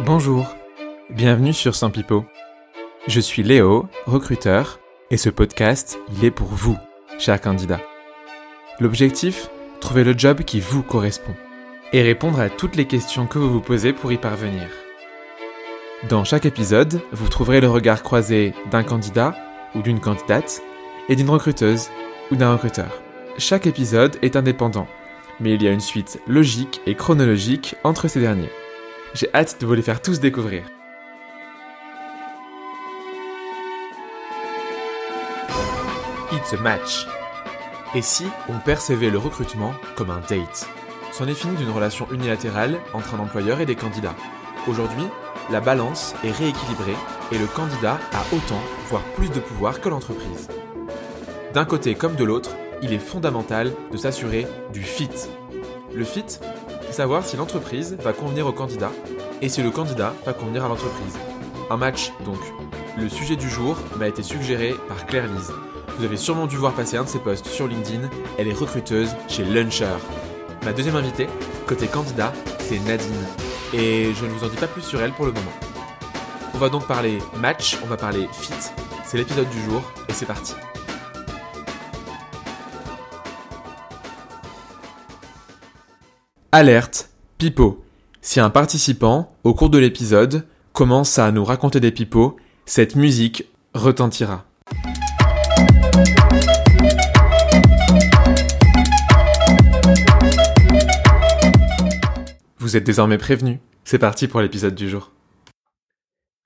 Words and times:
Bonjour, 0.00 0.56
bienvenue 1.10 1.52
sur 1.52 1.76
Saint 1.76 1.90
Pipo. 1.90 2.24
Je 3.06 3.20
suis 3.20 3.44
Léo, 3.44 3.86
recruteur, 4.06 4.80
et 5.10 5.16
ce 5.16 5.30
podcast, 5.30 6.00
il 6.16 6.24
est 6.24 6.32
pour 6.32 6.48
vous, 6.48 6.76
chers 7.18 7.40
candidats. 7.40 7.80
L'objectif 8.80 9.48
Trouver 9.80 10.02
le 10.02 10.16
job 10.16 10.42
qui 10.42 10.60
vous 10.60 10.82
correspond 10.82 11.34
et 11.92 12.02
répondre 12.02 12.40
à 12.40 12.48
toutes 12.48 12.74
les 12.74 12.86
questions 12.86 13.26
que 13.26 13.38
vous 13.38 13.50
vous 13.50 13.60
posez 13.60 13.92
pour 13.92 14.12
y 14.12 14.16
parvenir. 14.16 14.68
Dans 16.08 16.24
chaque 16.24 16.46
épisode, 16.46 17.00
vous 17.12 17.28
trouverez 17.28 17.60
le 17.60 17.68
regard 17.68 18.02
croisé 18.02 18.54
d'un 18.70 18.82
candidat 18.82 19.36
ou 19.74 19.82
d'une 19.82 20.00
candidate 20.00 20.62
et 21.08 21.16
d'une 21.16 21.30
recruteuse 21.30 21.90
ou 22.30 22.36
d'un 22.36 22.52
recruteur. 22.52 23.02
Chaque 23.38 23.66
épisode 23.66 24.16
est 24.22 24.36
indépendant, 24.36 24.88
mais 25.38 25.54
il 25.54 25.62
y 25.62 25.68
a 25.68 25.72
une 25.72 25.80
suite 25.80 26.20
logique 26.26 26.80
et 26.86 26.94
chronologique 26.94 27.76
entre 27.84 28.08
ces 28.08 28.20
derniers. 28.20 28.50
J'ai 29.14 29.28
hâte 29.34 29.60
de 29.60 29.66
vous 29.66 29.74
les 29.74 29.82
faire 29.82 30.00
tous 30.00 30.20
découvrir. 30.20 30.62
It's 36.32 36.54
a 36.54 36.56
match. 36.56 37.06
Et 37.94 38.00
si 38.00 38.24
on 38.48 38.58
percevait 38.58 39.10
le 39.10 39.18
recrutement 39.18 39.74
comme 39.96 40.10
un 40.10 40.20
date? 40.20 40.66
C'en 41.12 41.28
est 41.28 41.34
fini 41.34 41.54
d'une 41.56 41.68
relation 41.68 42.08
unilatérale 42.10 42.78
entre 42.94 43.14
un 43.14 43.18
employeur 43.18 43.60
et 43.60 43.66
des 43.66 43.76
candidats. 43.76 44.14
Aujourd'hui, 44.66 45.04
la 45.50 45.60
balance 45.60 46.14
est 46.24 46.30
rééquilibrée 46.30 46.96
et 47.32 47.38
le 47.38 47.46
candidat 47.46 47.98
a 48.14 48.34
autant, 48.34 48.62
voire 48.88 49.02
plus 49.14 49.30
de 49.30 49.40
pouvoir 49.40 49.82
que 49.82 49.90
l'entreprise. 49.90 50.48
D'un 51.52 51.66
côté 51.66 51.96
comme 51.96 52.14
de 52.14 52.24
l'autre, 52.24 52.56
il 52.80 52.94
est 52.94 52.98
fondamental 52.98 53.72
de 53.90 53.96
s'assurer 53.98 54.46
du 54.72 54.82
fit. 54.82 55.10
Le 55.94 56.04
fit, 56.04 56.38
savoir 56.92 57.24
si 57.24 57.36
l'entreprise 57.36 57.96
va 58.00 58.12
convenir 58.12 58.46
au 58.46 58.52
candidat 58.52 58.92
et 59.40 59.48
si 59.48 59.62
le 59.62 59.70
candidat 59.70 60.14
va 60.24 60.32
convenir 60.32 60.64
à 60.64 60.68
l'entreprise. 60.68 61.16
Un 61.70 61.76
match 61.76 62.12
donc. 62.24 62.38
Le 62.98 63.08
sujet 63.08 63.36
du 63.36 63.48
jour 63.48 63.76
m'a 63.98 64.08
été 64.08 64.22
suggéré 64.22 64.74
par 64.88 65.06
Claire 65.06 65.26
Lise. 65.26 65.52
Vous 65.98 66.04
avez 66.04 66.16
sûrement 66.16 66.46
dû 66.46 66.56
voir 66.56 66.74
passer 66.74 66.96
un 66.96 67.04
de 67.04 67.08
ses 67.08 67.18
posts 67.18 67.46
sur 67.46 67.66
LinkedIn, 67.66 68.08
elle 68.38 68.48
est 68.48 68.52
recruteuse 68.52 69.10
chez 69.28 69.44
Luncher. 69.44 69.96
Ma 70.64 70.72
deuxième 70.72 70.96
invitée, 70.96 71.28
côté 71.66 71.86
candidat, 71.86 72.32
c'est 72.60 72.78
Nadine. 72.80 73.26
Et 73.72 74.12
je 74.14 74.24
ne 74.24 74.30
vous 74.30 74.44
en 74.44 74.48
dis 74.48 74.56
pas 74.56 74.66
plus 74.66 74.82
sur 74.82 75.00
elle 75.00 75.12
pour 75.12 75.26
le 75.26 75.32
moment. 75.32 75.52
On 76.54 76.58
va 76.58 76.68
donc 76.68 76.86
parler 76.86 77.18
match, 77.36 77.78
on 77.82 77.86
va 77.86 77.96
parler 77.96 78.28
fit. 78.32 78.52
C'est 79.04 79.16
l'épisode 79.16 79.48
du 79.48 79.62
jour 79.62 79.82
et 80.08 80.12
c'est 80.12 80.26
parti. 80.26 80.54
Alerte, 86.54 87.08
pipeau. 87.38 87.82
Si 88.20 88.38
un 88.38 88.50
participant, 88.50 89.34
au 89.42 89.54
cours 89.54 89.70
de 89.70 89.78
l'épisode, 89.78 90.44
commence 90.74 91.18
à 91.18 91.32
nous 91.32 91.46
raconter 91.46 91.80
des 91.80 91.92
pipeaux, 91.92 92.36
cette 92.66 92.94
musique 92.94 93.46
retentira. 93.72 94.44
Vous 102.58 102.76
êtes 102.76 102.84
désormais 102.84 103.16
prévenus. 103.16 103.58
C'est 103.84 103.98
parti 103.98 104.28
pour 104.28 104.42
l'épisode 104.42 104.74
du 104.74 104.90
jour. 104.90 105.10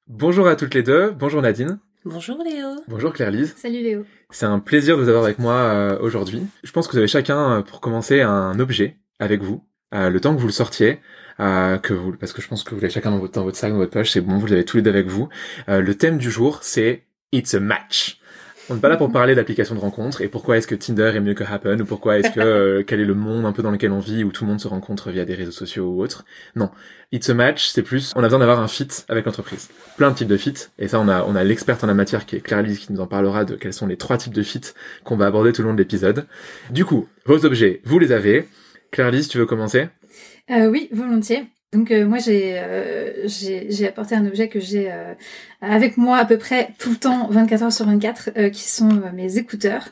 Bonjour 0.07 0.47
à 0.47 0.55
toutes 0.55 0.75
les 0.75 0.85
deux. 0.85 1.11
Bonjour 1.11 1.43
Nadine. 1.43 1.81
Bonjour 2.05 2.39
Léo. 2.45 2.77
Bonjour 2.87 3.13
Claire-Lise. 3.13 3.57
Salut 3.57 3.83
Léo. 3.83 4.05
C'est 4.31 4.47
un 4.47 4.61
plaisir 4.61 4.97
de 4.99 5.03
vous 5.03 5.09
avoir 5.09 5.25
avec 5.25 5.41
moi 5.41 5.55
euh, 5.55 5.99
aujourd'hui. 5.99 6.47
Je 6.63 6.71
pense 6.71 6.87
que 6.87 6.93
vous 6.93 6.99
avez 6.99 7.09
chacun, 7.09 7.59
euh, 7.59 7.63
pour 7.63 7.81
commencer, 7.81 8.21
un 8.21 8.61
objet 8.61 8.99
avec 9.19 9.43
vous. 9.43 9.65
Euh, 9.95 10.11
le 10.11 10.21
temps 10.21 10.35
que 10.35 10.41
vous 10.41 10.47
le 10.47 10.53
sortiez, 10.53 11.01
euh, 11.41 11.79
que 11.79 11.95
vous, 11.95 12.13
parce 12.17 12.33
que 12.33 12.43
je 12.43 12.49
pense 12.49 12.65
que 12.65 12.75
vous 12.75 12.81
l'avez 12.81 12.93
chacun 12.93 13.11
dans 13.11 13.19
votre, 13.19 13.35
dans 13.35 13.45
votre 13.45 13.57
sac, 13.57 13.71
dans 13.71 13.79
votre 13.79 13.93
poche, 13.93 14.11
c'est 14.11 14.21
bon, 14.21 14.39
vous 14.39 14.47
l'avez 14.47 14.65
tous 14.65 14.79
les 14.79 14.83
deux 14.83 14.91
avec 14.91 15.07
vous. 15.07 15.29
Euh, 15.69 15.81
le 15.81 15.95
thème 15.95 16.19
du 16.19 16.31
jour, 16.31 16.61
c'est 16.63 17.05
It's 17.33 17.55
a 17.55 17.61
match. 17.61 18.21
On 18.69 18.75
n'est 18.75 18.81
pas 18.81 18.89
là 18.89 18.97
pour 18.97 19.13
parler 19.13 19.37
d'applications 19.37 19.77
de 19.77 19.81
rencontres 19.81 20.23
et 20.23 20.29
pourquoi 20.29 20.57
est-ce 20.57 20.67
que 20.67 20.75
Tinder 20.75 21.13
est 21.15 21.21
mieux 21.21 21.35
que 21.35 21.45
Happen 21.45 21.81
ou 21.81 21.85
pourquoi 21.85 22.19
est-ce 22.19 22.33
que 22.33 22.41
euh, 22.41 22.83
quel 22.85 22.99
est 22.99 23.05
le 23.05 23.15
monde 23.15 23.45
un 23.45 23.53
peu 23.53 23.63
dans 23.63 23.71
lequel 23.71 23.93
on 23.93 24.01
vit 24.01 24.25
où 24.25 24.33
tout 24.33 24.45
le 24.45 24.51
monde 24.51 24.61
se 24.61 24.67
rencontre 24.67 25.11
via 25.11 25.25
des 25.25 25.35
réseaux 25.35 25.53
sociaux 25.53 25.85
ou 25.85 26.03
autres. 26.03 26.25
Non, 26.57 26.71
It's 27.13 27.31
a 27.31 27.35
match, 27.35 27.69
c'est 27.69 27.83
plus 27.83 28.13
on 28.17 28.21
a 28.21 28.23
besoin 28.23 28.41
d'avoir 28.41 28.59
un 28.59 28.67
fit 28.67 28.89
avec 29.09 29.25
l'entreprise. 29.25 29.69
Plein 29.97 30.11
de 30.11 30.17
types 30.17 30.27
de 30.27 30.37
fit 30.37 30.55
et 30.81 30.89
ça 30.89 30.99
on 30.99 31.07
a 31.07 31.23
on 31.29 31.37
a 31.37 31.45
l'experte 31.45 31.85
en 31.85 31.87
la 31.87 31.95
matière 31.95 32.27
qui 32.27 32.35
est 32.35 32.41
Claire 32.41 32.63
Lise 32.63 32.81
qui 32.81 32.93
nous 32.93 33.01
en 33.01 33.07
parlera 33.07 33.45
de 33.45 33.55
quels 33.55 33.73
sont 33.73 33.87
les 33.87 33.97
trois 33.97 34.19
types 34.19 34.35
de 34.35 34.43
fit 34.43 34.63
qu'on 35.05 35.17
va 35.17 35.27
aborder 35.27 35.53
tout 35.53 35.63
le 35.63 35.69
long 35.69 35.75
de 35.75 35.79
l'épisode. 35.79 36.27
Du 36.71 36.85
coup, 36.85 37.07
vos 37.25 37.45
objets, 37.45 37.83
vous 37.85 38.01
les 38.01 38.11
avez. 38.11 38.49
Claire 38.91 39.11
Lise, 39.11 39.29
tu 39.29 39.39
veux 39.39 39.47
commencer? 39.47 39.89
Euh, 40.51 40.69
oui, 40.69 40.89
volontiers. 40.93 41.45
Donc 41.73 41.91
euh, 41.91 42.07
moi 42.07 42.19
j'ai 42.19 42.59
euh, 42.61 43.27
j'ai 43.27 43.67
j'ai 43.71 43.89
apporté 43.89 44.15
un 44.15 44.25
objet 44.25 44.49
que 44.49 44.61
j'ai 44.61 44.91
euh, 44.91 45.13
avec 45.61 45.97
moi 45.97 46.17
à 46.17 46.25
peu 46.25 46.39
près 46.39 46.69
tout 46.79 46.91
le 46.91 46.97
temps 46.97 47.29
24 47.29 47.63
heures 47.65 47.73
sur 47.73 47.85
24 47.87 48.31
euh, 48.37 48.49
qui 48.51 48.63
sont 48.63 49.03
mes 49.13 49.37
écouteurs 49.37 49.89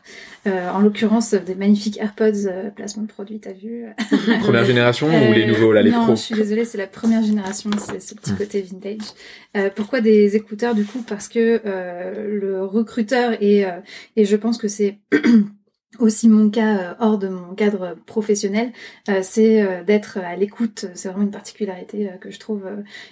en 0.47 0.79
l'occurrence 0.81 1.35
des 1.35 1.55
magnifiques 1.55 1.99
AirPods 1.99 2.71
placement 2.77 3.03
de 3.03 3.09
produit 3.09 3.41
t'as 3.41 3.53
vu 3.53 3.87
Première 4.41 4.65
génération 4.65 5.09
ou 5.09 5.33
les 5.33 5.47
nouveaux 5.47 5.73
là, 5.73 5.83
les 5.83 5.91
non, 5.91 6.05
pros 6.05 6.15
je 6.17 6.21
suis 6.21 6.35
désolée, 6.35 6.65
c'est 6.65 6.79
la 6.79 6.87
première 6.87 7.23
génération, 7.25 7.71
c'est 7.79 8.01
ce 8.01 8.15
petit 8.15 8.33
Hmm. 8.33 8.37
côté 8.37 8.61
vintage. 8.63 9.71
Pourquoi 9.75 10.01
des 10.01 10.37
écouteurs 10.37 10.75
du 10.75 10.85
coup? 10.85 11.03
Parce 11.07 11.29
que 11.29 11.61
le 11.65 12.63
recruteur 12.65 13.33
et 13.43 13.65
euh, 13.67 13.71
et 14.17 14.25
je 14.27 14.37
pense 14.37 14.59
que 14.59 14.69
c'est 14.69 14.99
aussi 15.99 16.29
mon 16.29 16.51
cas 16.51 16.79
euh, 16.79 16.95
hors 16.99 17.19
de 17.19 17.29
mon 17.29 17.55
cadre 17.55 17.97
professionnel, 18.07 18.73
euh, 19.09 19.21
c'est 19.23 19.63
euh, 19.63 19.85
d'être 19.85 20.19
à 20.19 20.37
l'écoute. 20.37 20.87
C'est 20.95 21.09
vraiment 21.09 21.25
une 21.25 21.31
particularité 21.31 22.11
que 22.21 22.31
je 22.31 22.39
trouve 22.39 22.65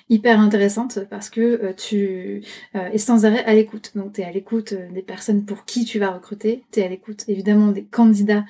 hyper 0.08 0.40
intéressante 0.40 1.00
parce 1.10 1.30
que 1.30 1.72
tu 1.76 2.42
es 2.74 2.98
sans 2.98 3.24
arrêt 3.24 3.44
à 3.44 3.54
l'écoute. 3.54 3.92
Donc 3.94 4.14
tu 4.14 4.20
es 4.20 4.24
à 4.24 4.30
l'écoute 4.30 4.74
des 4.74 5.02
personnes 5.02 5.44
pour 5.44 5.64
qui 5.64 5.84
tu 5.84 5.98
vas 5.98 6.10
recruter, 6.10 6.64
tu 6.72 6.80
es 6.80 6.84
à 6.84 6.88
l'écoute 6.88 7.24
évidemment 7.28 7.68
des 7.68 7.84
candidats 7.84 8.44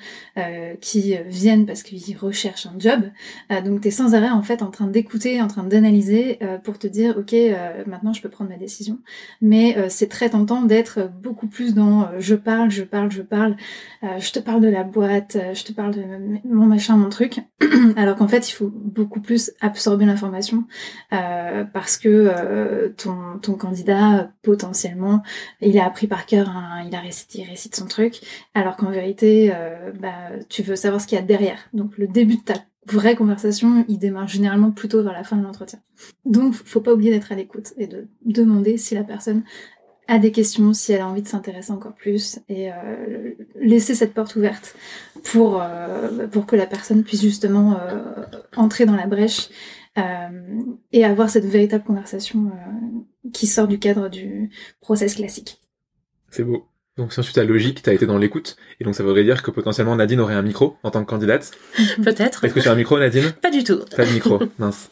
qui 0.81 1.15
viennent 1.27 1.65
parce 1.65 1.83
qu'ils 1.83 2.17
recherchent 2.17 2.65
un 2.65 2.77
job. 2.77 3.01
Donc 3.63 3.81
tu 3.81 3.87
es 3.87 3.91
sans 3.91 4.15
arrêt 4.15 4.29
en 4.29 4.43
fait 4.43 4.61
en 4.61 4.71
train 4.71 4.87
d'écouter, 4.87 5.41
en 5.41 5.47
train 5.47 5.63
d'analyser 5.63 6.39
pour 6.63 6.79
te 6.79 6.87
dire 6.87 7.17
ok 7.17 7.35
maintenant 7.87 8.13
je 8.13 8.21
peux 8.21 8.29
prendre 8.29 8.49
ma 8.49 8.57
décision. 8.57 8.99
Mais 9.41 9.75
c'est 9.89 10.09
très 10.09 10.29
tentant 10.29 10.61
d'être 10.61 11.09
beaucoup 11.21 11.47
plus 11.47 11.73
dans 11.73 12.09
je 12.19 12.35
parle, 12.35 12.69
je 12.71 12.83
parle, 12.83 13.11
je 13.11 13.21
parle, 13.21 13.55
je 14.23 14.31
te 14.31 14.39
parle 14.39 14.61
de 14.61 14.67
la 14.67 14.83
boîte, 14.83 15.35
euh, 15.35 15.53
je 15.53 15.63
te 15.63 15.73
parle 15.73 15.93
de 15.93 16.03
mon 16.45 16.65
machin, 16.65 16.97
mon 16.97 17.09
truc. 17.09 17.39
Alors 17.97 18.15
qu'en 18.15 18.27
fait 18.27 18.49
il 18.49 18.53
faut 18.53 18.71
beaucoup 18.73 19.19
plus 19.19 19.51
absorber 19.61 20.05
l'information 20.05 20.63
euh, 21.11 21.63
parce 21.65 21.97
que 21.97 22.09
euh, 22.09 22.89
ton, 22.89 23.53
candidat 23.57 24.31
potentiellement 24.41 25.21
il 25.61 25.77
a 25.77 25.85
appris 25.85 26.07
par 26.07 26.25
cœur, 26.25 26.51
il 26.87 26.95
a 26.95 26.99
récité, 26.99 27.39
il 27.41 27.49
récite 27.49 27.75
son 27.75 27.85
truc 27.85 28.21
alors 28.53 28.77
qu'en 28.77 28.89
vérité, 28.89 29.53
bah, 29.99 30.31
tu 30.49 30.63
veux 30.63 30.75
savoir 30.75 31.01
ce 31.01 31.07
qu'il 31.07 31.17
y 31.17 31.21
a 31.21 31.23
derrière. 31.23 31.59
Donc 31.73 31.97
le 31.97 32.07
début 32.07 32.37
de 32.37 32.41
ta 32.41 32.55
vraie 32.87 33.15
conversation, 33.15 33.85
il 33.87 33.99
démarre 33.99 34.27
généralement 34.27 34.71
plutôt 34.71 35.03
vers 35.03 35.13
la 35.13 35.23
fin 35.23 35.37
de 35.37 35.43
l'entretien. 35.43 35.79
Donc 36.25 36.53
faut 36.53 36.81
pas 36.81 36.93
oublier 36.93 37.11
d'être 37.11 37.31
à 37.31 37.35
l'écoute 37.35 37.73
et 37.77 37.87
de 37.87 38.07
demander 38.25 38.77
si 38.77 38.95
la 38.95 39.03
personne 39.03 39.43
a 40.07 40.19
des 40.19 40.31
questions, 40.31 40.73
si 40.73 40.91
elle 40.91 41.01
a 41.01 41.07
envie 41.07 41.21
de 41.21 41.27
s'intéresser 41.27 41.71
encore 41.71 41.93
plus 41.93 42.39
et 42.49 42.69
laisser 43.63 43.95
cette 43.95 44.13
porte 44.13 44.35
ouverte 44.35 44.75
pour 45.23 45.61
euh, 45.61 46.27
pour 46.27 46.45
que 46.45 46.55
la 46.55 46.65
personne 46.65 47.03
puisse 47.03 47.21
justement 47.21 47.77
euh, 47.79 48.01
entrer 48.55 48.85
dans 48.85 48.95
la 48.95 49.07
brèche 49.07 49.49
euh, 49.97 50.01
et 50.91 51.05
avoir 51.05 51.29
cette 51.29 51.45
véritable 51.45 51.83
conversation 51.83 52.47
euh, 52.47 53.29
qui 53.31 53.47
sort 53.47 53.67
du 53.67 53.79
cadre 53.79 54.09
du 54.09 54.49
process 54.81 55.15
classique. 55.15 55.61
C'est 56.31 56.43
beau. 56.43 56.67
Donc 56.97 57.13
si 57.13 57.19
ensuite 57.19 57.35
ta 57.35 57.43
logique, 57.43 57.81
t'as 57.81 57.93
été 57.93 58.05
dans 58.05 58.17
l'écoute, 58.17 58.55
et 58.79 58.83
donc 58.83 58.93
ça 58.95 59.03
voudrait 59.03 59.23
dire 59.23 59.41
que 59.41 59.49
potentiellement 59.49 59.95
Nadine 59.95 60.19
aurait 60.19 60.35
un 60.35 60.41
micro 60.43 60.77
en 60.83 60.91
tant 60.91 61.03
que 61.03 61.09
candidate. 61.09 61.51
Peut-être. 62.03 62.43
Est-ce 62.43 62.53
que 62.53 62.59
tu 62.59 62.67
as 62.67 62.71
un 62.71 62.75
micro 62.75 62.99
Nadine? 62.99 63.31
Pas 63.41 63.51
du 63.51 63.63
tout. 63.63 63.81
Pas 63.95 64.05
de 64.05 64.11
micro, 64.11 64.39
mince. 64.59 64.89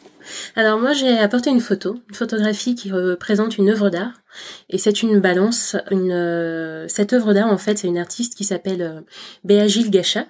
Alors 0.56 0.78
moi 0.78 0.92
j'ai 0.92 1.18
apporté 1.18 1.50
une 1.50 1.60
photo, 1.60 2.00
une 2.08 2.14
photographie 2.14 2.74
qui 2.74 2.90
représente 2.90 3.58
une 3.58 3.70
œuvre 3.70 3.90
d'art 3.90 4.22
et 4.70 4.78
c'est 4.78 5.02
une 5.02 5.20
balance. 5.20 5.76
Une 5.90 6.12
euh, 6.12 6.88
cette 6.88 7.12
œuvre 7.12 7.32
d'art 7.32 7.48
en 7.48 7.58
fait 7.58 7.78
c'est 7.78 7.88
une 7.88 7.98
artiste 7.98 8.34
qui 8.34 8.44
s'appelle 8.44 8.82
euh, 8.82 9.00
Béa 9.44 9.66
Gilles 9.66 9.90
Gachat 9.90 10.26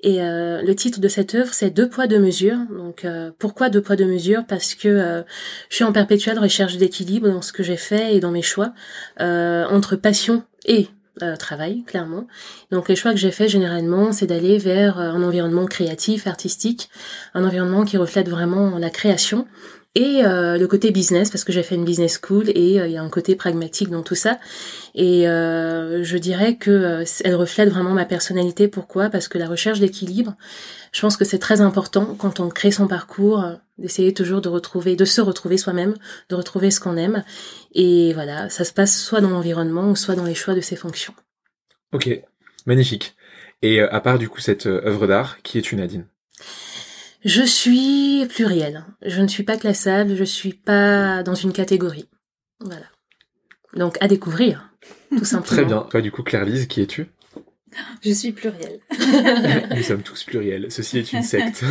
et 0.00 0.20
euh, 0.20 0.62
le 0.62 0.74
titre 0.74 1.00
de 1.00 1.08
cette 1.08 1.34
œuvre 1.34 1.54
c'est 1.54 1.70
Deux 1.70 1.88
poids 1.88 2.06
deux 2.06 2.18
mesures. 2.18 2.58
Donc 2.70 3.06
pourquoi 3.38 3.70
deux 3.70 3.80
poids 3.80 3.96
deux 3.96 4.06
mesures? 4.06 4.44
Parce 4.46 4.74
que 4.74 5.24
je 5.68 5.74
suis 5.74 5.84
en 5.84 5.92
perpétuelle 5.92 6.38
recherche 6.38 6.76
d'équilibre 6.76 7.28
dans 7.28 7.42
ce 7.42 7.52
que 7.52 7.62
j'ai 7.62 7.76
fait 7.76 8.14
et 8.14 8.20
dans 8.20 8.30
mes 8.30 8.42
choix 8.42 8.72
entre 9.18 9.96
passion 9.96 10.44
et 10.66 10.88
euh, 11.22 11.36
travail, 11.36 11.82
clairement. 11.84 12.26
Donc 12.70 12.88
les 12.88 12.96
choix 12.96 13.12
que 13.12 13.18
j'ai 13.18 13.30
faits 13.30 13.50
généralement, 13.50 14.12
c'est 14.12 14.26
d'aller 14.26 14.58
vers 14.58 14.98
euh, 14.98 15.10
un 15.10 15.22
environnement 15.22 15.66
créatif, 15.66 16.26
artistique, 16.26 16.88
un 17.34 17.44
environnement 17.44 17.84
qui 17.84 17.96
reflète 17.96 18.28
vraiment 18.28 18.78
la 18.78 18.90
création 18.90 19.46
et 19.96 20.24
euh, 20.24 20.56
le 20.56 20.66
côté 20.68 20.92
business 20.92 21.30
parce 21.30 21.42
que 21.42 21.50
j'ai 21.50 21.64
fait 21.64 21.74
une 21.74 21.84
business 21.84 22.20
school 22.22 22.48
et 22.50 22.80
euh, 22.80 22.86
il 22.86 22.92
y 22.92 22.96
a 22.96 23.02
un 23.02 23.08
côté 23.08 23.34
pragmatique 23.34 23.90
dans 23.90 24.02
tout 24.02 24.14
ça. 24.14 24.38
Et 24.94 25.28
euh, 25.28 26.04
je 26.04 26.16
dirais 26.16 26.56
que 26.56 27.04
elle 27.24 27.34
reflète 27.34 27.70
vraiment 27.70 27.90
ma 27.90 28.04
personnalité. 28.04 28.68
Pourquoi? 28.68 29.10
Parce 29.10 29.26
que 29.26 29.36
la 29.38 29.48
recherche 29.48 29.80
d'équilibre 29.80 30.34
je 30.92 31.00
pense 31.00 31.16
que 31.16 31.24
c'est 31.24 31.38
très 31.38 31.60
important 31.60 32.16
quand 32.18 32.40
on 32.40 32.48
crée 32.48 32.72
son 32.72 32.88
parcours 32.88 33.44
d'essayer 33.78 34.12
toujours 34.14 34.40
de 34.40 34.48
retrouver 34.48 34.94
de 34.94 35.04
se 35.04 35.20
retrouver 35.20 35.56
soi-même 35.56 35.94
de 36.28 36.36
retrouver 36.36 36.70
ce 36.70 36.78
qu'on 36.78 36.96
aime. 36.96 37.24
Et 37.74 38.12
voilà 38.14 38.48
ça 38.48 38.64
se 38.64 38.72
passe 38.72 38.96
soit 38.96 39.20
dans 39.20 39.30
l'environnement 39.30 39.90
ou 39.90 39.96
soit 39.96 40.14
dans 40.14 40.24
les 40.24 40.34
choix 40.36 40.54
de 40.54 40.60
ses 40.60 40.76
fonctions. 40.76 41.14
Ok 41.92 42.08
magnifique. 42.66 43.16
Et 43.62 43.80
à 43.80 44.00
part 44.00 44.20
du 44.20 44.28
coup 44.28 44.40
cette 44.40 44.66
œuvre 44.66 45.08
d'art 45.08 45.42
qui 45.42 45.58
est 45.58 45.72
une 45.72 45.78
Nadine? 45.78 46.06
Je 47.24 47.42
suis 47.42 48.26
plurielle. 48.28 48.84
Je 49.02 49.20
ne 49.20 49.28
suis 49.28 49.42
pas 49.42 49.56
classable, 49.56 50.16
je 50.16 50.24
suis 50.24 50.52
pas 50.52 51.22
dans 51.22 51.34
une 51.34 51.52
catégorie. 51.52 52.08
Voilà. 52.60 52.86
Donc 53.74 53.96
à 54.00 54.08
découvrir, 54.08 54.70
tout 55.10 55.24
simplement. 55.24 55.56
Très 55.56 55.64
bien. 55.64 55.86
Toi, 55.90 56.00
du 56.00 56.10
coup, 56.10 56.22
Claire-Lise, 56.22 56.66
qui 56.66 56.82
es-tu? 56.82 57.06
Je 58.02 58.10
suis 58.10 58.32
plurielle. 58.32 58.80
Nous 59.76 59.82
sommes 59.82 60.02
tous 60.02 60.24
pluriels. 60.24 60.66
Ceci 60.70 60.98
est 60.98 61.12
une 61.12 61.22
secte. 61.22 61.64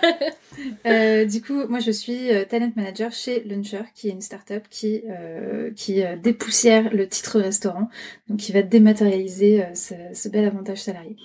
euh, 0.86 1.24
du 1.24 1.42
coup, 1.42 1.66
moi, 1.68 1.78
je 1.78 1.90
suis 1.90 2.32
euh, 2.32 2.44
talent 2.44 2.72
manager 2.76 3.12
chez 3.12 3.44
Luncher, 3.44 3.84
qui 3.94 4.08
est 4.08 4.12
une 4.12 4.20
startup 4.20 4.64
qui 4.68 5.02
euh, 5.08 5.70
qui 5.76 6.02
euh, 6.02 6.16
dépoussière 6.16 6.92
le 6.92 7.08
titre 7.08 7.40
restaurant, 7.40 7.88
donc 8.28 8.40
qui 8.40 8.52
va 8.52 8.62
dématérialiser 8.62 9.64
ce, 9.74 9.94
ce 10.12 10.28
bel 10.28 10.44
avantage 10.44 10.82
salarié. 10.82 11.16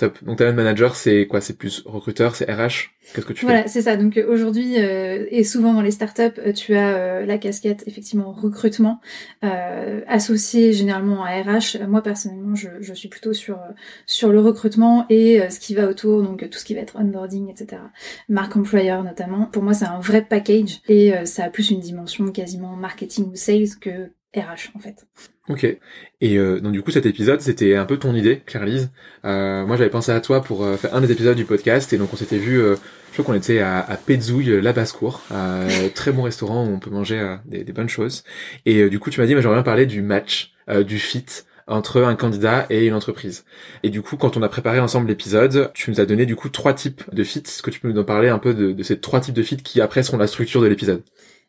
Top. 0.00 0.24
Donc 0.24 0.38
talent 0.38 0.54
manager, 0.54 0.96
c'est 0.96 1.26
quoi? 1.26 1.42
C'est 1.42 1.58
plus 1.58 1.82
recruteur, 1.84 2.34
c'est 2.34 2.50
RH 2.50 2.88
Qu'est-ce 3.12 3.26
que 3.26 3.34
tu 3.34 3.40
fais? 3.40 3.46
Voilà, 3.46 3.68
c'est 3.68 3.82
ça. 3.82 3.98
Donc 3.98 4.16
euh, 4.16 4.32
aujourd'hui, 4.32 4.76
euh, 4.78 5.26
et 5.28 5.44
souvent 5.44 5.74
dans 5.74 5.82
les 5.82 5.90
startups, 5.90 6.38
euh, 6.38 6.54
tu 6.54 6.74
as 6.74 6.96
euh, 6.96 7.26
la 7.26 7.36
casquette 7.36 7.84
effectivement 7.86 8.32
recrutement, 8.32 9.02
associée 9.42 10.72
généralement 10.72 11.22
à 11.22 11.42
RH. 11.42 11.86
Moi 11.86 12.02
personnellement, 12.02 12.54
je, 12.54 12.68
je 12.80 12.94
suis 12.94 13.10
plutôt 13.10 13.34
sur 13.34 13.58
sur 14.06 14.32
le 14.32 14.40
recrutement 14.40 15.04
et 15.10 15.42
ce 15.50 15.60
qui 15.60 15.74
va 15.74 15.86
autour, 15.86 16.22
donc 16.22 16.48
tout 16.48 16.58
ce 16.58 16.64
qui 16.64 16.74
va 16.74 16.80
être 16.80 16.96
onboarding, 16.96 17.50
etc. 17.50 17.82
Marque 18.30 18.56
employeur 18.56 19.04
notamment. 19.04 19.44
Pour 19.52 19.62
moi, 19.62 19.74
c'est 19.74 19.84
un 19.84 20.00
vrai 20.00 20.22
package 20.22 20.80
et 20.88 21.12
ça 21.26 21.44
a 21.44 21.50
plus 21.50 21.70
une 21.70 21.80
dimension 21.80 22.32
quasiment 22.32 22.74
marketing 22.74 23.32
ou 23.32 23.36
sales 23.36 23.76
que 23.78 24.12
RH 24.34 24.70
en 24.74 24.78
fait. 24.78 25.06
Ok. 25.50 25.64
Et 25.64 26.38
euh, 26.38 26.60
donc 26.60 26.72
du 26.72 26.80
coup 26.80 26.92
cet 26.92 27.06
épisode 27.06 27.40
c'était 27.40 27.74
un 27.74 27.84
peu 27.84 27.96
ton 27.96 28.14
idée, 28.14 28.40
Claire-Lise. 28.46 28.92
Euh, 29.24 29.66
moi 29.66 29.76
j'avais 29.76 29.90
pensé 29.90 30.12
à 30.12 30.20
toi 30.20 30.42
pour 30.42 30.62
euh, 30.62 30.76
faire 30.76 30.94
un 30.94 31.00
des 31.00 31.10
épisodes 31.10 31.36
du 31.36 31.44
podcast 31.44 31.92
et 31.92 31.98
donc 31.98 32.12
on 32.12 32.16
s'était 32.16 32.38
vu, 32.38 32.60
euh, 32.60 32.76
je 33.08 33.20
crois 33.20 33.24
qu'on 33.24 33.38
était 33.38 33.58
à, 33.58 33.80
à 33.80 33.96
Petzouille, 33.96 34.62
la 34.62 34.72
basse-cour, 34.72 35.22
très 35.96 36.12
bon 36.12 36.22
restaurant 36.22 36.64
où 36.64 36.70
on 36.70 36.78
peut 36.78 36.90
manger 36.90 37.36
des, 37.46 37.64
des, 37.64 37.72
bonnes 37.72 37.88
choses. 37.88 38.22
Et 38.64 38.88
du 38.88 39.00
coup 39.00 39.10
tu 39.10 39.20
m'as 39.20 39.26
dit, 39.26 39.34
mais 39.34 39.42
j'aimerais 39.42 39.56
bien 39.56 39.64
parler 39.64 39.86
du 39.86 40.02
match, 40.02 40.52
du 40.86 41.00
fit 41.00 41.26
entre 41.66 42.00
un 42.02 42.14
candidat 42.14 42.66
et 42.70 42.86
une 42.86 42.94
entreprise. 42.94 43.44
Et 43.82 43.90
du 43.90 44.02
coup, 44.02 44.16
quand 44.16 44.36
on 44.36 44.42
a 44.42 44.48
préparé 44.48 44.80
ensemble 44.80 45.06
l'épisode, 45.06 45.70
tu 45.72 45.90
nous 45.90 46.00
as 46.00 46.06
donné 46.06 46.26
du 46.26 46.34
coup 46.34 46.48
trois 46.48 46.74
types 46.74 47.02
de 47.14 47.22
fit. 47.22 47.38
Est-ce 47.38 47.62
que 47.62 47.70
tu 47.70 47.78
peux 47.78 47.92
nous 47.92 48.00
en 48.00 48.04
parler 48.04 48.28
un 48.28 48.38
peu 48.38 48.54
de, 48.54 48.72
de 48.72 48.82
ces 48.82 48.98
trois 48.98 49.20
types 49.20 49.34
de 49.34 49.42
fit 49.44 49.56
qui 49.56 49.80
après 49.80 50.02
seront 50.02 50.16
la 50.16 50.26
structure 50.26 50.60
de 50.60 50.66
l'épisode? 50.66 51.02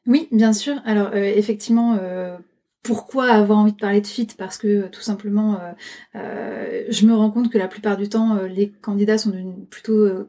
Oui, 0.07 0.27
bien 0.31 0.53
sûr. 0.53 0.75
Alors 0.85 1.09
euh, 1.13 1.23
effectivement, 1.23 1.97
euh, 2.01 2.37
pourquoi 2.83 3.25
avoir 3.31 3.59
envie 3.59 3.73
de 3.73 3.77
parler 3.77 4.01
de 4.01 4.07
fit 4.07 4.27
Parce 4.37 4.57
que 4.57 4.67
euh, 4.67 4.89
tout 4.89 5.01
simplement, 5.01 5.59
euh, 5.59 5.71
euh, 6.15 6.83
je 6.89 7.05
me 7.05 7.13
rends 7.13 7.31
compte 7.31 7.51
que 7.51 7.57
la 7.57 7.67
plupart 7.67 7.97
du 7.97 8.09
temps, 8.09 8.35
les 8.43 8.71
candidats 8.71 9.17
sont 9.17 9.65
plutôt 9.69 10.27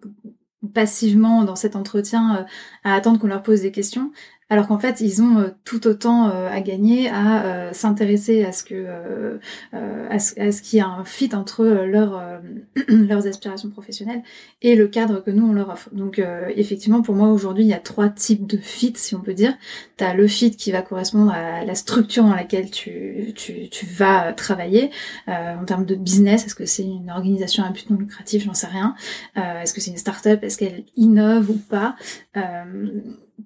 passivement 0.74 1.44
dans 1.44 1.56
cet 1.56 1.76
entretien 1.76 2.46
à 2.84 2.94
attendre 2.94 3.18
qu'on 3.18 3.26
leur 3.26 3.42
pose 3.42 3.62
des 3.62 3.72
questions 3.72 4.12
alors 4.52 4.68
qu'en 4.68 4.78
fait 4.78 5.00
ils 5.00 5.22
ont 5.22 5.38
euh, 5.38 5.48
tout 5.64 5.86
autant 5.86 6.28
euh, 6.28 6.46
à 6.50 6.60
gagner 6.60 7.08
à 7.08 7.42
euh, 7.44 7.72
s'intéresser 7.72 8.44
à 8.44 8.52
ce 8.52 8.62
que 8.62 9.38
à 9.72 10.18
ce, 10.18 10.60
qu'il 10.60 10.78
y 10.78 10.82
a 10.82 10.86
un 10.86 11.04
fit 11.04 11.30
entre 11.34 11.64
leurs 11.64 12.22
leurs 12.88 13.26
aspirations 13.26 13.70
professionnelles 13.70 14.22
et 14.60 14.76
le 14.76 14.88
cadre 14.88 15.20
que 15.20 15.30
nous 15.30 15.48
on 15.48 15.54
leur 15.54 15.70
offre. 15.70 15.88
Donc 15.92 16.20
effectivement 16.54 17.00
pour 17.00 17.14
moi 17.14 17.28
aujourd'hui 17.28 17.64
il 17.64 17.68
y 17.68 17.74
a 17.74 17.78
trois 17.78 18.10
types 18.10 18.46
de 18.46 18.58
fit 18.58 18.92
si 18.94 19.14
on 19.14 19.20
peut 19.20 19.32
dire. 19.32 19.54
Tu 19.96 20.04
as 20.04 20.12
le 20.12 20.26
fit 20.26 20.50
qui 20.50 20.70
va 20.70 20.82
correspondre 20.82 21.32
à 21.32 21.64
la 21.64 21.74
structure 21.74 22.24
dans 22.24 22.34
laquelle 22.34 22.70
tu 22.70 23.34
vas 23.96 24.34
travailler 24.34 24.90
en 25.26 25.64
termes 25.64 25.86
de 25.86 25.94
business. 25.94 26.44
Est-ce 26.44 26.54
que 26.54 26.66
c'est 26.66 26.84
une 26.84 27.10
organisation 27.10 27.64
à 27.64 27.70
but 27.70 27.88
non 27.88 27.96
lucratif? 27.96 28.44
J'en 28.44 28.54
sais 28.54 28.66
rien. 28.66 28.94
Est-ce 29.36 29.72
que 29.72 29.80
c'est 29.80 29.90
une 29.90 29.96
start-up? 29.96 30.44
Est-ce 30.44 30.58
qu'elle 30.58 30.84
innove 30.96 31.50
ou 31.50 31.56
pas? 31.56 31.96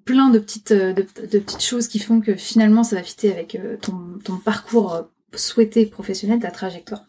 Plein 0.05 0.29
de 0.29 0.39
petites, 0.39 0.71
euh, 0.71 0.93
petites 0.93 1.61
choses 1.61 1.87
qui 1.87 1.99
font 1.99 2.21
que 2.21 2.35
finalement 2.35 2.83
ça 2.83 2.95
va 2.95 3.03
fitter 3.03 3.31
avec 3.31 3.55
euh, 3.55 3.77
ton, 3.77 3.97
ton 4.23 4.37
parcours 4.37 4.93
euh, 4.93 5.01
souhaité 5.35 5.85
professionnel, 5.85 6.39
ta 6.39 6.51
trajectoire. 6.51 7.05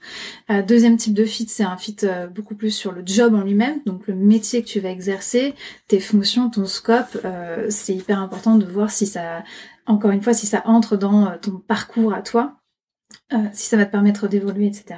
deuxième 0.66 0.96
type 0.96 1.14
de 1.14 1.24
fit, 1.24 1.46
c'est 1.48 1.62
un 1.62 1.78
fit 1.78 1.96
beaucoup 2.34 2.56
plus 2.56 2.72
sur 2.72 2.90
le 2.90 3.02
job 3.06 3.32
en 3.32 3.42
lui-même, 3.42 3.80
donc 3.86 4.06
le 4.08 4.14
métier 4.14 4.60
que 4.60 4.66
tu 4.66 4.80
vas 4.80 4.90
exercer, 4.90 5.54
tes 5.86 6.00
fonctions, 6.00 6.50
ton 6.50 6.66
scope. 6.66 7.16
c'est 7.70 7.94
hyper 7.94 8.18
important 8.18 8.56
de 8.56 8.66
voir 8.66 8.90
si 8.90 9.06
ça, 9.06 9.44
encore 9.86 10.10
une 10.10 10.20
fois, 10.20 10.34
si 10.34 10.46
ça 10.46 10.62
entre 10.66 10.96
dans 10.96 11.38
ton 11.38 11.52
parcours 11.58 12.12
à 12.12 12.20
toi, 12.20 12.56
si 13.52 13.66
ça 13.66 13.76
va 13.76 13.86
te 13.86 13.92
permettre 13.92 14.26
d'évoluer, 14.26 14.66
etc. 14.66 14.96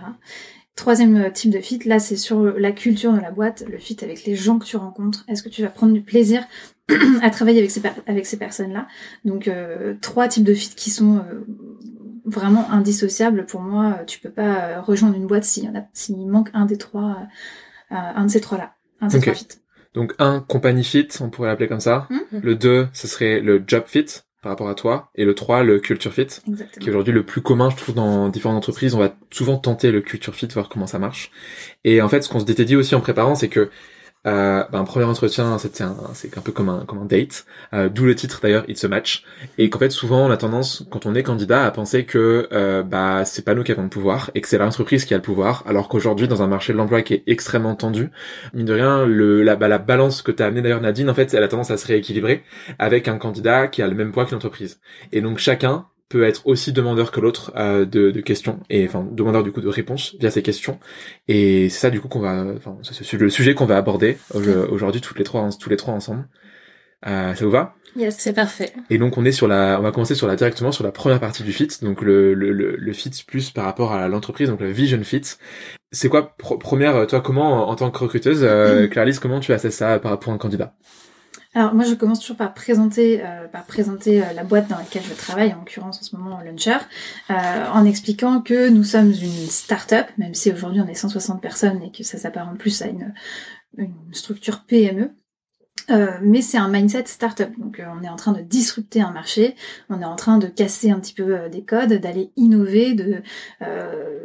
Troisième 0.81 1.31
type 1.31 1.51
de 1.51 1.59
fit, 1.59 1.79
là 1.85 1.99
c'est 1.99 2.17
sur 2.17 2.41
la 2.41 2.73
culture 2.73 3.13
de 3.13 3.21
la 3.21 3.31
boîte, 3.31 3.65
le 3.71 3.77
fit 3.77 3.99
avec 4.01 4.25
les 4.25 4.35
gens 4.35 4.59
que 4.59 4.65
tu 4.65 4.79
rencontres. 4.79 5.27
Est-ce 5.29 5.43
que 5.43 5.51
tu 5.51 5.61
vas 5.61 5.69
prendre 5.69 5.93
du 5.93 6.01
plaisir 6.01 6.43
à 7.23 7.29
travailler 7.29 7.59
avec 7.59 7.71
ces, 7.71 7.83
avec 8.07 8.25
ces 8.25 8.39
personnes-là? 8.39 8.89
Donc 9.27 9.47
euh, 9.47 9.93
trois 10.01 10.27
types 10.27 10.43
de 10.43 10.55
fit 10.55 10.75
qui 10.75 10.89
sont 10.89 11.19
euh, 11.19 11.45
vraiment 12.25 12.71
indissociables. 12.71 13.45
Pour 13.45 13.61
moi, 13.61 13.99
tu 14.07 14.21
peux 14.21 14.31
pas 14.31 14.71
euh, 14.71 14.81
rejoindre 14.81 15.17
une 15.17 15.27
boîte 15.27 15.45
s'il 15.45 15.65
y 15.65 15.69
en 15.69 15.75
a, 15.75 15.83
s'il 15.93 16.17
manque 16.27 16.49
un 16.55 16.65
des 16.65 16.79
trois, 16.79 17.27
un 17.91 18.25
de 18.25 18.31
ces 18.31 18.41
trois-là, 18.41 18.73
un 19.03 19.09
de 19.09 19.13
ces 19.13 19.21
trois 19.21 19.35
fits. 19.35 19.49
Donc 19.93 20.15
un 20.19 20.41
company 20.41 20.83
fit, 20.83 21.09
on 21.21 21.29
pourrait 21.29 21.49
l'appeler 21.49 21.69
comme 21.69 21.81
ça. 21.81 22.09
Hmm. 22.09 22.39
Le 22.43 22.55
deux, 22.55 22.89
ce 22.95 23.07
serait 23.07 23.43
le 23.43 23.63
job 23.67 23.83
fit 23.87 24.07
par 24.43 24.51
rapport 24.51 24.69
à 24.69 24.75
toi. 24.75 25.11
Et 25.15 25.25
le 25.25 25.35
3, 25.35 25.63
le 25.63 25.81
culture 25.81 26.13
fit, 26.13 26.27
qui 26.27 26.87
est 26.87 26.91
aujourd'hui 26.91 27.13
le 27.13 27.25
plus 27.25 27.43
commun, 27.43 27.71
je 27.71 27.77
trouve, 27.77 27.95
dans 27.95 28.29
différentes 28.29 28.57
entreprises. 28.57 28.95
On 28.95 28.99
va 28.99 29.15
souvent 29.31 29.59
tenter 29.59 29.91
le 29.91 30.01
culture 30.01 30.35
fit, 30.35 30.47
voir 30.49 30.69
comment 30.69 30.87
ça 30.87 30.99
marche. 30.99 31.31
Et 31.85 32.01
en 32.01 32.09
fait, 32.09 32.23
ce 32.23 32.29
qu'on 32.29 32.41
s'était 32.41 32.65
dit 32.65 32.77
aussi 32.77 32.95
en 32.95 33.01
préparant, 33.01 33.35
c'est 33.35 33.49
que 33.49 33.71
euh, 34.27 34.65
bah, 34.71 34.79
un 34.79 34.85
premier 34.85 35.07
entretien, 35.07 35.57
c'est 35.59 35.81
un, 35.81 35.97
c'est 36.13 36.37
un 36.37 36.43
peu 36.43 36.53
comme 36.53 36.69
un, 36.69 36.85
comme 36.85 36.99
un 36.99 37.07
date, 37.07 37.47
euh, 37.73 37.89
d'où 37.89 38.05
le 38.05 38.15
titre 38.15 38.41
d'ailleurs, 38.43 38.65
It's 38.69 38.85
a 38.85 38.89
Match, 38.89 39.25
et 39.57 39.71
qu'en 39.71 39.79
fait 39.79 39.91
souvent 39.91 40.27
on 40.27 40.31
a 40.31 40.37
tendance, 40.37 40.85
quand 40.91 41.07
on 41.07 41.15
est 41.15 41.23
candidat, 41.23 41.65
à 41.65 41.71
penser 41.71 42.05
que 42.05 42.49
euh, 42.53 42.83
bah 42.83 43.25
c'est 43.25 43.45
pas 43.45 43.55
nous 43.55 43.63
qui 43.63 43.73
avons 43.73 43.85
le 43.85 43.89
pouvoir 43.89 44.31
et 44.35 44.43
que 44.43 44.49
c'est 44.49 44.59
l'entreprise 44.59 45.07
qui 45.07 45.15
a 45.15 45.17
le 45.17 45.23
pouvoir, 45.23 45.65
alors 45.67 45.89
qu'aujourd'hui 45.89 46.29
dans 46.29 46.43
un 46.43 46.47
marché 46.47 46.73
de 46.75 46.79
l'emploi 46.79 47.01
qui 47.03 47.15
est 47.15 47.23
extrêmement 47.27 47.75
tendu, 47.75 48.11
mine 48.53 48.67
de 48.67 48.75
rien, 48.75 49.07
le, 49.07 49.43
la, 49.43 49.57
bah, 49.57 49.69
la 49.69 49.79
balance 49.79 50.21
que 50.23 50.33
t'as 50.33 50.47
amené 50.47 50.63
d'ailleurs 50.63 50.83
Nadine, 50.83 51.09
en 51.09 51.15
fait, 51.15 51.33
elle 51.33 51.43
a 51.43 51.49
tendance 51.49 51.71
à 51.71 51.79
se 51.79 51.87
rééquilibrer 51.87 52.43
avec 52.79 53.09
un 53.09 53.17
candidat 53.17 53.69
qui 53.69 53.83
a 53.83 53.89
le 53.89 53.95
même 53.95 54.13
poids 54.13 54.27
que 54.27 54.33
l'entreprise. 54.33 54.81
Et 55.13 55.23
donc 55.23 55.39
chacun 55.39 55.87
peut 56.11 56.25
être 56.25 56.47
aussi 56.47 56.73
demandeur 56.73 57.13
que 57.13 57.21
l'autre 57.21 57.53
euh, 57.57 57.87
de, 57.87 58.11
de, 58.11 58.21
questions 58.21 58.61
et 58.69 58.85
enfin 58.85 59.07
demandeur 59.13 59.45
du 59.45 59.53
coup 59.53 59.61
de 59.61 59.69
réponses 59.69 60.17
via 60.19 60.31
ces 60.31 60.43
questions. 60.43 60.79
Et 61.29 61.71
c'est 61.71 61.79
ça 61.79 61.91
du 61.91 62.01
coup 62.01 62.09
qu'on 62.09 62.21
va 62.21 62.45
enfin 62.57 62.77
c'est 62.83 63.17
le 63.17 63.31
sujet 63.31 63.55
qu'on 63.55 63.65
va 63.65 63.79
aborder 63.79 64.19
aujourd'hui 64.35 65.01
toutes 65.01 65.19
les 65.19 65.25
trois 65.25 65.49
tous 65.59 65.71
les 65.71 65.77
trois 65.77 65.95
ensemble. 65.95 66.27
Euh, 67.07 67.35
ça 67.35 67.45
vous 67.45 67.51
va? 67.51 67.75
Yes, 67.97 68.17
c'est 68.19 68.35
parfait. 68.35 68.73
Et 68.91 68.99
donc 68.99 69.17
on 69.19 69.25
est 69.25 69.33
sur 69.33 69.49
la, 69.49 69.79
on 69.79 69.83
va 69.83 69.93
commencer 69.93 70.15
sur 70.15 70.27
la 70.27 70.37
directement 70.37 70.73
sur 70.73 70.85
la 70.85 70.93
première 70.93 71.19
partie 71.19 71.43
du 71.45 71.53
fit, 71.53 71.69
donc 71.81 72.03
le 72.03 72.35
le, 72.35 72.53
le, 72.53 72.93
fit 72.93 73.11
plus 73.27 73.51
par 73.51 73.65
rapport 73.65 73.93
à 73.93 74.07
l'entreprise, 74.09 74.49
donc 74.49 74.61
le 74.61 74.71
vision 74.71 75.03
fit. 75.03 75.23
C'est 75.93 76.09
quoi 76.09 76.37
première, 76.37 77.07
toi 77.07 77.21
comment 77.21 77.69
en 77.69 77.75
tant 77.77 77.91
que 77.91 77.99
recruteuse, 77.99 78.41
euh, 78.43 78.87
Clarisse, 78.89 79.19
comment 79.19 79.41
tu 79.41 79.53
assesses 79.53 79.77
ça 79.77 79.99
par 79.99 80.11
rapport 80.11 80.33
à 80.33 80.37
un 80.37 80.39
candidat? 80.39 80.75
Alors 81.53 81.75
moi 81.75 81.85
je 81.85 81.95
commence 81.95 82.21
toujours 82.21 82.37
par 82.37 82.55
présenter, 82.55 83.23
euh, 83.25 83.49
par 83.49 83.65
présenter 83.65 84.23
euh, 84.23 84.33
la 84.35 84.45
boîte 84.45 84.69
dans 84.69 84.79
laquelle 84.79 85.03
je 85.03 85.15
travaille, 85.15 85.53
en 85.53 85.59
l'occurrence 85.59 85.99
en 85.99 86.03
ce 86.03 86.15
moment 86.15 86.41
Launcher, 86.45 86.79
euh, 87.31 87.35
en 87.73 87.85
expliquant 87.85 88.41
que 88.41 88.69
nous 88.69 88.85
sommes 88.85 89.11
une 89.11 89.49
start-up, 89.49 90.07
même 90.17 90.35
si 90.35 90.53
aujourd'hui 90.53 90.81
on 90.81 90.87
est 90.87 90.95
160 90.95 91.43
personnes 91.43 91.83
et 91.83 91.91
que 91.91 92.05
ça 92.05 92.19
s'apparente 92.19 92.59
plus 92.59 92.83
à 92.83 92.87
une, 92.87 93.13
une 93.77 93.95
structure 94.13 94.63
PME. 94.65 95.11
Euh, 95.91 96.19
mais 96.23 96.41
c'est 96.43 96.59
un 96.59 96.69
mindset 96.69 97.05
startup. 97.07 97.51
Donc 97.59 97.81
euh, 97.81 97.85
on 97.99 98.03
est 98.05 98.09
en 98.09 98.17
train 98.17 98.33
de 98.33 98.41
disrupter 98.41 99.01
un 99.01 99.11
marché, 99.11 99.55
on 99.89 100.01
est 100.01 100.05
en 100.05 100.17
train 100.17 100.39
de 100.39 100.47
casser 100.47 100.91
un 100.91 101.01
petit 101.01 101.15
peu 101.15 101.37
euh, 101.37 101.49
des 101.49 101.63
codes, 101.63 101.95
d'aller 101.95 102.31
innover, 102.37 102.95
de 102.95 103.23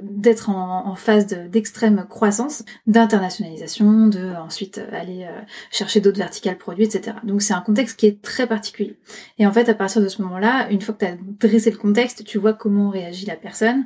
d'être 0.02 0.50
en, 0.50 0.88
en, 0.88 0.96
phase 0.96 1.28
d'extrême 1.28 2.06
croissance, 2.10 2.64
d'internationalisation, 2.88 4.08
de 4.08 4.34
ensuite 4.36 4.82
aller 4.92 5.28
chercher 5.72 6.00
d'autres 6.00 6.18
verticales 6.18 6.58
produits, 6.58 6.86
etc. 6.86 7.18
Donc 7.24 7.42
c'est 7.42 7.54
un 7.54 7.62
contexte 7.62 8.00
qui 8.00 8.08
est 8.08 8.22
très 8.22 8.48
particulier. 8.48 8.98
Et 9.38 9.46
en 9.46 9.52
fait 9.52 9.68
à 9.70 9.74
partir 9.74 10.02
de 10.02 10.08
ce 10.08 10.22
moment-là, 10.22 10.68
une 10.70 10.82
fois 10.82 10.94
que 10.94 11.06
tu 11.06 11.12
as 11.12 11.18
dressé 11.40 11.72
le 11.72 11.78
contexte, 11.78 12.24
tu 12.24 12.38
vois 12.38 12.54
comment 12.54 12.90
réagit 12.90 13.26
la 13.26 13.36
personne 13.36 13.86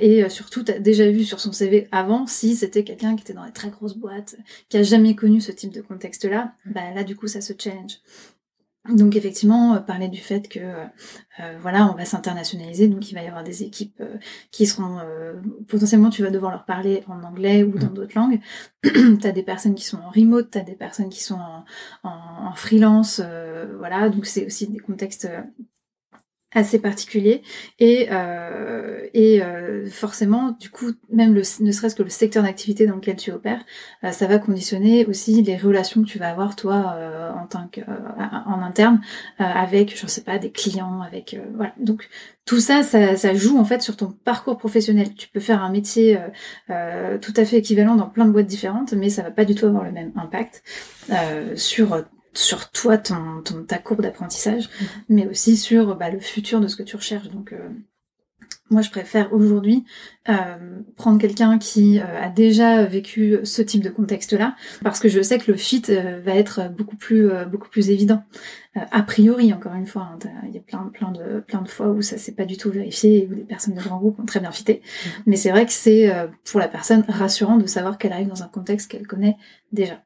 et 0.00 0.28
surtout 0.28 0.64
tu 0.64 0.72
as 0.72 0.78
déjà 0.78 1.10
vu 1.10 1.24
sur 1.24 1.40
son 1.40 1.52
CV 1.52 1.88
avant 1.92 2.26
si 2.26 2.56
c'était 2.56 2.84
quelqu'un 2.84 3.14
qui 3.16 3.22
était 3.22 3.32
dans 3.32 3.46
des 3.46 3.52
très 3.52 3.68
grosses 3.68 3.96
boîtes, 3.96 4.36
qui 4.68 4.76
a 4.76 4.82
jamais 4.82 5.14
connu 5.14 5.40
ce 5.40 5.52
type 5.52 5.72
de 5.72 5.80
contexte-là. 5.80 6.52
Bah, 6.66 6.85
là 6.94 7.04
du 7.04 7.16
coup 7.16 7.26
ça 7.26 7.40
se 7.40 7.52
challenge. 7.58 7.98
Donc 8.88 9.16
effectivement, 9.16 9.82
parler 9.82 10.06
du 10.06 10.20
fait 10.20 10.48
que 10.48 10.60
voilà, 11.60 11.90
on 11.90 11.96
va 11.96 12.04
s'internationaliser, 12.04 12.86
donc 12.86 13.10
il 13.10 13.16
va 13.16 13.22
y 13.24 13.26
avoir 13.26 13.42
des 13.42 13.64
équipes 13.64 14.00
qui 14.52 14.64
seront 14.64 15.00
potentiellement 15.66 16.08
tu 16.08 16.22
vas 16.22 16.30
devoir 16.30 16.52
leur 16.52 16.64
parler 16.64 17.02
en 17.08 17.20
anglais 17.24 17.64
ou 17.64 17.76
dans 17.76 17.88
mmh. 17.88 17.94
d'autres 17.94 18.16
langues. 18.16 18.38
t'as 19.20 19.32
des 19.32 19.42
personnes 19.42 19.74
qui 19.74 19.84
sont 19.84 19.98
en 19.98 20.10
remote, 20.10 20.50
t'as 20.52 20.60
des 20.60 20.76
personnes 20.76 21.08
qui 21.08 21.20
sont 21.20 21.34
en, 21.34 21.64
en, 22.04 22.46
en 22.46 22.54
freelance, 22.54 23.20
voilà, 23.78 24.08
donc 24.08 24.24
c'est 24.24 24.46
aussi 24.46 24.68
des 24.68 24.78
contextes 24.78 25.28
assez 26.52 26.78
particulier 26.78 27.42
et 27.78 28.08
euh, 28.10 29.00
et 29.14 29.42
euh, 29.42 29.86
forcément 29.90 30.52
du 30.52 30.70
coup 30.70 30.92
même 31.10 31.34
le, 31.34 31.42
ne 31.60 31.72
serait-ce 31.72 31.94
que 31.94 32.02
le 32.02 32.08
secteur 32.08 32.44
d'activité 32.44 32.86
dans 32.86 32.94
lequel 32.94 33.16
tu 33.16 33.32
opères 33.32 33.64
euh, 34.04 34.12
ça 34.12 34.26
va 34.26 34.38
conditionner 34.38 35.04
aussi 35.06 35.42
les 35.42 35.56
relations 35.56 36.02
que 36.02 36.08
tu 36.08 36.18
vas 36.18 36.30
avoir 36.30 36.54
toi 36.54 36.96
en 37.36 37.46
tant 37.46 37.68
que 37.70 37.80
en 37.80 38.62
interne 38.62 39.00
avec 39.38 39.98
je 39.98 40.06
sais 40.06 40.22
pas 40.22 40.38
des 40.38 40.50
clients 40.50 41.02
avec 41.02 41.38
voilà 41.54 41.74
donc 41.78 42.08
tout 42.44 42.60
ça, 42.60 42.84
ça, 42.84 43.16
ça 43.16 43.34
joue 43.34 43.58
en 43.58 43.64
fait 43.64 43.82
sur 43.82 43.96
ton 43.96 44.12
parcours 44.24 44.56
professionnel. 44.56 45.14
Tu 45.14 45.26
peux 45.26 45.40
faire 45.40 45.64
un 45.64 45.70
métier 45.70 46.16
tout 46.68 47.34
à 47.36 47.44
fait 47.44 47.56
équivalent 47.56 47.96
dans 47.96 48.06
plein 48.06 48.24
de 48.24 48.30
boîtes 48.30 48.46
différentes, 48.46 48.92
mais 48.92 49.10
ça 49.10 49.22
va 49.22 49.32
pas 49.32 49.44
du 49.44 49.56
tout 49.56 49.66
avoir 49.66 49.82
le 49.82 49.90
même 49.90 50.12
impact 50.14 50.62
sur 51.56 52.04
sur 52.36 52.70
toi, 52.70 52.98
ton, 52.98 53.42
ta 53.66 53.78
courbe 53.78 54.02
d'apprentissage, 54.02 54.64
mm-hmm. 54.64 54.86
mais 55.08 55.26
aussi 55.26 55.56
sur 55.56 55.96
bah, 55.96 56.10
le 56.10 56.20
futur 56.20 56.60
de 56.60 56.68
ce 56.68 56.76
que 56.76 56.82
tu 56.82 56.96
recherches. 56.96 57.28
Donc, 57.30 57.52
euh, 57.52 57.68
moi, 58.68 58.82
je 58.82 58.90
préfère 58.90 59.32
aujourd'hui 59.32 59.84
euh, 60.28 60.34
prendre 60.96 61.20
quelqu'un 61.20 61.58
qui 61.58 62.00
euh, 62.00 62.20
a 62.20 62.28
déjà 62.28 62.84
vécu 62.84 63.38
ce 63.44 63.62
type 63.62 63.82
de 63.82 63.90
contexte-là, 63.90 64.56
parce 64.82 64.98
que 64.98 65.08
je 65.08 65.22
sais 65.22 65.38
que 65.38 65.50
le 65.50 65.56
fit 65.56 65.82
va 66.24 66.34
être 66.34 66.68
beaucoup 66.76 66.96
plus 66.96 67.30
beaucoup 67.50 67.68
plus 67.68 67.90
évident. 67.90 68.24
a 68.74 69.02
priori, 69.02 69.52
encore 69.52 69.74
une 69.74 69.86
fois, 69.86 70.10
hein, 70.12 70.18
il 70.48 70.54
y 70.54 70.58
a 70.58 70.62
plein 70.62 70.90
plein 70.92 71.12
de 71.12 71.40
plein 71.40 71.62
de 71.62 71.68
fois 71.68 71.90
où 71.90 72.02
ça 72.02 72.18
s'est 72.18 72.32
pas 72.32 72.44
du 72.44 72.56
tout 72.56 72.70
vérifié 72.70 73.22
et 73.22 73.28
où 73.28 73.34
les 73.34 73.44
personnes 73.44 73.74
de 73.74 73.80
grand 73.80 73.98
groupe 73.98 74.18
ont 74.18 74.26
très 74.26 74.40
bien 74.40 74.50
fité. 74.50 74.82
Mm-hmm. 74.82 75.10
Mais 75.26 75.36
c'est 75.36 75.50
vrai 75.50 75.64
que 75.64 75.72
c'est 75.72 76.12
pour 76.44 76.58
la 76.58 76.68
personne 76.68 77.04
rassurant 77.08 77.56
de 77.56 77.66
savoir 77.66 77.98
qu'elle 77.98 78.12
arrive 78.12 78.28
dans 78.28 78.42
un 78.42 78.48
contexte 78.48 78.90
qu'elle 78.90 79.06
connaît 79.06 79.36
déjà. 79.70 80.02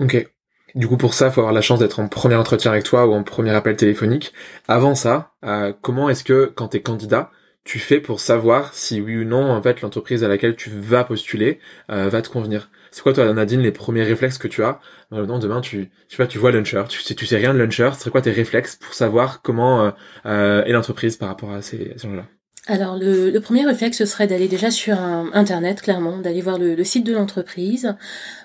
Ok. 0.00 0.28
Du 0.74 0.88
coup, 0.88 0.96
pour 0.96 1.12
ça, 1.12 1.30
faut 1.30 1.40
avoir 1.40 1.52
la 1.52 1.60
chance 1.60 1.78
d'être 1.78 2.00
en 2.00 2.08
premier 2.08 2.34
entretien 2.34 2.70
avec 2.70 2.84
toi 2.84 3.06
ou 3.06 3.12
en 3.12 3.22
premier 3.22 3.50
appel 3.50 3.76
téléphonique. 3.76 4.32
Avant 4.68 4.94
ça, 4.94 5.32
euh, 5.44 5.72
comment 5.82 6.08
est-ce 6.08 6.24
que, 6.24 6.50
quand 6.54 6.68
tu 6.68 6.78
es 6.78 6.82
candidat, 6.82 7.30
tu 7.64 7.78
fais 7.78 8.00
pour 8.00 8.20
savoir 8.20 8.72
si 8.72 9.00
oui 9.00 9.18
ou 9.18 9.24
non, 9.24 9.50
en 9.50 9.62
fait, 9.62 9.82
l'entreprise 9.82 10.24
à 10.24 10.28
laquelle 10.28 10.56
tu 10.56 10.70
vas 10.70 11.04
postuler 11.04 11.60
euh, 11.90 12.08
va 12.08 12.22
te 12.22 12.30
convenir? 12.30 12.70
C'est 12.90 13.02
quoi, 13.02 13.12
toi, 13.12 13.30
Nadine, 13.32 13.60
les 13.60 13.70
premiers 13.70 14.02
réflexes 14.02 14.38
que 14.38 14.48
tu 14.48 14.64
as? 14.64 14.80
Non, 15.10 15.38
demain, 15.38 15.60
tu, 15.60 15.90
je 16.08 16.16
sais 16.16 16.22
pas, 16.22 16.26
tu 16.26 16.38
vois 16.38 16.52
Luncher, 16.52 16.84
tu 16.88 17.00
sais, 17.02 17.14
tu 17.14 17.26
sais 17.26 17.36
rien 17.36 17.52
de 17.52 17.58
Luncher. 17.58 17.90
Ce 17.92 18.00
serait 18.00 18.10
quoi 18.10 18.22
tes 18.22 18.32
réflexes 18.32 18.76
pour 18.76 18.94
savoir 18.94 19.42
comment 19.42 19.92
euh, 20.26 20.64
est 20.64 20.72
l'entreprise 20.72 21.16
par 21.16 21.28
rapport 21.28 21.52
à 21.52 21.60
ces, 21.60 21.94
gens-là? 21.96 22.24
Alors 22.68 22.96
le, 22.96 23.36
premier 23.40 23.66
réflexe 23.66 23.98
ce 23.98 24.06
serait 24.06 24.28
d'aller 24.28 24.46
déjà 24.46 24.70
sur 24.70 24.96
internet 25.32 25.82
clairement, 25.82 26.18
d'aller 26.18 26.40
voir 26.40 26.58
le, 26.58 26.76
le 26.76 26.84
site 26.84 27.04
de 27.04 27.12
l'entreprise, 27.12 27.96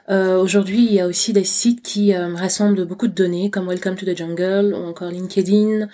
euh, 0.10 0.38
Aujourd'hui, 0.38 0.86
il 0.86 0.94
y 0.94 1.00
a 1.00 1.08
aussi 1.08 1.34
des 1.34 1.44
sites 1.44 1.82
qui 1.82 2.14
euh, 2.14 2.36
rassemblent 2.36 2.86
beaucoup 2.86 3.08
de 3.08 3.14
données, 3.14 3.50
comme 3.50 3.68
Welcome 3.68 3.96
to 3.96 4.06
the 4.06 4.16
Jungle 4.16 4.74
ou 4.74 4.88
encore 4.88 5.10
LinkedIn, 5.10 5.88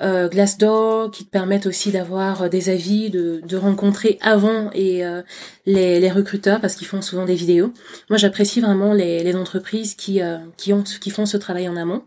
euh, 0.00 0.28
Glassdoor, 0.28 1.10
qui 1.10 1.24
te 1.26 1.30
permettent 1.30 1.66
aussi 1.66 1.92
d'avoir 1.92 2.42
euh, 2.42 2.48
des 2.48 2.70
avis, 2.70 3.10
de, 3.10 3.40
de 3.46 3.56
rencontrer 3.56 4.18
avant 4.22 4.70
et 4.72 5.04
euh, 5.04 5.22
les, 5.66 6.00
les, 6.00 6.10
recruteurs 6.10 6.60
parce 6.60 6.74
qu'ils 6.74 6.86
font 6.86 7.02
souvent 7.02 7.24
des 7.24 7.34
vidéos. 7.34 7.72
Moi, 8.08 8.16
j'apprécie 8.16 8.60
vraiment 8.60 8.94
les, 8.94 9.22
les 9.22 9.36
entreprises 9.36 9.94
qui 9.94 10.20
qui 10.56 10.72
ont 10.72 10.82
qui 10.82 11.10
font 11.10 11.26
ce 11.26 11.36
travail 11.36 11.68
en 11.68 11.76
amont. 11.76 12.02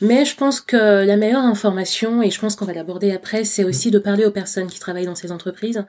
Mais 0.00 0.24
je 0.24 0.36
pense 0.36 0.60
que 0.60 1.04
la 1.04 1.16
meilleure 1.16 1.42
information, 1.42 2.22
et 2.22 2.30
je 2.30 2.40
pense 2.40 2.56
qu'on 2.56 2.64
va 2.64 2.72
l'aborder 2.72 3.10
après, 3.10 3.44
c'est 3.44 3.64
aussi 3.64 3.90
de 3.90 3.98
parler 3.98 4.24
aux 4.24 4.30
personnes 4.30 4.68
qui 4.68 4.78
travaillent 4.78 5.06
dans 5.06 5.14
ces 5.14 5.32
entreprises. 5.32 5.84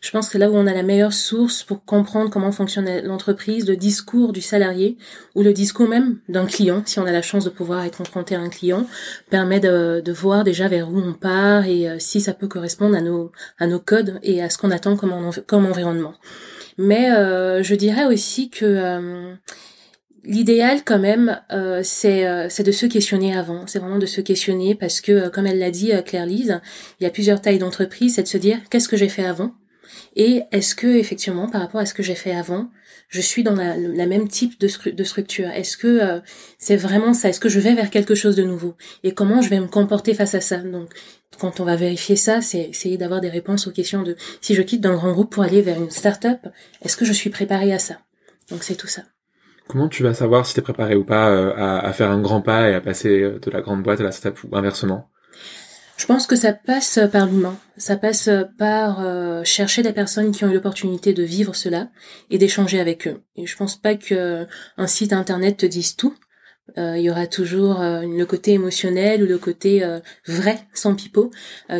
Je 0.00 0.10
pense 0.10 0.28
que 0.28 0.38
là 0.38 0.50
où 0.50 0.54
on 0.54 0.66
a 0.66 0.74
la 0.74 0.82
meilleure 0.82 1.14
source 1.14 1.62
pour 1.62 1.84
comprendre 1.84 2.30
comment 2.30 2.52
fonctionne 2.52 3.00
l'entreprise, 3.04 3.66
le 3.66 3.76
discours 3.76 4.32
du 4.32 4.42
salarié 4.54 4.96
ou 5.34 5.42
le 5.42 5.52
discours 5.52 5.88
même 5.88 6.18
d'un 6.28 6.46
client, 6.46 6.82
si 6.86 6.98
on 7.00 7.06
a 7.06 7.12
la 7.12 7.22
chance 7.22 7.44
de 7.44 7.50
pouvoir 7.50 7.84
être 7.84 7.98
confronté 7.98 8.34
à 8.34 8.40
un 8.40 8.48
client, 8.48 8.86
permet 9.30 9.60
de, 9.60 10.00
de 10.00 10.12
voir 10.12 10.44
déjà 10.44 10.68
vers 10.68 10.88
où 10.92 10.98
on 10.98 11.12
part 11.12 11.66
et 11.66 11.88
euh, 11.88 11.96
si 11.98 12.20
ça 12.20 12.34
peut 12.34 12.48
correspondre 12.48 12.96
à 12.96 13.00
nos, 13.00 13.32
à 13.58 13.66
nos 13.66 13.80
codes 13.80 14.18
et 14.22 14.42
à 14.42 14.48
ce 14.50 14.58
qu'on 14.58 14.70
attend 14.70 14.96
comme, 14.96 15.14
comme 15.46 15.66
environnement. 15.66 16.14
Mais 16.78 17.12
euh, 17.12 17.62
je 17.62 17.74
dirais 17.74 18.06
aussi 18.06 18.50
que 18.50 18.64
euh, 18.64 19.34
L'idéal 20.26 20.84
quand 20.84 20.98
même, 20.98 21.38
euh, 21.52 21.82
c'est 21.84 22.26
euh, 22.26 22.48
de 22.48 22.72
se 22.72 22.86
questionner 22.86 23.36
avant. 23.36 23.66
C'est 23.66 23.78
vraiment 23.78 23.98
de 23.98 24.06
se 24.06 24.22
questionner 24.22 24.74
parce 24.74 25.02
que, 25.02 25.12
euh, 25.12 25.30
comme 25.30 25.46
elle 25.46 25.58
l'a 25.58 25.70
dit, 25.70 25.92
Claire 26.06 26.24
Lise, 26.24 26.60
il 26.98 27.04
y 27.04 27.06
a 27.06 27.10
plusieurs 27.10 27.42
tailles 27.42 27.58
d'entreprise. 27.58 28.14
C'est 28.14 28.22
de 28.22 28.28
se 28.28 28.38
dire 28.38 28.58
qu'est-ce 28.70 28.88
que 28.88 28.96
j'ai 28.96 29.10
fait 29.10 29.26
avant? 29.26 29.52
Et 30.16 30.42
est-ce 30.52 30.74
que 30.74 30.86
effectivement, 30.86 31.48
par 31.48 31.60
rapport 31.60 31.80
à 31.80 31.86
ce 31.86 31.94
que 31.94 32.02
j'ai 32.02 32.14
fait 32.14 32.34
avant, 32.34 32.70
je 33.08 33.20
suis 33.20 33.42
dans 33.42 33.54
la, 33.54 34.06
même 34.06 34.28
type 34.28 34.58
de, 34.60 34.66
structure? 35.04 35.48
Est-ce 35.50 35.76
que 35.76 36.20
c'est 36.58 36.76
vraiment 36.76 37.14
ça? 37.14 37.28
Est-ce 37.28 37.40
que 37.40 37.48
je 37.48 37.60
vais 37.60 37.74
vers 37.74 37.90
quelque 37.90 38.14
chose 38.14 38.34
de 38.34 38.42
nouveau? 38.42 38.74
Et 39.04 39.12
comment 39.12 39.40
je 39.40 39.50
vais 39.50 39.60
me 39.60 39.68
comporter 39.68 40.14
face 40.14 40.34
à 40.34 40.40
ça? 40.40 40.58
Donc, 40.58 40.90
quand 41.38 41.60
on 41.60 41.64
va 41.64 41.76
vérifier 41.76 42.16
ça, 42.16 42.40
c'est 42.40 42.70
essayer 42.70 42.96
d'avoir 42.96 43.20
des 43.20 43.28
réponses 43.28 43.66
aux 43.66 43.72
questions 43.72 44.02
de 44.02 44.16
si 44.40 44.54
je 44.54 44.62
quitte 44.62 44.80
d'un 44.80 44.94
grand 44.94 45.12
groupe 45.12 45.32
pour 45.32 45.42
aller 45.42 45.62
vers 45.62 45.80
une 45.80 45.90
start-up, 45.90 46.40
est-ce 46.82 46.96
que 46.96 47.04
je 47.04 47.12
suis 47.12 47.30
préparée 47.30 47.72
à 47.72 47.78
ça? 47.78 47.98
Donc 48.50 48.62
c'est 48.62 48.76
tout 48.76 48.86
ça. 48.86 49.02
Comment 49.68 49.88
tu 49.88 50.02
vas 50.02 50.14
savoir 50.14 50.46
si 50.46 50.54
tu 50.54 50.60
es 50.60 50.62
préparé 50.62 50.94
ou 50.94 51.04
pas 51.04 51.30
euh, 51.30 51.54
à, 51.56 51.92
faire 51.92 52.10
un 52.10 52.20
grand 52.20 52.42
pas 52.42 52.68
et 52.68 52.74
à 52.74 52.80
passer 52.80 53.22
euh, 53.22 53.38
de 53.38 53.50
la 53.50 53.62
grande 53.62 53.82
boîte 53.82 54.00
à 54.00 54.04
la 54.04 54.12
step 54.12 54.38
ou 54.44 54.54
inversement? 54.56 55.08
Je 55.96 56.06
pense 56.06 56.26
que 56.26 56.36
ça 56.36 56.52
passe 56.52 56.98
par 57.12 57.26
l'humain. 57.26 57.58
Ça 57.76 57.96
passe 57.96 58.28
par 58.58 59.00
euh, 59.00 59.44
chercher 59.44 59.82
des 59.82 59.92
personnes 59.92 60.32
qui 60.32 60.44
ont 60.44 60.50
eu 60.50 60.54
l'opportunité 60.54 61.12
de 61.12 61.22
vivre 61.22 61.54
cela 61.54 61.90
et 62.30 62.38
d'échanger 62.38 62.80
avec 62.80 63.06
eux. 63.06 63.22
Et 63.36 63.46
je 63.46 63.56
pense 63.56 63.76
pas 63.76 63.94
que 63.94 64.46
un 64.76 64.86
site 64.86 65.12
internet 65.12 65.58
te 65.58 65.66
dise 65.66 65.96
tout. 65.96 66.14
Il 66.76 67.00
y 67.00 67.10
aura 67.10 67.26
toujours 67.26 67.80
le 67.80 68.24
côté 68.24 68.52
émotionnel 68.52 69.22
ou 69.22 69.26
le 69.26 69.36
côté 69.36 69.86
vrai, 70.26 70.66
sans 70.72 70.94
pipeau, 70.94 71.30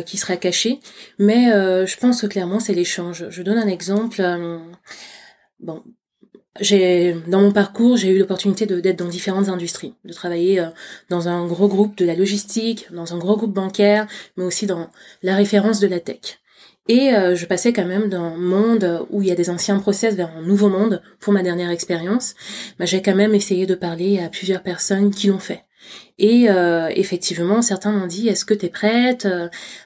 qui 0.05 0.15
sera 0.17 0.37
caché. 0.37 0.79
Mais 1.17 1.47
je 1.47 1.97
pense 1.97 2.21
que 2.21 2.27
clairement 2.27 2.59
c'est 2.59 2.75
l'échange. 2.75 3.25
Je 3.29 3.41
donne 3.41 3.57
un 3.57 3.67
exemple. 3.67 4.21
bon, 5.59 5.83
j'ai 6.59 7.15
dans 7.27 7.41
mon 7.41 7.51
parcours, 7.51 7.97
j'ai 7.97 8.09
eu 8.09 8.19
l'opportunité 8.19 8.65
d'être 8.65 8.99
dans 8.99 9.07
différentes 9.07 9.49
industries, 9.49 9.93
de 10.05 10.13
travailler 10.13 10.59
euh, 10.59 10.67
dans 11.09 11.27
un 11.27 11.45
gros 11.47 11.67
groupe 11.67 11.97
de 11.97 12.05
la 12.05 12.15
logistique, 12.15 12.87
dans 12.93 13.13
un 13.13 13.17
gros 13.17 13.35
groupe 13.35 13.53
bancaire, 13.53 14.07
mais 14.37 14.45
aussi 14.45 14.65
dans 14.65 14.89
la 15.21 15.35
référence 15.35 15.79
de 15.79 15.87
la 15.87 15.99
tech. 15.99 16.39
Et 16.87 17.13
euh, 17.13 17.35
je 17.35 17.45
passais 17.45 17.73
quand 17.73 17.85
même 17.85 18.09
d'un 18.09 18.37
monde 18.37 19.05
où 19.09 19.21
il 19.21 19.27
y 19.27 19.31
a 19.31 19.35
des 19.35 19.49
anciens 19.49 19.79
process 19.79 20.15
vers 20.15 20.29
un 20.37 20.43
nouveau 20.43 20.69
monde 20.69 21.01
pour 21.19 21.33
ma 21.33 21.41
dernière 21.41 21.71
expérience. 21.71 22.35
Mais 22.79 22.85
j'ai 22.85 23.01
quand 23.01 23.15
même 23.15 23.33
essayé 23.33 23.65
de 23.65 23.75
parler 23.75 24.19
à 24.19 24.29
plusieurs 24.29 24.61
personnes 24.61 25.09
qui 25.09 25.27
l'ont 25.27 25.39
fait. 25.39 25.63
Et 26.19 26.49
euh, 26.49 26.89
effectivement, 26.95 27.61
certains 27.61 27.91
m'ont 27.91 28.07
dit 28.07 28.27
est-ce 28.29 28.45
que 28.45 28.53
tu 28.53 28.67
es 28.67 28.69
prête 28.69 29.27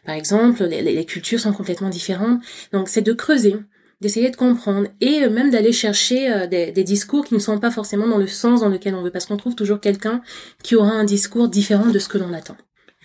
Par 0.06 0.16
exemple, 0.16 0.64
les, 0.66 1.06
cultures 1.06 1.40
sont 1.40 1.54
complètement 1.54 1.90
différentes. 1.90 2.42
Donc 2.74 2.90
c'est 2.90 3.02
de 3.02 3.14
creuser, 3.14 3.56
d'essayer 4.01 4.29
de 4.29 4.36
comprendre 4.36 4.88
et 5.01 5.24
euh, 5.24 5.29
même 5.29 5.51
d'aller 5.51 5.72
chercher 5.72 6.32
euh, 6.32 6.48
des, 6.48 6.72
des, 6.72 6.84
discours 6.84 7.25
qui 7.25 7.34
ne 7.34 7.39
sont 7.39 7.60
pas 7.60 7.72
forcément 7.72 8.08
dans 8.08 8.18
le 8.18 8.27
sens 8.27 8.62
dans 8.62 8.70
lequel 8.70 8.96
on 8.96 9.01
veut, 9.01 9.12
parce 9.12 9.25
qu'on 9.25 9.38
trouve 9.38 9.56
toujours 9.56 9.79
quelqu'un 9.79 10.22
qui 10.63 10.75
aura 10.75 10.91
un 10.91 11.03
discours 11.03 11.50
différent 11.50 11.88
de 11.88 12.00
ce 12.00 12.08
que 12.08 12.18
l'on 12.18 12.34
attend. 12.34 12.56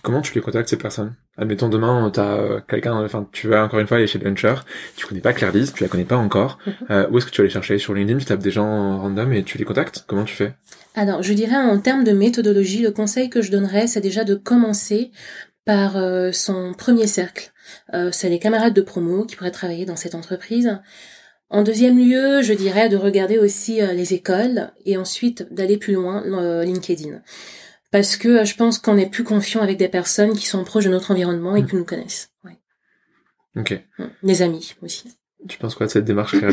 Comment 0.02 0.20
tu 0.20 0.34
les 0.34 0.42
contactes 0.42 0.68
ces 0.68 0.76
personnes? 0.76 1.14
Admettons 1.38 1.68
demain, 1.68 2.10
tu 2.12 2.20
as 2.20 2.34
euh, 2.34 2.60
quelqu'un, 2.68 3.02
enfin 3.04 3.26
tu 3.32 3.48
vas 3.48 3.64
encore 3.64 3.80
une 3.80 3.86
fois 3.86 3.96
aller 3.96 4.06
chez 4.06 4.18
Venture, 4.18 4.64
tu 4.96 5.06
connais 5.06 5.22
pas 5.22 5.32
Claire 5.32 5.50
Lise, 5.50 5.72
tu 5.72 5.82
la 5.82 5.88
connais 5.88 6.04
pas 6.04 6.16
encore. 6.16 6.58
Mhm. 6.66 7.08
où 7.10 7.18
est-ce 7.18 7.26
que 7.26 7.30
tu 7.30 7.40
vas 7.40 7.46
les 7.46 7.52
chercher? 7.52 7.78
Sur 7.78 7.94
LinkedIn, 7.94 8.18
tu 8.18 8.26
tapes 8.26 8.42
des 8.42 8.50
gens 8.50 8.98
random 8.98 9.32
et 9.32 9.42
tu 9.42 9.58
les 9.58 9.64
contactes? 9.64 10.04
Comment 10.06 10.24
tu 10.24 10.34
fais? 10.34 10.54
Alors, 10.94 11.22
je 11.22 11.32
dirais 11.32 11.56
en 11.56 11.78
termes 11.78 12.04
de 12.04 12.12
méthodologie, 12.12 12.82
le 12.82 12.92
conseil 12.92 13.30
que 13.30 13.42
je 13.42 13.50
donnerais, 13.50 13.88
c'est 13.88 14.00
déjà 14.00 14.22
de 14.22 14.34
commencer 14.36 15.10
par 15.64 15.96
son 16.32 16.74
premier 16.74 17.06
cercle. 17.06 17.53
Euh, 17.92 18.10
c'est 18.12 18.28
les 18.28 18.38
camarades 18.38 18.74
de 18.74 18.80
promo 18.80 19.24
qui 19.24 19.36
pourraient 19.36 19.50
travailler 19.50 19.86
dans 19.86 19.96
cette 19.96 20.14
entreprise. 20.14 20.78
En 21.50 21.62
deuxième 21.62 21.98
lieu, 21.98 22.42
je 22.42 22.52
dirais 22.52 22.88
de 22.88 22.96
regarder 22.96 23.38
aussi 23.38 23.80
euh, 23.80 23.92
les 23.92 24.14
écoles 24.14 24.72
et 24.84 24.96
ensuite 24.96 25.46
d'aller 25.52 25.76
plus 25.76 25.92
loin, 25.92 26.24
euh, 26.26 26.64
LinkedIn. 26.64 27.20
Parce 27.90 28.16
que 28.16 28.44
je 28.44 28.56
pense 28.56 28.78
qu'on 28.78 28.96
est 28.96 29.10
plus 29.10 29.24
confiant 29.24 29.60
avec 29.60 29.76
des 29.76 29.88
personnes 29.88 30.32
qui 30.32 30.46
sont 30.46 30.64
proches 30.64 30.86
de 30.86 30.90
notre 30.90 31.10
environnement 31.10 31.54
et 31.54 31.62
mmh. 31.62 31.66
qui 31.66 31.76
nous 31.76 31.84
connaissent. 31.84 32.30
Ouais. 32.42 32.58
Ok. 33.56 33.80
Mmh. 33.98 34.04
Les 34.22 34.42
amis 34.42 34.74
aussi. 34.82 35.14
Tu 35.48 35.58
penses 35.58 35.74
quoi 35.74 35.86
de 35.86 35.92
cette 35.92 36.04
démarche, 36.04 36.34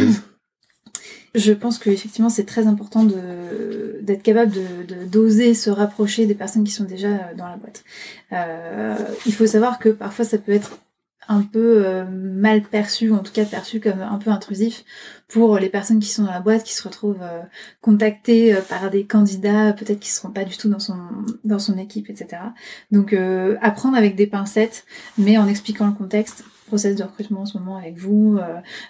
Je 1.34 1.54
pense 1.54 1.78
que 1.78 1.90
effectivement 1.90 2.30
c'est 2.30 2.46
très 2.46 2.68
important 2.68 3.06
de 3.06 4.00
d'être 4.02 4.22
capable 4.22 4.52
de 4.52 5.06
d'oser 5.06 5.54
se 5.54 5.70
rapprocher 5.70 6.26
des 6.26 6.36
personnes 6.36 6.66
qui 6.66 6.72
sont 6.72 6.84
déjà 6.84 7.34
dans 7.38 7.48
la 7.48 7.56
boîte. 7.56 7.86
Euh, 8.34 8.98
il 9.26 9.34
faut 9.34 9.48
savoir 9.48 9.80
que 9.80 9.90
parfois 9.90 10.26
ça 10.26 10.38
peut 10.38 10.52
être 10.52 10.78
un 11.28 11.42
peu 11.44 11.86
euh, 11.86 12.06
mal 12.06 12.62
perçu, 12.64 13.10
ou 13.10 13.16
en 13.16 13.24
tout 13.24 13.32
cas 13.32 13.46
perçu 13.46 13.80
comme 13.80 14.02
un 14.02 14.18
peu 14.18 14.32
intrusif 14.32 14.84
pour 15.28 15.58
les 15.60 15.70
personnes 15.70 16.00
qui 16.00 16.10
sont 16.10 16.24
dans 16.24 16.32
la 16.32 16.40
boîte, 16.40 16.64
qui 16.64 16.74
se 16.74 16.84
retrouvent 16.84 17.22
euh, 17.22 17.42
contactées 17.82 18.54
euh, 18.54 18.62
par 18.62 18.90
des 18.90 19.06
candidats, 19.06 19.74
peut-être 19.74 20.00
qui 20.00 20.10
seront 20.10 20.32
pas 20.32 20.44
du 20.44 20.58
tout 20.58 20.70
dans 20.70 20.80
son 20.80 20.98
dans 21.44 21.60
son 21.60 21.78
équipe, 21.78 22.10
etc. 22.10 22.42
Donc 22.92 23.16
apprendre 23.62 23.98
avec 23.98 24.16
des 24.16 24.28
pincettes, 24.28 24.86
mais 25.18 25.38
en 25.38 25.48
expliquant 25.48 25.88
le 25.88 25.94
contexte. 25.94 26.44
Process 26.68 26.96
de 26.96 27.04
recrutement 27.04 27.42
en 27.42 27.46
ce 27.46 27.58
moment 27.58 27.76
avec 27.76 27.98
vous. 27.98 28.40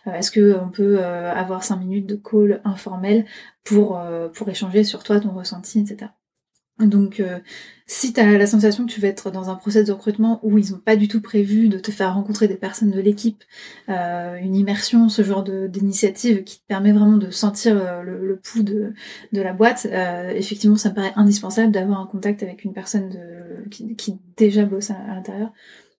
Est-ce 0.05 0.29
que 0.29 0.55
on 0.61 0.69
peut 0.69 1.03
avoir 1.03 1.63
cinq 1.63 1.77
minutes 1.77 2.05
de 2.05 2.15
call 2.15 2.61
informel 2.63 3.25
pour 3.63 3.99
pour 4.33 4.49
échanger 4.49 4.83
sur 4.83 5.03
toi, 5.03 5.19
ton 5.19 5.31
ressenti, 5.31 5.79
etc. 5.79 6.11
Donc, 6.85 7.19
euh, 7.19 7.39
si 7.85 8.13
tu 8.13 8.19
as 8.19 8.37
la 8.37 8.47
sensation 8.47 8.85
que 8.85 8.91
tu 8.91 9.01
vas 9.01 9.07
être 9.07 9.31
dans 9.31 9.49
un 9.49 9.55
process 9.55 9.85
de 9.85 9.91
recrutement 9.91 10.39
où 10.43 10.57
ils 10.57 10.71
n'ont 10.71 10.79
pas 10.79 10.95
du 10.95 11.07
tout 11.07 11.21
prévu 11.21 11.69
de 11.69 11.77
te 11.77 11.91
faire 11.91 12.13
rencontrer 12.13 12.47
des 12.47 12.55
personnes 12.55 12.91
de 12.91 12.99
l'équipe, 12.99 13.43
euh, 13.89 14.35
une 14.35 14.55
immersion, 14.55 15.09
ce 15.09 15.23
genre 15.23 15.43
d'initiative 15.43 16.43
qui 16.43 16.59
te 16.59 16.65
permet 16.67 16.91
vraiment 16.91 17.17
de 17.17 17.31
sentir 17.31 17.77
euh, 17.77 18.01
le, 18.03 18.37
pouls 18.37 18.63
de, 18.63 18.93
de, 19.33 19.41
la 19.41 19.53
boîte, 19.53 19.87
effectivement, 20.35 20.77
ça 20.77 20.89
me 20.89 20.95
paraît 20.95 21.13
indispensable 21.15 21.71
d'avoir 21.71 21.99
un 21.99 22.07
contact 22.07 22.43
avec 22.43 22.63
une 22.63 22.73
personne 22.73 23.13
qui, 23.69 23.95
qui 23.95 24.19
déjà 24.37 24.65
bosse 24.65 24.91
à 24.91 24.97
l'intérieur, 25.07 25.51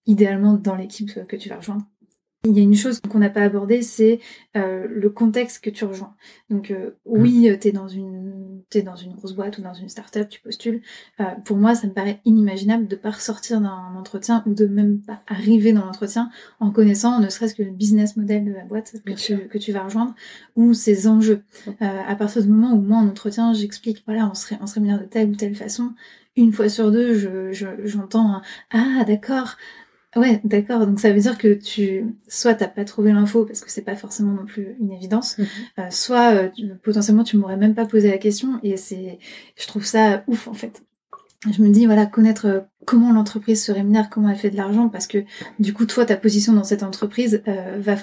idéalement 0.06 0.54
dans 0.54 0.74
l'équipe 0.74 1.26
que 1.26 1.36
tu 1.36 1.48
vas 1.48 1.56
rejoindre. 1.56 1.84
Il 2.44 2.56
y 2.56 2.58
a 2.58 2.62
une 2.62 2.74
chose 2.74 2.98
qu'on 3.08 3.20
n'a 3.20 3.30
pas 3.30 3.42
abordée, 3.42 3.82
c'est 3.82 4.18
euh, 4.56 4.88
le 4.90 5.10
contexte 5.10 5.62
que 5.62 5.70
tu 5.70 5.84
rejoins. 5.84 6.16
Donc 6.50 6.72
euh, 6.72 6.90
oui, 7.04 7.48
mm. 7.48 7.58
tu 7.60 7.68
es 7.68 7.72
dans 7.72 7.86
une 7.86 8.62
es 8.74 8.82
dans 8.82 8.96
une 8.96 9.12
grosse 9.12 9.34
boîte 9.34 9.58
ou 9.58 9.62
dans 9.62 9.74
une 9.74 9.88
start-up, 9.88 10.28
tu 10.28 10.40
postules. 10.40 10.82
Euh, 11.20 11.24
pour 11.44 11.56
moi, 11.56 11.76
ça 11.76 11.86
me 11.86 11.92
paraît 11.92 12.20
inimaginable 12.24 12.88
de 12.88 12.96
pas 12.96 13.10
ressortir 13.10 13.60
d'un 13.60 13.94
entretien 13.96 14.42
ou 14.46 14.54
de 14.54 14.66
même 14.66 15.00
pas 15.02 15.22
arriver 15.28 15.72
dans 15.72 15.84
l'entretien 15.84 16.30
en 16.58 16.72
connaissant 16.72 17.20
ne 17.20 17.28
serait-ce 17.28 17.54
que 17.54 17.62
le 17.62 17.70
business 17.70 18.16
model 18.16 18.44
de 18.44 18.52
la 18.52 18.64
boîte 18.64 18.94
que 19.04 19.12
tu, 19.12 19.46
que 19.46 19.58
tu, 19.58 19.72
vas 19.72 19.84
rejoindre 19.84 20.14
ou 20.56 20.74
ses 20.74 21.06
enjeux. 21.06 21.44
à 21.80 22.16
partir 22.16 22.42
du 22.42 22.48
moment 22.48 22.72
où 22.72 22.80
moi 22.80 22.96
en 22.96 23.06
entretien, 23.06 23.52
j'explique 23.52 24.02
voilà, 24.06 24.28
on 24.28 24.34
serait 24.34 24.58
on 24.60 24.66
serait 24.66 24.80
de 24.80 25.04
telle 25.04 25.30
ou 25.30 25.36
telle 25.36 25.54
façon, 25.54 25.92
une 26.34 26.52
fois 26.52 26.70
sur 26.70 26.90
deux, 26.90 27.14
je 27.14 27.52
j'entends 27.84 28.40
ah 28.72 29.04
d'accord 29.06 29.56
Ouais, 30.14 30.40
d'accord. 30.44 30.86
Donc 30.86 31.00
ça 31.00 31.10
veut 31.10 31.20
dire 31.20 31.38
que 31.38 31.54
tu, 31.54 32.04
soit 32.28 32.54
t'as 32.54 32.68
pas 32.68 32.84
trouvé 32.84 33.12
l'info 33.12 33.46
parce 33.46 33.60
que 33.60 33.70
c'est 33.70 33.82
pas 33.82 33.96
forcément 33.96 34.32
non 34.32 34.44
plus 34.44 34.76
une 34.78 34.92
évidence, 34.92 35.38
mhm. 35.38 35.46
euh, 35.78 35.90
soit 35.90 36.34
euh, 36.34 36.48
potentiellement 36.82 37.24
tu 37.24 37.38
m'aurais 37.38 37.56
même 37.56 37.74
pas 37.74 37.86
posé 37.86 38.10
la 38.10 38.18
question 38.18 38.60
et 38.62 38.76
c'est, 38.76 39.18
je 39.56 39.66
trouve 39.66 39.84
ça 39.84 40.22
ouf 40.26 40.48
en 40.48 40.54
fait. 40.54 40.82
Je 41.50 41.62
me 41.62 41.70
dis 41.70 41.86
voilà 41.86 42.04
connaître 42.04 42.46
euh, 42.46 42.60
comment 42.84 43.10
l'entreprise 43.12 43.64
se 43.64 43.72
rémunère, 43.72 44.10
comment 44.10 44.28
elle 44.28 44.36
fait 44.36 44.50
de 44.50 44.56
l'argent 44.56 44.90
parce 44.90 45.06
que 45.06 45.24
du 45.58 45.72
coup 45.72 45.86
toi 45.86 46.04
ta 46.04 46.16
position 46.16 46.52
dans 46.52 46.64
cette 46.64 46.82
entreprise 46.82 47.42
va 47.78 47.96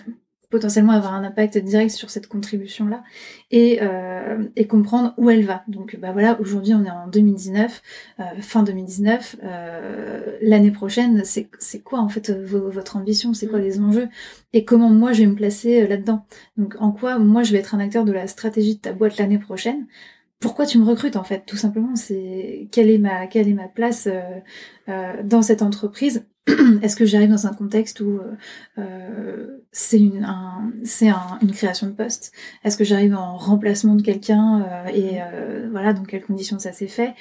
potentiellement 0.49 0.93
avoir 0.93 1.13
un 1.13 1.23
impact 1.23 1.57
direct 1.57 1.91
sur 1.91 2.09
cette 2.09 2.27
contribution 2.27 2.87
là 2.87 3.03
et, 3.51 3.79
euh, 3.81 4.43
et 4.55 4.67
comprendre 4.67 5.13
où 5.17 5.29
elle 5.29 5.45
va. 5.45 5.63
Donc 5.67 5.97
bah 5.99 6.11
voilà 6.11 6.39
aujourd'hui 6.41 6.73
on 6.73 6.83
est 6.83 6.89
en 6.89 7.07
2019 7.07 7.81
euh, 8.19 8.23
fin 8.41 8.63
2019 8.63 9.37
euh, 9.43 10.37
l'année 10.41 10.71
prochaine 10.71 11.23
c'est 11.23 11.49
c'est 11.59 11.79
quoi 11.79 11.99
en 11.99 12.09
fait 12.09 12.31
votre 12.31 12.97
ambition 12.97 13.33
c'est 13.33 13.47
quoi 13.47 13.59
mm. 13.59 13.63
les 13.63 13.79
enjeux 13.79 14.09
et 14.53 14.65
comment 14.65 14.89
moi 14.89 15.13
je 15.13 15.21
vais 15.21 15.27
me 15.27 15.35
placer 15.35 15.83
euh, 15.83 15.87
là 15.87 15.97
dedans 15.97 16.25
donc 16.57 16.75
en 16.79 16.91
quoi 16.91 17.19
moi 17.19 17.43
je 17.43 17.51
vais 17.51 17.59
être 17.59 17.75
un 17.75 17.79
acteur 17.79 18.05
de 18.05 18.11
la 18.11 18.27
stratégie 18.27 18.75
de 18.75 18.81
ta 18.81 18.93
boîte 18.93 19.17
l'année 19.17 19.39
prochaine? 19.39 19.85
Pourquoi 20.39 20.65
tu 20.65 20.77
me 20.77 20.85
recrutes 20.85 21.17
en 21.17 21.23
fait? 21.23 21.43
Tout 21.45 21.57
simplement 21.57 21.95
c'est 21.95 22.69
quelle 22.71 22.89
est 22.89 22.97
ma 22.97 23.27
quelle 23.27 23.49
est 23.49 23.53
ma 23.53 23.67
place 23.67 24.07
euh, 24.07 24.21
euh, 24.87 25.21
dans 25.23 25.41
cette 25.41 25.61
entreprise 25.61 26.25
est-ce 26.81 26.95
que 26.95 27.05
j'arrive 27.05 27.29
dans 27.29 27.47
un 27.47 27.53
contexte 27.53 28.01
où 28.01 28.19
euh, 28.19 28.35
euh 28.77 29.47
c'est 29.71 29.99
une 29.99 30.23
un, 30.23 30.71
une 31.41 31.51
création 31.51 31.87
de 31.87 31.93
poste? 31.93 32.31
Est-ce 32.63 32.77
que 32.77 32.83
j'arrive 32.83 33.15
en 33.15 33.37
remplacement 33.37 33.95
de 33.95 34.01
quelqu'un 34.01 34.61
euh, 34.61 34.87
et 34.87 35.19
voilà 35.71 35.93
dans 35.93 36.03
quelles 36.03 36.23
conditions 36.23 36.59
ça 36.59 36.71
s'est 36.71 36.87
fait? 36.87 37.13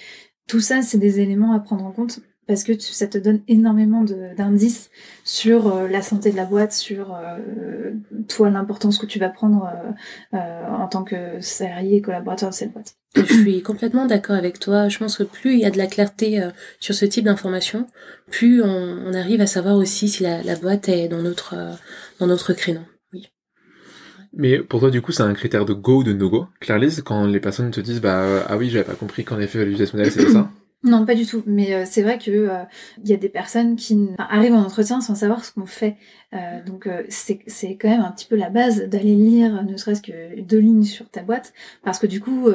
Tout 0.47 0.61
ça 0.61 0.83
c'est 0.83 0.99
des 0.99 1.21
éléments 1.21 1.53
à 1.53 1.61
prendre 1.61 1.85
en 1.85 1.93
compte 1.93 2.21
parce 2.49 2.65
que 2.65 2.77
ça 2.79 3.07
te 3.07 3.19
donne 3.19 3.43
énormément 3.47 4.03
d'indices 4.37 4.91
sur 5.23 5.69
euh, 5.69 5.87
la 5.87 6.01
santé 6.01 6.33
de 6.33 6.37
la 6.37 6.47
boîte, 6.47 6.73
sur 6.73 7.15
euh, 7.15 7.93
toi 8.27 8.49
l'importance 8.49 8.97
que 8.97 9.05
tu 9.05 9.19
vas 9.19 9.29
prendre 9.29 9.71
euh, 10.33 10.67
en 10.67 10.89
tant 10.89 11.05
que 11.05 11.41
salarié 11.41 11.99
et 11.99 12.01
collaborateur 12.01 12.49
de 12.49 12.55
cette 12.55 12.73
boîte. 12.73 12.97
Je 13.15 13.23
suis 13.23 13.63
complètement 13.63 14.07
d'accord 14.07 14.35
avec 14.35 14.59
toi. 14.59 14.89
Je 14.89 14.99
pense 14.99 15.19
que 15.19 15.25
plus 15.25 15.55
il 15.55 15.61
y 15.61 15.67
a 15.67 15.71
de 15.71 15.77
la 15.77 15.87
clarté 15.87 16.43
sur 16.81 16.95
ce 16.95 17.05
type 17.05 17.27
d'information, 17.27 17.87
plus 18.31 18.63
on, 18.63 19.13
arrive 19.13 19.43
à 19.43 19.47
savoir 19.47 19.77
aussi 19.77 20.09
si 20.09 20.23
la, 20.23 20.57
boîte 20.57 20.89
est 20.89 21.09
dans 21.09 21.23
notre 21.23 21.55
dans 22.19 22.27
notre 22.27 22.55
créneau. 22.55 22.83
Oui. 23.13 23.29
Mais 24.33 24.59
pour 24.59 24.81
toi, 24.81 24.91
du 24.91 25.03
coup, 25.03 25.13
c'est 25.13 25.23
un 25.23 25.35
critère 25.35 25.65
de 25.65 25.73
go 25.73 25.99
ou 25.99 26.05
de 26.05 26.13
no 26.13 26.31
go, 26.31 26.47
Claire-Lise, 26.61 27.03
quand 27.03 27.27
les 27.27 27.41
personnes 27.41 27.71
te 27.71 27.81
disent, 27.81 28.01
bah 28.01 28.45
ah 28.47 28.57
oui, 28.57 28.71
j'avais 28.71 28.85
pas 28.85 28.95
compris 28.95 29.25
qu'en 29.25 29.39
effet 29.39 29.59
le 29.65 29.71
business 29.71 29.93
model 29.93 30.11
c'était 30.11 30.31
ça? 30.31 30.51
Non, 30.85 31.05
pas 31.05 31.17
du 31.17 31.27
tout. 31.27 31.43
Mais 31.47 31.75
euh, 31.75 31.85
c'est 31.85 32.03
vrai 32.03 32.19
que 32.19 32.31
euh, 32.31 32.63
il 33.03 33.11
y 33.11 33.13
a 33.13 33.17
des 33.17 33.29
personnes 33.29 33.75
qui 33.75 34.11
arrivent 34.19 34.55
en 34.55 34.63
entretien 34.63 35.01
sans 35.01 35.17
savoir 35.17 35.45
ce 35.45 35.53
qu'on 35.53 35.67
fait. 35.67 35.97
Euh, 36.35 36.63
donc 36.65 36.89
c'est 37.09 37.41
c'est 37.47 37.77
quand 37.77 37.89
même 37.89 38.01
un 38.03 38.13
petit 38.13 38.27
peu 38.27 38.37
la 38.37 38.49
base 38.51 38.85
d'aller 38.85 39.15
lire, 39.17 39.65
ne 39.65 39.77
serait-ce 39.77 40.03
que 40.03 40.41
deux 40.41 40.59
lignes 40.59 40.85
sur 40.85 41.09
ta 41.11 41.23
boîte, 41.23 41.53
parce 41.83 41.99
que 41.99 42.07
du 42.07 42.21
coup, 42.21 42.49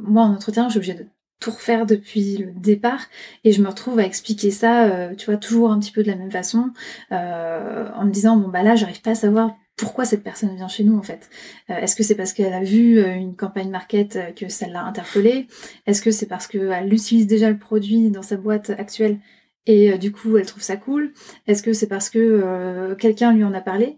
moi 0.00 0.22
en 0.22 0.32
entretien, 0.32 0.64
je 0.64 0.70
suis 0.70 0.78
obligée 0.78 0.94
de 0.94 1.06
tout 1.40 1.50
refaire 1.52 1.86
depuis 1.86 2.38
le 2.38 2.50
départ 2.52 3.06
et 3.44 3.52
je 3.52 3.62
me 3.62 3.68
retrouve 3.68 3.98
à 4.00 4.04
expliquer 4.04 4.50
ça, 4.50 5.10
tu 5.16 5.26
vois, 5.26 5.36
toujours 5.36 5.70
un 5.70 5.78
petit 5.78 5.92
peu 5.92 6.02
de 6.02 6.08
la 6.08 6.16
même 6.16 6.30
façon, 6.30 6.70
en 7.10 8.04
me 8.04 8.10
disant 8.10 8.36
bon 8.36 8.48
bah 8.48 8.62
là, 8.62 8.76
j'arrive 8.76 9.02
pas 9.02 9.10
à 9.10 9.14
savoir 9.14 9.54
pourquoi 9.78 10.04
cette 10.04 10.22
personne 10.22 10.54
vient 10.54 10.68
chez 10.68 10.84
nous 10.84 10.98
en 10.98 11.02
fait. 11.02 11.30
Euh, 11.70 11.76
Est-ce 11.76 11.96
que 11.96 12.02
c'est 12.02 12.16
parce 12.16 12.34
qu'elle 12.34 12.52
a 12.52 12.62
vu 12.62 12.98
euh, 12.98 13.14
une 13.14 13.36
campagne 13.36 13.70
market 13.70 14.16
euh, 14.16 14.32
que 14.32 14.48
ça 14.48 14.66
l'a 14.66 14.84
interpellée? 14.84 15.46
Est-ce 15.86 16.02
que 16.02 16.10
c'est 16.10 16.26
parce 16.26 16.46
qu'elle 16.46 16.92
utilise 16.92 17.26
déjà 17.26 17.48
le 17.48 17.58
produit 17.58 18.10
dans 18.10 18.22
sa 18.22 18.36
boîte 18.36 18.70
actuelle 18.70 19.18
et 19.66 19.98
du 19.98 20.12
coup 20.12 20.36
elle 20.36 20.46
trouve 20.46 20.62
ça 20.62 20.76
cool? 20.76 21.12
Est-ce 21.46 21.62
que 21.62 21.72
c'est 21.72 21.86
parce 21.86 22.10
que 22.10 22.94
quelqu'un 22.94 23.32
lui 23.34 23.44
en 23.44 23.54
a 23.54 23.60
parlé? 23.60 23.96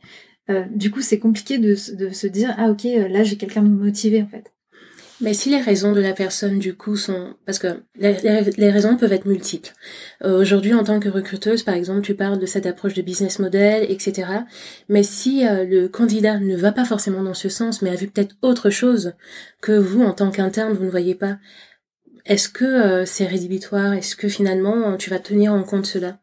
Du 0.71 0.91
coup 0.91 1.01
c'est 1.01 1.21
compliqué 1.21 1.59
de, 1.59 1.77
de, 1.95 2.11
se 2.11 2.27
dire 2.27 2.55
ah 2.59 2.71
ok 2.71 2.83
là 3.09 3.23
j'ai 3.23 3.37
quelqu'un 3.37 3.63
de 3.63 3.69
motivé 3.69 4.21
en 4.21 4.27
fait. 4.27 4.53
Mais 5.21 5.35
si 5.35 5.51
les 5.51 5.61
raisons 5.61 5.93
de 5.93 6.01
la 6.01 6.15
personne, 6.15 6.59
du 6.59 6.75
coup, 6.75 6.97
sont... 6.97 7.35
Parce 7.45 7.59
que 7.59 7.83
les, 7.97 8.71
raisons 8.71 8.97
peuvent 8.97 9.13
être 9.13 9.27
multiples. 9.27 9.73
Euh, 10.25 10.41
aujourd'hui, 10.41 10.73
en 10.73 10.83
tant 10.83 10.99
que 10.99 11.11
recruteuse, 11.11 11.63
par 11.63 11.75
exemple, 11.75 12.01
tu 12.01 12.15
parles 12.15 12.39
de 12.39 12.47
cette 12.47 12.65
approche 12.65 12.95
de 12.95 13.03
business 13.03 13.39
model, 13.39 13.85
etc. 13.91 14.29
Mais 14.89 15.03
si 15.03 15.47
euh, 15.47 15.65
le 15.65 15.89
candidat 15.89 16.39
ne 16.39 16.57
va 16.57 16.73
pas 16.73 16.87
forcément 16.87 17.23
dans 17.23 17.35
ce 17.35 17.51
sens, 17.51 17.83
mais 17.83 17.91
a 17.91 17.97
vu 17.97 18.09
peut-être 18.09 18.35
autre 18.41 18.71
chose 18.71 19.13
que 19.61 19.73
vous, 19.73 20.03
en 20.03 20.13
tant 20.13 20.31
qu'interne, 20.31 20.73
vous 20.73 20.85
ne 20.85 20.91
voyez 20.91 21.15
pas, 21.15 21.39
est-ce 22.25 22.49
que 22.49 22.65
euh, 22.65 23.05
c'est 23.05 23.27
rédhibitoire? 23.27 23.93
Est-ce 23.93 24.17
que 24.17 24.29
finalement, 24.29 24.97
tu 24.97 25.11
vas 25.11 25.19
tenir 25.19 25.53
en 25.53 25.65
compte 25.65 25.87
cela? 25.87 26.19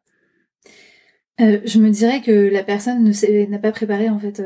Je 1.40 1.78
me 1.78 1.92
dirais 1.92 2.22
que 2.22 2.32
la 2.32 2.64
personne 2.64 3.04
ne 3.04 3.46
n'a 3.46 3.60
pas 3.60 3.72
préparé, 3.72 4.10
en 4.10 4.18
fait, 4.18 4.42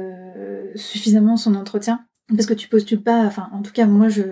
suffisamment 0.75 1.37
son 1.37 1.55
entretien 1.55 2.05
parce 2.35 2.45
que 2.45 2.53
tu 2.53 2.67
postules 2.67 3.01
pas, 3.01 3.23
enfin 3.25 3.49
en 3.53 3.61
tout 3.61 3.71
cas 3.71 3.85
moi 3.85 4.09
je, 4.09 4.23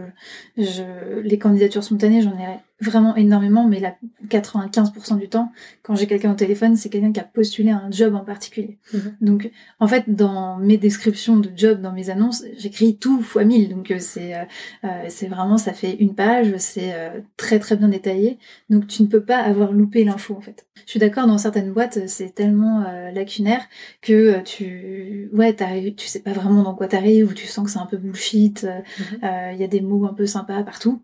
je 0.58 1.20
les 1.22 1.38
candidatures 1.38 1.84
spontanées 1.84 2.22
j'en 2.22 2.38
ai 2.38 2.60
vraiment 2.82 3.15
énormément, 3.15 3.68
mais 3.68 3.80
la 3.80 3.96
95% 4.30 5.18
du 5.18 5.28
temps, 5.28 5.52
quand 5.84 5.96
j'ai 5.96 6.08
quelqu'un 6.08 6.32
au 6.32 6.36
téléphone, 6.36 6.76
c'est 6.76 6.89
quelqu'un 6.89 7.12
qui 7.12 7.20
a 7.20 7.24
postulé 7.24 7.72
un 7.72 7.92
job 7.92 8.15
en 8.15 8.24
particulier. 8.24 8.78
Mhm. 8.94 9.15
Donc, 9.22 9.52
en 9.80 9.88
fait, 9.88 10.04
dans 10.08 10.58
mes 10.58 10.78
descriptions 10.78 11.38
de 11.38 11.50
job, 11.56 11.82
dans 11.82 11.92
mes 11.92 12.10
annonces, 12.10 12.44
j'écris 12.58 12.98
tout 12.98 13.22
fois 13.22 13.44
mille. 13.44 13.70
Donc, 13.70 13.92
euh, 13.92 13.98
c'est 14.00 14.36
euh, 14.36 14.44
euh, 14.86 14.88
c'est 15.10 15.28
vraiment, 15.28 15.58
ça 15.58 15.74
fait 15.74 15.96
une 15.96 16.15
page, 16.15 16.54
c'est 16.58 16.94
très 17.36 17.60
très 17.60 17.76
bien 17.76 17.89
détaillé. 17.89 18.38
Donc, 18.70 18.88
tu 18.88 19.04
ne 19.04 19.08
peux 19.08 19.24
pas 19.24 19.39
avoir 19.39 19.74
loupé 19.74 20.04
l'info, 20.06 20.36
en 20.38 20.42
fait. 20.42 20.65
Je 20.86 20.92
suis 20.92 21.00
d'accord, 21.00 21.28
dans 21.28 21.38
certaines 21.38 21.72
boîtes, 21.74 22.08
c'est 22.08 22.34
tellement 22.34 22.86
lacunaire 23.13 23.62
que 24.02 24.42
tu, 24.42 25.30
ouais, 25.34 25.56
tu 25.98 26.08
sais 26.08 26.22
pas 26.22 26.32
vraiment 26.32 26.63
dans 26.63 26.76
quoi 26.76 26.88
t'arrives, 26.88 27.30
ou 27.30 27.34
tu 27.34 27.46
sens 27.46 27.65
que 27.65 27.72
c'est 27.72 27.80
un 27.80 27.86
peu 27.86 27.98
bullshit. 27.98 28.63
Mhm. 28.63 29.52
Il 29.54 29.60
y 29.60 29.63
a 29.63 29.68
des 29.68 29.82
mots 29.82 30.06
un 30.06 30.13
peu 30.13 30.26
sympas 30.26 30.63
partout 30.63 31.02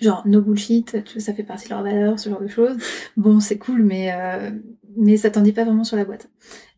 genre 0.00 0.26
no 0.26 0.40
bullshit, 0.40 0.96
ça 1.18 1.34
fait 1.34 1.42
partie 1.42 1.66
de 1.66 1.70
leur 1.70 1.82
valeur, 1.82 2.18
ce 2.18 2.28
genre 2.28 2.40
de 2.40 2.48
choses. 2.48 2.76
Bon, 3.16 3.40
c'est 3.40 3.58
cool, 3.58 3.82
mais 3.82 4.12
euh, 4.12 4.50
mais 4.96 5.16
ça 5.16 5.30
t'en 5.30 5.40
dit 5.40 5.52
pas 5.52 5.64
vraiment 5.64 5.84
sur 5.84 5.96
la 5.96 6.04
boîte. 6.04 6.28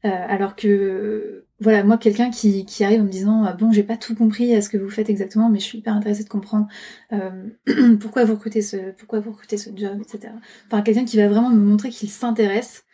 Euh, 0.05 0.09
alors 0.29 0.57
que 0.57 1.45
voilà, 1.59 1.83
moi 1.85 1.97
quelqu'un 1.97 2.31
qui, 2.31 2.67
qui 2.67 2.85
arrive 2.85 3.01
en 3.01 3.05
me 3.05 3.11
disant 3.11 3.45
ah, 3.45 3.55
bon, 3.55 3.73
j'ai 3.73 3.83
pas 3.83 3.97
tout 3.97 4.15
compris 4.15 4.55
à 4.55 4.61
ce 4.61 4.69
que 4.69 4.77
vous 4.77 4.91
faites 4.91 5.09
exactement, 5.09 5.49
mais 5.49 5.59
je 5.59 5.65
suis 5.65 5.79
hyper 5.79 5.95
intéressée 5.95 6.25
de 6.25 6.29
comprendre 6.29 6.67
euh, 7.13 7.49
pourquoi 8.01 8.25
vous 8.25 8.35
recrutez 8.35 8.63
ce 8.63 8.93
pourquoi 8.93 9.21
vous 9.21 9.33
recrutez 9.33 9.57
ce 9.57 9.71
job, 9.75 9.99
etc. 10.01 10.33
Enfin, 10.67 10.83
quelqu'un 10.83 11.05
qui 11.05 11.17
va 11.17 11.29
vraiment 11.29 11.51
me 11.51 11.61
montrer 11.61 11.91
qu'il 11.91 12.11
s'intéresse. 12.11 12.85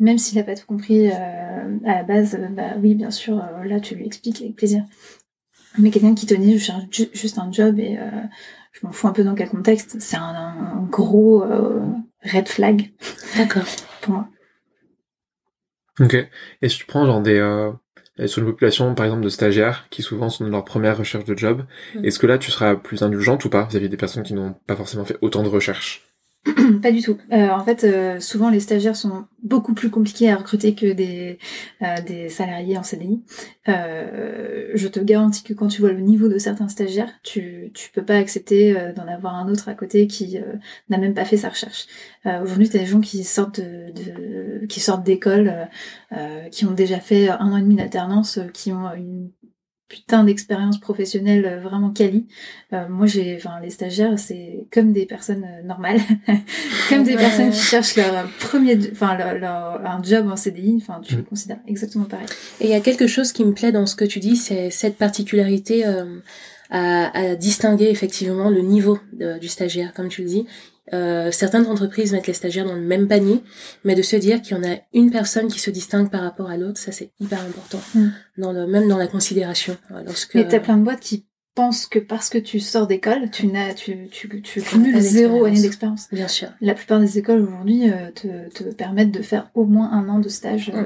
Même 0.00 0.18
s'il 0.18 0.36
n'a 0.38 0.42
pas 0.42 0.56
tout 0.56 0.66
compris 0.66 1.08
à 1.08 1.68
la 1.84 2.02
base, 2.02 2.36
bah 2.50 2.74
oui, 2.82 2.96
bien 2.96 3.12
sûr, 3.12 3.36
là 3.64 3.78
tu 3.78 3.94
lui 3.94 4.04
expliques 4.04 4.42
avec 4.42 4.56
plaisir. 4.56 4.84
Mais 5.78 5.90
quelqu'un 5.90 6.16
qui 6.16 6.26
te 6.26 6.34
dit 6.34 6.58
je 6.58 6.64
cherche 6.64 6.84
juste 7.12 7.38
un 7.38 7.52
job 7.52 7.78
et 7.78 7.96
je 8.74 8.86
m'en 8.86 8.92
fous 8.92 9.08
un 9.08 9.12
peu 9.12 9.24
dans 9.24 9.34
quel 9.34 9.48
contexte. 9.48 9.96
C'est 10.00 10.16
un, 10.16 10.86
gros 10.90 11.42
euh, 11.42 11.80
red 12.24 12.48
flag. 12.48 12.92
D'accord. 13.36 13.64
Pour 14.02 14.12
moi. 14.14 14.28
Ok. 16.00 16.16
Et 16.60 16.68
si 16.68 16.78
tu 16.78 16.86
prends 16.86 17.06
genre 17.06 17.22
des 17.22 17.38
euh, 17.38 17.70
sur 18.26 18.42
une 18.42 18.48
population 18.48 18.94
par 18.94 19.06
exemple 19.06 19.22
de 19.22 19.28
stagiaires 19.28 19.86
qui 19.90 20.02
souvent 20.02 20.28
sont 20.28 20.44
dans 20.44 20.50
leur 20.50 20.64
première 20.64 20.98
recherche 20.98 21.24
de 21.24 21.36
job, 21.38 21.64
Mm. 21.94 22.04
est-ce 22.04 22.18
que 22.18 22.26
là 22.26 22.38
tu 22.38 22.50
seras 22.50 22.74
plus 22.76 23.02
indulgente 23.02 23.44
ou 23.44 23.48
pas 23.50 23.64
vis-à-vis 23.66 23.88
des 23.88 23.96
personnes 23.96 24.24
qui 24.24 24.34
n'ont 24.34 24.54
pas 24.66 24.76
forcément 24.76 25.04
fait 25.04 25.18
autant 25.20 25.42
de 25.42 25.48
recherches? 25.48 26.02
Pas 26.82 26.92
du 26.92 27.00
tout. 27.00 27.16
Euh, 27.32 27.48
en 27.48 27.64
fait, 27.64 27.84
euh, 27.84 28.20
souvent 28.20 28.50
les 28.50 28.60
stagiaires 28.60 28.96
sont 28.96 29.24
beaucoup 29.42 29.72
plus 29.72 29.88
compliqués 29.88 30.30
à 30.30 30.36
recruter 30.36 30.74
que 30.74 30.92
des 30.92 31.38
euh, 31.82 32.28
salariés 32.28 32.76
en 32.76 32.82
CDI. 32.82 33.22
Euh, 33.68 34.70
je 34.74 34.88
te 34.88 35.00
garantis 35.00 35.42
que 35.42 35.54
quand 35.54 35.68
tu 35.68 35.80
vois 35.80 35.92
le 35.92 36.00
niveau 36.00 36.28
de 36.28 36.36
certains 36.36 36.68
stagiaires, 36.68 37.10
tu 37.22 37.70
tu 37.72 37.90
peux 37.92 38.04
pas 38.04 38.16
accepter 38.16 38.74
d'en 38.94 39.08
avoir 39.08 39.34
un 39.36 39.48
autre 39.48 39.68
à 39.68 39.74
côté 39.74 40.06
qui 40.06 40.38
n'a 40.90 40.98
même 40.98 41.14
pas 41.14 41.24
fait 41.24 41.38
sa 41.38 41.48
recherche. 41.48 41.86
Aujourd'hui, 42.24 42.68
t'as 42.68 42.78
des 42.78 42.86
gens 42.86 43.00
qui 43.00 43.24
sortent 43.24 43.60
de, 43.60 44.66
qui 44.66 44.80
sortent 44.80 45.04
d'école, 45.04 45.68
qui 46.50 46.66
ont 46.66 46.72
déjà 46.72 47.00
fait 47.00 47.28
un 47.28 47.52
an 47.52 47.56
et 47.56 47.62
demi 47.62 47.76
d'alternance, 47.76 48.38
qui 48.52 48.72
ont 48.72 48.92
une 48.94 49.30
putain 49.88 50.24
d'expérience 50.24 50.80
professionnelle 50.80 51.44
euh, 51.44 51.60
vraiment 51.60 51.90
quali. 51.90 52.26
Euh, 52.72 52.88
moi, 52.88 53.06
j'ai, 53.06 53.36
enfin, 53.36 53.60
les 53.62 53.70
stagiaires, 53.70 54.18
c'est 54.18 54.66
comme 54.72 54.92
des 54.92 55.06
personnes 55.06 55.44
euh, 55.44 55.62
normales, 55.62 56.00
comme 56.88 57.04
des 57.04 57.12
Ouais. 57.14 57.20
personnes 57.20 57.50
qui 57.50 57.58
cherchent 57.60 57.96
leur 57.96 58.26
premier, 58.40 58.78
enfin, 58.92 59.16
leur, 59.16 59.34
leur- 59.34 59.84
un 59.84 60.02
job 60.02 60.28
en 60.30 60.36
CDI. 60.36 60.78
Enfin, 60.82 61.00
tu 61.02 61.14
Mm. 61.14 61.18
le 61.18 61.22
considères 61.24 61.58
exactement 61.68 62.04
pareil. 62.06 62.26
Et 62.60 62.64
il 62.64 62.70
y 62.70 62.74
a 62.74 62.80
quelque 62.80 63.06
chose 63.06 63.32
qui 63.32 63.44
me 63.44 63.52
plaît 63.52 63.72
dans 63.72 63.86
ce 63.86 63.94
que 63.94 64.04
tu 64.04 64.20
dis, 64.20 64.36
c'est 64.36 64.70
cette 64.70 64.96
particularité 64.96 65.86
euh, 65.86 66.20
à, 66.70 67.16
à 67.16 67.34
distinguer 67.36 67.90
effectivement 67.90 68.48
le 68.50 68.60
niveau 68.62 68.98
de- 69.12 69.38
du 69.38 69.48
stagiaire, 69.48 69.92
comme 69.92 70.08
tu 70.08 70.22
le 70.22 70.28
dis. 70.28 70.46
Euh, 70.92 71.30
certaines 71.30 71.66
entreprises 71.66 72.12
mettent 72.12 72.26
les 72.26 72.34
stagiaires 72.34 72.66
dans 72.66 72.74
le 72.74 72.80
même 72.82 73.08
panier, 73.08 73.42
mais 73.84 73.94
de 73.94 74.02
se 74.02 74.16
dire 74.16 74.42
qu'il 74.42 74.56
y 74.56 74.60
en 74.60 74.64
a 74.70 74.76
une 74.92 75.10
personne 75.10 75.48
qui 75.48 75.58
se 75.58 75.70
distingue 75.70 76.10
par 76.10 76.20
rapport 76.20 76.50
à 76.50 76.56
l'autre, 76.58 76.78
ça 76.78 76.92
c'est 76.92 77.10
hyper 77.20 77.40
important, 77.40 77.80
Mm. 77.94 78.08
dans 78.38 78.52
le 78.52 78.66
même 78.66 78.86
dans 78.88 78.98
la 78.98 79.06
considération. 79.06 79.76
euh, 79.92 80.02
Lorsque 80.04 80.34
Mais 80.34 80.46
t'as 80.46 80.60
plein 80.60 80.76
de 80.76 80.82
boîtes 80.84 81.00
qui 81.00 81.24
pensent 81.54 81.86
que 81.86 81.98
parce 82.00 82.28
que 82.28 82.36
tu 82.38 82.60
sors 82.60 82.86
d'école, 82.86 83.30
tu 83.30 83.46
n'as, 83.46 83.72
tu, 83.74 84.08
tu, 84.10 84.28
cumules 84.60 85.00
zéro 85.00 85.44
année 85.44 85.60
d'expérience. 85.62 86.08
bien 86.12 86.28
sûr. 86.28 86.48
La 86.60 86.74
plupart 86.74 87.00
des 87.00 87.16
écoles 87.16 87.40
aujourd'hui 87.42 87.90
euh, 87.90 88.10
te, 88.10 88.48
te 88.50 88.64
permettent 88.74 89.12
de 89.12 89.22
faire 89.22 89.50
au 89.54 89.64
moins 89.64 89.90
un 89.92 90.08
an 90.08 90.18
de 90.18 90.28
stage. 90.28 90.70
euh. 90.74 90.84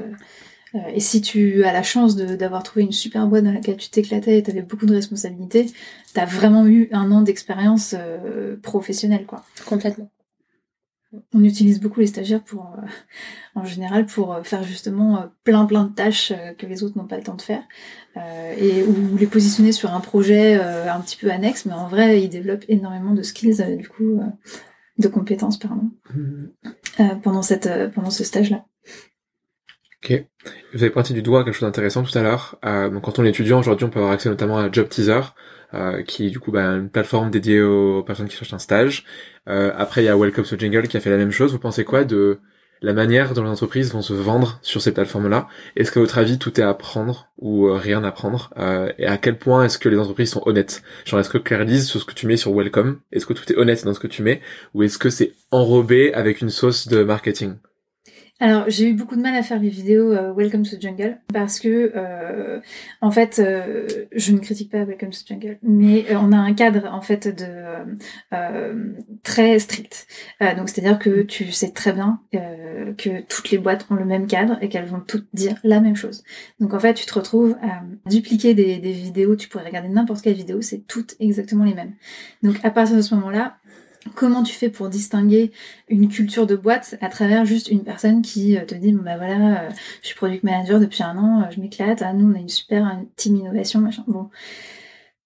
Euh, 0.75 0.79
et 0.93 0.99
si 0.99 1.21
tu 1.21 1.63
as 1.63 1.73
la 1.73 1.83
chance 1.83 2.15
de- 2.15 2.35
d'avoir 2.35 2.63
trouvé 2.63 2.83
une 2.83 2.91
super 2.91 3.27
boîte 3.27 3.43
dans 3.43 3.51
laquelle 3.51 3.77
tu 3.77 3.89
t'éclatais 3.89 4.37
et 4.37 4.43
tu 4.43 4.51
avais 4.51 4.61
beaucoup 4.61 4.85
de 4.85 4.93
responsabilités, 4.93 5.71
t'as 6.13 6.25
vraiment 6.25 6.65
eu 6.67 6.89
un 6.91 7.11
an 7.11 7.21
d'expérience 7.21 7.95
euh, 7.97 8.55
professionnelle, 8.61 9.25
quoi. 9.25 9.43
Complètement. 9.65 10.09
On 11.33 11.43
utilise 11.43 11.79
beaucoup 11.79 12.01
les 12.01 12.05
stagiaires 12.05 12.43
pour, 12.43 12.67
euh, 12.77 12.85
en 13.55 13.65
général, 13.65 14.05
pour 14.05 14.39
faire 14.43 14.61
justement 14.61 15.17
euh, 15.17 15.25
plein 15.43 15.65
plein 15.65 15.85
de 15.85 15.91
tâches 15.91 16.31
euh, 16.31 16.53
que 16.53 16.67
les 16.67 16.83
autres 16.83 16.95
n'ont 16.99 17.07
pas 17.07 17.17
le 17.17 17.23
temps 17.23 17.33
de 17.35 17.41
faire, 17.41 17.63
euh, 18.17 18.53
et 18.55 18.83
ou 18.83 19.17
les 19.17 19.25
positionner 19.25 19.71
sur 19.71 19.91
un 19.91 20.01
projet 20.01 20.59
euh, 20.59 20.93
un 20.93 20.99
petit 21.01 21.17
peu 21.17 21.31
annexe, 21.31 21.65
mais 21.65 21.73
en 21.73 21.87
vrai, 21.87 22.21
ils 22.21 22.29
développent 22.29 22.65
énormément 22.67 23.15
de 23.15 23.23
skills, 23.23 23.59
euh, 23.59 23.75
du 23.75 23.89
coup, 23.89 24.19
euh, 24.19 24.25
de 24.99 25.07
compétences, 25.07 25.57
pardon, 25.57 25.89
euh, 26.99 27.15
pendant 27.23 27.41
cette, 27.41 27.65
euh, 27.65 27.89
pendant 27.89 28.11
ce 28.11 28.23
stage-là. 28.23 28.65
Ok. 30.03 30.25
Vous 30.73 30.83
avez 30.83 30.91
pointé 30.91 31.13
du 31.13 31.21
doigt 31.21 31.43
quelque 31.43 31.53
chose 31.53 31.67
d'intéressant 31.67 32.03
tout 32.03 32.17
à 32.17 32.21
l'heure. 32.21 32.57
Euh, 32.65 32.89
donc 32.89 33.03
quand 33.03 33.19
on 33.19 33.25
est 33.25 33.29
étudiant 33.29 33.59
aujourd'hui, 33.59 33.85
on 33.85 33.89
peut 33.89 33.99
avoir 33.99 34.13
accès 34.13 34.29
notamment 34.29 34.57
à 34.57 34.71
Job 34.71 34.87
Teaser, 34.87 35.21
euh, 35.73 36.03
qui 36.03 36.27
est 36.27 36.29
du 36.29 36.39
coup 36.39 36.51
bah, 36.51 36.63
une 36.63 36.89
plateforme 36.89 37.31
dédiée 37.31 37.61
aux 37.61 38.01
personnes 38.03 38.29
qui 38.29 38.37
cherchent 38.37 38.53
un 38.53 38.59
stage. 38.59 39.03
Euh, 39.49 39.73
après, 39.77 40.01
il 40.01 40.05
y 40.05 40.09
a 40.09 40.15
Welcome 40.15 40.45
to 40.45 40.57
Jingle 40.57 40.87
qui 40.87 40.95
a 40.95 41.01
fait 41.01 41.09
la 41.09 41.17
même 41.17 41.31
chose. 41.31 41.51
Vous 41.51 41.59
pensez 41.59 41.83
quoi 41.83 42.05
de 42.05 42.39
la 42.81 42.93
manière 42.93 43.33
dont 43.33 43.43
les 43.43 43.49
entreprises 43.49 43.91
vont 43.91 44.01
se 44.01 44.13
vendre 44.13 44.59
sur 44.61 44.81
ces 44.81 44.93
plateformes-là? 44.93 45.49
Est-ce 45.75 45.91
qu'à 45.91 45.99
votre 45.99 46.17
avis, 46.17 46.39
tout 46.39 46.57
est 46.61 46.63
à 46.63 46.73
prendre 46.73 47.27
ou 47.37 47.67
euh, 47.67 47.73
rien 47.73 48.01
à 48.05 48.11
prendre 48.11 48.53
Et 48.97 49.05
à 49.05 49.17
quel 49.17 49.37
point 49.37 49.65
est-ce 49.65 49.77
que 49.77 49.89
les 49.89 49.99
entreprises 49.99 50.31
sont 50.31 50.43
honnêtes? 50.45 50.81
Genre, 51.03 51.19
est-ce 51.19 51.29
que 51.29 51.37
Claire 51.37 51.65
lise 51.65 51.87
sur 51.87 51.99
ce 51.99 52.05
que 52.05 52.13
tu 52.13 52.25
mets 52.25 52.37
sur 52.37 52.53
Welcome 52.55 53.01
Est-ce 53.11 53.25
que 53.25 53.33
tout 53.33 53.51
est 53.51 53.57
honnête 53.57 53.83
dans 53.83 53.93
ce 53.93 53.99
que 53.99 54.07
tu 54.07 54.23
mets? 54.23 54.39
Ou 54.73 54.83
est-ce 54.83 54.97
que 54.97 55.09
c'est 55.09 55.33
enrobé 55.51 56.13
avec 56.13 56.39
une 56.39 56.49
sauce 56.49 56.87
de 56.87 57.03
marketing? 57.03 57.55
Alors, 58.41 58.69
j'ai 58.69 58.87
eu 58.87 58.93
beaucoup 58.93 59.17
de 59.17 59.21
mal 59.21 59.35
à 59.35 59.43
faire 59.43 59.59
les 59.59 59.67
vidéos 59.67 60.13
euh, 60.13 60.31
Welcome 60.33 60.63
to 60.63 60.79
Jungle 60.79 61.19
parce 61.33 61.59
que, 61.59 61.91
euh, 61.93 62.61
en 63.01 63.11
fait, 63.11 63.39
euh, 63.39 63.85
je 64.13 64.31
ne 64.31 64.39
critique 64.39 64.71
pas 64.71 64.85
Welcome 64.85 65.09
to 65.09 65.19
Jungle, 65.27 65.57
mais 65.61 66.05
on 66.15 66.31
a 66.31 66.37
un 66.37 66.53
cadre 66.53 66.87
en 66.89 67.01
fait 67.01 67.27
de 67.27 67.45
très 69.23 69.59
strict. 69.59 70.07
Donc, 70.39 70.69
c'est-à-dire 70.69 70.99
que 70.99 71.21
tu 71.23 71.51
sais 71.51 71.71
très 71.71 71.91
bien 71.91 72.21
que 72.31 73.21
toutes 73.27 73.51
les 73.51 73.57
boîtes 73.57 73.85
ont 73.89 73.95
le 73.95 74.05
même 74.05 74.27
cadre 74.27 74.57
et 74.61 74.69
qu'elles 74.69 74.85
vont 74.85 75.01
toutes 75.01 75.27
dire 75.33 75.55
la 75.63 75.81
même 75.81 75.95
chose. 75.95 76.23
Donc, 76.59 76.73
en 76.73 76.79
fait, 76.79 76.93
tu 76.93 77.05
te 77.05 77.13
retrouves 77.13 77.57
à 77.61 77.81
dupliquer 78.09 78.53
des, 78.53 78.77
des 78.77 78.91
vidéos. 78.91 79.35
Tu 79.35 79.49
pourrais 79.49 79.65
regarder 79.65 79.89
n'importe 79.89 80.21
quelle 80.21 80.33
vidéo, 80.35 80.61
c'est 80.61 80.87
toutes 80.87 81.15
exactement 81.19 81.65
les 81.65 81.73
mêmes. 81.73 81.93
Donc, 82.41 82.55
à 82.63 82.71
partir 82.71 82.95
de 82.95 83.01
ce 83.01 83.15
moment-là. 83.15 83.58
Comment 84.15 84.43
tu 84.43 84.53
fais 84.53 84.69
pour 84.69 84.89
distinguer 84.89 85.51
une 85.87 86.09
culture 86.09 86.47
de 86.47 86.55
boîte 86.55 86.95
à 87.01 87.09
travers 87.09 87.45
juste 87.45 87.69
une 87.69 87.83
personne 87.83 88.21
qui 88.21 88.57
euh, 88.57 88.65
te 88.65 88.75
dit 88.75 88.91
bon 88.91 89.03
bah 89.03 89.17
voilà 89.17 89.63
euh, 89.63 89.69
je 90.01 90.07
suis 90.07 90.15
product 90.15 90.43
manager 90.43 90.79
depuis 90.79 91.03
un 91.03 91.17
an 91.17 91.41
euh, 91.41 91.51
je 91.51 91.59
m'éclate 91.59 92.01
ah, 92.01 92.13
nous 92.13 92.31
on 92.31 92.35
a 92.35 92.39
une 92.39 92.49
super 92.49 92.99
team 93.15 93.35
innovation 93.35 93.79
machin. 93.81 94.03
Bon. 94.07 94.29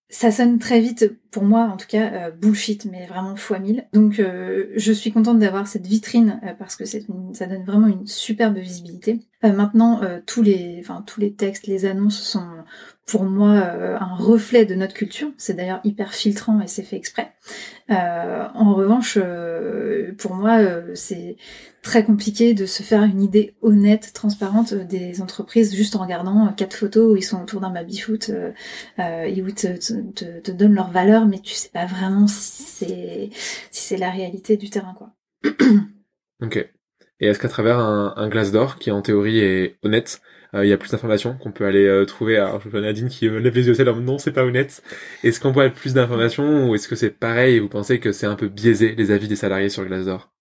Ça 0.10 0.30
sonne 0.32 0.60
très 0.60 0.80
vite 0.80 1.12
pour 1.32 1.44
moi 1.44 1.64
en 1.74 1.76
tout 1.76 1.88
cas 1.88 2.30
bullshit 2.30 2.86
mais 2.86 3.08
vraiment 3.08 3.36
fois 3.36 3.58
mille. 3.58 3.88
Donc 3.94 4.22
je 4.22 4.92
suis 4.92 5.12
contente 5.12 5.40
d'avoir 5.40 5.66
cette 5.66 5.88
vitrine 5.88 6.40
parce 6.60 6.76
que 6.76 6.86
ça 6.86 7.00
donne 7.48 7.64
vraiment 7.66 7.88
une 7.88 8.06
superbe 8.06 8.60
visibilité. 8.60 9.22
Maintenant 9.42 10.02
tous 10.28 10.44
les 10.44 10.84
tous 11.08 11.20
les 11.20 11.34
textes 11.34 11.66
les 11.66 11.86
annonces 11.86 12.22
sont 12.22 12.46
pour 13.06 13.24
moi 13.24 13.52
euh, 13.52 13.98
un 14.00 14.16
reflet 14.16 14.66
de 14.66 14.76
notre 14.76 14.94
culture 14.94 15.30
c'est 15.38 15.54
d'ailleurs 15.54 15.82
hyper 15.84 16.14
filtrant 16.14 16.62
et 16.62 16.68
c'est 16.68 16.84
fait 16.84 16.96
exprès 16.96 17.34
euh, 17.90 18.48
en 18.54 18.74
revanche, 18.74 19.18
euh, 19.22 20.14
pour 20.18 20.36
moi, 20.36 20.60
c'est 20.96 21.36
très 21.82 22.06
compliqué 22.06 22.54
de 22.54 22.66
se 22.66 22.82
faire 22.82 23.04
une 23.04 23.22
idée 23.22 23.56
honnête, 23.62 24.12
transparente 24.14 24.74
des 24.74 25.22
entreprises 25.22 25.76
juste 25.76 25.96
en 25.98 26.00
regardant 26.00 26.54
quatre 26.54 26.76
photos 26.76 27.14
où 27.14 27.18
ils 27.18 27.24
sont 27.24 27.42
autour 27.42 27.60
d'un 27.60 27.72
baby-foot 27.72 28.30
euh, 28.30 29.24
et 29.24 29.42
où 29.42 29.52
te, 29.52 29.78
te, 29.78 29.94
te, 30.12 30.40
te 30.40 30.52
donnent 30.52 30.76
leur 30.76 30.92
valeur, 30.92 31.26
mais 31.26 31.40
tu 31.40 31.54
sais 31.54 31.70
pas 31.70 31.86
vraiment 31.86 32.28
si 32.28 32.64
c'est 32.64 33.30
si 33.70 33.98
la 33.98 34.12
réalité 34.12 34.56
du 34.56 34.70
terrain, 34.70 34.96
quoi. 34.98 35.10
Ok. 36.42 36.58
Et 37.20 37.28
est-ce 37.28 37.40
qu'à 37.40 37.50
travers 37.50 37.80
un, 37.80 38.14
un 38.16 38.30
glace 38.30 38.52
d'or, 38.52 38.78
qui 38.78 38.92
en 38.92 39.02
théorie 39.02 39.40
est 39.40 39.78
honnête, 39.84 40.22
il 40.62 40.70
y 40.70 40.74
a 40.74 40.78
plus 40.78 40.92
d'informations 40.92 41.36
qu'on 41.36 41.52
peut 41.52 41.66
aller 41.66 41.86
euh, 41.86 42.06
trouver 42.06 42.38
Alors 42.38 42.62
je 42.62 42.70
vois 42.70 42.82
Nadine 42.82 43.10
qui 43.10 43.28
euh, 43.28 43.40
lève 43.40 43.56
les 43.56 43.66
yeux 43.66 43.72
au 43.72 43.76
ciel 43.76 43.90
non, 43.90 44.18
c'est 44.18 44.32
pas 44.32 44.44
honnête. 44.44 44.84
Est-ce 45.24 45.40
qu'on 45.40 45.50
avoir 45.50 45.72
plus 45.72 45.94
d'informations 45.94 46.70
ou 46.70 46.76
est-ce 46.76 46.88
que 46.88 46.96
c'est 46.96 47.10
pareil 47.10 47.56
et 47.56 47.60
vous 47.60 47.70
pensez 47.70 48.00
que 48.00 48.12
c'est 48.12 48.28
un 48.28 48.36
peu 48.36 48.48
biaisé 48.48 48.94
les 48.96 49.12
avis 49.12 49.28
des 49.28 49.36
salariés 49.36 49.70
sur 49.70 49.86
glace 49.86 50.06
d'or 50.06 50.32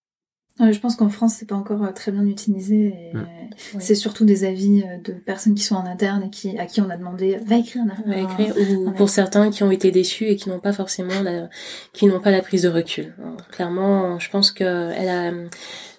Euh, 0.61 0.73
je 0.73 0.81
pense 0.81 0.97
qu'en 0.97 1.09
France, 1.09 1.37
c'est 1.39 1.49
pas 1.49 1.55
encore 1.55 1.83
euh, 1.83 1.93
très 1.93 2.13
bien 2.13 2.27
utilisé. 2.27 2.95
Euh, 3.15 3.21
Oui. 3.21 3.81
C'est 3.81 3.95
surtout 3.95 4.25
des 4.25 4.45
avis 4.45 4.83
euh, 4.83 4.99
de 5.05 5.13
personnes 5.13 5.55
qui 5.55 5.63
sont 5.63 5.75
en 5.77 5.87
interne 5.87 6.25
et 6.25 6.31
qui 6.31 6.59
à 6.59 6.67
qui 6.67 6.81
on 6.81 6.91
a 6.91 6.97
demandé 6.97 7.39
va 7.47 7.57
écrire 7.57 7.83
un, 7.83 8.13
écrire, 8.13 8.55
ou 8.57 8.91
pour 8.93 9.09
certains 9.09 9.51
qui 9.51 9.63
ont 9.63 9.71
été 9.71 9.91
déçus 9.91 10.27
et 10.27 10.37
qui 10.37 10.49
n'ont 10.49 10.61
pas 10.61 10.73
forcément 10.73 11.21
la, 11.23 11.49
qui 11.93 12.07
n'ont 12.07 12.21
pas 12.21 12.31
la 12.31 12.41
prise 12.43 12.63
de 12.63 12.69
recul. 12.69 13.15
Alors, 13.19 13.37
Clairement, 13.49 14.19
je 14.19 14.31
pense 14.31 14.53
que 14.53 14.65
elle 14.65 15.09
a, 15.09 15.33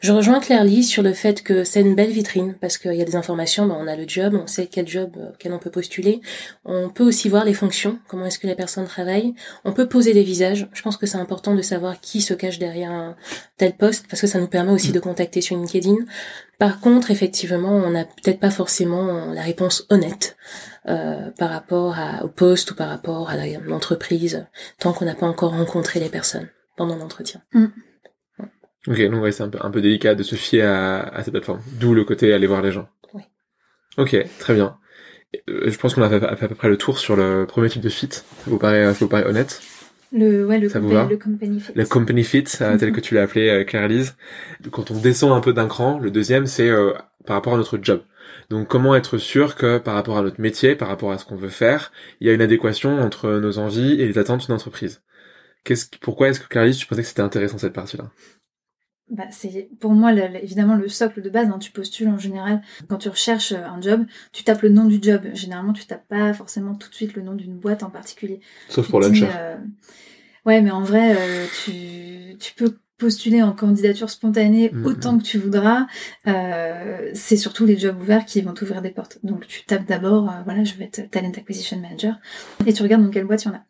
je 0.04 0.12
rejoins 0.12 0.42
Claire 0.42 0.66
Lise 0.66 0.90
sur 0.90 1.02
le 1.02 1.14
fait 1.14 1.44
que 1.44 1.64
c'est 1.64 1.80
une 1.80 1.96
belle 1.96 2.12
vitrine 2.12 2.56
parce 2.60 2.78
qu'il 2.78 2.94
y 2.94 3.02
a 3.02 3.06
des 3.06 3.16
informations, 3.16 3.66
ben, 3.66 3.78
on 3.80 3.88
a 3.88 3.96
le 3.96 4.04
job, 4.06 4.34
on 4.36 4.48
sait 4.48 4.68
quel 4.68 4.86
job 4.86 5.12
euh, 5.18 5.30
auquel 5.30 5.54
on 5.54 5.60
peut 5.60 5.72
postuler. 5.72 6.20
On 6.66 6.90
peut 6.90 7.06
aussi 7.06 7.30
voir 7.30 7.46
les 7.46 7.54
fonctions, 7.54 8.00
comment 8.10 8.26
est-ce 8.26 8.38
que 8.38 8.46
la 8.46 8.56
personne 8.56 8.86
travaille. 8.86 9.34
On 9.64 9.72
peut 9.72 9.88
poser 9.88 10.14
des 10.14 10.24
visages. 10.24 10.68
Je 10.74 10.82
pense 10.82 10.98
que 10.98 11.06
c'est 11.06 11.18
important 11.18 11.56
de 11.56 11.62
savoir 11.62 12.02
qui 12.02 12.20
se 12.20 12.34
cache 12.34 12.60
derrière 12.60 12.92
un 12.92 13.16
tel 13.56 13.78
poste 13.78 14.06
parce 14.10 14.20
que 14.20 14.28
ça 14.28 14.42
nous 14.42 14.48
permet 14.48 14.74
aussi 14.74 14.92
de 14.92 15.00
contacter 15.00 15.40
sur 15.40 15.56
LinkedIn. 15.56 15.96
Par 16.60 16.82
contre, 16.82 17.10
effectivement, 17.10 17.72
on 17.72 17.92
n'a 17.92 18.04
peut-être 18.04 18.42
pas 18.42 18.52
forcément 18.52 19.32
la 19.32 19.42
réponse 19.42 19.86
honnête 19.90 20.36
euh, 20.90 21.32
par 21.38 21.50
rapport 21.50 21.96
au 22.22 22.28
poste 22.28 22.72
ou 22.72 22.76
par 22.76 22.90
rapport 22.90 23.30
à 23.30 23.38
l'entreprise, 23.38 24.46
tant 24.80 24.92
qu'on 24.92 25.06
n'a 25.06 25.16
pas 25.16 25.28
encore 25.28 25.52
rencontré 25.52 26.02
les 26.02 26.10
personnes 26.10 26.50
pendant 26.76 26.98
l'entretien. 26.98 27.40
Ok, 28.88 29.02
donc 29.10 29.22
ouais, 29.24 29.32
c'est 29.32 29.44
un 29.44 29.50
peu, 29.50 29.60
un 29.62 29.72
peu 29.72 29.82
délicat 29.82 30.14
de 30.16 30.24
se 30.24 30.36
fier 30.36 30.64
à, 30.64 31.02
à 31.02 31.24
cette 31.24 31.32
plateforme. 31.34 31.62
D'où 31.80 31.94
le 31.94 32.04
côté 32.04 32.34
aller 32.34 32.48
voir 32.48 32.62
les 32.62 32.72
gens. 32.72 32.90
Oui. 33.14 33.22
Ok, 33.98 34.16
très 34.40 34.54
bien. 34.54 34.78
Euh, 35.50 35.70
je 35.70 35.78
pense 35.78 35.94
qu'on 35.96 36.02
a 36.02 36.10
fait, 36.10 36.24
à 36.26 36.36
peu 36.36 36.54
près 36.56 36.68
le 36.70 36.78
tour 36.78 36.98
sur 37.00 37.16
le 37.16 37.46
premier 37.48 37.70
type 37.70 37.82
de 37.82 37.90
fit. 37.90 38.10
Ça 38.12 38.24
vous 38.48 38.58
paraît, 38.60 38.86
ça 38.94 39.00
vous 39.00 39.08
paraît 39.08 39.26
honnête? 39.26 39.62
Le 40.12 40.46
ouais 40.46 40.60
le, 40.60 40.70
Ça 40.70 40.80
va? 40.80 41.08
le 41.10 41.18
company 41.18 41.60
fit. 41.60 41.72
Le 41.74 41.86
company 41.86 42.24
fit, 42.24 42.44
euh, 42.62 42.78
tel 42.78 42.90
Mhm. 42.90 42.96
que 42.96 43.00
tu 43.02 43.16
l'as 43.16 43.24
appelé 43.24 43.50
euh, 43.50 43.64
Claire-Lise. 43.64 44.16
Quand 44.72 44.92
on 44.92 45.00
descend 45.00 45.32
un 45.32 45.40
peu 45.40 45.54
d'un 45.54 45.68
cran, 45.68 45.98
le 45.98 46.12
deuxième, 46.12 46.46
c'est 46.46 46.70
euh, 46.70 46.92
par 47.26 47.36
rapport 47.38 47.56
à 47.56 47.58
notre 47.58 47.80
job. 47.82 48.04
Donc 48.50 48.68
comment 48.68 48.94
être 48.96 49.18
sûr 49.18 49.56
que 49.56 49.80
par 49.80 49.96
rapport 49.96 50.18
à 50.18 50.22
notre 50.22 50.40
métier, 50.40 50.76
par 50.76 50.90
rapport 50.90 51.12
à 51.12 51.18
ce 51.18 51.26
qu'on 51.26 51.36
veut 51.36 51.50
faire, 51.50 51.92
il 52.20 52.28
y 52.28 52.30
a 52.30 52.34
une 52.34 52.42
adéquation 52.42 53.00
entre 53.00 53.32
nos 53.40 53.58
envies 53.58 53.94
et 53.94 54.06
les 54.06 54.18
attentes 54.20 54.46
d'une 54.46 54.54
entreprise? 54.54 55.02
Qu'est-ce, 55.64 55.88
pourquoi 56.02 56.28
est-ce 56.28 56.40
que 56.42 56.48
Claire-Lise, 56.48 56.78
tu 56.78 56.86
pensais 56.86 57.02
que 57.02 57.08
c'était 57.08 57.22
intéressant 57.22 57.58
cette 57.58 57.74
partie-là? 57.74 58.12
Bah, 59.14 59.26
c'est 59.32 59.70
pour 59.80 59.92
moi 59.92 60.12
évidemment 60.14 60.76
le 60.76 60.88
socle 60.90 61.22
de 61.22 61.30
base. 61.30 61.48
Hein, 61.48 61.60
tu 61.60 61.72
postules 61.72 62.10
en 62.10 62.18
général 62.18 62.62
quand 62.88 62.98
tu 62.98 63.10
recherches 63.10 63.54
un 63.54 63.80
job, 63.82 64.06
tu 64.32 64.44
tapes 64.44 64.62
le 64.62 64.70
nom 64.70 64.86
du 64.86 65.00
job. 65.02 65.22
Généralement, 65.34 65.74
tu 65.74 65.86
tapes 65.86 66.08
pas 66.08 66.34
forcément 66.34 66.76
tout 66.76 66.90
de 66.90 66.96
suite 66.96 67.16
le 67.16 67.22
nom 67.22 67.34
d'une 67.34 67.58
boîte 67.58 67.84
en 67.84 67.90
particulier. 67.90 68.42
Sauf 68.70 68.90
pour 68.90 69.00
l'uncher. 69.00 69.30
Euh... 69.34 69.56
Ouais, 70.46 70.62
mais 70.62 70.72
en 70.72 70.84
vrai, 70.84 71.16
euh, 71.18 71.46
tu, 71.64 72.38
tu 72.38 72.54
peux 72.54 72.76
postuler 72.98 73.42
en 73.42 73.54
candidature 73.54 74.10
spontanée 74.10 74.70
mm, 74.72 74.86
autant 74.86 75.14
mm. 75.14 75.18
que 75.20 75.24
tu 75.24 75.38
voudras. 75.38 75.88
Euh, 76.28 77.12
c'est 77.14 77.38
surtout 77.38 77.66
les 77.66 77.78
jobs 77.78 78.00
ouverts 78.00 78.26
qui 78.26 78.42
vont 78.42 78.54
t'ouvrir 78.54 78.82
des 78.82 78.92
portes. 78.92 79.20
Donc 79.24 79.48
tu 79.48 79.66
tapes 79.66 79.86
d'abord, 79.86 80.30
euh, 80.30 80.42
voilà, 80.46 80.64
je 80.64 80.76
vais 80.76 80.86
être 80.86 81.10
talent 81.10 81.32
acquisition 81.36 81.78
manager, 81.80 82.16
et 82.66 82.74
tu 82.74 82.84
regardes 82.84 83.04
dans 83.04 83.10
quelle 83.10 83.26
boîte 83.26 83.44
il 83.44 83.48
y 83.48 83.52
en 83.52 83.56
a. 83.56 83.66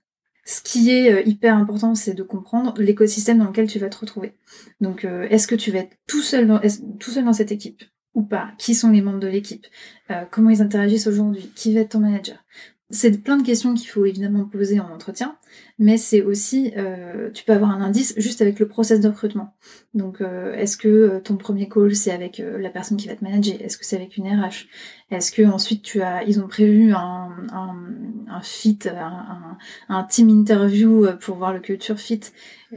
Ce 0.46 0.62
qui 0.62 0.92
est 0.92 1.14
euh, 1.14 1.22
hyper 1.26 1.56
important, 1.56 1.96
c'est 1.96 2.14
de 2.14 2.24
comprendre 2.24 2.74
l'écosystème 2.78 3.40
dans 3.40 3.48
lequel 3.48 3.68
tu 3.68 3.80
vas 3.80 3.90
te 3.90 3.98
retrouver. 3.98 4.34
Donc, 4.82 5.06
est-ce 5.06 5.48
que 5.48 5.56
tu 5.56 5.72
vas 5.72 5.80
être 5.80 5.96
tout 6.08 6.22
seul 6.22 6.48
dans, 6.48 6.60
tout 7.00 7.12
seul 7.12 7.26
dans 7.26 7.34
cette 7.34 7.52
équipe 7.52 7.84
ou 8.14 8.24
pas? 8.24 8.52
Qui 8.58 8.76
sont 8.76 8.92
les 8.92 9.02
membres 9.02 9.20
de 9.20 9.28
l'équipe? 9.28 9.66
Comment 10.30 10.50
ils 10.50 10.62
interagissent 10.62 11.08
aujourd'hui? 11.08 11.50
Qui 11.56 11.74
va 11.74 11.82
être 11.82 11.92
ton 11.92 12.00
manager? 12.00 12.44
C'est 12.94 13.24
plein 13.24 13.38
de 13.38 13.44
questions 13.44 13.74
qu'il 13.74 13.88
faut 13.88 14.06
évidemment 14.06 14.46
poser 14.46 14.80
en 14.80 14.90
entretien, 14.94 15.36
mais 15.80 15.98
c'est 15.98 16.22
aussi, 16.22 16.72
euh, 16.78 17.32
tu 17.32 17.44
peux 17.44 17.52
avoir 17.52 17.72
un 17.72 17.82
indice 17.82 18.14
juste 18.18 18.42
avec 18.42 18.60
le 18.60 18.68
process 18.68 19.00
de 19.00 19.08
recrutement. 19.08 19.56
Donc, 19.96 20.22
euh, 20.22 20.54
est-ce 20.54 20.78
que 20.78 20.88
euh, 20.88 21.20
ton 21.20 21.36
premier 21.36 21.68
call 21.68 21.96
c'est 21.96 22.12
avec 22.12 22.38
la 22.40 22.70
personne 22.70 22.98
qui 22.98 23.08
va 23.08 23.16
te 23.16 23.24
manager? 23.24 23.56
Est-ce 23.60 23.80
que 23.80 23.86
c'est 23.86 23.96
avec 23.96 24.16
une 24.16 24.28
RH 24.28 24.68
Est-ce 25.10 25.32
que 25.32 25.42
ensuite 25.42 25.82
tu 25.82 26.04
as, 26.04 26.24
ils 26.24 26.40
ont 26.40 26.48
prévu 26.48 26.94
un, 26.94 27.32
un, 27.52 27.76
un 28.28 28.42
fit, 28.42 28.80
un, 28.88 29.58
un, 29.90 30.04
team 30.04 30.30
interview 30.30 31.08
pour 31.20 31.38
voir 31.38 31.52
le 31.52 31.60
culture 31.60 31.98
fit? 31.98 32.22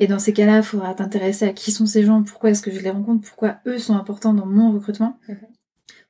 Et 0.01 0.07
dans 0.07 0.19
ces 0.19 0.33
cas-là, 0.33 0.59
il 0.59 0.63
faudra 0.63 0.95
t'intéresser 0.95 1.45
à 1.45 1.53
qui 1.53 1.73
sont 1.73 1.87
ces 1.87 2.05
gens, 2.05 2.23
pourquoi 2.23 2.51
est-ce 2.51 2.63
que 2.63 2.71
je 2.71 2.81
les 2.81 2.91
rencontre, 2.91 3.27
pourquoi 3.27 3.59
eux 3.67 3.79
sont 3.79 3.97
importants 3.97 4.35
dans 4.35 4.47
mon 4.47 4.73
recrutement? 4.73 5.19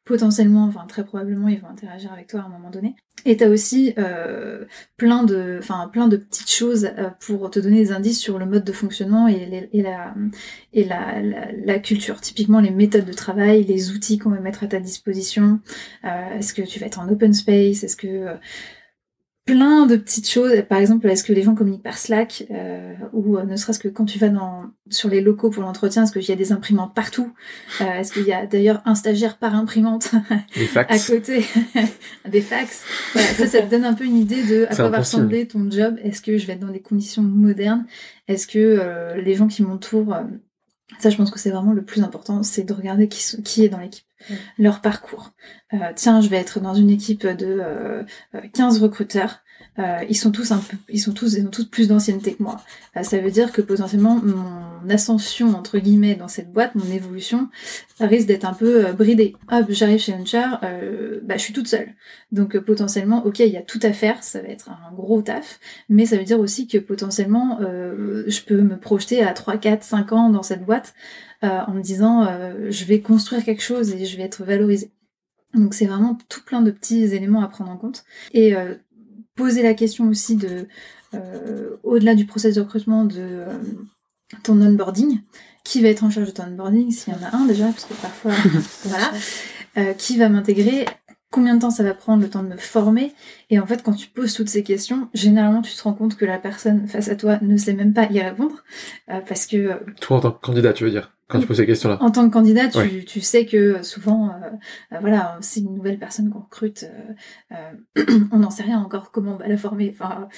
Potentiellement, 0.06 0.64
enfin 0.64 0.86
très 0.88 1.04
probablement, 1.04 1.48
ils 1.48 1.60
vont 1.60 1.68
interagir 1.68 2.12
avec 2.12 2.28
toi 2.28 2.40
à 2.40 2.44
un 2.44 2.48
moment 2.48 2.70
donné. 2.70 2.94
Et 3.24 3.36
t'as 3.36 3.48
aussi 3.48 3.92
euh, 3.98 4.64
plein 4.96 5.24
de, 5.24 5.56
enfin 5.58 5.90
plein 5.92 6.06
de 6.06 6.16
petites 6.16 6.50
choses 6.50 6.88
euh, 6.96 7.10
pour 7.18 7.50
te 7.50 7.58
donner 7.58 7.78
des 7.78 7.90
indices 7.90 8.20
sur 8.20 8.38
le 8.38 8.46
mode 8.46 8.62
de 8.62 8.70
fonctionnement 8.70 9.26
et, 9.26 9.68
la 9.72 10.14
et 10.72 10.84
la, 10.84 11.20
la, 11.64 11.78
culture. 11.80 12.20
Typiquement 12.20 12.60
les 12.60 12.70
méthodes 12.70 13.04
de 13.04 13.12
travail, 13.12 13.64
les 13.64 13.90
outils 13.90 14.18
qu'on 14.18 14.30
va 14.30 14.38
mettre 14.38 14.62
à 14.62 14.68
ta 14.68 14.78
disposition. 14.78 15.58
Euh, 16.04 16.38
est-ce 16.38 16.54
que 16.54 16.62
tu 16.62 16.78
vas 16.78 16.86
être 16.86 17.00
en 17.00 17.08
open 17.08 17.32
space? 17.32 17.82
Est-ce 17.82 17.96
que 17.96 18.36
plein 19.46 19.86
de 19.86 19.96
petites 19.96 20.28
choses. 20.28 20.50
Par 20.68 20.78
exemple, 20.78 21.08
est-ce 21.08 21.22
que 21.24 21.32
les 21.32 21.42
gens 21.42 21.54
communiquent 21.54 21.84
par 21.84 21.96
Slack 21.96 22.46
euh, 22.50 22.94
ou 23.12 23.38
euh, 23.38 23.44
ne 23.44 23.56
serait-ce 23.56 23.78
que 23.78 23.88
quand 23.88 24.04
tu 24.04 24.18
vas 24.18 24.28
dans 24.28 24.64
sur 24.90 25.08
les 25.08 25.20
locaux 25.20 25.50
pour 25.50 25.62
l'entretien, 25.62 26.02
est-ce 26.02 26.12
qu'il 26.12 26.28
y 26.28 26.32
a 26.32 26.36
des 26.36 26.52
imprimantes 26.52 26.94
partout? 26.94 27.32
Euh, 27.80 27.84
Est-ce 27.84 28.12
qu'il 28.12 28.24
y 28.24 28.32
a 28.32 28.44
d'ailleurs 28.44 28.82
un 28.84 28.96
stagiaire 28.96 29.38
par 29.38 29.54
imprimante 29.54 30.10
à 30.76 30.98
côté? 30.98 31.46
Des 32.28 32.40
fax. 32.40 32.84
ça, 33.14 33.46
ça 33.46 33.62
te 33.62 33.70
donne 33.70 33.84
un 33.84 33.94
peu 33.94 34.04
une 34.04 34.16
idée 34.16 34.42
de 34.42 34.66
à 34.68 34.74
quoi 34.74 34.88
va 34.88 34.98
ressembler 34.98 35.46
ton 35.46 35.70
job. 35.70 35.96
Est-ce 36.02 36.20
que 36.20 36.36
je 36.38 36.46
vais 36.46 36.54
être 36.54 36.60
dans 36.60 36.72
des 36.72 36.82
conditions 36.82 37.22
modernes? 37.22 37.86
Est-ce 38.26 38.48
que 38.48 39.14
les 39.16 39.34
gens 39.36 39.46
qui 39.46 39.62
m'entourent 39.62 40.16
ça, 40.98 41.10
je 41.10 41.16
pense 41.16 41.30
que 41.30 41.38
c'est 41.38 41.50
vraiment 41.50 41.72
le 41.72 41.84
plus 41.84 42.02
important, 42.02 42.42
c'est 42.42 42.62
de 42.62 42.72
regarder 42.72 43.08
qui, 43.08 43.42
qui 43.42 43.64
est 43.64 43.68
dans 43.68 43.78
l'équipe, 43.80 44.05
leur 44.58 44.80
parcours. 44.80 45.32
Euh, 45.72 45.92
tiens, 45.94 46.20
je 46.20 46.28
vais 46.28 46.36
être 46.36 46.60
dans 46.60 46.74
une 46.74 46.90
équipe 46.90 47.26
de 47.26 47.60
euh, 47.60 48.02
15 48.52 48.82
recruteurs. 48.82 49.40
Euh, 49.78 50.04
ils 50.08 50.16
sont 50.16 50.30
tous 50.30 50.52
un 50.52 50.58
peu, 50.58 50.76
ils 50.88 51.00
sont 51.00 51.12
tous, 51.12 51.34
ils 51.34 51.46
ont 51.46 51.50
tous 51.50 51.66
plus 51.66 51.88
d'ancienneté 51.88 52.34
que 52.34 52.42
moi. 52.42 52.60
Euh, 52.96 53.02
ça 53.02 53.18
veut 53.18 53.30
dire 53.30 53.52
que 53.52 53.60
potentiellement 53.60 54.20
mon 54.22 54.88
ascension 54.88 55.54
entre 55.54 55.78
guillemets 55.78 56.14
dans 56.14 56.28
cette 56.28 56.50
boîte, 56.52 56.74
mon 56.74 56.90
évolution, 56.90 57.48
risque 58.00 58.26
d'être 58.26 58.44
un 58.44 58.54
peu 58.54 58.86
euh, 58.86 58.92
bridée. 58.92 59.34
Hop, 59.50 59.66
j'arrive 59.68 60.00
chez 60.00 60.14
Huncher, 60.14 60.46
bah 61.22 61.36
je 61.36 61.42
suis 61.42 61.52
toute 61.52 61.68
seule. 61.68 61.88
Donc 62.32 62.58
potentiellement, 62.58 63.24
ok, 63.26 63.40
il 63.40 63.52
y 63.52 63.56
a 63.56 63.62
tout 63.62 63.80
à 63.82 63.92
faire, 63.92 64.22
ça 64.22 64.40
va 64.40 64.48
être 64.48 64.70
un 64.70 64.94
gros 64.94 65.22
taf, 65.22 65.60
mais 65.88 66.06
ça 66.06 66.16
veut 66.16 66.24
dire 66.24 66.40
aussi 66.40 66.66
que 66.66 66.78
potentiellement, 66.78 67.58
je 67.60 68.40
peux 68.42 68.62
me 68.62 68.78
projeter 68.78 69.22
à 69.22 69.32
3, 69.32 69.58
4, 69.58 69.82
5 69.82 70.12
ans 70.12 70.30
dans 70.30 70.42
cette 70.42 70.64
boîte 70.64 70.94
en 71.42 71.72
me 71.72 71.82
disant, 71.82 72.26
je 72.68 72.84
vais 72.84 73.00
construire 73.00 73.44
quelque 73.44 73.62
chose 73.62 73.92
et 73.92 74.04
je 74.04 74.16
vais 74.16 74.24
être 74.24 74.44
valorisée. 74.44 74.90
Donc 75.54 75.74
c'est 75.74 75.86
vraiment 75.86 76.18
tout 76.28 76.42
plein 76.44 76.60
de 76.60 76.70
petits 76.70 77.04
éléments 77.14 77.42
à 77.42 77.48
prendre 77.48 77.70
en 77.70 77.76
compte. 77.76 78.04
Et 78.32 78.54
poser 79.36 79.62
la 79.62 79.74
question 79.74 80.08
aussi 80.08 80.36
de, 80.36 80.66
euh, 81.14 81.76
au-delà 81.82 82.14
du 82.14 82.26
process 82.26 82.54
de 82.56 82.60
recrutement, 82.60 83.04
de 83.04 83.14
euh, 83.18 83.58
ton 84.42 84.60
onboarding. 84.60 85.20
Qui 85.62 85.82
va 85.82 85.88
être 85.88 86.04
en 86.04 86.10
charge 86.10 86.28
de 86.28 86.32
ton 86.32 86.44
onboarding 86.44 86.90
S'il 86.90 87.12
y 87.12 87.16
en 87.16 87.22
a 87.22 87.36
un 87.36 87.44
déjà, 87.44 87.66
parce 87.66 87.84
que 87.84 87.94
parfois, 87.94 88.32
voilà. 88.84 89.12
Euh, 89.78 89.92
qui 89.92 90.16
va 90.16 90.28
m'intégrer 90.28 90.86
combien 91.30 91.54
de 91.54 91.60
temps 91.60 91.70
ça 91.70 91.82
va 91.82 91.92
prendre 91.92 92.22
le 92.22 92.30
temps 92.30 92.42
de 92.42 92.48
me 92.48 92.56
former 92.56 93.12
et 93.50 93.58
en 93.58 93.66
fait 93.66 93.82
quand 93.82 93.92
tu 93.92 94.06
poses 94.08 94.32
toutes 94.32 94.48
ces 94.48 94.62
questions 94.62 95.08
généralement 95.12 95.60
tu 95.60 95.74
te 95.74 95.82
rends 95.82 95.92
compte 95.92 96.16
que 96.16 96.24
la 96.24 96.38
personne 96.38 96.86
face 96.86 97.08
à 97.08 97.16
toi 97.16 97.38
ne 97.42 97.58
sait 97.58 97.74
même 97.74 97.92
pas 97.92 98.06
y 98.10 98.18
répondre 98.20 98.64
parce 99.06 99.44
que 99.44 99.78
toi 100.00 100.16
en 100.16 100.20
tant 100.20 100.30
que 100.30 100.40
candidat 100.40 100.72
tu 100.72 100.84
veux 100.84 100.90
dire? 100.90 101.15
Quand 101.28 101.40
tu 101.40 101.46
poses 101.46 101.56
ces 101.56 101.66
questions-là. 101.66 101.98
En 102.00 102.10
tant 102.10 102.28
que 102.28 102.32
candidat, 102.32 102.68
tu, 102.68 103.04
tu 103.04 103.20
sais 103.20 103.46
que 103.46 103.56
euh, 103.56 103.82
souvent, 103.82 104.28
euh, 104.28 104.32
euh, 104.92 104.98
voilà, 105.00 105.38
c'est 105.40 105.60
une 105.60 105.74
nouvelle 105.74 105.98
personne 105.98 106.30
qu'on 106.30 106.40
recrute, 106.40 106.88
on 108.32 108.38
n'en 108.38 108.50
sait 108.50 108.62
rien 108.62 108.78
encore 108.78 109.10
comment 109.10 109.32
on 109.32 109.36
va 109.36 109.48
la 109.48 109.56
former. 109.56 109.92
Enfin, 109.92 110.28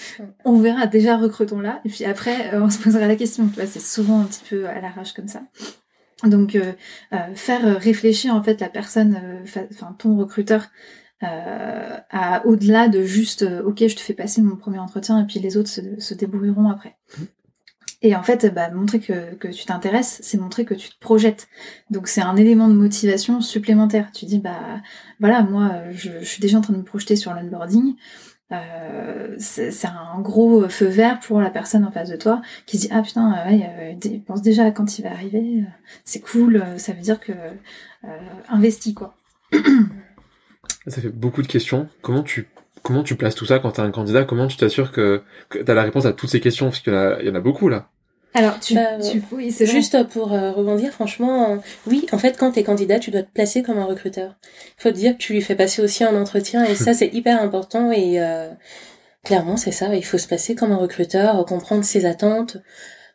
on 0.44 0.58
verra 0.58 0.86
déjà 0.86 1.16
recrutons-la, 1.16 1.80
et 1.84 1.88
puis 1.90 2.04
après, 2.04 2.56
on 2.56 2.70
se 2.70 2.78
posera 2.78 3.06
la 3.06 3.16
question. 3.16 3.48
Tu 3.48 3.56
vois, 3.56 3.66
c'est 3.66 3.80
souvent 3.80 4.20
un 4.20 4.24
petit 4.24 4.42
peu 4.48 4.66
à 4.66 4.80
l'arrache 4.80 5.12
comme 5.12 5.28
ça. 5.28 5.42
Donc, 6.24 6.58
faire 7.34 7.78
réfléchir 7.78 8.34
en 8.34 8.42
fait 8.42 8.60
la 8.60 8.68
personne, 8.68 9.42
enfin 9.44 9.94
ton 9.98 10.16
recruteur, 10.16 10.68
à 11.20 12.44
au-delà 12.46 12.88
de 12.88 13.02
juste, 13.02 13.44
ok, 13.64 13.86
je 13.86 13.94
te 13.94 14.00
fais 14.00 14.14
passer 14.14 14.42
mon 14.42 14.56
premier 14.56 14.78
entretien, 14.78 15.20
et 15.20 15.26
puis 15.26 15.38
les 15.38 15.56
autres 15.56 15.68
se, 15.68 15.80
se 15.98 16.14
débrouilleront 16.14 16.70
après. 16.70 16.96
Et 18.02 18.14
en 18.14 18.22
fait, 18.22 18.52
bah, 18.54 18.70
montrer 18.70 19.00
que, 19.00 19.34
que 19.34 19.48
tu 19.48 19.64
t'intéresses, 19.64 20.20
c'est 20.22 20.38
montrer 20.38 20.64
que 20.64 20.74
tu 20.74 20.88
te 20.88 20.98
projettes. 21.00 21.48
Donc 21.90 22.06
c'est 22.06 22.20
un 22.20 22.36
élément 22.36 22.68
de 22.68 22.74
motivation 22.74 23.40
supplémentaire. 23.40 24.10
Tu 24.12 24.24
dis, 24.24 24.38
bah 24.38 24.80
voilà, 25.20 25.42
moi, 25.42 25.72
je, 25.90 26.10
je 26.20 26.24
suis 26.24 26.40
déjà 26.40 26.58
en 26.58 26.60
train 26.60 26.74
de 26.74 26.78
me 26.78 26.84
projeter 26.84 27.16
sur 27.16 27.34
l'onboarding. 27.34 27.96
Euh, 28.50 29.34
c'est 29.38 29.86
un 29.86 30.20
gros 30.20 30.66
feu 30.70 30.86
vert 30.86 31.20
pour 31.20 31.42
la 31.42 31.50
personne 31.50 31.84
en 31.84 31.92
face 31.92 32.08
de 32.08 32.16
toi 32.16 32.40
qui 32.64 32.78
se 32.78 32.86
dit 32.86 32.88
ah 32.90 33.02
putain 33.02 33.44
ouais, 33.46 33.98
euh, 34.02 34.18
pense 34.26 34.40
déjà 34.40 34.64
à 34.64 34.70
quand 34.70 34.98
il 34.98 35.02
va 35.02 35.10
arriver 35.10 35.64
c'est 36.06 36.20
cool 36.20 36.64
ça 36.78 36.94
veut 36.94 37.02
dire 37.02 37.20
que 37.20 37.32
euh, 37.32 38.18
investis 38.48 38.94
quoi 38.94 39.14
ça 40.86 41.02
fait 41.02 41.10
beaucoup 41.10 41.42
de 41.42 41.46
questions 41.46 41.90
comment 42.00 42.22
tu 42.22 42.48
comment 42.82 43.02
tu 43.02 43.14
places 43.16 43.34
tout 43.34 43.46
ça 43.46 43.58
quand 43.58 43.72
tu 43.72 43.80
es 43.80 43.84
un 43.84 43.90
candidat? 43.90 44.24
Comment 44.24 44.46
tu 44.46 44.56
t'assures 44.56 44.92
que, 44.92 45.22
que 45.48 45.58
tu 45.58 45.70
as 45.70 45.74
la 45.74 45.82
réponse 45.82 46.06
à 46.06 46.12
toutes 46.12 46.30
ces 46.30 46.40
questions? 46.40 46.66
Parce 46.66 46.80
qu'il 46.80 46.92
y, 46.92 47.26
y, 47.26 47.30
en 47.30 47.34
a 47.34 47.40
beaucoup 47.40 47.68
là. 47.68 47.88
Alors, 48.34 48.60
tu, 48.60 48.74
bah, 48.74 48.98
tu 48.98 49.22
oui, 49.32 49.50
c'est 49.50 49.66
juste 49.66 50.06
pour 50.08 50.32
euh, 50.32 50.52
rebondir, 50.52 50.92
franchement, 50.92 51.52
euh, 51.52 51.56
oui, 51.86 52.06
en 52.12 52.18
fait, 52.18 52.36
quand 52.38 52.52
tu 52.52 52.60
es 52.60 52.62
candidat, 52.62 52.98
tu 52.98 53.10
dois 53.10 53.22
te 53.22 53.32
placer 53.32 53.62
comme 53.62 53.78
un 53.78 53.84
recruteur. 53.84 54.36
Il 54.78 54.82
faut 54.82 54.90
te 54.90 54.94
dire 54.94 55.14
que 55.14 55.18
tu 55.18 55.32
lui 55.32 55.40
fais 55.40 55.54
passer 55.54 55.82
aussi 55.82 56.04
un 56.04 56.14
entretien, 56.14 56.64
et 56.64 56.74
ça, 56.74 56.94
c'est 56.94 57.08
hyper 57.08 57.40
important. 57.42 57.90
Et 57.90 58.20
euh, 58.20 58.50
clairement, 59.24 59.56
c'est 59.56 59.72
ça, 59.72 59.94
il 59.94 60.04
faut 60.04 60.18
se 60.18 60.28
passer 60.28 60.54
comme 60.54 60.72
un 60.72 60.76
recruteur, 60.76 61.44
comprendre 61.46 61.84
ses 61.84 62.04
attentes, 62.04 62.58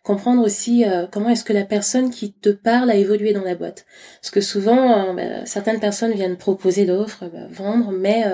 comprendre 0.01 0.43
aussi 0.43 0.83
comment 1.13 1.29
est-ce 1.29 1.45
que 1.45 1.53
la 1.53 1.63
personne 1.63 2.09
qui 2.09 2.33
te 2.33 2.49
parle 2.49 2.91
a 2.91 2.95
évolué 2.95 3.31
dans 3.31 3.43
la 3.43 3.55
boîte. 3.55 3.85
Parce 4.21 4.31
que 4.31 4.41
souvent, 4.41 5.13
bah, 5.13 5.45
certaines 5.45 5.79
personnes 5.79 6.11
viennent 6.11 6.35
proposer 6.35 6.83
l'offre, 6.85 7.23
bah, 7.31 7.47
vendre, 7.49 7.91
mais 7.91 8.25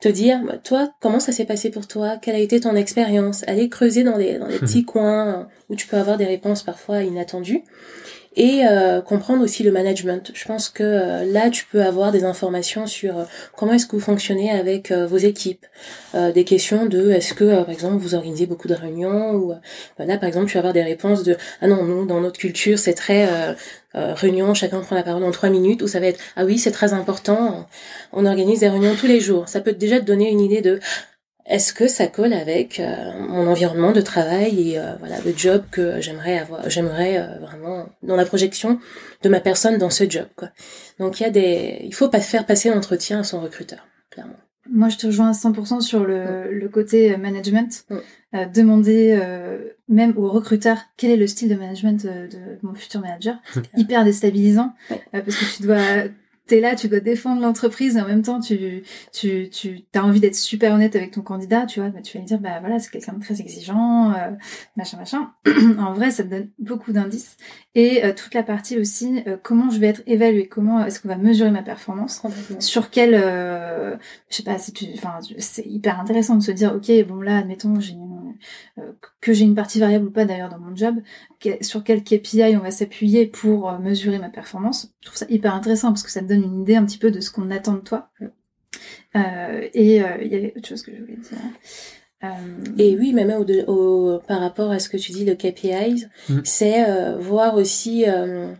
te 0.00 0.08
dire, 0.08 0.40
bah, 0.44 0.56
toi, 0.56 0.92
comment 1.00 1.20
ça 1.20 1.32
s'est 1.32 1.44
passé 1.44 1.70
pour 1.70 1.86
toi? 1.86 2.16
Quelle 2.16 2.34
a 2.34 2.38
été 2.40 2.60
ton 2.60 2.74
expérience? 2.74 3.44
Aller 3.46 3.68
creuser 3.68 4.02
dans 4.02 4.16
les, 4.16 4.38
dans 4.38 4.46
les 4.46 4.58
petits 4.60 4.84
coins 4.84 5.48
où 5.68 5.76
tu 5.76 5.86
peux 5.86 5.96
avoir 5.96 6.16
des 6.16 6.26
réponses 6.26 6.62
parfois 6.62 7.02
inattendues 7.02 7.62
et 8.36 8.62
euh, 8.64 9.00
comprendre 9.00 9.42
aussi 9.42 9.64
le 9.64 9.72
management. 9.72 10.30
Je 10.34 10.44
pense 10.44 10.68
que 10.68 10.84
euh, 10.84 11.24
là, 11.24 11.50
tu 11.50 11.66
peux 11.66 11.82
avoir 11.82 12.12
des 12.12 12.24
informations 12.24 12.86
sur 12.86 13.18
euh, 13.18 13.24
comment 13.56 13.72
est-ce 13.72 13.86
que 13.86 13.96
vous 13.96 14.02
fonctionnez 14.02 14.50
avec 14.50 14.92
vos 14.92 15.16
équipes, 15.16 15.66
des 16.14 16.44
questions 16.44 16.86
de 16.86 17.10
est-ce 17.10 17.34
que, 17.34 17.62
par 17.62 17.70
exemple, 17.70 17.96
vous 17.96 18.14
organisez 18.14 18.46
beaucoup 18.46 18.68
de 18.68 18.74
réunions 18.74 19.34
ou 19.34 19.54
là, 19.98 20.18
par 20.18 20.28
exemple, 20.28 20.46
tu 20.46 20.54
vas 20.54 20.60
avoir 20.60 20.72
des 20.72 20.82
réponses 20.82 21.22
de 21.22 21.36
ah 21.60 21.66
non, 21.66 21.84
nous, 21.84 22.06
dans 22.06 22.20
notre 22.20 22.38
culture, 22.38 22.78
c'est 22.78 22.94
très 22.94 23.28
réunion, 23.94 24.54
chacun 24.54 24.80
prend 24.80 24.96
la 24.96 25.02
parole 25.02 25.24
en 25.24 25.30
trois 25.30 25.50
minutes, 25.50 25.82
ou 25.82 25.88
ça 25.88 26.00
va 26.00 26.06
être 26.06 26.20
ah 26.36 26.44
oui, 26.44 26.58
c'est 26.58 26.70
très 26.70 26.92
important, 26.92 27.66
on 28.12 28.26
organise 28.26 28.60
des 28.60 28.68
réunions 28.68 28.94
tous 28.98 29.06
les 29.06 29.20
jours. 29.20 29.48
Ça 29.48 29.60
peut 29.60 29.72
déjà 29.72 30.00
te 30.00 30.04
donner 30.04 30.30
une 30.30 30.40
idée 30.40 30.62
de 30.62 30.80
est-ce 31.50 31.74
que 31.74 31.88
ça 31.88 32.06
colle 32.06 32.32
avec 32.32 32.78
euh, 32.78 33.12
mon 33.28 33.48
environnement 33.48 33.90
de 33.90 34.00
travail 34.00 34.70
et 34.70 34.78
euh, 34.78 34.94
voilà 35.00 35.16
le 35.20 35.32
job 35.36 35.64
que 35.70 36.00
j'aimerais 36.00 36.38
avoir 36.38 36.70
j'aimerais 36.70 37.18
euh, 37.18 37.38
vraiment 37.40 37.88
dans 38.04 38.14
la 38.14 38.24
projection 38.24 38.78
de 39.22 39.28
ma 39.28 39.40
personne 39.40 39.76
dans 39.76 39.90
ce 39.90 40.08
job 40.08 40.26
quoi. 40.36 40.50
Donc 41.00 41.18
il 41.18 41.24
y 41.24 41.26
a 41.26 41.30
des 41.30 41.80
il 41.82 41.92
faut 41.92 42.08
pas 42.08 42.20
faire 42.20 42.46
passer 42.46 42.70
l'entretien 42.70 43.20
à 43.20 43.24
son 43.24 43.40
recruteur 43.40 43.80
clairement. 44.10 44.36
Moi, 44.72 44.88
je 44.88 44.98
te 44.98 45.06
rejoins 45.06 45.30
à 45.30 45.32
100% 45.32 45.80
sur 45.80 46.04
le, 46.04 46.52
le 46.52 46.68
côté 46.68 47.16
management. 47.16 47.86
demander 48.54 49.18
même 49.88 50.16
aux 50.16 50.28
recruteurs 50.30 50.78
quel 50.96 51.10
est 51.10 51.16
le 51.16 51.26
style 51.26 51.48
de 51.48 51.56
management 51.56 52.04
de, 52.04 52.28
de 52.28 52.58
mon 52.62 52.74
futur 52.74 53.00
manager. 53.00 53.36
Hyper 53.76 54.04
déstabilisant. 54.04 54.72
Parce 55.10 55.24
que 55.24 55.56
tu 55.56 55.62
dois 55.64 56.04
t'es 56.50 56.60
là, 56.60 56.74
tu 56.74 56.88
dois 56.88 56.98
défendre 56.98 57.40
l'entreprise 57.40 57.96
et 57.96 58.00
en 58.00 58.06
même 58.06 58.22
temps 58.22 58.40
tu 58.40 58.82
tu 59.12 59.48
tu 59.50 59.84
as 59.94 60.04
envie 60.04 60.18
d'être 60.18 60.34
super 60.34 60.74
honnête 60.74 60.96
avec 60.96 61.12
ton 61.12 61.22
candidat, 61.22 61.64
tu 61.64 61.78
vois, 61.80 61.90
bah, 61.90 62.00
tu 62.02 62.16
vas 62.16 62.20
lui 62.20 62.26
dire 62.26 62.40
bah 62.40 62.58
voilà 62.60 62.80
c'est 62.80 62.90
quelqu'un 62.90 63.12
de 63.12 63.20
très 63.20 63.40
exigeant, 63.40 64.12
euh, 64.12 64.30
machin 64.76 64.98
machin. 64.98 65.30
en 65.78 65.92
vrai 65.92 66.10
ça 66.10 66.24
te 66.24 66.28
donne 66.28 66.50
beaucoup 66.58 66.92
d'indices. 66.92 67.36
Et 67.76 68.04
euh, 68.04 68.12
toute 68.12 68.34
la 68.34 68.42
partie 68.42 68.78
aussi 68.78 69.22
euh, 69.28 69.36
comment 69.40 69.70
je 69.70 69.78
vais 69.78 69.86
être 69.86 70.02
évaluée, 70.06 70.48
comment 70.48 70.84
est-ce 70.84 71.00
qu'on 71.00 71.08
va 71.08 71.16
mesurer 71.16 71.52
ma 71.52 71.62
performance, 71.62 72.20
sur 72.58 72.90
quel 72.90 73.14
je 73.14 74.36
sais 74.36 74.42
pas 74.42 74.58
si 74.58 74.72
tu 74.72 74.86
enfin 74.94 75.18
c'est 75.38 75.66
hyper 75.66 76.00
intéressant 76.00 76.34
de 76.34 76.42
se 76.42 76.50
dire 76.50 76.74
ok 76.74 76.90
bon 77.06 77.22
là 77.22 77.38
admettons 77.38 77.78
j'ai 77.78 77.94
que 79.20 79.32
j'ai 79.32 79.44
une 79.44 79.54
partie 79.54 79.80
variable 79.80 80.06
ou 80.06 80.10
pas 80.10 80.24
d'ailleurs 80.24 80.48
dans 80.48 80.58
mon 80.58 80.74
job, 80.74 80.96
sur 81.60 81.84
quel 81.84 82.02
KPI 82.02 82.56
on 82.56 82.60
va 82.60 82.70
s'appuyer 82.70 83.26
pour 83.26 83.72
mesurer 83.78 84.18
ma 84.18 84.28
performance. 84.28 84.92
Je 85.00 85.06
trouve 85.06 85.18
ça 85.18 85.26
hyper 85.28 85.54
intéressant 85.54 85.88
parce 85.88 86.02
que 86.02 86.10
ça 86.10 86.20
te 86.20 86.26
donne 86.26 86.42
une 86.42 86.62
idée 86.62 86.76
un 86.76 86.84
petit 86.84 86.98
peu 86.98 87.10
de 87.10 87.20
ce 87.20 87.30
qu'on 87.30 87.50
attend 87.50 87.74
de 87.74 87.80
toi. 87.80 88.10
Euh, 89.16 89.68
et 89.74 90.02
euh, 90.02 90.18
il 90.22 90.32
y 90.32 90.36
avait 90.36 90.52
autre 90.56 90.68
chose 90.68 90.82
que 90.82 90.92
je 90.94 91.00
voulais 91.00 91.16
dire. 91.16 91.38
Euh... 92.22 92.28
Et 92.78 92.96
oui, 92.96 93.12
même 93.12 93.30
au, 93.30 93.44
au, 93.70 94.18
par 94.20 94.40
rapport 94.40 94.70
à 94.70 94.78
ce 94.78 94.88
que 94.88 94.96
tu 94.96 95.12
dis, 95.12 95.24
le 95.24 95.34
KPIs, 95.34 96.06
mm. 96.28 96.40
c'est 96.44 96.88
euh, 96.88 97.16
voir 97.18 97.56
aussi 97.56 98.04
euh, 98.06 98.52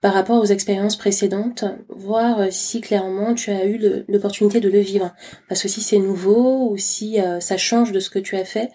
par 0.00 0.14
rapport 0.14 0.40
aux 0.40 0.46
expériences 0.46 0.96
précédentes, 0.96 1.64
voir 1.88 2.52
si 2.52 2.80
clairement 2.80 3.34
tu 3.34 3.50
as 3.50 3.66
eu 3.66 4.04
l'opportunité 4.06 4.60
de 4.60 4.68
le 4.68 4.78
vivre. 4.78 5.12
Parce 5.48 5.62
que 5.62 5.68
si 5.68 5.80
c'est 5.80 5.98
nouveau 5.98 6.70
ou 6.70 6.76
si 6.76 7.18
ça 7.40 7.56
change 7.56 7.90
de 7.90 7.98
ce 7.98 8.08
que 8.08 8.20
tu 8.20 8.36
as 8.36 8.44
fait, 8.44 8.70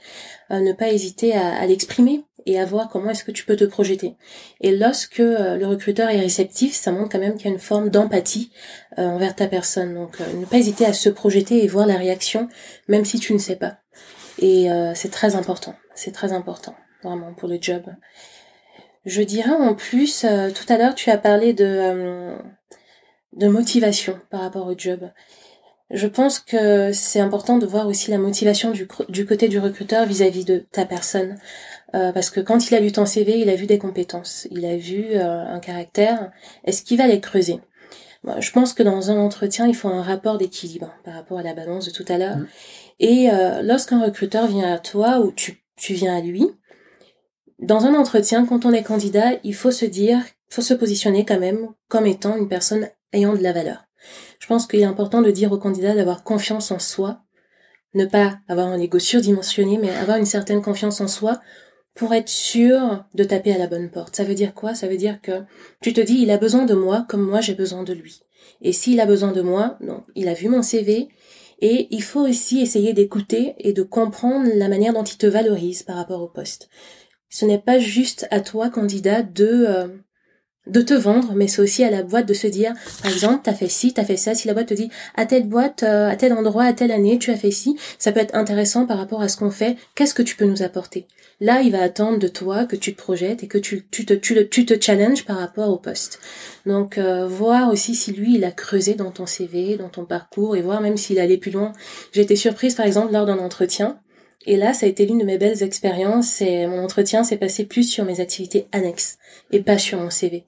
ne 0.50 0.74
pas 0.74 0.90
hésiter 0.90 1.34
à, 1.34 1.66
l'exprimer 1.66 2.26
et 2.46 2.60
à 2.60 2.66
voir 2.66 2.90
comment 2.90 3.10
est-ce 3.10 3.24
que 3.24 3.32
tu 3.32 3.46
peux 3.46 3.56
te 3.56 3.64
projeter. 3.64 4.16
Et 4.62 4.76
lorsque 4.76 5.20
euh, 5.20 5.58
le 5.58 5.68
recruteur 5.68 6.10
est 6.10 6.20
réceptif, 6.20 6.74
ça 6.74 6.92
montre 6.92 7.10
quand 7.10 7.20
même 7.20 7.36
qu'il 7.36 7.46
y 7.46 7.50
a 7.50 7.54
une 7.54 7.60
forme 7.60 7.90
d'empathie 7.90 8.52
euh, 8.98 9.04
envers 9.04 9.36
ta 9.36 9.48
personne. 9.48 9.94
Donc 9.94 10.20
euh, 10.20 10.34
ne 10.34 10.46
pas 10.46 10.58
hésiter 10.58 10.86
à 10.86 10.94
se 10.94 11.10
projeter 11.10 11.64
et 11.64 11.68
voir 11.68 11.88
la 11.88 11.96
réaction, 11.96 12.50
même 12.88 13.06
si 13.06 13.20
tu 13.20 13.34
ne 13.34 13.38
sais 13.38 13.56
pas. 13.56 13.78
Et 14.40 14.68
c'est 14.96 15.12
très 15.12 15.36
important. 15.36 15.76
C'est 15.94 16.12
très 16.12 16.34
important, 16.34 16.76
vraiment, 17.04 17.34
pour 17.34 17.48
le 17.48 17.60
job. 17.62 17.84
Je 19.06 19.22
dirais 19.22 19.52
en 19.52 19.76
plus, 19.76 20.22
tout 20.22 20.74
à 20.74 20.78
l'heure, 20.78 20.96
tu 20.96 21.10
as 21.10 21.18
parlé 21.18 21.54
de, 21.54 22.36
de 23.34 23.48
motivation 23.48 24.20
par 24.30 24.42
rapport 24.42 24.68
au 24.68 24.78
job. 24.78 25.10
Je 25.89 26.08
pense 26.08 26.39
que 26.39 26.92
c'est 26.92 27.20
important 27.20 27.58
de 27.58 27.68
voir 27.68 27.88
aussi 27.88 28.10
la 28.10 28.18
motivation 28.18 28.72
du, 28.72 28.88
du 29.10 29.26
côté 29.26 29.48
du 29.48 29.60
recruteur 29.60 30.06
vis-à-vis 30.06 30.46
de 30.46 30.66
ta 30.72 30.86
personne. 30.86 31.38
Euh, 31.96 32.12
parce 32.12 32.32
que 32.32 32.39
quand 32.39 32.68
il 32.70 32.76
a 32.76 32.80
lu 32.80 32.92
ton 32.92 33.06
CV, 33.06 33.39
il 33.39 33.50
a 33.50 33.56
vu 33.56 33.68
des 33.68 33.78
compétences, 33.78 34.48
il 34.50 34.66
a 34.66 34.76
vu 34.76 35.06
euh, 35.12 35.46
un 35.46 35.60
caractère. 35.60 36.32
Est-ce 36.63 36.82
qu'il 36.82 36.98
va 36.98 37.06
les 37.08 37.20
creuser? 37.20 37.60
Je 38.39 38.52
pense 38.52 38.74
que 38.74 38.82
dans 38.84 39.12
un 39.12 39.18
entretien, 39.18 39.68
il 39.68 39.76
faut 39.76 39.89
un 39.89 40.02
rapport 40.02 40.38
d'équilibre 40.38 40.96
par 41.04 41.13
rapport 41.13 41.39
à 41.39 41.44
la 41.44 41.54
balance 41.54 41.86
de 41.86 41.92
tout 41.92 42.06
à 42.08 42.18
l'heure. 42.18 42.38
Mmh. 42.38 42.48
Et 43.00 43.30
euh, 43.30 43.62
lorsqu'un 43.62 44.02
recruteur 44.02 44.48
vient 44.48 44.74
à 44.74 44.80
toi 44.80 45.20
ou 45.20 45.32
tu, 45.32 45.62
tu 45.76 45.94
viens 45.94 46.16
à 46.16 46.22
lui, 46.22 46.48
dans 47.63 47.86
un 47.86 47.95
entretien, 47.95 48.45
quand 48.45 48.65
on 48.65 48.73
est 48.73 48.84
candidat, 48.84 49.32
il 49.43 49.56
faut 49.56 49.71
se 49.71 49.86
dire, 49.86 50.19
faut 50.49 50.62
se 50.62 50.73
positionner 50.73 51.26
quand 51.26 51.39
même 51.39 51.69
comme 51.88 52.06
étant 52.06 52.36
une 52.36 52.47
personne 52.47 52.89
ayant 53.13 53.36
de 53.36 53.43
la 53.43 53.54
valeur. 53.54 53.86
Je 54.39 54.47
pense 54.47 54.67
qu'il 54.67 54.82
est 54.82 54.86
important 54.86 55.21
de 55.21 55.32
dire 55.32 55.52
au 55.52 55.58
candidat 55.58 55.95
d'avoir 55.95 56.23
confiance 56.23 56.71
en 56.71 56.80
soi, 56.80 57.21
ne 57.93 58.06
pas 58.06 58.39
avoir 58.47 58.67
un 58.67 58.80
ego 58.80 58.99
surdimensionné, 58.99 59.78
mais 59.78 59.89
avoir 59.91 60.17
une 60.17 60.26
certaine 60.26 60.62
confiance 60.62 60.99
en 60.99 61.08
soi 61.08 61.39
pour 61.93 62.13
être 62.13 62.30
sûr 62.30 63.06
de 63.13 63.23
taper 63.23 63.54
à 63.54 63.58
la 63.58 63.67
bonne 63.67 63.89
porte. 63.89 64.15
Ça 64.15 64.23
veut 64.23 64.36
dire 64.36 64.54
quoi? 64.54 64.73
Ça 64.76 64.88
veut 64.88 64.97
dire 64.97 65.21
que 65.21 65.43
tu 65.82 65.93
te 65.93 66.02
dis, 66.02 66.15
il 66.15 66.32
a 66.32 66.38
besoin 66.38 66.65
de 66.65 66.73
moi 66.73 67.06
comme 67.08 67.21
moi 67.21 67.39
j'ai 67.39 67.54
besoin 67.54 67.84
de 67.84 67.93
lui. 67.93 68.21
Et 68.62 68.73
s'il 68.73 68.99
a 68.99 69.06
besoin 69.06 69.32
de 69.32 69.41
moi, 69.41 69.78
donc 69.80 70.04
il 70.15 70.28
a 70.28 70.34
vu 70.34 70.49
mon 70.49 70.63
CV, 70.63 71.10
et 71.60 71.88
il 71.91 72.04
faut 72.04 72.28
aussi 72.28 72.62
essayer 72.62 72.93
d'écouter 72.93 73.56
et 73.58 73.71
de 73.71 73.84
comprendre 73.84 74.49
la 74.56 74.67
manière 74.67 74.91
dont 74.91 75.04
il 75.04 75.17
te 75.17 75.28
valorise 75.28 75.84
par 75.84 75.95
rapport 75.95 76.21
au 76.21 76.28
poste. 76.28 76.69
Ce 77.34 77.46
n'est 77.46 77.58
pas 77.58 77.80
juste 77.80 78.28
à 78.30 78.41
toi, 78.41 78.69
candidat, 78.69 79.24
de 79.24 79.65
euh, 79.67 79.88
de 80.67 80.82
te 80.82 80.93
vendre, 80.93 81.34
mais 81.36 81.48
c'est 81.48 81.62
aussi 81.63 81.84
à 81.84 81.89
la 81.89 82.04
boîte 82.04 82.28
de 82.28 82.34
se 82.36 82.46
dire, 82.48 82.74
par 83.02 83.12
exemple, 83.12 83.41
t'as 83.43 83.54
fait 83.54 83.67
ci, 83.67 83.91
t'as 83.91 84.06
fait 84.06 84.17
ça. 84.17 84.36
Si 84.36 84.48
la 84.48 84.54
boîte 84.54 84.67
te 84.67 84.74
dit, 84.76 84.89
à 85.15 85.26
telle 85.26 85.48
boîte, 85.48 85.82
euh, 85.82 86.10
à 86.10 86.15
tel 86.15 86.32
endroit, 86.32 86.63
à 86.63 86.74
telle 86.74 86.91
année, 86.91 87.17
tu 87.17 87.32
as 87.32 87.36
fait 87.36 87.52
ci, 87.52 87.76
ça 87.98 88.12
peut 88.12 88.19
être 88.19 88.36
intéressant 88.36 88.86
par 88.86 89.00
rapport 89.00 89.22
à 89.22 89.28
ce 89.30 89.38
qu'on 89.38 89.50
fait. 89.50 89.78
Qu'est-ce 89.96 90.13
que 90.13 90.22
tu 90.22 90.36
peux 90.36 90.46
nous 90.46 90.62
apporter? 90.62 91.08
Là, 91.41 91.62
il 91.62 91.72
va 91.72 91.82
attendre 91.82 92.19
de 92.19 92.28
toi 92.28 92.65
que 92.65 92.76
tu 92.76 92.93
te 92.93 93.02
projettes 93.02 93.43
et 93.43 93.48
que 93.48 93.58
tu, 93.58 93.88
tu, 93.89 94.06
te, 94.06 94.13
tu, 94.13 94.48
tu 94.48 94.65
te 94.65 94.80
challenges 94.80 95.26
par 95.26 95.38
rapport 95.38 95.69
au 95.69 95.78
poste. 95.78 96.19
Donc, 96.67 97.00
euh, 97.00 97.28
voir 97.28 97.72
aussi 97.72 97.96
si 97.96 98.13
lui, 98.13 98.36
il 98.36 98.46
a 98.46 98.52
creusé 98.52 98.93
dans 98.93 99.12
ton 99.12 99.26
CV, 99.26 99.76
dans 99.76 99.89
ton 99.89 100.06
parcours, 100.06 100.56
et 100.56 100.62
voir 100.62 100.82
même 100.82 100.98
s'il 100.98 101.19
allait 101.19 101.38
plus 101.39 101.52
loin. 101.52 101.74
J'ai 102.13 102.22
été 102.22 102.36
surprise, 102.36 102.76
par 102.76 102.86
exemple, 102.86 103.12
lors 103.12 103.26
d'un 103.26 103.39
entretien. 103.39 104.00
Et 104.46 104.58
là, 104.58 104.74
ça 104.74 104.86
a 104.86 104.90
été 104.90 105.06
l'une 105.06 105.20
de 105.20 105.26
mes 105.26 105.38
belles 105.38 105.64
expériences. 105.64 106.42
Et 106.42 106.68
mon 106.68 106.84
entretien 106.84 107.24
s'est 107.24 107.38
passé 107.38 107.66
plus 107.66 107.84
sur 107.84 108.06
mes 108.06 108.20
activités 108.20 108.68
annexes 108.72 109.18
et 109.52 109.62
pas 109.62 109.78
sur 109.78 110.00
mon 110.00 110.10
CV. 110.10 110.46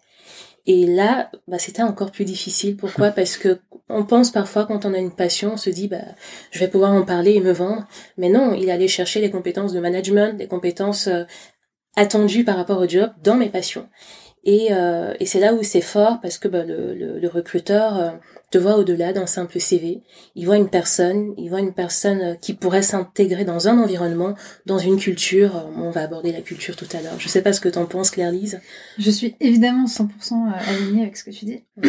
Et 0.67 0.85
là, 0.85 1.29
bah, 1.47 1.59
c'était 1.59 1.83
encore 1.83 2.11
plus 2.11 2.25
difficile. 2.25 2.75
Pourquoi? 2.75 3.11
Parce 3.11 3.37
que 3.37 3.59
on 3.87 4.03
pense 4.03 4.31
parfois 4.31 4.65
quand 4.65 4.85
on 4.85 4.93
a 4.93 4.97
une 4.97 5.13
passion, 5.13 5.53
on 5.53 5.57
se 5.57 5.69
dit 5.69 5.87
bah 5.87 6.01
je 6.49 6.59
vais 6.59 6.67
pouvoir 6.67 6.91
en 6.91 7.03
parler 7.03 7.33
et 7.33 7.39
me 7.39 7.51
vendre. 7.51 7.87
Mais 8.17 8.29
non, 8.29 8.53
il 8.53 8.69
allait 8.71 8.87
chercher 8.87 9.21
les 9.21 9.29
compétences 9.29 9.73
de 9.73 9.79
management, 9.79 10.37
des 10.37 10.47
compétences 10.47 11.07
euh, 11.07 11.23
attendues 11.95 12.43
par 12.43 12.57
rapport 12.57 12.79
au 12.79 12.87
job 12.87 13.11
dans 13.23 13.35
mes 13.35 13.49
passions. 13.49 13.87
Et, 14.45 14.67
euh, 14.71 15.13
et 15.19 15.25
c'est 15.25 15.39
là 15.39 15.53
où 15.53 15.63
c'est 15.63 15.81
fort 15.81 16.19
parce 16.21 16.37
que 16.37 16.47
bah, 16.47 16.63
le, 16.63 16.93
le, 16.93 17.27
recruteur 17.27 17.97
euh, 17.97 18.11
te 18.51 18.57
voit 18.57 18.77
au-delà 18.77 19.11
d'un 19.11 19.25
simple 19.25 19.59
CV. 19.59 20.01
Il 20.35 20.45
voit 20.45 20.57
une 20.57 20.69
personne, 20.69 21.33
il 21.37 21.49
voit 21.49 21.59
une 21.59 21.73
personne 21.73 22.21
euh, 22.21 22.35
qui 22.35 22.53
pourrait 22.53 22.83
s'intégrer 22.83 23.43
dans 23.43 23.67
un 23.67 23.79
environnement, 23.79 24.35
dans 24.65 24.77
une 24.77 24.97
culture. 24.97 25.55
Euh, 25.57 25.63
on 25.75 25.89
va 25.89 26.03
aborder 26.03 26.31
la 26.31 26.41
culture 26.41 26.75
tout 26.75 26.87
à 26.93 27.01
l'heure. 27.01 27.19
Je 27.19 27.27
sais 27.27 27.41
pas 27.41 27.53
ce 27.53 27.59
que 27.61 27.69
t'en 27.69 27.85
penses, 27.85 28.11
Claire-Lise. 28.11 28.61
Je 28.97 29.11
suis 29.11 29.35
évidemment 29.39 29.87
100% 29.87 30.53
alignée 30.69 31.01
avec 31.01 31.17
ce 31.17 31.23
que 31.23 31.31
tu 31.31 31.45
dis. 31.45 31.63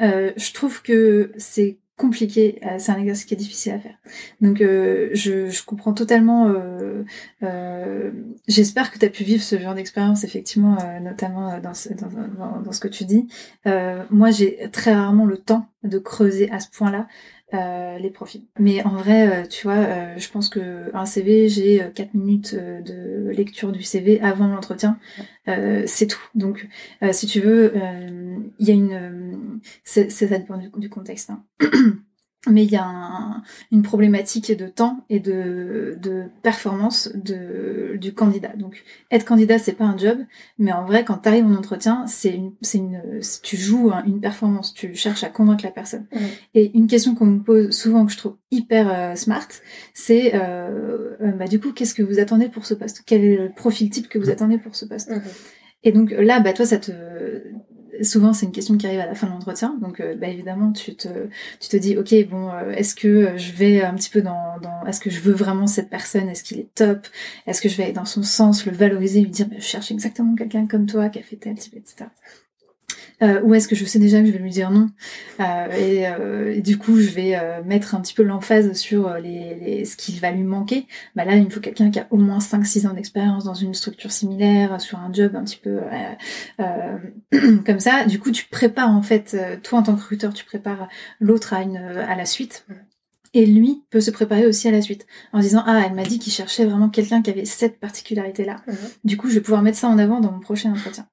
euh, 0.00 0.32
je 0.36 0.52
trouve 0.52 0.82
que 0.82 1.30
c'est 1.36 1.76
compliqué, 1.96 2.58
euh, 2.64 2.76
c'est 2.78 2.90
un 2.90 2.98
exercice 2.98 3.24
qui 3.24 3.34
est 3.34 3.36
difficile 3.36 3.72
à 3.72 3.78
faire. 3.78 3.96
Donc 4.40 4.60
euh, 4.60 5.10
je, 5.12 5.64
comprends 5.64 5.92
totalement, 5.92 6.48
euh, 6.48 7.04
euh 7.42 8.10
j'espère 8.48 8.90
que 8.90 8.98
tu 8.98 9.04
as 9.04 9.10
pu 9.10 9.24
vivre 9.24 9.42
ce 9.42 9.58
genre 9.58 9.74
d'expérience 9.74 10.24
effectivement, 10.24 10.76
notamment 11.00 11.58
dans, 11.60 11.74
ce 11.74 12.80
que 12.80 12.88
tu 12.88 13.04
dis. 13.04 13.28
moi 14.10 14.30
j'ai 14.30 14.68
très 14.72 14.94
rarement 14.94 15.26
le 15.26 15.36
temps 15.36 15.66
de 15.84 15.98
creuser 15.98 16.50
à 16.50 16.60
ce 16.60 16.68
point-là. 16.70 17.06
Euh, 17.54 17.98
les 17.98 18.08
profils. 18.08 18.42
Mais 18.58 18.82
en 18.82 18.96
vrai, 18.96 19.28
euh, 19.28 19.46
tu 19.46 19.66
vois, 19.66 19.76
euh, 19.76 20.14
je 20.16 20.30
pense 20.30 20.48
que 20.48 20.90
un 20.94 21.04
CV, 21.04 21.50
j'ai 21.50 21.86
4 21.94 22.14
minutes 22.14 22.54
de 22.54 23.30
lecture 23.30 23.72
du 23.72 23.82
CV 23.82 24.20
avant 24.22 24.48
l'entretien. 24.48 24.98
c'est 25.46 26.06
tout. 26.06 26.22
Donc, 26.34 26.68
si 27.12 27.26
tu 27.26 27.40
veux, 27.40 27.74
il 28.58 28.66
y 28.66 28.70
a 28.70 28.74
une... 28.74 29.60
c'est 29.84 30.10
ça 30.10 30.26
dépend 30.26 30.56
du, 30.56 30.70
du 30.76 30.88
contexte. 30.88 31.30
Hein. 31.30 31.44
mais 32.48 32.64
il 32.64 32.72
y 32.72 32.76
a 32.76 33.40
une 33.70 33.82
problématique 33.82 34.56
de 34.56 34.66
temps 34.66 35.04
et 35.08 35.20
de, 35.20 35.96
de 36.02 36.24
performance 36.42 37.08
de, 37.14 37.96
du 38.00 38.14
candidat. 38.14 38.52
Donc 38.56 38.82
être 39.12 39.24
candidat 39.24 39.58
c'est 39.58 39.74
pas 39.74 39.84
un 39.84 39.96
job, 39.96 40.18
mais 40.58 40.72
en 40.72 40.84
vrai 40.84 41.04
quand 41.04 41.18
tu 41.18 41.28
arrives 41.28 41.46
en 41.46 41.54
entretien 41.54 42.04
c'est 42.08 42.34
une, 42.34 42.52
c'est 42.60 42.78
une, 42.78 43.00
tu 43.42 43.56
joues 43.56 43.92
une 44.06 44.20
performance, 44.20 44.74
tu 44.74 44.94
cherches 44.96 45.22
à 45.22 45.28
convaincre 45.28 45.64
la 45.64 45.70
personne. 45.70 46.06
Et 46.54 46.76
une 46.76 46.88
question 46.88 47.14
qu'on 47.14 47.26
me 47.26 47.42
pose 47.42 47.70
souvent 47.70 48.04
que 48.06 48.12
je 48.12 48.18
trouve 48.18 48.36
hyper 48.50 48.92
euh, 48.92 49.14
smart, 49.14 49.46
c'est 49.94 50.34
euh, 50.34 51.16
euh, 51.20 51.32
bah 51.32 51.46
du 51.46 51.60
coup 51.60 51.72
qu'est-ce 51.72 51.94
que 51.94 52.02
vous 52.02 52.18
attendez 52.18 52.48
pour 52.48 52.66
ce 52.66 52.74
poste? 52.74 53.02
Quel 53.06 53.24
est 53.24 53.36
le 53.36 53.50
profil 53.50 53.88
type 53.88 54.08
que 54.08 54.18
vous 54.18 54.30
attendez 54.30 54.58
pour 54.58 54.74
ce 54.74 54.84
poste? 54.84 55.12
Et 55.84 55.92
donc 55.92 56.10
là 56.10 56.40
bah 56.40 56.52
toi 56.52 56.66
ça 56.66 56.78
te 56.78 56.92
souvent 58.02 58.32
c'est 58.32 58.46
une 58.46 58.52
question 58.52 58.76
qui 58.76 58.86
arrive 58.86 59.00
à 59.00 59.06
la 59.06 59.14
fin 59.14 59.26
de 59.26 59.32
l'entretien. 59.32 59.76
Donc 59.80 60.00
euh, 60.00 60.14
bah, 60.14 60.28
évidemment 60.28 60.72
tu 60.72 60.94
te 60.94 61.08
tu 61.60 61.68
te 61.68 61.76
dis 61.76 61.96
ok 61.96 62.14
bon 62.28 62.50
euh, 62.50 62.70
est-ce 62.72 62.94
que 62.94 63.36
je 63.36 63.52
vais 63.52 63.82
un 63.82 63.94
petit 63.94 64.10
peu 64.10 64.22
dans, 64.22 64.58
dans 64.62 64.84
est-ce 64.86 65.00
que 65.00 65.10
je 65.10 65.20
veux 65.20 65.32
vraiment 65.32 65.66
cette 65.66 65.90
personne? 65.90 66.28
Est-ce 66.28 66.42
qu'il 66.44 66.58
est 66.58 66.74
top? 66.74 67.06
Est-ce 67.46 67.60
que 67.62 67.68
je 67.68 67.76
vais 67.76 67.84
aller 67.84 67.92
dans 67.92 68.04
son 68.04 68.22
sens 68.22 68.66
le 68.66 68.72
valoriser 68.72 69.20
lui 69.20 69.30
dire 69.30 69.46
bah, 69.48 69.56
je 69.58 69.64
cherche 69.64 69.90
exactement 69.90 70.34
quelqu'un 70.34 70.66
comme 70.66 70.86
toi 70.86 71.08
qui 71.08 71.18
a 71.18 71.22
fait 71.22 71.36
tel 71.36 71.52
etc 71.52 72.06
euh, 73.22 73.40
ou 73.42 73.54
est-ce 73.54 73.68
que 73.68 73.76
je 73.76 73.84
sais 73.84 73.98
déjà 73.98 74.20
que 74.20 74.26
je 74.26 74.32
vais 74.32 74.38
lui 74.38 74.50
dire 74.50 74.70
non 74.70 74.88
euh, 75.40 75.44
euh, 75.70 76.54
et, 76.54 76.60
du 76.60 76.78
coup 76.78 76.98
je 76.98 77.10
vais 77.10 77.38
mettre 77.64 77.94
un 77.94 78.00
petit 78.00 78.14
peu 78.14 78.22
l'emphase 78.22 78.72
sur 78.72 79.14
les, 79.14 79.54
les, 79.54 79.84
ce 79.84 79.96
qu'il 79.96 80.18
va 80.20 80.30
lui 80.30 80.42
manquer 80.42 80.86
bah 81.14 81.24
là 81.24 81.36
il 81.36 81.44
me 81.44 81.50
faut 81.50 81.60
quelqu'un 81.60 81.90
qui 81.90 81.98
a 81.98 82.06
au 82.10 82.16
moins 82.16 82.38
5-6 82.38 82.88
ans 82.88 82.94
d'expérience 82.94 83.44
dans 83.44 83.54
une 83.54 83.74
structure 83.74 84.10
similaire 84.10 84.80
sur 84.80 84.98
un 84.98 85.12
job 85.12 85.36
un 85.36 85.44
petit 85.44 85.60
peu 85.62 85.80
comme 87.66 87.80
ça 87.80 88.04
du 88.04 88.18
coup 88.18 88.30
tu 88.30 88.46
prépares 88.46 88.90
en 88.90 89.02
fait 89.02 89.36
toi 89.62 89.80
en 89.80 89.82
tant 89.82 89.94
que 89.94 90.00
recruteur 90.00 90.34
tu 90.34 90.44
prépares 90.44 90.88
l'autre 91.20 91.52
à 91.52 91.62
une 91.62 91.76
à 91.76 92.16
la 92.16 92.26
suite 92.26 92.66
Et 93.34 93.46
lui 93.46 93.82
peut 93.90 94.00
se 94.00 94.10
préparer 94.10 94.46
aussi 94.46 94.68
à 94.68 94.70
la 94.70 94.82
suite 94.82 95.06
en 95.32 95.40
disant 95.40 95.62
ah 95.66 95.82
elle 95.86 95.94
m'a 95.94 96.04
dit 96.04 96.18
qu'il 96.18 96.32
cherchait 96.32 96.64
vraiment 96.64 96.88
quelqu'un 96.88 97.22
qui 97.22 97.30
avait 97.30 97.44
cette 97.44 97.78
particularité 97.78 98.44
là. 98.44 98.56
Mhm. 98.66 98.76
Du 99.04 99.16
coup 99.16 99.28
je 99.28 99.34
vais 99.34 99.40
pouvoir 99.40 99.62
mettre 99.62 99.78
ça 99.78 99.88
en 99.88 99.98
avant 99.98 100.20
dans 100.20 100.32
mon 100.32 100.40
prochain 100.40 100.72
entretien. 100.72 101.06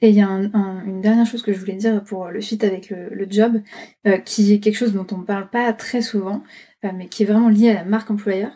Et 0.00 0.08
il 0.10 0.14
y 0.14 0.20
a 0.20 0.28
un- 0.28 0.52
un- 0.54 0.84
une 0.84 1.00
dernière 1.00 1.26
chose 1.26 1.42
que 1.42 1.52
je 1.52 1.58
voulais 1.60 1.74
dire 1.74 2.02
pour 2.04 2.28
le 2.28 2.40
fit 2.40 2.58
avec 2.64 2.90
le, 2.90 3.08
le 3.10 3.26
job, 3.30 3.60
euh, 4.06 4.18
qui 4.18 4.52
est 4.52 4.60
quelque 4.60 4.76
chose 4.76 4.92
dont 4.92 5.06
on 5.12 5.18
ne 5.18 5.24
parle 5.24 5.50
pas 5.50 5.72
très 5.72 6.02
souvent, 6.02 6.42
euh, 6.84 6.90
mais 6.96 7.08
qui 7.08 7.22
est 7.22 7.26
vraiment 7.26 7.48
lié 7.48 7.70
à 7.70 7.74
la 7.74 7.84
marque 7.84 8.10
employeur. 8.10 8.52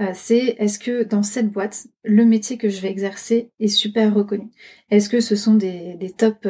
Euh, 0.00 0.10
c'est 0.14 0.56
est-ce 0.58 0.78
que 0.78 1.04
dans 1.04 1.22
cette 1.22 1.50
boîte, 1.50 1.86
le 2.04 2.24
métier 2.24 2.56
que 2.58 2.68
je 2.68 2.80
vais 2.80 2.90
exercer 2.90 3.50
est 3.60 3.68
super 3.68 4.12
reconnu? 4.14 4.50
Est-ce 4.90 5.08
que 5.08 5.20
ce 5.20 5.36
sont 5.36 5.54
des, 5.54 5.94
des 5.94 6.10
top 6.10 6.46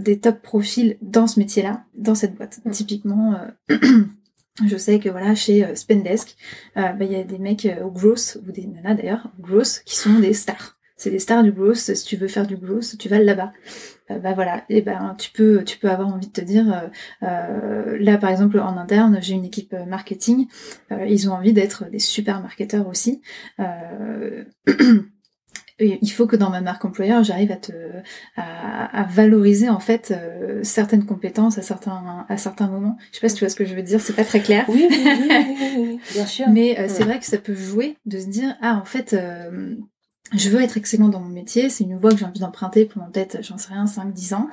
des 0.00 0.20
top 0.20 0.42
profils 0.42 0.96
dans 1.02 1.26
ce 1.26 1.38
métier-là, 1.38 1.84
dans 1.96 2.14
cette 2.14 2.34
boîte? 2.34 2.60
Mm. 2.64 2.70
Typiquement, 2.70 3.34
je 4.66 4.76
sais 4.76 4.98
que 4.98 5.08
voilà 5.08 5.34
chez 5.34 5.74
Spendesk, 5.74 6.36
bah, 6.74 6.94
il 7.00 7.12
y 7.12 7.16
a 7.16 7.24
des 7.24 7.38
mecs 7.38 7.66
au 7.82 7.90
gross 7.90 8.38
ou 8.46 8.52
des 8.52 8.66
nanas 8.66 8.94
d'ailleurs 8.94 9.30
gross 9.40 9.80
qui 9.80 9.96
sont 9.96 10.18
des 10.18 10.34
stars. 10.34 10.73
C'est 10.96 11.10
des 11.10 11.18
stars 11.18 11.42
du 11.42 11.52
gross. 11.52 11.92
Si 11.92 12.04
tu 12.04 12.16
veux 12.16 12.28
faire 12.28 12.46
du 12.46 12.56
gross, 12.56 12.96
tu 12.98 13.08
vas 13.08 13.18
là-bas. 13.18 13.52
Euh, 14.10 14.18
bah 14.18 14.32
voilà. 14.34 14.64
Et 14.68 14.82
ben 14.82 15.16
tu 15.18 15.30
peux 15.30 15.64
tu 15.64 15.78
peux 15.78 15.90
avoir 15.90 16.08
envie 16.08 16.28
de 16.28 16.32
te 16.32 16.40
dire 16.40 16.66
euh, 16.72 17.26
euh, 17.26 17.96
là 18.00 18.18
par 18.18 18.30
exemple 18.30 18.60
en 18.60 18.76
interne 18.76 19.18
j'ai 19.22 19.34
une 19.34 19.44
équipe 19.44 19.72
euh, 19.72 19.86
marketing. 19.86 20.46
Euh, 20.92 21.06
ils 21.06 21.28
ont 21.28 21.32
envie 21.32 21.52
d'être 21.52 21.88
des 21.90 21.98
super 21.98 22.40
marketeurs 22.40 22.86
aussi. 22.86 23.22
Euh, 23.60 24.44
il 25.80 26.12
faut 26.12 26.26
que 26.26 26.36
dans 26.36 26.50
ma 26.50 26.60
marque 26.60 26.84
employeur, 26.84 27.24
j'arrive 27.24 27.50
à 27.50 27.56
te 27.56 27.72
à, 28.36 29.00
à 29.00 29.04
valoriser 29.04 29.68
en 29.68 29.80
fait 29.80 30.12
euh, 30.12 30.62
certaines 30.62 31.04
compétences 31.04 31.58
à 31.58 31.62
certains 31.62 32.26
à 32.28 32.36
certains 32.36 32.68
moments. 32.68 32.96
Je 33.10 33.16
sais 33.16 33.20
pas 33.20 33.28
si 33.28 33.36
tu 33.36 33.44
vois 33.44 33.48
ce 33.48 33.56
que 33.56 33.64
je 33.64 33.74
veux 33.74 33.82
dire, 33.82 34.00
c'est 34.00 34.12
pas 34.14 34.24
très 34.24 34.40
clair. 34.40 34.64
Oui, 34.68 34.86
oui, 34.88 34.98
oui, 35.04 35.12
oui, 35.20 35.28
oui, 35.28 35.68
oui, 35.78 36.00
bien 36.12 36.26
sûr. 36.26 36.48
Mais 36.48 36.78
euh, 36.78 36.86
c'est 36.88 37.04
vrai 37.04 37.18
que 37.18 37.26
ça 37.26 37.38
peut 37.38 37.54
jouer 37.54 37.96
de 38.06 38.18
se 38.20 38.26
dire 38.26 38.54
ah 38.62 38.78
en 38.80 38.84
fait 38.84 39.14
euh, 39.14 39.74
je 40.32 40.48
veux 40.48 40.62
être 40.62 40.76
excellent 40.76 41.08
dans 41.08 41.20
mon 41.20 41.28
métier, 41.28 41.68
c'est 41.68 41.84
une 41.84 41.96
voie 41.96 42.10
que 42.10 42.16
j'ai 42.16 42.24
envie 42.24 42.40
d'emprunter 42.40 42.86
pendant 42.86 43.06
peut-être 43.10 43.42
j'en 43.42 43.58
sais 43.58 43.72
rien 43.72 43.86
5 43.86 44.12
10 44.12 44.34
ans. 44.34 44.48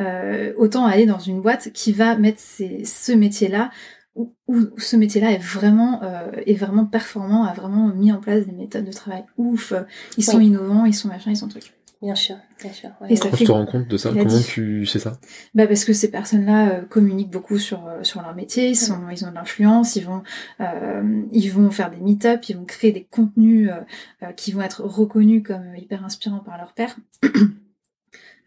Euh, 0.00 0.52
autant 0.56 0.86
aller 0.86 1.04
dans 1.06 1.18
une 1.18 1.40
boîte 1.42 1.72
qui 1.72 1.92
va 1.92 2.16
mettre 2.16 2.40
ces, 2.40 2.84
ce 2.84 3.12
métier-là 3.12 3.70
où, 4.14 4.32
où 4.46 4.56
ce 4.78 4.96
métier-là 4.96 5.32
est 5.32 5.42
vraiment 5.42 6.00
euh, 6.02 6.30
est 6.46 6.54
vraiment 6.54 6.86
performant, 6.86 7.44
a 7.44 7.52
vraiment 7.52 7.88
mis 7.88 8.12
en 8.12 8.18
place 8.20 8.46
des 8.46 8.52
méthodes 8.52 8.86
de 8.86 8.92
travail 8.92 9.24
ouf, 9.36 9.72
ils 10.16 10.24
sont 10.24 10.38
Oui. 10.38 10.46
innovants, 10.46 10.84
ils 10.86 10.94
sont 10.94 11.08
machin, 11.08 11.30
ils 11.32 11.36
sont 11.36 11.48
trucs. 11.48 11.72
Bien 12.06 12.14
sûr, 12.14 12.36
bien 12.62 12.72
sûr. 12.72 12.90
ouais, 13.00 13.08
Et 13.12 13.16
ça. 13.16 13.24
Comment 13.24 13.36
tu 13.36 13.44
te 13.44 13.50
rends 13.50 13.66
compte 13.66 13.88
de 13.88 13.96
ça 13.96 14.10
Comment 14.10 14.24
dit- 14.26 14.44
tu 14.44 14.86
sais 14.86 15.00
ça? 15.00 15.18
Bah 15.56 15.66
parce 15.66 15.84
que 15.84 15.92
ces 15.92 16.08
personnes-là 16.08 16.68
euh, 16.70 16.80
communiquent 16.82 17.32
beaucoup 17.32 17.58
sur 17.58 17.84
euh, 17.84 18.04
sur 18.04 18.22
leur 18.22 18.32
métier, 18.32 18.68
ils 18.68 18.76
sont 18.76 19.08
ils 19.10 19.24
ont 19.24 19.30
de 19.30 19.34
l'influence, 19.34 19.96
ils 19.96 20.04
vont 20.04 20.22
euh, 20.60 21.22
ils 21.32 21.48
vont 21.50 21.68
faire 21.72 21.90
des 21.90 21.96
meet-up, 21.96 22.44
ils 22.48 22.56
vont 22.56 22.64
créer 22.64 22.92
des 22.92 23.02
contenus 23.02 23.70
euh, 23.70 23.80
euh, 24.24 24.30
qui 24.30 24.52
vont 24.52 24.62
être 24.62 24.82
reconnus 24.84 25.42
comme 25.44 25.74
hyper 25.76 26.04
inspirants 26.04 26.38
par 26.38 26.56
leur 26.58 26.74
père. 26.74 26.94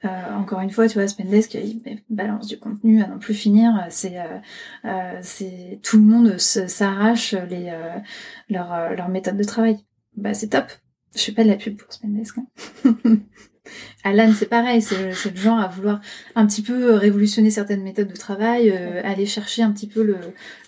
Euh, 0.05 0.33
encore 0.33 0.61
une 0.61 0.69
fois, 0.69 0.87
tu 0.87 0.93
vois, 0.93 1.09
Spendesk, 1.09 1.55
il 1.55 1.81
balance 2.09 2.47
du 2.47 2.57
contenu 2.57 3.03
à 3.03 3.07
n'en 3.07 3.17
plus 3.19 3.33
finir. 3.33 3.85
C'est, 3.89 4.17
euh, 4.17 4.37
euh, 4.85 5.19
c'est 5.21 5.81
tout 5.83 5.97
le 5.97 6.03
monde 6.03 6.37
s'arrache 6.37 7.33
les 7.49 7.69
leur 8.49 8.95
leur 8.95 9.09
méthode 9.09 9.35
de 9.35 9.43
travail. 9.43 9.77
Bah 10.15 10.33
c'est 10.33 10.47
top. 10.47 10.67
Je 11.17 11.21
fais 11.23 11.31
pas 11.33 11.43
de 11.43 11.49
la 11.49 11.55
pub 11.57 11.75
pour 11.75 11.91
Spendesk. 11.91 12.37
Hein. 12.37 12.45
Alan, 14.03 14.31
c'est 14.37 14.47
pareil, 14.49 14.81
c'est 14.81 14.95
le- 15.01 15.35
genre 15.35 15.59
à 15.59 15.67
vouloir 15.67 15.99
un 16.35 16.45
petit 16.45 16.61
peu 16.61 16.93
révolutionner 16.93 17.49
certaines 17.51 17.83
méthodes 17.83 18.07
de 18.07 18.15
travail, 18.15 18.69
euh, 18.71 19.01
aller 19.03 19.25
chercher 19.25 19.61
un 19.63 19.71
petit 19.71 19.87
peu 19.87 20.03
le, 20.03 20.17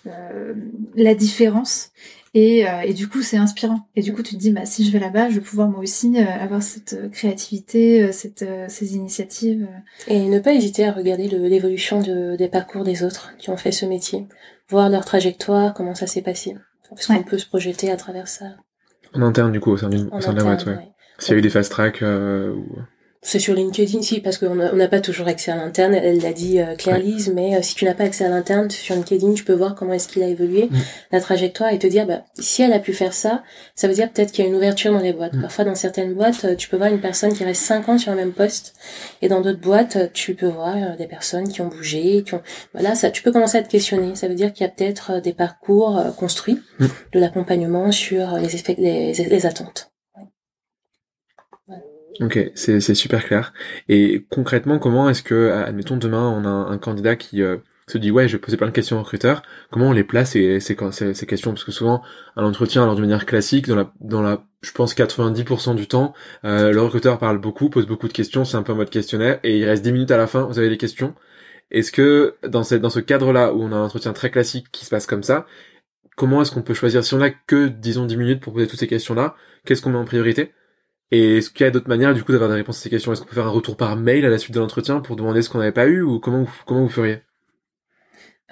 euh, 0.06 0.54
la 0.94 1.14
différence. 1.14 1.90
Et, 2.34 2.66
euh, 2.66 2.80
et 2.82 2.94
du 2.94 3.08
coup, 3.08 3.20
c'est 3.20 3.36
inspirant. 3.36 3.86
Et 3.94 4.00
du 4.00 4.14
coup, 4.14 4.22
tu 4.22 4.34
te 4.34 4.40
dis, 4.40 4.52
bah, 4.52 4.64
si 4.64 4.86
je 4.86 4.90
vais 4.90 4.98
là-bas, 4.98 5.28
je 5.28 5.34
vais 5.34 5.40
pouvoir 5.42 5.68
moi 5.68 5.80
aussi 5.80 6.14
euh, 6.16 6.24
avoir 6.24 6.62
cette 6.62 6.94
euh, 6.94 7.08
créativité, 7.10 8.02
euh, 8.04 8.12
cette, 8.12 8.40
euh, 8.42 8.64
ces 8.68 8.94
initiatives. 8.96 9.66
euh. 9.70 10.12
Et 10.14 10.28
ne 10.28 10.38
pas 10.38 10.54
hésiter 10.54 10.86
à 10.86 10.92
regarder 10.92 11.28
l'évolution 11.28 12.00
de- 12.00 12.36
des 12.36 12.48
parcours 12.48 12.84
des 12.84 13.02
autres 13.04 13.34
qui 13.38 13.50
ont 13.50 13.58
fait 13.58 13.70
ce 13.72 13.84
métier, 13.84 14.26
voir 14.70 14.88
leur 14.88 15.04
trajectoire, 15.04 15.74
comment 15.74 15.94
ça 15.94 16.06
s'est 16.06 16.22
passé. 16.22 16.56
Parce 16.88 17.06
Ouais. 17.10 17.16
qu'on 17.18 17.22
peut 17.24 17.38
se 17.38 17.46
projeter 17.46 17.90
à 17.90 17.96
travers 17.96 18.28
ça 18.28 18.46
En 19.14 19.20
interne, 19.20 19.52
du 19.52 19.60
coup, 19.60 19.72
au 19.72 19.76
sein, 19.76 19.88
au 19.88 19.90
de 19.90 20.36
la 20.36 20.42
boîte, 20.42 20.64
ouais. 20.64 20.72
ouais. 20.72 20.88
S'il 21.18 21.32
y 21.32 21.34
a 21.34 21.38
eu 21.38 21.42
des 21.42 21.50
fast 21.50 21.70
tracks 21.70 22.02
euh, 22.02 22.54
ou... 22.54 22.66
C'est 23.24 23.38
sur 23.38 23.54
LinkedIn, 23.54 24.02
si, 24.02 24.20
parce 24.20 24.36
qu'on 24.36 24.56
n'a 24.56 24.88
pas 24.88 25.00
toujours 25.00 25.28
accès 25.28 25.52
à 25.52 25.56
l'interne. 25.56 25.94
Elle 25.94 26.18
l'a 26.20 26.32
dit 26.32 26.58
euh, 26.58 26.74
Claire 26.74 26.98
Lise, 26.98 27.32
mais 27.32 27.54
euh, 27.56 27.62
si 27.62 27.76
tu 27.76 27.84
n'as 27.84 27.94
pas 27.94 28.02
accès 28.02 28.24
à 28.24 28.28
l'interne, 28.28 28.68
sur 28.68 28.96
LinkedIn, 28.96 29.34
tu 29.34 29.44
peux 29.44 29.52
voir 29.52 29.76
comment 29.76 29.92
est-ce 29.92 30.08
qu'il 30.08 30.24
a 30.24 30.26
évolué, 30.26 30.68
la 31.12 31.20
trajectoire, 31.20 31.72
et 31.72 31.78
te 31.78 31.86
dire, 31.86 32.04
bah, 32.04 32.24
si 32.40 32.62
elle 32.62 32.72
a 32.72 32.80
pu 32.80 32.92
faire 32.92 33.12
ça, 33.12 33.44
ça 33.76 33.86
veut 33.86 33.94
dire 33.94 34.10
peut-être 34.12 34.32
qu'il 34.32 34.44
y 34.44 34.48
a 34.48 34.50
une 34.50 34.56
ouverture 34.56 34.90
dans 34.92 34.98
les 34.98 35.12
boîtes. 35.12 35.40
Parfois, 35.40 35.64
dans 35.64 35.76
certaines 35.76 36.14
boîtes, 36.14 36.44
euh, 36.44 36.56
tu 36.56 36.68
peux 36.68 36.76
voir 36.76 36.88
une 36.90 37.00
personne 37.00 37.32
qui 37.32 37.44
reste 37.44 37.62
5 37.62 37.88
ans 37.90 37.96
sur 37.98 38.10
un 38.10 38.16
même 38.16 38.32
poste, 38.32 38.74
et 39.22 39.28
dans 39.28 39.40
d'autres 39.40 39.60
boîtes, 39.60 40.12
tu 40.12 40.34
peux 40.34 40.48
voir 40.48 40.74
euh, 40.76 40.96
des 40.96 41.06
personnes 41.06 41.48
qui 41.48 41.60
ont 41.60 41.68
bougé, 41.68 42.24
qui 42.26 42.34
ont... 42.34 42.42
Voilà, 42.72 42.96
ça, 42.96 43.12
tu 43.12 43.22
peux 43.22 43.30
commencer 43.30 43.56
à 43.56 43.62
te 43.62 43.68
questionner. 43.68 44.16
Ça 44.16 44.26
veut 44.26 44.34
dire 44.34 44.52
qu'il 44.52 44.66
y 44.66 44.68
a 44.68 44.72
peut-être 44.72 45.20
des 45.22 45.32
parcours 45.32 46.02
construits, 46.16 46.58
de 46.80 47.20
l'accompagnement 47.20 47.92
sur 47.92 48.36
les, 48.38 48.56
effets- 48.56 48.74
les, 48.78 49.12
les 49.12 49.46
attentes. 49.46 49.91
Ok, 52.20 52.38
c'est 52.54 52.80
super 52.94 53.24
clair. 53.24 53.52
Et 53.88 54.26
concrètement, 54.30 54.78
comment 54.78 55.08
est-ce 55.08 55.22
que, 55.22 55.50
admettons 55.50 55.96
demain, 55.96 56.28
on 56.28 56.44
a 56.44 56.48
un, 56.48 56.70
un 56.70 56.78
candidat 56.78 57.16
qui 57.16 57.42
euh, 57.42 57.56
se 57.86 57.98
dit 57.98 58.10
ouais, 58.10 58.28
je 58.28 58.36
vais 58.36 58.40
poser 58.40 58.56
plein 58.56 58.66
de 58.66 58.72
questions 58.72 58.96
aux 58.96 59.02
recruteurs. 59.02 59.42
Comment 59.70 59.88
on 59.88 59.92
les 59.92 60.04
place 60.04 60.32
ces, 60.32 60.60
ces, 60.60 60.76
ces, 61.14 61.26
questions? 61.26 61.52
Parce 61.52 61.64
que 61.64 61.72
souvent, 61.72 62.02
à 62.36 62.42
l'entretien, 62.42 62.82
alors 62.82 62.96
de 62.96 63.00
manière 63.00 63.26
classique, 63.26 63.66
dans 63.66 63.76
la, 63.76 63.92
dans 64.00 64.22
la, 64.22 64.44
je 64.62 64.72
pense 64.72 64.94
90% 64.94 65.74
du 65.74 65.88
temps, 65.88 66.14
euh, 66.44 66.72
le 66.72 66.80
recruteur 66.82 67.18
parle 67.18 67.38
beaucoup, 67.38 67.70
pose 67.70 67.86
beaucoup 67.86 68.08
de 68.08 68.12
questions, 68.12 68.44
c'est 68.44 68.56
un 68.56 68.62
peu 68.62 68.72
en 68.72 68.76
mode 68.76 68.90
questionnaire, 68.90 69.40
et 69.42 69.58
il 69.58 69.64
reste 69.64 69.82
10 69.82 69.92
minutes 69.92 70.10
à 70.10 70.16
la 70.16 70.26
fin, 70.26 70.42
vous 70.44 70.58
avez 70.58 70.68
des 70.68 70.78
questions. 70.78 71.14
Est-ce 71.70 71.92
que 71.92 72.36
dans 72.46 72.62
cette, 72.64 72.82
dans 72.82 72.90
ce 72.90 73.00
cadre-là 73.00 73.54
où 73.54 73.62
on 73.62 73.72
a 73.72 73.76
un 73.76 73.84
entretien 73.84 74.12
très 74.12 74.30
classique 74.30 74.66
qui 74.72 74.84
se 74.84 74.90
passe 74.90 75.06
comme 75.06 75.22
ça, 75.22 75.46
comment 76.16 76.42
est-ce 76.42 76.50
qu'on 76.52 76.62
peut 76.62 76.74
choisir? 76.74 77.04
Si 77.04 77.14
on 77.14 77.20
a 77.22 77.30
que 77.30 77.68
disons 77.68 78.04
10 78.04 78.16
minutes 78.16 78.40
pour 78.42 78.52
poser 78.52 78.66
toutes 78.66 78.80
ces 78.80 78.88
questions-là 78.88 79.34
Qu'est-ce 79.64 79.80
qu'on 79.80 79.90
met 79.90 79.98
en 79.98 80.04
priorité? 80.04 80.52
Et 81.12 81.36
est-ce 81.36 81.50
qu'il 81.50 81.64
y 81.64 81.68
a 81.68 81.70
d'autres 81.70 81.88
manières 81.88 82.14
du 82.14 82.24
coup 82.24 82.32
d'avoir 82.32 82.50
des 82.50 82.56
réponses 82.56 82.78
à 82.78 82.82
ces 82.82 82.90
questions? 82.90 83.12
Est-ce 83.12 83.20
qu'on 83.20 83.28
peut 83.28 83.34
faire 83.34 83.46
un 83.46 83.50
retour 83.50 83.76
par 83.76 83.96
mail 83.96 84.24
à 84.24 84.30
la 84.30 84.38
suite 84.38 84.54
de 84.54 84.60
l'entretien 84.60 85.00
pour 85.00 85.14
demander 85.14 85.42
ce 85.42 85.50
qu'on 85.50 85.58
n'avait 85.58 85.70
pas 85.70 85.86
eu 85.86 86.00
ou 86.02 86.18
comment 86.18 86.42
vous, 86.42 86.52
comment 86.66 86.82
vous 86.82 86.88
feriez? 86.88 87.18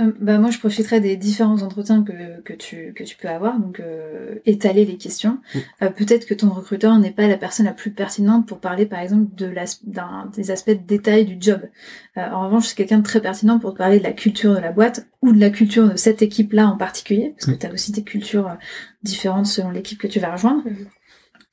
Euh, 0.01 0.13
bah 0.21 0.39
moi, 0.39 0.51
je 0.51 0.59
profiterai 0.59 1.01
des 1.01 1.17
différents 1.17 1.63
entretiens 1.63 2.03
que, 2.03 2.41
que, 2.43 2.53
tu, 2.53 2.93
que 2.95 3.03
tu 3.03 3.17
peux 3.17 3.29
avoir, 3.29 3.59
donc 3.59 3.81
euh, 3.81 4.37
étaler 4.47 4.85
les 4.85 4.97
questions. 4.97 5.39
Mm. 5.55 5.59
Euh, 5.83 5.91
Peut-être 5.91 6.27
que 6.27 6.35
ton 6.35 6.51
recruteur 6.51 6.99
n'est 6.99 7.11
pas 7.11 7.27
la 7.27 7.37
personne 7.37 7.67
la 7.67 7.73
plus 7.73 7.91
pertinente 7.91 8.47
pour 8.47 8.61
parler, 8.61 8.87
par 8.87 9.01
exemple, 9.01 9.35
de 9.35 9.53
des 10.37 10.51
aspects 10.51 10.71
de 10.71 10.87
détail 10.87 11.25
du 11.25 11.37
job. 11.41 11.61
Euh, 12.17 12.31
en 12.31 12.47
revanche, 12.47 12.69
c'est 12.69 12.77
quelqu'un 12.77 12.99
de 12.99 13.05
très 13.05 13.21
pertinent 13.21 13.59
pour 13.59 13.73
te 13.73 13.79
parler 13.79 13.99
de 13.99 14.05
la 14.05 14.13
culture 14.13 14.55
de 14.55 14.61
la 14.61 14.73
boîte 14.73 15.07
ou 15.23 15.33
de 15.33 15.41
la 15.41 15.51
culture 15.51 15.91
de 15.91 15.97
cette 15.97 16.23
équipe-là 16.23 16.69
en 16.69 16.77
particulier, 16.77 17.35
parce 17.37 17.47
que 17.47 17.53
Mm. 17.53 17.59
tu 17.59 17.67
as 17.67 17.73
aussi 17.73 17.93
des 17.93 18.05
cultures 18.05 18.57
différentes 19.03 19.47
selon 19.47 19.71
l'équipe 19.71 19.99
que 19.99 20.09
tu 20.09 20.21
vas 20.21 20.33
rejoindre. 20.33 20.63
Mhm. 20.65 20.87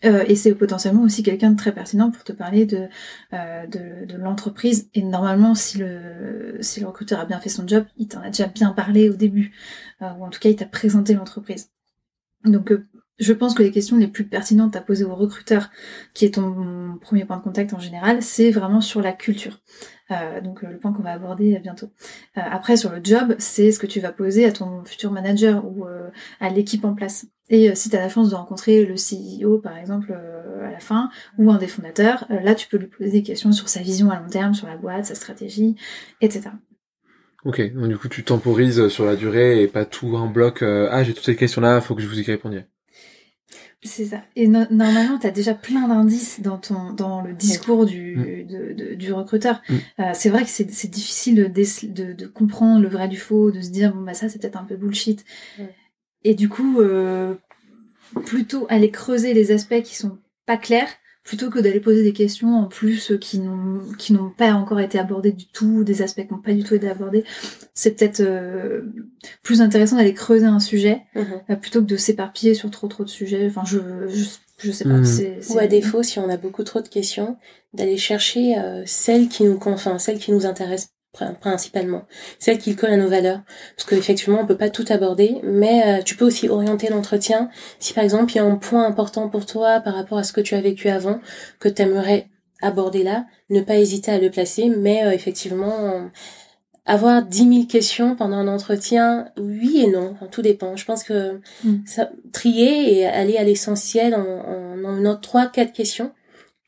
Euh, 0.06 0.24
et 0.28 0.36
c'est 0.36 0.54
potentiellement 0.54 1.02
aussi 1.04 1.24
quelqu'un 1.24 1.52
de 1.52 1.58
très 1.58 1.72
pertinent 1.74 2.12
pour 2.12 2.24
te 2.24 2.32
parler 2.32 2.66
de, 2.66 2.88
euh, 3.34 3.66
de, 3.68 4.06
de 4.06 4.18
l'entreprise. 4.18 4.90
Et 4.94 5.04
normalement, 5.04 5.56
si 5.56 5.80
le, 5.80 6.58
si 6.62 6.80
le 6.80 6.88
recruteur 6.88 7.20
a 7.20 7.26
bien 7.26 7.40
fait 7.40 7.50
son 7.50 7.68
job, 7.68 7.86
il 7.98 8.08
t'en 8.08 8.22
a 8.22 8.28
déjà 8.28 8.48
bien 8.48 8.72
parlé 8.72 9.10
au 9.10 9.14
début. 9.14 9.54
Euh, 10.02 10.12
ou 10.20 10.26
en 10.26 10.30
tout 10.30 10.40
cas, 10.40 10.50
il 10.50 10.56
t'a 10.56 10.66
présenté 10.66 11.14
l'entreprise. 11.14 11.72
Donc, 12.46 12.72
je 13.20 13.34
pense 13.34 13.56
que 13.56 13.64
les 13.64 13.72
questions 13.72 13.98
les 13.98 14.08
plus 14.08 14.26
pertinentes 14.26 14.76
à 14.76 14.82
poser 14.82 15.04
au 15.04 15.16
recruteur, 15.16 15.72
qui 16.14 16.26
est 16.26 16.36
ton 16.36 17.00
premier 17.02 17.26
point 17.26 17.38
de 17.38 17.42
contact 17.42 17.74
en 17.74 17.80
général, 17.80 18.22
c'est 18.22 18.52
vraiment 18.52 18.80
sur 18.80 19.02
la 19.02 19.12
culture. 19.12 19.60
Donc 20.44 20.62
le 20.62 20.78
point 20.78 20.94
qu'on 20.94 21.02
va 21.02 21.14
aborder 21.14 21.58
bientôt. 21.60 21.90
Après 22.36 22.78
sur 22.78 22.92
le 22.92 23.02
job, 23.04 23.36
c'est 23.40 23.72
ce 23.72 23.80
que 23.80 23.88
tu 23.88 24.00
vas 24.00 24.12
poser 24.12 24.46
à 24.46 24.52
ton 24.52 24.86
futur 24.86 25.12
manager 25.12 25.66
ou 25.66 25.88
à 26.40 26.50
l'équipe 26.52 26.86
en 26.86 26.94
place. 26.94 27.26
Et 27.50 27.70
euh, 27.70 27.76
si 27.76 27.90
tu 27.90 27.96
as 27.96 28.00
la 28.00 28.10
chance 28.10 28.30
de 28.30 28.36
rencontrer 28.36 28.86
le 28.86 28.96
CEO 28.96 29.60
par 29.60 29.78
exemple 29.78 30.12
euh, 30.12 30.68
à 30.68 30.72
la 30.72 30.80
fin 30.80 31.10
ou 31.38 31.50
un 31.52 31.58
des 31.58 31.68
fondateurs, 31.68 32.26
euh, 32.30 32.40
là 32.42 32.56
tu 32.56 32.68
peux 32.68 32.78
lui 32.78 32.88
poser 32.88 33.10
des 33.12 33.24
questions 33.24 33.52
sur 33.54 33.70
sa 33.70 33.82
vision 33.82 34.12
à 34.12 34.20
long 34.20 34.30
terme, 34.30 34.54
sur 34.54 34.68
la 34.68 34.76
boîte, 34.76 35.06
sa 35.06 35.16
stratégie, 35.16 35.76
etc. 36.22 36.50
Ok, 37.46 37.62
donc 37.74 37.88
du 37.88 37.98
coup 37.98 38.10
tu 38.10 38.24
temporises 38.24 38.88
sur 38.90 39.06
la 39.06 39.16
durée 39.16 39.62
et 39.64 39.68
pas 39.68 39.86
tout 39.86 40.18
un 40.18 40.28
bloc. 40.28 40.62
euh, 40.62 40.90
ah 40.92 41.04
j'ai 41.04 41.14
toutes 41.14 41.24
ces 41.26 41.36
questions 41.38 41.62
là, 41.62 41.80
faut 41.80 41.96
que 41.96 42.02
je 42.02 42.08
vous 42.08 42.20
y 42.20 42.24
répondiez. 42.24 42.66
C'est 43.84 44.06
ça. 44.06 44.24
Et 44.36 44.48
no- 44.48 44.66
normalement, 44.72 45.20
tu 45.20 45.28
as 45.28 45.32
déjà 45.32 45.54
plein 45.54 45.88
d'indices 45.88 46.42
dans 46.42 46.58
ton 46.58 46.92
dans 46.94 47.22
le 47.22 47.34
discours 47.34 47.86
du, 47.86 48.18
Mm. 48.18 48.48
de- 48.48 48.74
de- 48.74 48.96
du 48.96 49.14
recruteur. 49.14 49.62
Mm. 49.70 49.76
Euh, 50.00 50.04
c'est 50.14 50.30
vrai 50.30 50.44
que 50.44 50.50
c'est 50.50 50.70
c'est 50.72 50.88
difficile 50.90 51.36
de, 51.36 51.46
de, 51.46 52.14
de 52.14 52.26
comprendre 52.26 52.82
le 52.82 52.90
vrai 52.90 53.08
du 53.08 53.18
faux, 53.18 53.52
de 53.52 53.62
se 53.62 53.70
dire 53.70 53.94
bon 53.94 54.02
bah 54.02 54.16
ça 54.16 54.28
c'est 54.30 54.40
peut-être 54.42 54.58
un 54.58 54.64
peu 54.66 54.76
bullshit. 54.76 55.24
Et 56.24 56.34
du 56.34 56.50
coup, 56.50 56.82
euh, 56.82 57.36
plutôt 58.26 58.66
aller 58.70 58.90
creuser 58.92 59.34
les 59.34 59.52
aspects 59.52 59.82
qui 59.82 59.96
sont 59.96 60.18
pas 60.46 60.58
clairs 60.58 60.90
plutôt 61.24 61.50
que 61.50 61.60
d'aller 61.60 61.82
poser 61.82 62.04
des 62.04 62.14
questions 62.14 62.56
en 62.56 62.68
plus 62.68 63.12
qui 63.20 63.40
n'ont 63.40 63.82
qui 63.98 64.14
n'ont 64.14 64.30
pas 64.30 64.54
encore 64.54 64.80
été 64.80 64.98
abordées 64.98 65.34
du 65.34 65.46
tout, 65.46 65.84
des 65.84 66.02
aspects 66.02 66.26
qui 66.26 66.34
n'ont 66.34 66.40
pas 66.40 66.54
du 66.54 66.64
tout 66.64 66.74
été 66.74 66.90
abordés, 66.90 67.26
c'est 67.74 67.92
peut-être 67.98 68.22
euh, 68.22 68.84
plus 69.44 69.60
intéressant 69.62 69.98
d'aller 69.98 70.14
creuser 70.14 70.46
un 70.46 70.62
sujet 70.62 71.02
Mhm. 71.16 71.26
euh, 71.50 71.56
plutôt 71.58 71.82
que 71.82 71.86
de 71.88 71.98
s'éparpiller 71.98 72.54
sur 72.54 72.72
trop 72.72 72.88
trop 72.88 73.04
de 73.04 73.10
sujets. 73.10 73.46
Enfin, 73.48 73.64
je 73.66 73.80
je, 74.08 74.24
je 74.60 74.72
sais 74.72 74.86
pas. 74.86 74.92
Mhm. 74.92 75.04
c'est- 75.06 75.38
c'est- 75.42 75.54
Ou 75.54 75.60
à 75.60 75.68
défaut, 75.68 76.02
si 76.02 76.18
on 76.18 76.30
a 76.30 76.38
beaucoup 76.38 76.64
trop 76.64 76.80
de 76.80 76.88
questions, 76.88 77.36
d'aller 77.74 77.98
chercher 77.98 78.58
euh, 78.58 78.84
celles 78.86 79.28
qui 79.28 79.44
nous, 79.44 79.60
enfin, 79.66 80.00
celles 80.00 80.20
qui 80.20 80.32
nous 80.32 80.46
intéressent 80.46 80.92
principalement, 81.42 82.04
celles 82.40 82.58
qui 82.58 82.76
collent 82.76 82.92
à 82.94 82.98
nos 82.98 83.10
valeurs. 83.10 83.42
Parce 83.76 83.90
qu'effectivement, 83.90 84.40
on 84.42 84.46
peut 84.46 84.58
pas 84.58 84.70
tout 84.70 84.86
aborder, 84.90 85.40
mais 85.44 86.00
euh, 86.00 86.04
tu 86.04 86.16
peux 86.16 86.26
aussi 86.26 86.50
orienter 86.50 86.90
l'entretien. 86.90 87.50
Si 87.80 87.94
par 87.94 88.04
exemple, 88.04 88.32
il 88.34 88.36
y 88.36 88.40
a 88.40 88.46
un 88.46 88.56
point 88.56 88.86
important 88.86 89.30
pour 89.30 89.46
toi 89.46 89.80
par 89.80 89.96
rapport 89.96 90.18
à 90.18 90.24
ce 90.24 90.34
que 90.34 90.42
tu 90.42 90.56
as 90.56 90.62
vécu 90.62 90.90
avant, 90.90 91.20
que 91.60 91.70
tu 91.70 91.82
aimerais 91.82 92.28
aborder 92.62 93.04
là, 93.04 93.26
ne 93.50 93.62
pas 93.62 93.76
hésiter 93.78 94.12
à 94.12 94.18
le 94.20 94.32
placer, 94.32 94.70
mais 94.70 95.04
euh, 95.06 95.12
effectivement, 95.12 95.76
euh, 95.80 96.02
avoir 96.86 97.22
10 97.22 97.38
000 97.54 97.66
questions 97.66 98.16
pendant 98.16 98.38
un 98.38 98.48
entretien, 98.48 99.28
oui 99.38 99.84
et 99.86 99.92
non, 99.92 100.12
Enfin, 100.14 100.28
tout 100.32 100.42
dépend. 100.42 100.76
Je 100.76 100.86
pense 100.86 101.04
que 101.04 101.42
Mm. 101.64 101.78
ça, 101.86 102.10
trier 102.32 102.98
et 103.00 103.06
aller 103.06 103.38
à 103.38 103.44
l'essentiel 103.44 104.16
en, 104.16 104.86
en, 104.86 105.06
en 105.06 105.16
trois, 105.18 105.48
quatre 105.48 105.74
questions, 105.74 106.12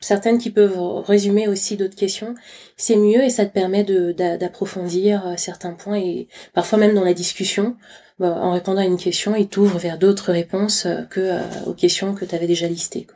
certaines 0.00 0.38
qui 0.38 0.50
peuvent 0.50 0.78
résumer 1.04 1.48
aussi 1.48 1.76
d'autres 1.76 1.96
questions, 1.96 2.34
c'est 2.76 2.96
mieux 2.96 3.22
et 3.22 3.30
ça 3.30 3.46
te 3.46 3.52
permet 3.52 3.84
d'approfondir 3.84 5.26
euh, 5.26 5.34
certains 5.36 5.72
points 5.74 5.98
et 5.98 6.28
parfois 6.54 6.78
même 6.78 6.94
dans 6.94 7.04
la 7.04 7.14
discussion, 7.14 7.76
bah, 8.18 8.32
en 8.40 8.52
répondant 8.52 8.80
à 8.80 8.84
une 8.86 8.96
question, 8.98 9.36
il 9.36 9.48
t'ouvre 9.48 9.78
vers 9.78 9.98
d'autres 9.98 10.32
réponses 10.32 10.86
euh, 10.86 11.02
que 11.04 11.20
euh, 11.20 11.40
aux 11.66 11.74
questions 11.74 12.14
que 12.14 12.24
tu 12.24 12.34
avais 12.34 12.46
déjà 12.46 12.68
listées. 12.68 13.06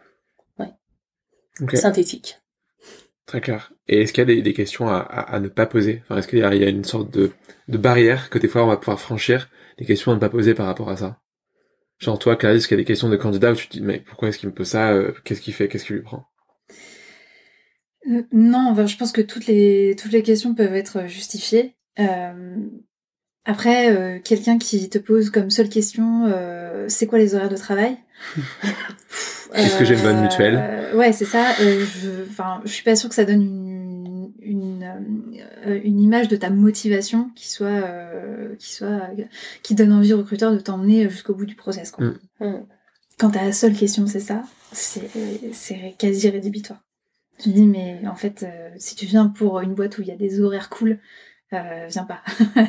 Ok, 1.61 1.75
Synthétique. 1.75 2.39
très 3.27 3.41
clair. 3.41 3.73
Et 3.89 4.03
est-ce 4.03 4.13
qu'il 4.13 4.23
y 4.23 4.23
a 4.23 4.35
des, 4.35 4.43
des 4.43 4.53
questions 4.55 4.89
à, 4.89 4.97
à, 4.99 5.21
à 5.35 5.41
ne 5.41 5.49
pas 5.49 5.67
poser? 5.67 6.03
Enfin, 6.05 6.19
est-ce 6.19 6.29
qu'il 6.29 6.39
y, 6.39 6.43
a 6.43 6.55
il 6.55 6.63
y 6.63 6.65
a 6.65 6.69
une 6.69 6.85
sorte 6.85 7.11
de, 7.11 7.33
de 7.69 7.79
barrière 7.79 8.31
que 8.31 8.39
des 8.39 8.49
fois 8.49 8.65
on 8.65 8.69
va 8.69 8.77
pouvoir 8.77 9.01
franchir, 9.01 9.49
des 9.79 9.85
questions 9.85 10.13
à 10.13 10.15
ne 10.15 10.21
pas 10.21 10.29
poser 10.31 10.55
par 10.55 10.67
rapport 10.67 10.91
à 10.91 10.97
ça? 10.97 11.21
Genre 11.99 12.19
toi, 12.19 12.37
Clarisse, 12.37 12.63
est-ce 12.63 12.69
qu'il 12.69 12.77
y 12.77 12.81
a 12.81 12.83
des 12.83 12.87
questions 12.87 13.09
de 13.09 13.17
candidats 13.17 13.53
où 13.53 13.57
tu 13.57 13.69
te 13.69 13.73
dis 13.75 13.83
mais 13.83 14.01
pourquoi 14.01 14.29
est-ce 14.29 14.39
qu'il 14.39 14.49
me 14.49 14.55
pose 14.55 14.69
ça 14.69 14.95
Qu'est-ce 15.25 15.41
qu'il 15.41 15.55
fait 15.55 15.69
Qu'est-ce 15.69 15.85
qu'il 15.87 15.97
lui 15.97 16.03
prend? 16.03 16.27
Euh, 18.11 18.23
non, 18.33 18.69
enfin, 18.71 18.87
je 18.87 18.97
pense 18.97 19.13
que 19.13 19.21
toutes 19.21 19.47
les 19.47 19.97
toutes 20.01 20.13
les 20.13 20.23
questions 20.23 20.55
peuvent 20.55 20.75
être 20.75 21.07
justifiées. 21.07 21.75
Euh, 21.99 22.57
après, 23.45 23.95
euh, 23.95 24.19
quelqu'un 24.23 24.59
qui 24.59 24.89
te 24.89 24.99
pose 24.99 25.31
comme 25.31 25.51
seule 25.51 25.69
question, 25.69 26.25
euh, 26.27 26.87
c'est 26.89 27.07
quoi 27.07 27.19
les 27.19 27.35
horaires 27.35 27.51
de 27.51 27.57
travail? 27.57 27.97
Est-ce 29.55 29.79
que 29.79 29.85
j'ai 29.85 29.95
une 29.95 30.03
bonne 30.03 30.21
mutuelle 30.21 30.59
Euh, 30.61 30.97
Ouais, 30.97 31.13
c'est 31.13 31.25
ça. 31.25 31.51
Euh, 31.61 31.85
je, 31.85 32.23
enfin, 32.29 32.61
je 32.65 32.71
suis 32.71 32.85
pas 32.85 32.97
sûre 32.97 33.09
que 33.09 33.15
ça 33.15 33.25
donne 33.25 33.43
une 33.43 34.33
une, 34.41 34.85
euh, 35.67 35.81
une 35.83 36.01
image 36.01 36.29
de 36.29 36.37
ta 36.37 36.51
motivation 36.51 37.31
qui 37.35 37.49
soit 37.51 37.67
euh, 37.67 38.55
qui 38.59 38.73
soit 38.73 39.11
qui 39.63 39.75
donne 39.75 39.93
envie 39.93 40.13
au 40.13 40.19
recruteur 40.19 40.53
de 40.53 40.59
t'emmener 40.59 41.09
jusqu'au 41.09 41.35
bout 41.35 41.47
du 41.47 41.55
process. 41.55 41.91
Quoi. 41.91 42.07
Mm. 42.07 42.19
Mm. 42.41 42.67
Quand 43.19 43.31
ta 43.31 43.53
seule 43.53 43.75
question 43.75 44.07
c'est 44.07 44.21
ça, 44.21 44.43
c'est 44.73 45.09
c'est 45.53 45.95
quasi 45.99 46.29
rédhibitoire. 46.29 46.81
Tu 47.39 47.51
te 47.51 47.55
dis 47.55 47.67
mais 47.67 48.01
en 48.11 48.15
fait 48.15 48.43
euh, 48.45 48.69
si 48.79 48.95
tu 48.95 49.07
viens 49.07 49.27
pour 49.27 49.61
une 49.61 49.75
boîte 49.75 49.99
où 49.99 50.03
il 50.03 50.09
y 50.09 50.13
a 50.13 50.17
des 50.17 50.41
horaires 50.41 50.69
cool, 50.71 50.99
euh, 51.53 51.87
viens 51.89 52.05
pas. 52.05 52.21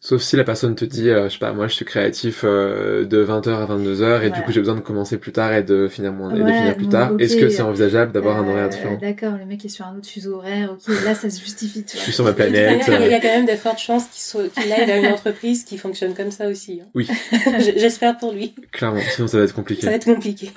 Sauf 0.00 0.22
si 0.22 0.36
la 0.36 0.44
personne 0.44 0.76
te 0.76 0.84
dit, 0.84 1.08
euh, 1.10 1.28
je 1.28 1.32
sais 1.34 1.38
pas, 1.40 1.52
moi 1.52 1.66
je 1.66 1.74
suis 1.74 1.84
créatif 1.84 2.42
euh, 2.44 3.04
de 3.04 3.24
20h 3.24 3.48
à 3.50 3.66
22h 3.66 3.90
et 3.90 3.96
Voilà. 3.96 4.28
du 4.30 4.42
coup 4.42 4.52
j'ai 4.52 4.60
besoin 4.60 4.76
de 4.76 4.80
commencer 4.80 5.18
plus 5.18 5.32
tard 5.32 5.52
et 5.52 5.62
de 5.64 5.88
finir 5.88 6.12
mon 6.12 6.30
et 6.34 6.38
de 6.38 6.52
finir 6.52 6.76
plus 6.76 6.84
bon, 6.86 6.90
tard. 6.92 7.12
Est-ce 7.18 7.36
que 7.36 7.48
c'est 7.48 7.62
envisageable 7.62 8.12
d'avoir 8.12 8.36
un 8.38 8.46
Euh, 8.46 8.50
horaire 8.52 8.68
différent? 8.68 8.96
D'accord, 9.00 9.36
le 9.36 9.44
mec 9.44 9.64
est 9.64 9.68
sur 9.68 9.86
un 9.86 9.96
autre 9.96 10.06
fuseau 10.06 10.36
horaire, 10.36 10.72
ok, 10.72 10.94
là 11.04 11.14
ça 11.16 11.28
se 11.30 11.40
justifie. 11.40 11.84
Tu 11.84 11.96
Je 11.96 12.02
suis 12.02 12.12
sur 12.12 12.24
ma 12.24 12.30
Il 12.38 12.38
y, 12.38 12.42
a, 12.42 12.44
planète. 12.46 12.82
il 12.86 12.92
y 12.92 12.94
a- 12.94 13.16
euh, 13.16 13.20
quand 13.20 13.28
même 13.28 13.46
de 13.46 13.56
fortes 13.56 13.80
chances 13.80 14.04
qu'il 14.06 14.22
soit- 14.22 14.48
qu'il 14.48 14.72
aille 14.72 14.86
vers 14.86 15.02
une 15.02 15.12
entreprise 15.12 15.64
qui 15.64 15.76
fonctionne 15.78 16.14
comme 16.14 16.30
ça 16.30 16.48
aussi. 16.48 16.80
hein. 16.80 16.86
Oui. 16.94 17.08
J'espère 17.76 18.16
pour 18.18 18.32
lui. 18.32 18.54
Clairement, 18.70 19.00
sinon 19.14 19.26
ça 19.26 19.38
va 19.38 19.44
être 19.44 19.54
compliqué. 19.54 19.82
Ça 19.82 19.88
va 19.90 19.96
être 19.96 20.04
compliqué. 20.04 20.52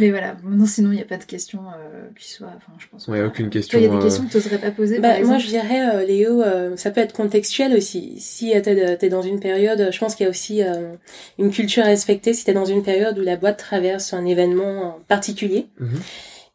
Mais 0.00 0.10
voilà, 0.10 0.34
bon, 0.42 0.50
non, 0.50 0.66
sinon 0.66 0.92
il 0.92 0.96
n'y 0.96 1.02
a 1.02 1.06
pas 1.06 1.16
de 1.16 1.24
questions 1.24 1.60
euh, 1.60 2.08
qui 2.18 2.30
soient. 2.30 2.52
Enfin, 2.56 2.72
je 2.78 2.86
pense. 2.88 3.08
Ouais, 3.08 3.22
aucune 3.22 3.50
question. 3.50 3.78
il 3.78 3.82
y 3.82 3.86
a 3.86 3.90
des 3.90 3.96
euh, 3.96 4.00
questions 4.00 4.24
que 4.24 4.30
tu 4.30 4.36
n'oserais 4.36 4.58
pas 4.58 4.70
poser. 4.70 4.98
Bah, 4.98 5.14
par 5.14 5.26
moi, 5.26 5.38
je 5.38 5.46
dirais, 5.46 5.94
euh, 5.94 6.04
Léo, 6.04 6.42
euh, 6.42 6.76
ça 6.76 6.90
peut 6.90 7.00
être 7.00 7.12
contextuel 7.12 7.74
aussi. 7.74 8.14
Si 8.18 8.54
euh, 8.54 8.60
t'es 8.60 8.96
t'es 8.96 9.08
dans 9.08 9.22
une 9.22 9.40
période, 9.40 9.88
je 9.90 9.98
pense 9.98 10.14
qu'il 10.14 10.24
y 10.24 10.26
a 10.26 10.30
aussi 10.30 10.62
euh, 10.62 10.94
une 11.38 11.50
culture 11.50 11.84
à 11.84 11.86
respecter. 11.86 12.34
Si 12.34 12.44
t'es 12.44 12.52
dans 12.52 12.64
une 12.64 12.82
période 12.82 13.18
où 13.18 13.22
la 13.22 13.36
boîte 13.36 13.58
traverse 13.58 14.12
un 14.12 14.24
événement 14.24 14.98
particulier 15.08 15.66
mhm. 15.78 16.00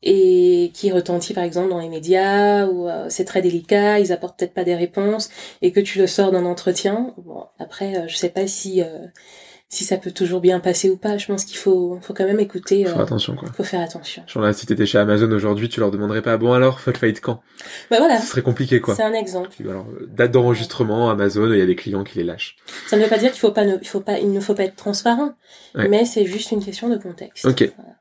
et 0.03 0.71
qui 0.73 0.91
retentit 0.91 1.33
par 1.33 1.43
exemple 1.43 1.69
dans 1.69 1.79
les 1.79 1.89
médias, 1.89 2.65
où 2.67 2.87
euh, 2.87 3.07
c'est 3.09 3.25
très 3.25 3.41
délicat, 3.41 3.99
ils 3.99 4.11
apportent 4.11 4.37
peut-être 4.39 4.53
pas 4.53 4.63
des 4.63 4.75
réponses, 4.75 5.29
et 5.61 5.71
que 5.71 5.79
tu 5.79 5.99
le 5.99 6.07
sors 6.07 6.31
d'un 6.31 6.45
entretien. 6.45 7.13
Bon, 7.17 7.45
après, 7.59 7.95
euh, 7.95 8.07
je 8.07 8.15
sais 8.15 8.29
pas 8.29 8.47
si 8.47 8.81
euh, 8.81 9.05
si 9.71 9.83
ça 9.83 9.97
peut 9.97 10.09
toujours 10.11 10.41
bien 10.41 10.59
passer 10.59 10.89
ou 10.89 10.97
pas. 10.97 11.17
Je 11.17 11.27
pense 11.27 11.45
qu'il 11.45 11.57
faut 11.57 11.99
faut 12.01 12.13
quand 12.13 12.25
même 12.25 12.39
écouter. 12.39 12.83
Faut 12.85 12.89
euh, 12.89 12.93
faire 12.93 13.01
attention 13.03 13.35
quoi. 13.35 13.49
faut 13.55 13.63
faire 13.63 13.81
attention. 13.81 14.23
Genre 14.27 14.43
là, 14.43 14.51
si 14.51 14.65
t'étais 14.65 14.85
chez 14.87 14.97
Amazon 14.97 15.31
aujourd'hui, 15.31 15.69
tu 15.69 15.79
leur 15.79 15.91
demanderais 15.91 16.23
pas, 16.23 16.35
bon 16.37 16.53
alors, 16.53 16.79
faites 16.79 16.97
faillite 16.97 17.21
quand? 17.21 17.41
Bah 17.91 17.97
voilà, 17.99 18.17
Ce 18.19 18.25
serait 18.27 18.41
compliqué 18.41 18.81
quoi. 18.81 18.95
c'est 18.95 19.03
un 19.03 19.13
exemple. 19.13 19.49
Puis, 19.51 19.69
Alors, 19.69 19.85
euh, 20.01 20.07
date 20.11 20.31
d'enregistrement, 20.31 21.09
Amazon, 21.11 21.51
il 21.53 21.59
y 21.59 21.61
a 21.61 21.65
des 21.67 21.75
clients 21.75 22.03
qui 22.03 22.17
les 22.17 22.23
lâchent. 22.23 22.55
Ça 22.87 22.97
ne 22.97 23.03
veut 23.03 23.09
pas 23.09 23.17
dire 23.19 23.31
qu'il 23.31 23.39
faut 23.39 23.51
pas, 23.51 23.63
ne, 23.65 23.77
il 23.81 23.87
faut 23.87 24.01
pas, 24.01 24.17
il 24.19 24.31
ne 24.33 24.39
faut 24.39 24.55
pas 24.55 24.63
être 24.63 24.75
transparent, 24.75 25.35
Ouais. 25.75 25.87
mais 25.87 26.03
c'est 26.05 26.25
juste 26.25 26.51
une 26.51 26.63
question 26.65 26.89
de 26.89 26.97
contexte. 26.97 27.45
Ok. 27.45 27.71
Voilà. 27.77 27.93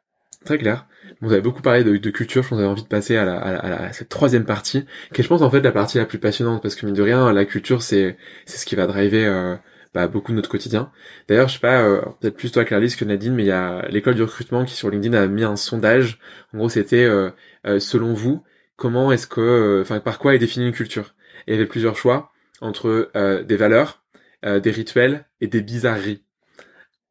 Très 0.45 0.57
clair. 0.57 0.87
Vous 1.21 1.33
avez 1.33 1.43
beaucoup 1.43 1.61
parlé 1.62 1.85
de, 1.85 1.97
de 1.97 2.11
culture, 2.11 2.43
je 2.45 2.49
pense 2.49 2.59
avez 2.59 2.69
envie 2.69 2.83
de 2.83 2.87
passer 2.89 3.16
à, 3.16 3.25
la, 3.25 3.37
à, 3.37 3.53
la- 3.53 3.59
à 3.59 3.69
la- 3.69 3.83
à 3.89 3.93
cette 3.93 4.09
troisième 4.09 4.45
partie, 4.45 4.85
qui 5.12 5.21
est 5.21 5.25
je 5.25 5.29
pense 5.29 5.43
en 5.43 5.51
fait 5.51 5.61
la 5.61 5.73
partie 5.73 5.99
la 5.99 6.07
plus 6.07 6.19
passionnante, 6.19 6.62
parce 6.62 6.77
que 6.77 6.87
mine 6.87 6.95
de 6.95 7.03
rien, 7.03 7.31
la 7.33 7.45
culture 7.45 7.83
c'est 7.83 8.16
c'est 8.47 8.57
ce 8.57 8.64
qui 8.64 8.77
va 8.77 8.87
driver 8.87 9.27
euh, 9.27 9.57
bah, 9.95 10.09
beaucoup 10.09 10.32
de 10.32 10.36
notre 10.36 10.51
quotidien. 10.51 10.91
D'ailleurs, 11.28 11.49
je 11.49 11.55
sais 11.55 11.61
pas, 11.61 11.82
euh, 11.82 12.01
peut-être 12.20 12.36
plus 12.36 12.53
toi 12.53 12.64
Clarisse 12.64 12.97
que 12.97 13.05
Nadine, 13.05 13.34
mais 13.34 13.45
il 13.45 13.49
y 13.49 13.53
a 13.53 13.86
l'école 13.89 14.14
du 14.14 14.22
recrutement 14.22 14.64
qui 14.64 14.74
sur 14.74 14.91
LinkedIn 14.91 15.16
a 15.16 15.26
mis 15.26 15.45
un 15.45 15.57
sondage. 15.57 16.18
En 16.53 16.59
gros, 16.59 16.68
c'était 16.68 17.05
euh, 17.05 17.30
euh, 17.66 17.80
selon 17.80 18.14
vous, 18.14 18.43
comment 18.76 19.12
est-ce 19.12 19.26
que, 19.26 19.41
euh, 19.41 19.82
enfin 19.82 20.01
par 20.01 20.18
quoi 20.18 20.34
est 20.34 20.39
définie 20.39 20.66
une 20.66 20.72
culture? 20.72 21.14
Il 21.47 21.55
y 21.55 21.57
avait 21.57 21.66
plusieurs 21.66 21.97
choix 21.97 22.30
entre 22.61 23.11
euh, 23.16 23.43
des 23.43 23.57
valeurs, 23.57 24.03
des 24.45 24.70
rituels 24.70 25.26
et 25.41 25.49
des 25.49 25.62
bizarreries. 25.62 26.22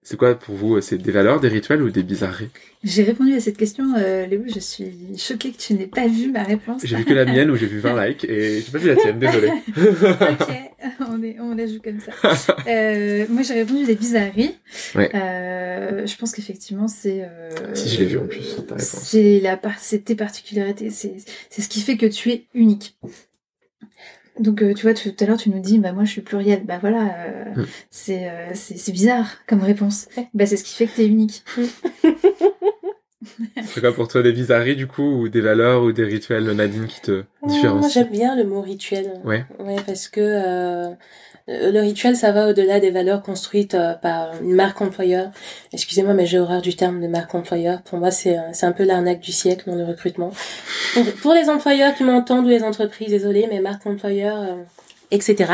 C'est 0.09 0.15
quoi 0.15 0.35
pour 0.35 0.55
vous 0.55 0.79
C'est 0.79 0.97
des 0.97 1.11
valeurs, 1.11 1.41
des 1.41 1.49
rituels 1.49 1.81
ou 1.81 1.89
des 1.89 2.01
bizarreries? 2.01 2.47
J'ai 2.81 3.03
répondu 3.03 3.33
à 3.33 3.41
cette 3.41 3.57
question, 3.57 3.83
euh, 3.97 4.25
Léo. 4.25 4.41
Je 4.47 4.57
suis 4.57 4.89
choquée 5.17 5.51
que 5.51 5.57
tu 5.57 5.73
n'aies 5.73 5.87
pas 5.87 6.07
vu 6.07 6.31
ma 6.31 6.43
réponse. 6.43 6.83
J'ai 6.85 6.95
vu 6.95 7.03
que 7.03 7.13
la 7.13 7.25
mienne 7.33 7.51
où 7.51 7.57
j'ai 7.57 7.65
vu 7.65 7.79
20 7.79 8.05
likes 8.07 8.23
et 8.23 8.61
j'ai 8.61 8.71
pas 8.71 8.77
vu 8.77 8.87
la 8.87 8.95
tienne, 8.95 9.19
désolé. 9.19 9.49
ok, 9.77 10.47
on, 11.09 11.21
est, 11.21 11.35
on 11.41 11.53
la 11.55 11.67
joue 11.67 11.81
comme 11.83 11.99
ça. 11.99 12.13
Euh, 12.69 13.25
moi, 13.29 13.41
j'ai 13.41 13.55
répondu 13.55 13.83
des 13.85 13.95
bizarreries. 13.95 14.55
Ouais. 14.95 15.09
Euh, 15.13 16.07
je 16.07 16.15
pense 16.15 16.31
qu'effectivement, 16.31 16.87
c'est. 16.87 17.23
euh, 17.23 17.49
Si, 17.73 17.89
je 17.89 17.99
l'ai 17.99 18.05
vu 18.05 18.17
en 18.17 18.27
plus, 18.27 18.55
ta 18.65 18.75
réponse. 18.75 18.83
C'est 18.83 19.41
la 19.41 19.59
c'est 19.77 20.05
tes 20.05 20.15
particularités. 20.15 20.89
C'est 20.89 21.15
c'est 21.49 21.61
ce 21.61 21.67
qui 21.67 21.81
fait 21.81 21.97
que 21.97 22.05
tu 22.05 22.31
es 22.31 22.45
unique. 22.53 22.95
Donc, 24.39 24.61
euh, 24.61 24.73
tu 24.73 24.83
vois, 24.83 24.93
tu- 24.93 25.13
tout 25.13 25.23
à 25.23 25.27
l'heure, 25.27 25.37
tu 25.37 25.49
nous 25.49 25.59
dis, 25.59 25.79
bah 25.79 25.91
moi, 25.93 26.03
je 26.05 26.11
suis 26.11 26.21
pluriel. 26.21 26.63
Bah 26.65 26.77
voilà, 26.79 27.15
euh, 27.25 27.61
Mm. 27.61 27.65
c'est 27.89 28.29
euh, 28.29 28.49
c'est 28.53 28.77
c'est 28.77 28.91
bizarre 28.91 29.37
comme 29.47 29.61
réponse. 29.61 30.07
Bah 30.33 30.45
c'est 30.45 30.57
ce 30.57 30.63
qui 30.63 30.75
fait 30.75 30.87
que 30.87 30.95
t'es 30.95 31.07
unique. 31.07 31.43
C'est 33.65 33.81
quoi 33.81 33.93
pour 33.93 34.07
toi 34.07 34.21
des 34.21 34.31
bizarreries 34.31 34.75
du 34.75 34.87
coup 34.87 35.03
ou 35.21 35.27
des 35.29 35.41
valeurs 35.41 35.83
ou 35.83 35.91
des 35.91 36.03
rituels 36.03 36.49
Nadine 36.51 36.85
qui 36.87 37.01
te 37.01 37.23
Moi, 37.41 37.51
différencient 37.51 37.89
j'aime 38.03 38.11
bien 38.11 38.35
le 38.35 38.43
mot 38.43 38.61
rituel. 38.61 39.11
Ouais. 39.25 39.45
Ouais, 39.59 39.75
parce 39.85 40.07
que 40.07 40.21
euh, 40.21 40.89
le 41.47 41.79
rituel, 41.79 42.15
ça 42.15 42.31
va 42.31 42.49
au-delà 42.49 42.79
des 42.79 42.91
valeurs 42.91 43.21
construites 43.21 43.73
euh, 43.73 43.93
par 43.93 44.41
une 44.41 44.53
marque 44.53 44.81
employeur. 44.81 45.31
Excusez-moi, 45.73 46.13
mais 46.13 46.25
j'ai 46.25 46.39
horreur 46.39 46.61
du 46.61 46.75
terme 46.75 47.01
de 47.01 47.07
marque 47.07 47.33
employeur. 47.35 47.81
Pour 47.83 47.99
moi, 47.99 48.11
c'est 48.11 48.37
euh, 48.37 48.41
c'est 48.53 48.65
un 48.65 48.71
peu 48.73 48.83
l'arnaque 48.83 49.21
du 49.21 49.31
siècle 49.31 49.69
dans 49.69 49.75
le 49.75 49.85
recrutement. 49.85 50.31
Donc, 50.95 51.11
pour 51.15 51.33
les 51.33 51.49
employeurs 51.49 51.95
qui 51.95 52.03
m'entendent 52.03 52.45
ou 52.45 52.49
les 52.49 52.63
entreprises, 52.63 53.09
désolé, 53.09 53.47
mais 53.49 53.59
marque 53.59 53.85
employeur, 53.87 54.37
euh, 54.41 54.63
etc. 55.11 55.51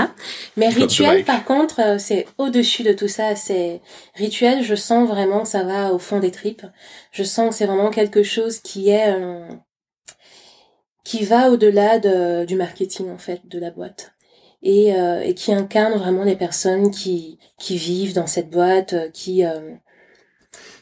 Mais 0.58 0.70
rituel, 0.70 1.24
par 1.24 1.46
contre, 1.46 1.80
euh, 1.82 1.98
c'est 1.98 2.26
au-dessus 2.38 2.84
de 2.84 2.94
tout 2.94 3.08
ça. 3.08 3.36
C'est 3.36 3.82
rituel. 4.16 4.64
Je 4.64 4.76
sens 4.76 5.08
vraiment 5.08 5.44
que 5.44 5.48
ça 5.48 5.64
va 5.64 5.94
au 5.94 6.00
fond 6.00 6.20
des 6.20 6.32
tripes. 6.32 6.66
Je 7.12 7.24
sens 7.24 7.50
que 7.50 7.56
c'est 7.56 7.66
vraiment 7.66 7.90
quelque 7.90 8.24
chose 8.24 8.60
qui 8.60 8.90
est 8.90 9.14
euh, 9.14 9.48
qui 11.04 11.24
va 11.26 11.52
au-delà 11.52 12.00
de, 12.00 12.46
du 12.46 12.56
marketing 12.56 13.12
en 13.12 13.18
fait 13.18 13.42
de 13.48 13.60
la 13.60 13.72
boîte 13.72 14.13
et, 14.64 14.96
euh, 14.96 15.22
et 15.22 15.34
qui 15.36 15.54
incarne 15.54 15.94
vraiment 16.00 16.24
les 16.24 16.36
personnes 16.36 16.90
qui 16.92 17.38
qui 17.60 17.78
vivent 17.78 18.14
dans 18.16 18.28
cette 18.28 18.50
boîte, 18.50 18.94
euh, 18.94 19.10
qui 19.10 19.46
euh, 19.46 19.60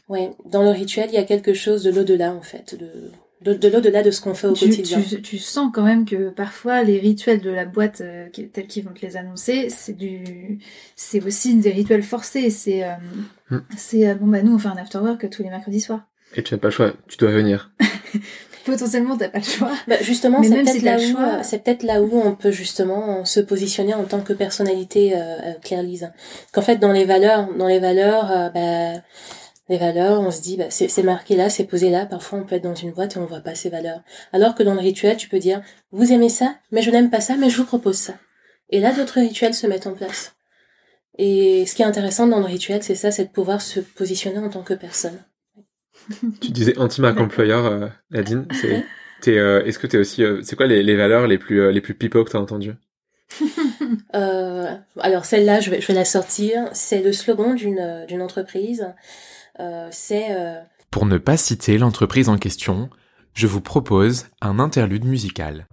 ouais 0.10 0.32
dans 0.46 0.64
le 0.64 0.70
rituel 0.70 1.10
il 1.10 1.16
y 1.16 1.18
a 1.18 1.24
quelque 1.24 1.54
chose 1.54 1.84
de 1.84 1.92
l'au-delà 1.92 2.34
en 2.34 2.42
fait, 2.42 2.76
de 2.80 3.12
de, 3.42 3.56
de 3.56 3.68
l'au-delà 3.70 4.04
de 4.04 4.12
ce 4.12 4.22
qu'on 4.22 4.36
fait 4.36 4.46
au 4.46 4.54
Tu, 4.54 4.68
quotidien. 4.68 5.02
tu, 5.02 5.20
tu 5.24 5.40
sens 5.40 5.72
quand 5.74 5.82
même 5.82 6.06
que 6.06 6.30
parfois 6.30 6.84
les 6.84 7.00
rituels 7.00 7.42
de 7.42 7.50
la 7.50 7.66
boîte 7.66 8.02
euh, 8.02 8.28
tels 8.54 8.68
qu'ils 8.68 8.84
vont 8.86 8.94
te 8.94 9.04
les 9.04 9.18
annoncer, 9.18 9.70
c'est 9.72 9.98
du, 9.98 10.60
c'est 10.96 11.24
aussi 11.26 11.56
des 11.56 11.72
rituels 11.72 12.04
forcés. 12.04 12.52
C'est, 12.52 12.84
euh, 12.84 12.92
Mm. 13.50 13.58
c'est 13.76 14.08
euh, 14.08 14.14
bon 14.16 14.28
bah 14.28 14.44
nous 14.44 14.54
on 14.54 14.60
fait 14.60 14.68
un 14.70 14.78
after 14.78 15.00
work 15.00 15.28
tous 15.32 15.42
les 15.44 15.50
mercredis 15.50 15.82
soirs. 15.82 16.04
Et 16.36 16.44
tu 16.44 16.54
n'as 16.54 16.60
pas 16.60 16.68
le 16.68 16.72
choix, 16.72 16.94
tu 17.08 17.18
dois 17.18 17.32
venir. 17.32 17.72
Potentiellement, 18.66 19.18
t'as 19.18 19.30
pas 19.30 19.40
le 19.40 19.44
choix. 19.44 19.72
Bah, 19.88 19.96
justement, 20.02 20.42
c'est 20.44 20.50
peut-être 20.64 20.80
si 20.80 20.82
là 20.82 20.98
où, 20.98 21.12
choix- 21.12 21.44
c'est 21.44 21.64
peut-être 21.64 21.84
là 21.84 22.02
où 22.02 22.10
on 22.20 22.36
peut 22.36 22.52
justement 22.52 23.26
se 23.26 23.40
positionner 23.40 23.94
en 23.94 24.04
tant 24.04 24.22
que 24.22 24.34
personnalité 24.34 25.16
euh, 25.16 25.18
euh, 25.20 25.54
Claire 25.64 25.84
Lise. 25.84 26.12
Qu'en 26.52 26.62
fait, 26.62 26.76
dans 26.78 26.92
les 26.92 27.06
valeurs, 27.06 27.48
dans 27.58 27.68
les 27.68 27.80
valeurs, 27.80 28.32
euh, 28.32 28.50
bah, 28.50 29.02
les 29.70 29.78
valeurs, 29.78 30.20
on 30.22 30.32
se 30.32 30.42
dit, 30.42 30.58
bah, 30.58 30.66
c'est 30.70 30.88
c'est 30.90 31.04
marqué 31.04 31.36
là, 31.36 31.50
c'est 31.50 31.64
posé 31.64 31.90
là. 31.90 32.06
Parfois, 32.06 32.40
on 32.40 32.44
peut 32.44 32.56
être 32.56 32.64
dans 32.64 32.76
une 32.76 32.92
boîte 32.92 33.16
et 33.16 33.20
on 33.20 33.26
voit 33.26 33.40
pas 33.40 33.56
ces 33.56 33.70
valeurs. 33.70 34.02
Alors 34.34 34.54
que 34.56 34.64
dans 34.64 34.74
le 34.74 34.80
rituel, 34.82 35.18
tu 35.18 35.30
peux 35.30 35.40
dire, 35.40 35.62
vous 35.92 36.12
aimez 36.12 36.30
ça, 36.30 36.56
mais 36.72 36.82
je 36.82 36.92
n'aime 36.92 37.10
pas 37.10 37.22
ça, 37.22 37.36
mais 37.38 37.50
je 37.50 37.58
vous 37.58 37.66
propose 37.66 37.98
ça. 37.98 38.14
Et 38.70 38.80
là, 38.80 38.92
d'autres 38.94 39.20
rituels 39.20 39.54
se 39.54 39.68
mettent 39.68 39.88
en 39.88 39.94
place. 39.94 40.34
Et 41.18 41.66
ce 41.66 41.76
qui 41.76 41.82
est 41.82 41.86
intéressant 41.86 42.28
dans 42.28 42.40
le 42.40 42.46
rituel, 42.46 42.84
c'est 42.84 42.96
ça, 42.96 43.12
c'est 43.12 43.26
de 43.26 43.30
pouvoir 43.30 43.62
se 43.62 43.80
positionner 43.80 44.40
en 44.40 44.50
tant 44.50 44.62
que 44.64 44.74
personne. 44.74 45.20
Tu 46.42 46.52
disais 46.52 46.78
anti-marque 46.78 47.20
employeur, 47.20 47.66
euh, 47.66 47.88
Nadine. 48.12 48.46
C'est, 48.60 48.84
t'es, 49.22 49.38
euh, 49.38 49.64
est-ce 49.66 49.80
que 49.80 49.88
t'es 49.88 49.98
aussi, 49.98 50.24
euh, 50.24 50.42
c'est 50.44 50.56
quoi 50.56 50.68
les, 50.68 50.84
les 50.84 50.96
valeurs 50.96 51.28
les 51.28 51.38
plus, 51.38 51.62
euh, 51.62 51.72
les 51.72 51.82
plus 51.82 51.94
pipo 51.94 52.24
que 52.24 52.32
t'as 52.32 52.40
entendues? 52.40 52.76
Euh, 54.14 54.74
alors 55.00 55.26
celle-là, 55.26 55.60
je 55.62 55.70
vais, 55.70 55.82
je 55.82 55.88
vais 55.88 55.94
la 55.94 56.06
sortir. 56.06 56.68
C'est 56.74 57.02
le 57.02 57.12
slogan 57.14 57.56
d'une 57.56 58.06
d'une 58.08 58.22
entreprise. 58.22 58.88
Euh, 59.60 59.88
c'est 59.92 60.28
euh, 60.32 60.60
Pour 60.92 61.06
ne 61.06 61.18
pas 61.18 61.38
citer 61.38 61.78
l'entreprise 61.78 62.30
en 62.30 62.38
question, 62.38 62.90
je 63.34 63.48
vous 63.48 63.62
propose 63.62 64.26
un 64.42 64.60
interlude 64.60 65.06
musical. 65.06 65.66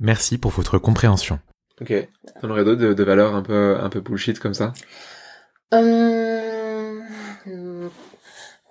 Merci 0.00 0.38
pour 0.38 0.50
votre 0.50 0.78
compréhension. 0.78 1.38
Ok. 1.80 1.92
T'en 2.40 2.50
aurais 2.50 2.64
d'autres 2.64 2.80
de, 2.80 2.92
de 2.94 3.04
valeurs 3.04 3.34
un 3.34 3.42
peu, 3.42 3.76
un 3.78 3.88
peu 3.88 4.00
bullshit 4.00 4.38
comme 4.38 4.54
ça? 4.54 4.72
Euh, 5.72 7.00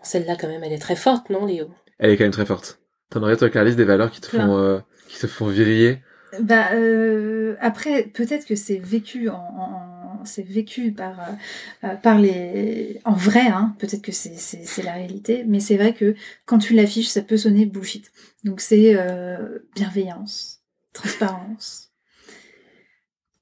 celle-là 0.02 0.36
quand 0.36 0.48
même, 0.48 0.64
elle 0.64 0.74
est 0.74 0.80
très 0.80 0.96
forte, 0.96 1.30
non, 1.30 1.46
Léo? 1.46 1.70
Elle 2.00 2.12
est 2.12 2.18
quand 2.18 2.24
même 2.26 2.32
très 2.32 2.46
forte. 2.46 2.80
T'en 3.10 3.22
aurais 3.24 3.38
toi, 3.38 3.50
Carlis, 3.50 3.76
des 3.76 3.86
valeurs 3.86 4.12
qui 4.12 4.22
te 4.22 4.28
font, 4.28 4.58
euh, 4.58 4.80
qui 5.08 5.20
te 5.20 5.28
font 5.28 5.48
viriller? 5.48 6.00
Bah 6.40 6.74
euh, 6.74 7.56
après 7.60 8.04
peut-être 8.04 8.46
que 8.46 8.54
c'est 8.56 8.78
vécu 8.78 9.30
en, 9.30 9.36
en- 9.38 10.26
c'est 10.26 10.44
vécu 10.44 10.92
par 10.92 11.20
euh, 11.20 11.88
euh, 11.88 11.96
par 11.96 12.20
les 12.20 13.02
en 13.04 13.14
vrai 13.14 13.48
hein 13.48 13.76
peut-être 13.80 14.04
que 14.04 14.12
c'est 14.12 14.36
c'est 14.36 14.64
c'est 14.64 14.84
la 14.84 14.94
réalité 14.94 15.44
mais 15.48 15.60
c'est 15.60 15.76
vrai 15.78 15.94
que 15.96 16.14
quand 16.46 16.60
tu 16.60 16.76
l'affiches 16.76 17.08
ça 17.08 17.24
peut 17.24 17.38
sonner 17.38 17.66
bullshit 17.66 18.12
donc 18.44 18.62
c'est 18.62 18.96
euh, 18.96 19.58
bienveillance 19.74 20.59
transparence. 20.94 21.90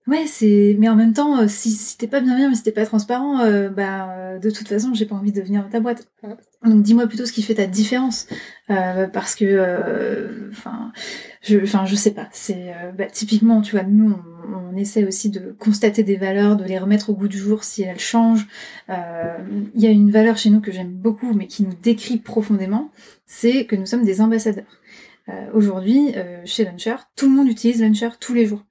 Ouais 0.07 0.25
c'est 0.25 0.77
mais 0.79 0.87
en 0.87 0.95
même 0.95 1.11
temps 1.11 1.37
euh, 1.41 1.47
si 1.49 1.69
si 1.69 1.97
t'es 1.97 2.07
pas 2.07 2.21
bienveillant 2.21 2.49
mais 2.49 2.55
si 2.55 2.63
t'es 2.63 2.71
pas 2.71 2.85
transparent 2.85 3.41
euh, 3.41 3.67
bah 3.67 4.09
euh, 4.09 4.39
de 4.39 4.49
toute 4.49 4.69
façon 4.69 4.93
j'ai 4.93 5.05
pas 5.05 5.15
envie 5.15 5.33
de 5.33 5.41
venir 5.41 5.61
dans 5.63 5.69
ta 5.69 5.81
boîte. 5.81 6.07
Donc 6.63 6.81
dis-moi 6.81 7.07
plutôt 7.07 7.25
ce 7.25 7.33
qui 7.33 7.41
fait 7.41 7.55
ta 7.55 7.65
différence 7.65 8.27
euh, 8.69 9.07
parce 9.07 9.35
que 9.35 9.43
euh, 9.43 10.49
enfin 10.49 10.93
je 11.41 11.59
enfin 11.59 11.85
je 11.85 11.95
sais 11.95 12.11
pas. 12.11 12.29
C'est 12.31 12.73
bah, 12.97 13.07
typiquement 13.07 13.61
tu 13.61 13.75
vois 13.75 13.83
nous 13.83 14.15
on, 14.47 14.71
on 14.73 14.77
essaie 14.77 15.03
aussi 15.03 15.29
de 15.29 15.53
constater 15.59 16.03
des 16.03 16.15
valeurs 16.15 16.55
de 16.55 16.63
les 16.63 16.79
remettre 16.79 17.09
au 17.09 17.13
goût 17.13 17.27
du 17.27 17.37
jour 17.37 17.65
si 17.65 17.81
elles 17.81 17.99
changent. 17.99 18.47
Il 18.87 19.81
y 19.81 19.87
a 19.87 19.91
une 19.91 20.11
valeur 20.11 20.37
chez 20.37 20.49
nous 20.49 20.61
que 20.61 20.71
j'aime 20.71 20.93
beaucoup 20.93 21.33
mais 21.33 21.47
qui 21.47 21.63
nous 21.63 21.75
décrit 21.83 22.15
profondément 22.15 22.91
c'est 23.25 23.65
que 23.65 23.75
nous 23.75 23.85
sommes 23.85 24.05
des 24.05 24.21
ambassadeurs 24.21 24.79
aujourd'hui 25.53 26.13
euh, 26.15 26.41
chez 26.45 26.65
Launcher 26.65 26.95
tout 27.15 27.30
le 27.30 27.36
monde 27.36 27.49
utilise 27.49 27.82
Launcher 27.82 28.09
tous 28.19 28.34
les 28.34 28.45
jours. 28.45 28.63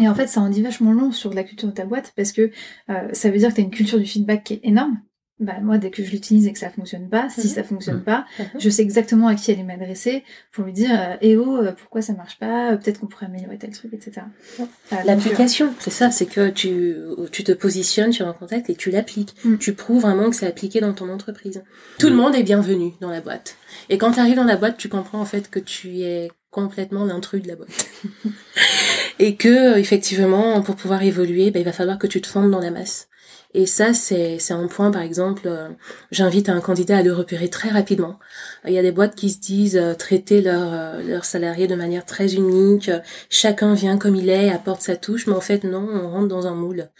Et 0.00 0.08
en 0.08 0.14
fait 0.14 0.26
ça 0.26 0.40
en 0.40 0.48
dit 0.48 0.62
vachement 0.62 0.92
long 0.92 1.12
sur 1.12 1.34
la 1.34 1.44
culture 1.44 1.68
de 1.68 1.74
ta 1.74 1.84
boîte 1.84 2.12
parce 2.16 2.32
que 2.32 2.50
euh, 2.90 3.08
ça 3.12 3.30
veut 3.30 3.38
dire 3.38 3.50
que 3.50 3.56
tu 3.56 3.60
une 3.62 3.70
culture 3.70 3.98
du 3.98 4.06
feedback 4.06 4.44
qui 4.44 4.54
est 4.54 4.60
énorme 4.62 5.00
bah 5.40 5.54
moi 5.62 5.78
dès 5.78 5.90
que 5.90 6.02
je 6.04 6.10
l'utilise 6.10 6.46
et 6.46 6.52
que 6.52 6.58
ça 6.58 6.68
fonctionne 6.70 7.08
pas 7.08 7.28
si 7.28 7.46
Mhm. 7.46 7.52
ça 7.54 7.62
fonctionne 7.62 7.96
Mhm. 7.98 8.02
pas 8.02 8.26
Mhm. 8.38 8.46
je 8.58 8.68
sais 8.70 8.82
exactement 8.82 9.28
à 9.28 9.34
qui 9.36 9.52
aller 9.52 9.62
m'adresser 9.62 10.24
pour 10.52 10.64
lui 10.64 10.72
dire 10.72 10.90
euh, 10.92 11.14
eh 11.20 11.36
oh 11.36 11.58
euh, 11.58 11.72
pourquoi 11.72 12.02
ça 12.02 12.12
marche 12.14 12.38
pas 12.38 12.72
Euh, 12.72 12.76
peut-être 12.76 12.98
qu'on 13.00 13.06
pourrait 13.06 13.26
améliorer 13.26 13.56
tel 13.58 13.70
truc 13.70 13.92
etc 13.94 14.22
Ouais. 14.58 14.66
Euh, 14.92 14.96
L'application, 15.04 15.72
c'est 15.78 15.90
ça, 15.90 16.10
c'est 16.10 16.26
que 16.26 16.48
tu, 16.50 16.96
tu 17.30 17.44
te 17.44 17.52
positionnes 17.52 18.12
sur 18.12 18.26
un 18.26 18.32
contact 18.32 18.68
et 18.70 18.74
tu 18.74 18.90
l'appliques. 18.90 19.34
Mm. 19.44 19.58
Tu 19.58 19.74
prouves 19.74 20.02
vraiment 20.02 20.28
que 20.30 20.34
c'est 20.36 20.46
appliqué 20.46 20.80
dans 20.80 20.92
ton 20.92 21.08
entreprise. 21.08 21.62
Tout 21.98 22.08
le 22.08 22.16
monde 22.16 22.34
est 22.34 22.42
bienvenu 22.42 22.92
dans 23.00 23.10
la 23.10 23.20
boîte. 23.20 23.56
Et 23.90 23.98
quand 23.98 24.12
tu 24.12 24.20
arrives 24.20 24.36
dans 24.36 24.44
la 24.44 24.56
boîte, 24.56 24.76
tu 24.76 24.88
comprends 24.88 25.20
en 25.20 25.24
fait 25.24 25.48
que 25.50 25.58
tu 25.60 26.00
es 26.00 26.30
complètement 26.50 27.04
l'intrus 27.04 27.42
de 27.42 27.48
la 27.48 27.56
boîte. 27.56 27.86
et 29.18 29.36
que, 29.36 29.78
effectivement, 29.78 30.60
pour 30.62 30.76
pouvoir 30.76 31.02
évoluer, 31.02 31.50
ben, 31.50 31.60
il 31.60 31.64
va 31.64 31.72
falloir 31.72 31.98
que 31.98 32.06
tu 32.06 32.20
te 32.20 32.26
fondes 32.26 32.50
dans 32.50 32.60
la 32.60 32.70
masse. 32.70 33.08
Et 33.54 33.64
ça, 33.64 33.94
c'est 33.94 34.38
un 34.50 34.66
point, 34.66 34.90
par 34.90 35.00
exemple, 35.00 35.42
euh, 35.46 35.70
j'invite 36.10 36.50
un 36.50 36.60
candidat 36.60 36.98
à 36.98 37.02
le 37.02 37.14
repérer 37.14 37.48
très 37.48 37.70
rapidement. 37.70 38.18
Il 38.66 38.72
y 38.74 38.78
a 38.78 38.82
des 38.82 38.92
boîtes 38.92 39.14
qui 39.14 39.30
se 39.30 39.40
disent 39.40 39.76
euh, 39.76 39.94
traiter 39.94 40.42
leurs 40.42 40.74
euh, 40.74 41.02
leurs 41.02 41.24
salariés 41.24 41.66
de 41.66 41.74
manière 41.74 42.04
très 42.04 42.34
unique, 42.34 42.90
euh, 42.90 43.00
chacun 43.30 43.72
vient 43.72 43.96
comme 43.96 44.16
il 44.16 44.28
est, 44.28 44.50
apporte 44.50 44.82
sa 44.82 44.96
touche, 44.96 45.26
mais 45.26 45.32
en 45.32 45.40
fait 45.40 45.64
non, 45.64 45.88
on 45.90 46.10
rentre 46.10 46.28
dans 46.28 46.46
un 46.46 46.54
moule. 46.54 46.90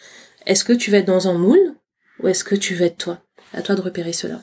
Est-ce 0.46 0.64
que 0.64 0.72
tu 0.72 0.90
vas 0.90 0.98
être 0.98 1.06
dans 1.06 1.28
un 1.28 1.34
moule 1.34 1.74
ou 2.22 2.28
est-ce 2.28 2.44
que 2.44 2.54
tu 2.54 2.74
veux 2.74 2.86
être 2.86 2.96
toi? 2.96 3.18
À 3.52 3.60
toi 3.60 3.74
de 3.74 3.82
repérer 3.82 4.14
cela. 4.14 4.40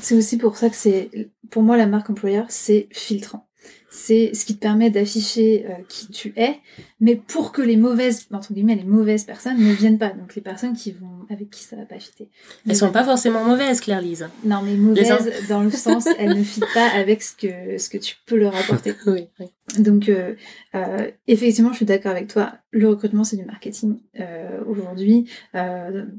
c'est 0.00 0.14
aussi 0.14 0.38
pour 0.38 0.56
ça 0.56 0.70
que 0.70 0.76
c'est 0.76 1.10
pour 1.50 1.62
moi 1.62 1.76
la 1.76 1.86
marque 1.86 2.10
employeur 2.10 2.46
c'est 2.48 2.88
filtrant 2.92 3.49
c'est 3.92 4.30
ce 4.34 4.44
qui 4.44 4.54
te 4.54 4.60
permet 4.60 4.88
d'afficher 4.88 5.66
euh, 5.68 5.72
qui 5.88 6.08
tu 6.08 6.32
es 6.36 6.60
mais 7.00 7.16
pour 7.16 7.50
que 7.50 7.60
les 7.60 7.76
mauvaises 7.76 8.26
entre 8.32 8.52
guillemets 8.52 8.76
les 8.76 8.84
mauvaises 8.84 9.24
personnes 9.24 9.58
ne 9.58 9.72
viennent 9.72 9.98
pas 9.98 10.10
donc 10.10 10.34
les 10.36 10.42
personnes 10.42 10.74
qui 10.74 10.92
vont 10.92 11.26
avec 11.28 11.50
qui 11.50 11.64
ça 11.64 11.76
va 11.76 11.84
pas 11.84 11.98
fitter 11.98 12.28
Elles 12.68 12.76
sont 12.76 12.92
pas 12.92 13.04
forcément 13.04 13.44
mauvaises, 13.44 13.80
Claire 13.80 14.00
Lise. 14.00 14.28
non 14.44 14.62
mais 14.62 14.74
mauvaises 14.74 15.32
dans 15.48 15.62
le 15.62 15.70
sens 15.70 16.06
elles 16.18 16.38
ne 16.38 16.44
fitent 16.44 16.72
pas 16.72 16.88
avec 16.88 17.22
ce 17.22 17.32
que 17.34 17.78
ce 17.78 17.88
que 17.88 17.98
tu 17.98 18.14
peux 18.26 18.36
leur 18.36 18.54
apporter 18.56 18.94
Oui, 19.06 19.26
oui. 19.40 19.46
Donc, 19.78 20.08
euh, 20.08 20.34
euh, 20.74 21.10
effectivement, 21.26 21.70
je 21.70 21.76
suis 21.76 21.86
d'accord 21.86 22.12
avec 22.12 22.28
toi. 22.28 22.54
Le 22.72 22.88
recrutement, 22.88 23.24
c'est 23.24 23.36
du 23.36 23.44
marketing 23.44 23.98
euh, 24.20 24.60
aujourd'hui, 24.66 25.28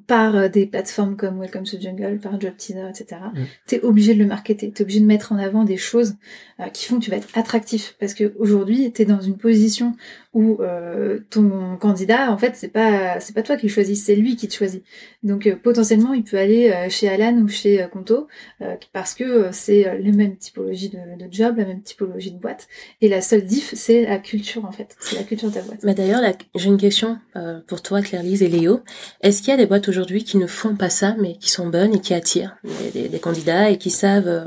par 0.08 0.50
des 0.50 0.66
plateformes 0.66 1.16
comme 1.16 1.40
Welcome 1.40 1.64
to 1.64 1.80
Jungle, 1.80 2.20
par 2.20 2.40
Job 2.40 2.54
Teaser, 2.58 2.90
etc. 2.90 3.22
Mm. 3.34 3.44
T'es 3.68 3.82
obligé 3.82 4.14
de 4.14 4.20
le 4.20 4.26
marketer. 4.26 4.72
T'es 4.72 4.84
obligé 4.84 5.00
de 5.00 5.06
mettre 5.06 5.32
en 5.32 5.38
avant 5.38 5.64
des 5.64 5.78
choses 5.78 6.16
qui 6.74 6.86
font 6.86 7.00
que 7.00 7.06
tu 7.06 7.12
vas 7.12 7.18
être 7.18 7.30
attractif. 7.36 7.96
Parce 8.00 8.14
que 8.14 8.34
aujourd'hui, 8.38 8.92
t'es 8.92 9.06
dans 9.06 9.22
une 9.22 9.38
position 9.38 9.96
où 10.34 10.60
ton 11.30 11.78
candidat, 11.78 12.32
en 12.32 12.38
fait, 12.38 12.56
c'est 12.56 12.70
pas 12.70 13.20
c'est 13.20 13.34
pas 13.34 13.44
toi 13.44 13.56
qui 13.56 13.68
le 13.68 13.72
choisis, 13.72 14.04
c'est 14.04 14.16
lui 14.16 14.36
qui 14.36 14.48
te 14.48 14.54
choisit. 14.54 14.84
Donc, 15.24 15.50
potentiellement, 15.64 16.14
il 16.14 16.24
peut 16.24 16.38
aller 16.38 16.88
chez 16.90 17.08
Alan 17.08 17.38
ou 17.38 17.48
chez 17.48 17.86
Conto 17.92 18.28
parce 18.92 19.14
que 19.14 19.50
c'est 19.54 19.98
les 20.00 20.12
mêmes 20.12 20.36
typologies 20.36 20.90
de, 20.90 21.18
de 21.18 21.32
job, 21.32 21.58
la 21.58 21.66
même 21.66 21.82
typologie 21.82 22.32
de 22.32 22.40
boîte. 22.40 22.68
Et 23.00 23.08
la 23.08 23.22
seule 23.22 23.41
diff, 23.42 23.74
c'est 23.76 24.06
la 24.06 24.18
culture 24.20 24.64
en 24.66 24.72
fait. 24.72 24.96
C'est 25.00 25.16
la 25.18 25.24
culture 25.24 25.50
de 25.50 25.56
ta 25.56 25.62
boîte. 25.62 25.80
Mais 25.84 25.94
d'ailleurs, 25.94 26.22
j'ai 26.56 26.68
une 26.68 26.78
question 26.78 27.20
euh, 27.36 27.60
pour 27.68 27.82
toi, 27.82 28.02
Claire 28.02 28.24
Lise 28.24 28.42
et 28.44 28.48
Léo. 28.48 28.82
Est-ce 29.22 29.40
qu'il 29.40 29.50
y 29.50 29.52
a 29.54 29.58
des 29.58 29.66
boîtes 29.66 29.88
aujourd'hui 29.90 30.24
qui 30.24 30.38
ne 30.38 30.48
font 30.48 30.76
pas 30.76 30.90
ça, 30.90 31.16
mais 31.20 31.38
qui 31.38 31.50
sont 31.50 31.68
bonnes 31.68 31.94
et 31.96 32.00
qui 32.02 32.14
attirent 32.14 32.56
des, 32.64 32.92
des- 33.02 33.10
des 33.10 33.20
candidats 33.20 33.70
et 33.70 33.78
qui 33.78 33.90
savent 33.90 34.28
euh, 34.28 34.46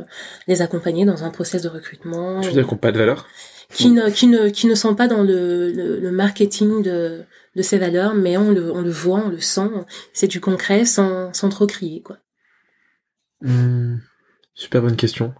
les 0.48 0.62
accompagner 0.62 1.04
dans 1.04 1.24
un 1.24 1.30
process 1.30 1.62
de 1.62 1.68
recrutement 1.68 2.40
Tu 2.40 2.48
veux 2.48 2.54
dire 2.54 2.66
qu'on 2.66 2.76
n'a 2.76 2.80
pas 2.80 2.92
de 2.92 2.98
valeur? 2.98 3.28
qui 3.72 3.90
ne, 3.90 4.08
qui 4.10 4.26
ne, 4.28 4.48
qui 4.50 4.66
ne 4.68 4.74
sont 4.74 4.94
pas 4.94 5.08
dans 5.08 5.22
le, 5.22 5.72
le, 5.72 5.98
le 5.98 6.10
marketing 6.12 6.82
de, 6.82 7.22
de 7.56 7.62
ces 7.62 7.78
valeurs, 7.78 8.14
mais 8.14 8.36
on 8.36 8.50
le, 8.52 8.70
on 8.72 8.82
le 8.82 8.90
voit, 8.90 9.22
on 9.24 9.30
le 9.30 9.40
sent. 9.40 9.68
C'est 10.12 10.28
du 10.28 10.40
concret 10.40 10.84
sans, 10.84 11.32
sans 11.32 11.48
trop 11.48 11.66
crier, 11.66 12.00
quoi. 12.02 12.18
Hmm, 13.40 13.96
Super 14.54 14.82
bonne 14.82 14.96
question. 14.96 15.34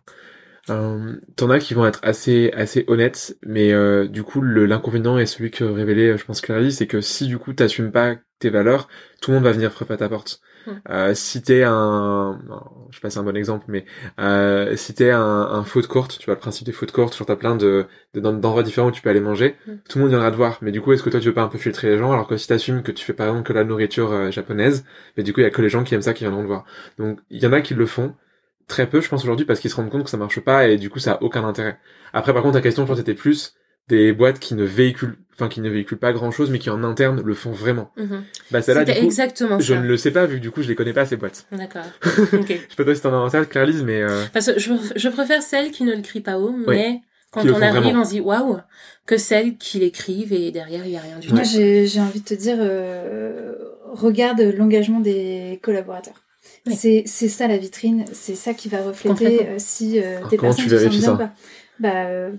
Euh, 0.71 1.17
T'en 1.37 1.51
as 1.51 1.59
qui 1.59 1.75
vont 1.75 1.85
être 1.87 2.01
assez 2.03 2.51
assez 2.55 2.85
honnêtes, 2.89 3.37
mais 3.45 3.73
euh, 3.73 4.09
du 4.09 4.23
coup 4.23 4.41
l'inconvénient 4.41 5.19
est 5.19 5.27
celui 5.27 5.51
que 5.51 5.63
révélait, 5.65 6.13
euh, 6.13 6.17
je 6.17 6.25
pense 6.25 6.41
Clary, 6.41 6.73
c'est 6.73 6.87
que 6.87 7.03
si 7.03 7.27
du 7.27 7.37
coup 7.39 7.53
t'assumes 7.53 7.93
pas 7.93 8.17
tes 8.39 8.49
valeurs, 8.49 8.89
tout 9.21 9.31
le 9.31 9.37
monde 9.37 9.45
va 9.45 9.53
venir 9.53 9.71
frapper 9.73 9.93
à 9.95 9.97
ta 9.99 10.09
porte. 10.09 10.41
Mm. 10.67 10.71
Euh, 10.89 11.15
si 11.15 11.43
t'es 11.43 11.65
un, 11.65 12.41
je 12.91 12.97
sais 12.97 13.01
pas 13.03 13.11
si 13.11 13.15
c'est 13.15 13.21
un 13.21 13.25
bon 13.25 13.37
exemple, 13.37 13.67
mais 13.69 13.85
euh, 14.19 14.75
si 14.77 14.95
t'es 14.95 15.11
un, 15.11 15.21
un 15.23 15.65
food 15.65 15.87
court, 15.87 16.09
tu 16.09 16.25
vois 16.25 16.35
le 16.35 16.41
principe 16.41 16.65
des 16.65 16.73
food 16.73 16.91
courts, 16.93 17.13
genre 17.13 17.27
t'as 17.27 17.37
plein 17.37 17.57
de 17.57 17.85
de- 18.15 18.21
d'endroits 18.21 18.63
différents 18.63 18.89
où 18.89 18.93
tu 18.93 19.03
peux 19.03 19.11
aller 19.11 19.21
manger, 19.21 19.57
Mm. 19.67 19.73
tout 19.89 19.99
le 19.99 20.05
monde 20.05 20.11
viendra 20.13 20.31
te 20.31 20.37
voir. 20.37 20.59
Mais 20.63 20.73
du 20.73 20.81
coup, 20.81 20.93
est-ce 20.95 21.03
que 21.03 21.11
toi 21.11 21.21
tu 21.21 21.29
veux 21.29 21.35
pas 21.35 21.43
un 21.43 21.49
peu 21.49 21.59
filtrer 21.59 21.91
les 21.91 21.99
gens, 21.99 22.11
alors 22.11 22.27
que 22.27 22.39
si 22.39 22.49
t'assumes 22.49 22.83
que 22.83 22.93
tu 22.93 23.05
fais 23.05 23.13
par 23.13 23.27
exemple 23.29 23.47
que 23.47 23.53
la 23.53 23.65
nourriture 23.65 24.13
euh, 24.13 24.31
japonaise, 24.31 24.87
mais 25.19 25.23
du 25.25 25.35
coup 25.35 25.41
il 25.41 25.45
y 25.45 25.47
a 25.47 25.51
que 25.51 25.61
les 25.61 25.69
gens 25.69 25.85
qui 25.85 25.95
aiment 25.95 26.01
ça 26.03 26.15
qui 26.15 26.25
viendront 26.25 26.41
te 26.43 26.47
voir. 26.47 26.65
Donc 26.99 27.19
il 27.29 27.43
y 27.43 27.47
en 27.47 27.53
a 27.53 27.61
qui 27.61 27.75
le 27.75 27.85
font, 27.87 28.15
très 28.69 28.89
peu 28.89 29.01
je 29.01 29.09
pense 29.09 29.23
aujourd'hui 29.25 29.45
parce 29.47 29.61
qu'ils 29.61 29.71
se 29.71 29.77
rendent 29.77 29.91
compte 29.91 30.05
que 30.05 30.11
ça 30.11 30.17
marche 30.17 30.41
pas 30.41 30.69
et 30.69 30.77
du 30.77 30.91
coup 30.91 30.99
ça 30.99 31.13
a 31.15 31.23
aucun 31.23 31.45
intérêt. 31.45 31.79
Après 32.13 32.33
par 32.33 32.43
contre 32.43 32.55
ta 32.55 32.61
question 32.63 32.85
je 32.85 32.89
pense 32.89 33.01
était 33.01 33.15
plus 33.15 33.55
des 33.89 34.13
boîtes 34.13 34.39
qui 34.39 34.55
ne 34.55 34.65
véhiculent, 34.65 35.19
enfin 35.35 35.49
qui 35.49 35.61
ne 35.61 35.69
véhiculent 35.69 35.99
pas 35.99 36.13
grand 36.15 36.31
chose, 36.31 36.49
mais 36.51 36.59
qui 36.59 36.71
en 36.71 36.83
interne 36.85 37.21
le 37.23 37.35
font 37.35 37.51
vraiment. 37.53 37.91
Mhm. 37.99 38.25
Bah 38.51 38.63
celle-là, 38.63 38.85
du 38.85 38.89
C'était 38.91 39.01
coup, 39.01 39.07
exactement 39.07 39.61
je 39.61 39.75
ça. 39.75 39.81
ne 39.81 39.87
le 39.87 39.97
sais 39.99 40.11
pas 40.11 40.25
vu 40.25 40.37
que 40.37 40.41
du 40.43 40.51
coup 40.51 40.63
je 40.63 40.69
les 40.69 40.75
connais 40.75 40.95
pas 40.95 41.05
ces 41.05 41.17
boîtes. 41.17 41.47
D'accord. 41.53 41.85
Ok. 42.33 42.47
Je 42.49 42.55
sais 42.55 42.77
pas 42.77 42.85
toi 42.85 42.95
si 42.95 43.01
t'en 43.03 43.13
as 43.13 43.17
en 43.17 43.29
tête, 43.29 43.55
mais 43.85 44.03
euh, 44.03 44.25
Parce 44.33 44.47
que 44.53 44.59
je, 44.59 44.73
je 44.97 45.09
préfère 45.11 45.43
celles 45.43 45.71
qui 45.71 45.85
ne 45.85 45.95
le 45.95 46.01
crient 46.03 46.23
pas 46.23 46.39
haut, 46.39 46.55
mais 46.67 47.01
quand 47.31 47.45
on 47.47 47.61
arrive, 47.61 47.83
vraiment. 47.83 48.01
on 48.01 48.05
se 48.05 48.11
dit 48.11 48.21
waouh, 48.21 48.59
que 49.07 49.19
celles 49.19 49.59
qui 49.59 49.81
l'écrivent 49.81 50.33
et 50.33 50.51
derrière 50.51 50.87
il 50.87 50.93
y 50.93 50.97
a 50.97 51.01
rien 51.01 51.19
du 51.19 51.29
Moi, 51.31 51.41
tout. 51.43 51.49
j'ai 51.53 51.87
j'ai 51.87 52.01
envie 52.01 52.21
de 52.21 52.25
te 52.25 52.35
dire, 52.35 52.57
euh, 52.61 53.53
regarde 53.93 54.41
l'engagement 54.41 55.01
des 55.01 55.59
collaborateurs. 55.63 56.24
Oui. 56.67 56.75
C'est 56.77 57.03
c'est 57.07 57.29
ça 57.29 57.47
la 57.47 57.59
vitrine, 57.59 58.05
c'est 58.13 58.35
ça 58.35 58.55
qui 58.55 58.69
va 58.69 58.83
refléter 58.83 59.47
euh, 59.49 59.55
si 59.59 60.01
euh, 60.01 60.17
Alors, 60.19 60.31
tes 60.31 60.37
comment 60.39 60.55
personnes 60.55 60.65
tu 60.65 60.71
se 60.71 60.89
sentent 60.89 61.01
bien 61.01 61.15
ou 61.15 61.19
pas. 61.19 61.33
Bah, 61.79 62.07
euh, 62.07 62.33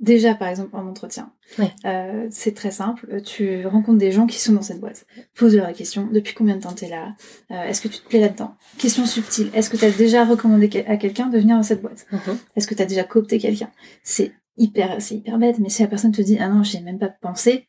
déjà, 0.00 0.34
par 0.34 0.48
exemple, 0.48 0.70
en 0.74 0.86
entretien, 0.86 1.32
Ouais. 1.58 1.70
euh, 1.84 2.26
c'est 2.30 2.54
très 2.54 2.70
simple. 2.72 3.20
Tu 3.22 3.64
rencontres 3.66 3.98
des 3.98 4.10
gens 4.12 4.26
qui 4.26 4.38
sont 4.40 4.52
dans 4.52 4.62
cette 4.62 4.80
boîte. 4.80 5.06
Pose-leur 5.36 5.66
la 5.66 5.72
question 5.72 6.08
depuis 6.12 6.34
combien 6.34 6.56
de 6.56 6.62
temps 6.62 6.72
t'es 6.72 6.88
là? 6.88 7.14
Euh, 7.52 7.62
Est-ce 7.64 7.80
que 7.80 7.88
tu 7.88 8.00
te 8.00 8.08
plais 8.08 8.20
là-dedans? 8.20 8.54
Question 8.78 9.06
subtile 9.06 9.50
est-ce 9.54 9.70
que 9.70 9.76
tu 9.76 9.84
as 9.84 9.90
déjà 9.90 10.24
recommandé 10.24 10.84
à 10.88 10.96
quelqu'un 10.96 11.26
de 11.28 11.38
venir 11.38 11.56
dans 11.56 11.62
cette 11.62 11.80
boîte? 11.82 12.06
Mhm. 12.10 12.36
est-ce 12.56 12.66
que 12.66 12.74
tu 12.74 12.82
as 12.82 12.86
déjà 12.86 13.04
coopté 13.04 13.38
quelqu'un? 13.38 13.70
C'est 14.02 14.32
hyper, 14.56 14.96
c'est 15.00 15.14
hyper 15.14 15.38
bête, 15.38 15.60
mais 15.60 15.68
si 15.68 15.82
la 15.82 15.88
personne 15.88 16.10
te 16.10 16.20
dit 16.20 16.36
ah 16.40 16.48
non, 16.48 16.64
j'y 16.64 16.78
ai 16.78 16.80
même 16.80 16.98
pas 16.98 17.10
pensé, 17.10 17.68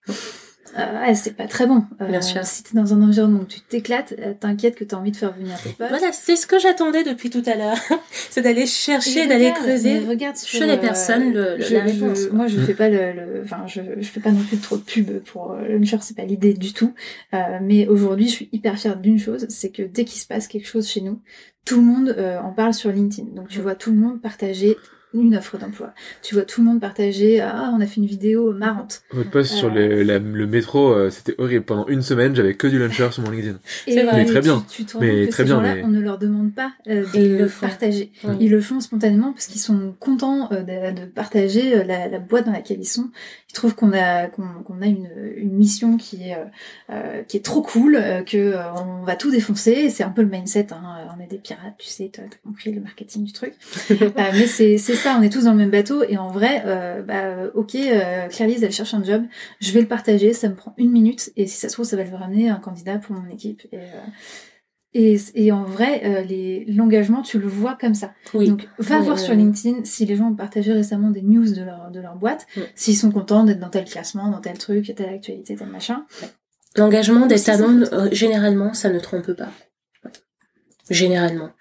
euh, 0.77 1.01
ouais, 1.07 1.15
c'est 1.15 1.33
pas 1.35 1.47
très 1.47 1.65
bon. 1.65 1.83
Euh, 2.01 2.07
Bien 2.07 2.21
sûr. 2.21 2.43
Si 2.45 2.63
t'es 2.63 2.75
dans 2.75 2.93
un 2.93 3.01
environnement 3.01 3.39
où 3.39 3.45
tu 3.45 3.61
t'éclates, 3.61 4.13
euh, 4.19 4.33
t'inquiète 4.39 4.75
que 4.75 4.83
t'as 4.83 4.97
envie 4.97 5.11
de 5.11 5.15
faire 5.17 5.33
venir 5.33 5.55
tes 5.61 5.69
potes. 5.69 5.87
Voilà, 5.89 6.11
c'est 6.11 6.35
ce 6.35 6.45
que 6.45 6.59
j'attendais 6.59 7.03
depuis 7.03 7.29
tout 7.29 7.43
à 7.45 7.55
l'heure. 7.55 7.77
c'est 8.29 8.41
d'aller 8.41 8.65
chercher, 8.65 9.27
d'aller 9.27 9.51
creuser. 9.53 9.99
regarde 9.99 10.35
chez 10.37 10.65
les 10.65 10.77
personnes 10.77 11.33
le- 11.33 11.57
le- 11.57 11.63
je- 11.63 11.73
la 11.73 11.87
je- 11.87 12.03
réponse. 12.03 12.19
moi, 12.31 12.47
je 12.47 12.59
fais 12.59 12.73
pas 12.73 12.89
le, 12.89 13.13
le- 13.13 13.41
enfin, 13.43 13.63
je, 13.67 13.81
je 13.97 14.07
fais 14.07 14.19
pas 14.19 14.31
non 14.31 14.41
plus 14.43 14.57
trop 14.57 14.77
de 14.77 14.81
pub 14.83 15.19
pour 15.23 15.51
euh, 15.53 15.67
Launcher, 15.67 15.97
c'est 16.01 16.15
pas 16.15 16.25
l'idée 16.25 16.53
du 16.53 16.73
tout. 16.73 16.93
Euh, 17.33 17.37
mais 17.61 17.87
aujourd'hui, 17.87 18.27
je 18.27 18.33
suis 18.33 18.49
hyper 18.51 18.77
fière 18.77 18.97
d'une 18.97 19.19
chose, 19.19 19.45
c'est 19.49 19.69
que 19.71 19.81
dès 19.83 20.05
qu'il 20.05 20.19
se 20.19 20.27
passe 20.27 20.47
quelque 20.47 20.67
chose 20.67 20.87
chez 20.87 21.01
nous, 21.01 21.21
tout 21.65 21.77
le 21.77 21.81
monde 21.85 22.15
euh, 22.17 22.39
en 22.39 22.51
parle 22.51 22.73
sur 22.73 22.91
LinkedIn. 22.91 23.29
Donc, 23.35 23.47
tu 23.49 23.59
Mm. 23.59 23.61
vois 23.61 23.75
tout 23.75 23.91
le 23.91 23.97
monde 23.97 24.21
partager 24.21 24.77
une 25.13 25.35
offre 25.35 25.57
d'emploi. 25.57 25.91
Tu 26.21 26.35
vois 26.35 26.43
tout 26.43 26.61
le 26.61 26.67
monde 26.67 26.79
partager 26.79 27.41
ah 27.41 27.71
on 27.75 27.81
a 27.81 27.87
fait 27.87 27.97
une 27.97 28.05
vidéo 28.05 28.53
marrante. 28.53 29.01
votre 29.11 29.29
post 29.31 29.51
sur 29.53 29.67
Euh. 29.69 29.71
les- 29.71 30.03
la- 30.03 30.19
le 30.19 30.45
métro, 30.47 30.91
euh, 30.93 31.09
c'était 31.09 31.33
horrible. 31.39 31.65
Pendant 31.65 31.87
une 31.87 32.01
semaine, 32.03 32.35
j'avais 32.35 32.53
que 32.53 32.67
du 32.67 32.77
luncher 32.77 33.11
sur 33.11 33.23
mon 33.23 33.31
LinkedIn. 33.31 33.57
C'est 33.87 34.03
vrai. 34.03 34.17
Mais 34.17 34.25
très 34.25 34.41
bien. 34.41 34.63
Tu, 34.69 34.85
tu 34.85 34.97
Mais 34.99 35.27
très 35.27 35.43
bien, 35.45 35.61
mais- 35.61 35.81
on 35.83 35.87
ne 35.87 35.99
leur 35.99 36.17
demande 36.19 36.53
pas 36.53 36.71
euh, 36.87 37.05
ils 37.15 37.29
de 37.31 37.37
le 37.37 37.47
partager. 37.47 38.11
Ils 38.39 38.51
le 38.51 38.61
font 38.61 38.79
spontanément 38.81 39.31
parce 39.33 39.47
qu'ils 39.47 39.61
sont 39.61 39.95
contents 39.99 40.49
euh, 40.51 40.61
de, 40.61 41.01
de 41.01 41.05
partager 41.05 41.77
euh, 41.77 41.83
la, 41.83 42.07
la 42.07 42.19
boîte 42.19 42.45
dans 42.45 42.51
laquelle 42.51 42.79
ils 42.79 42.85
sont. 42.85 43.09
Ils 43.49 43.53
trouvent 43.53 43.73
qu'on 43.73 43.93
a 43.93 44.27
qu'on 44.27 44.43
a 44.81 44.85
une, 44.85 45.09
une 45.37 45.53
mission 45.53 45.97
qui 45.97 46.29
est 46.29 46.35
euh, 46.35 46.43
euh, 46.91 47.23
qui 47.23 47.37
est 47.37 47.43
trop 47.43 47.63
cool, 47.63 47.95
euh, 47.95 48.21
que 48.21 48.37
euh, 48.37 48.61
on 48.75 49.03
va 49.03 49.15
tout 49.15 49.31
défoncer. 49.31 49.89
C'est 49.89 50.03
un 50.03 50.09
peu 50.11 50.21
le 50.21 50.29
mindset. 50.29 50.67
Hein. 50.71 51.07
On 51.17 51.23
est 51.23 51.27
des 51.27 51.39
pirates, 51.39 51.73
tu 51.79 51.87
sais, 51.87 52.11
t'as 52.13 52.21
t'as 52.23 52.37
compris 52.45 52.71
le 52.71 52.81
marketing 52.81 53.23
du 53.23 53.33
truc. 53.33 53.53
Euh, 53.91 54.09
mais 54.33 54.45
c'est 54.47 54.77
c'est 54.77 54.95
ça. 54.99 55.15
On 55.19 55.21
est 55.23 55.29
tous 55.31 55.45
dans 55.45 55.51
le 55.51 55.57
même 55.57 55.69
bateau. 55.71 56.03
Et 56.03 56.17
en 56.17 56.29
vrai, 56.29 56.63
euh, 56.65 57.01
bah 57.01 57.23
euh, 57.23 57.51
ok, 57.55 57.75
euh, 57.75 58.27
Claire-Lise, 58.27 58.63
elle 58.63 58.71
cherche 58.71 58.93
un 58.93 59.03
job. 59.03 59.23
Je 59.59 59.71
vais 59.71 59.81
le 59.81 59.87
partager. 59.87 60.33
Ça 60.33 60.49
me 60.49 60.55
prend 60.55 60.73
une 60.77 60.91
minute. 60.91 61.31
Et 61.35 61.47
si 61.47 61.57
ça 61.57 61.69
se 61.69 61.73
trouve, 61.73 61.85
ça 61.85 61.95
va 61.97 62.03
lui 62.03 62.15
ramener 62.15 62.49
un 62.49 62.57
candidat 62.59 62.97
pour 62.99 63.15
mon 63.15 63.29
équipe. 63.29 63.61
Et, 63.71 63.77
euh, 63.77 64.01
et, 64.93 65.17
et 65.35 65.51
en 65.51 65.63
vrai, 65.63 66.23
les- 66.25 66.65
l'engagement, 66.65 67.21
tu 67.21 67.37
le 67.39 67.47
vois 67.47 67.77
comme 67.79 67.93
ça. 67.93 68.13
Oui. 68.33 68.47
Donc, 68.49 68.67
va 68.79 68.97
Oui, 68.99 69.05
voir 69.05 69.17
oui, 69.17 69.23
sur. 69.23 69.33
LinkedIn 69.35 69.83
si 69.83 70.05
les 70.05 70.15
gens 70.15 70.29
ont 70.31 70.35
partagé 70.35 70.73
récemment 70.73 71.11
des 71.11 71.21
news 71.21 71.53
de 71.53 71.61
leur, 71.63 71.91
de 71.91 71.99
leur 71.99 72.15
boîte, 72.15 72.47
s'ils 72.75 72.97
sont 72.97 73.11
contents 73.11 73.43
d'être 73.43 73.59
dans 73.59 73.69
tel 73.69 73.85
classement, 73.85 74.29
dans 74.31 74.41
tel 74.41 74.57
truc, 74.57 74.91
telle 74.95 75.09
actualité, 75.13 75.55
tel 75.55 75.67
machin. 75.67 76.05
L'engagement 76.75 77.25
des 77.27 77.39
talents, 77.39 77.79
généralement, 78.11 78.73
ça 78.73 78.89
ne 78.89 78.99
trompe 78.99 79.31
pas. 79.33 79.49
Généralement. 80.89 81.51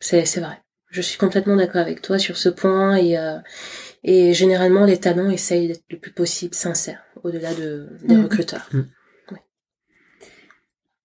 C'est 0.00 0.24
vrai. 0.40 0.60
Je 0.90 1.00
suis 1.02 1.18
complètement 1.18 1.56
d'accord 1.56 1.80
avec 1.82 2.02
toi 2.02 2.18
sur 2.18 2.36
ce 2.36 2.48
point 2.48 2.96
et, 2.96 3.18
euh, 3.18 3.38
et 4.04 4.34
généralement, 4.34 4.84
les 4.86 4.98
talents 4.98 5.30
essayent 5.30 5.68
d'être 5.68 5.84
le 5.90 5.98
plus 5.98 6.12
possible 6.12 6.54
sincères, 6.54 7.02
au-delà 7.24 7.54
de, 7.54 7.88
des 8.04 8.16
Mhm. 8.16 8.24
recruteurs. 8.24 8.68
Hmm. 8.72 8.82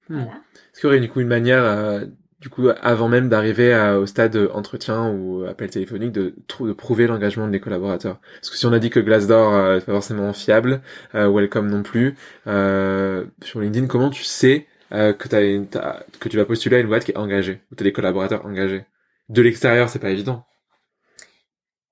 Voilà. 0.09 0.25
Est-ce 0.73 0.81
qu'il 0.81 0.87
y 0.89 0.91
aurait 0.91 0.99
du 0.99 1.09
coup 1.09 1.21
une 1.21 1.27
manière, 1.27 1.63
euh, 1.63 2.05
du 2.39 2.49
coup, 2.49 2.67
avant 2.81 3.07
même 3.07 3.29
d'arriver 3.29 3.73
à- 3.73 3.99
au 3.99 4.05
stade 4.05 4.35
euh, 4.35 4.49
entretien 4.53 5.09
ou 5.09 5.45
appel 5.45 5.69
téléphonique, 5.69 6.11
de, 6.11 6.35
de 6.59 6.73
prouver 6.73 7.07
l'engagement 7.07 7.47
des 7.47 7.59
collaborateurs? 7.59 8.19
Parce 8.35 8.49
que 8.49 8.57
si 8.57 8.65
on 8.65 8.73
a 8.73 8.79
dit 8.79 8.89
que 8.89 8.99
Glassdoor 8.99 9.53
euh, 9.53 9.77
est 9.77 9.85
pas 9.85 9.93
forcément 9.93 10.33
fiable, 10.33 10.81
euh, 11.15 11.29
Welcome 11.31 11.69
non 11.69 11.83
plus, 11.83 12.15
euh, 12.47 13.25
sur 13.43 13.61
LinkedIn, 13.61 13.87
comment 13.87 14.09
tu 14.09 14.23
sais 14.23 14.67
euh, 14.91 15.13
que, 15.13 15.27
t'as 15.27 15.43
une- 15.43 15.67
t'as- 15.67 16.05
que 16.19 16.29
tu 16.29 16.37
vas 16.37 16.45
postuler 16.45 16.75
à 16.77 16.79
une 16.79 16.87
boîte 16.87 17.05
qui 17.05 17.11
est 17.11 17.17
engagée, 17.17 17.61
où 17.71 17.75
t'as 17.75 17.83
des 17.85 17.93
collaborateurs 17.93 18.45
engagés? 18.45 18.85
De 19.29 19.41
l'extérieur, 19.41 19.89
c'est 19.89 19.99
pas 19.99 20.09
évident. 20.11 20.43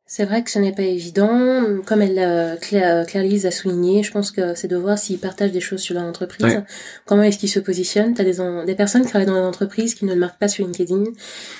C'est 0.05 0.25
vrai 0.25 0.43
que 0.43 0.51
ce 0.51 0.59
n'est 0.59 0.73
pas 0.73 0.81
évident. 0.83 1.81
Comme 1.85 2.01
elle, 2.01 2.19
euh, 2.19 2.57
Claire, 2.57 3.05
Claire-Lise 3.05 3.45
a 3.45 3.51
souligné, 3.51 4.03
je 4.03 4.11
pense 4.11 4.29
que 4.31 4.55
c'est 4.55 4.67
de 4.67 4.75
voir 4.75 4.97
s'ils 4.97 5.19
partagent 5.19 5.53
des 5.53 5.61
choses 5.61 5.79
sur 5.79 5.95
leur 5.95 6.03
entreprise. 6.03 6.45
Ouais. 6.47 6.63
Comment 7.05 7.23
est-ce 7.23 7.37
qu'ils 7.37 7.49
se 7.49 7.61
positionnent? 7.61 8.13
T'as 8.13 8.25
des, 8.25 8.41
en- 8.41 8.65
des 8.65 8.75
personnes 8.75 9.03
qui 9.03 9.07
travaillent 9.07 9.27
dans 9.27 9.39
l'entreprise 9.41 9.95
qui 9.95 10.03
ne 10.03 10.13
le 10.13 10.19
marquent 10.19 10.37
pas 10.39 10.49
sur 10.49 10.65
LinkedIn, 10.65 11.05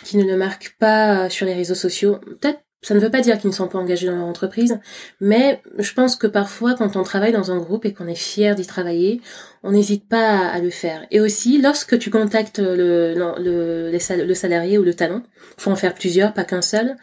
qui 0.03 0.17
ne 0.17 0.25
le 0.25 0.35
marquent 0.35 0.75
pas 0.79 1.27
euh, 1.27 1.29
sur 1.29 1.45
les 1.45 1.53
réseaux 1.53 1.75
sociaux. 1.75 2.17
Peut-être, 2.41 2.59
ça 2.81 2.95
ne 2.95 2.99
veut 2.99 3.11
pas 3.11 3.21
dire 3.21 3.37
qu'ils 3.37 3.49
ne 3.49 3.55
sont 3.55 3.67
pas 3.67 3.77
engagés 3.77 4.07
dans 4.07 4.15
leur 4.15 4.25
entreprise, 4.25 4.79
mais 5.19 5.61
je 5.77 5.93
pense 5.93 6.15
que 6.15 6.25
parfois, 6.25 6.73
quand 6.73 6.95
on 6.95 7.03
travaille 7.03 7.31
dans 7.31 7.51
un 7.51 7.57
groupe 7.57 7.85
et 7.85 7.93
qu'on 7.93 8.07
est 8.07 8.15
fier 8.15 8.55
d'y 8.55 8.65
travailler, 8.65 9.21
on 9.63 9.71
n'hésite 9.71 10.07
pas 10.07 10.47
à, 10.47 10.59
le 10.59 10.71
faire. 10.71 11.05
Et 11.11 11.19
aussi, 11.19 11.61
lorsque 11.61 11.99
tu 11.99 12.09
contactes 12.09 12.57
le, 12.57 13.13
le, 13.13 13.91
le, 13.91 14.33
salarié 14.33 14.79
ou 14.79 14.83
le 14.83 14.95
talent, 14.95 15.21
faut 15.57 15.69
en 15.69 15.75
faire 15.75 15.93
plusieurs, 15.93 16.33
pas 16.33 16.43
qu'un 16.43 16.63
seul. 16.63 16.95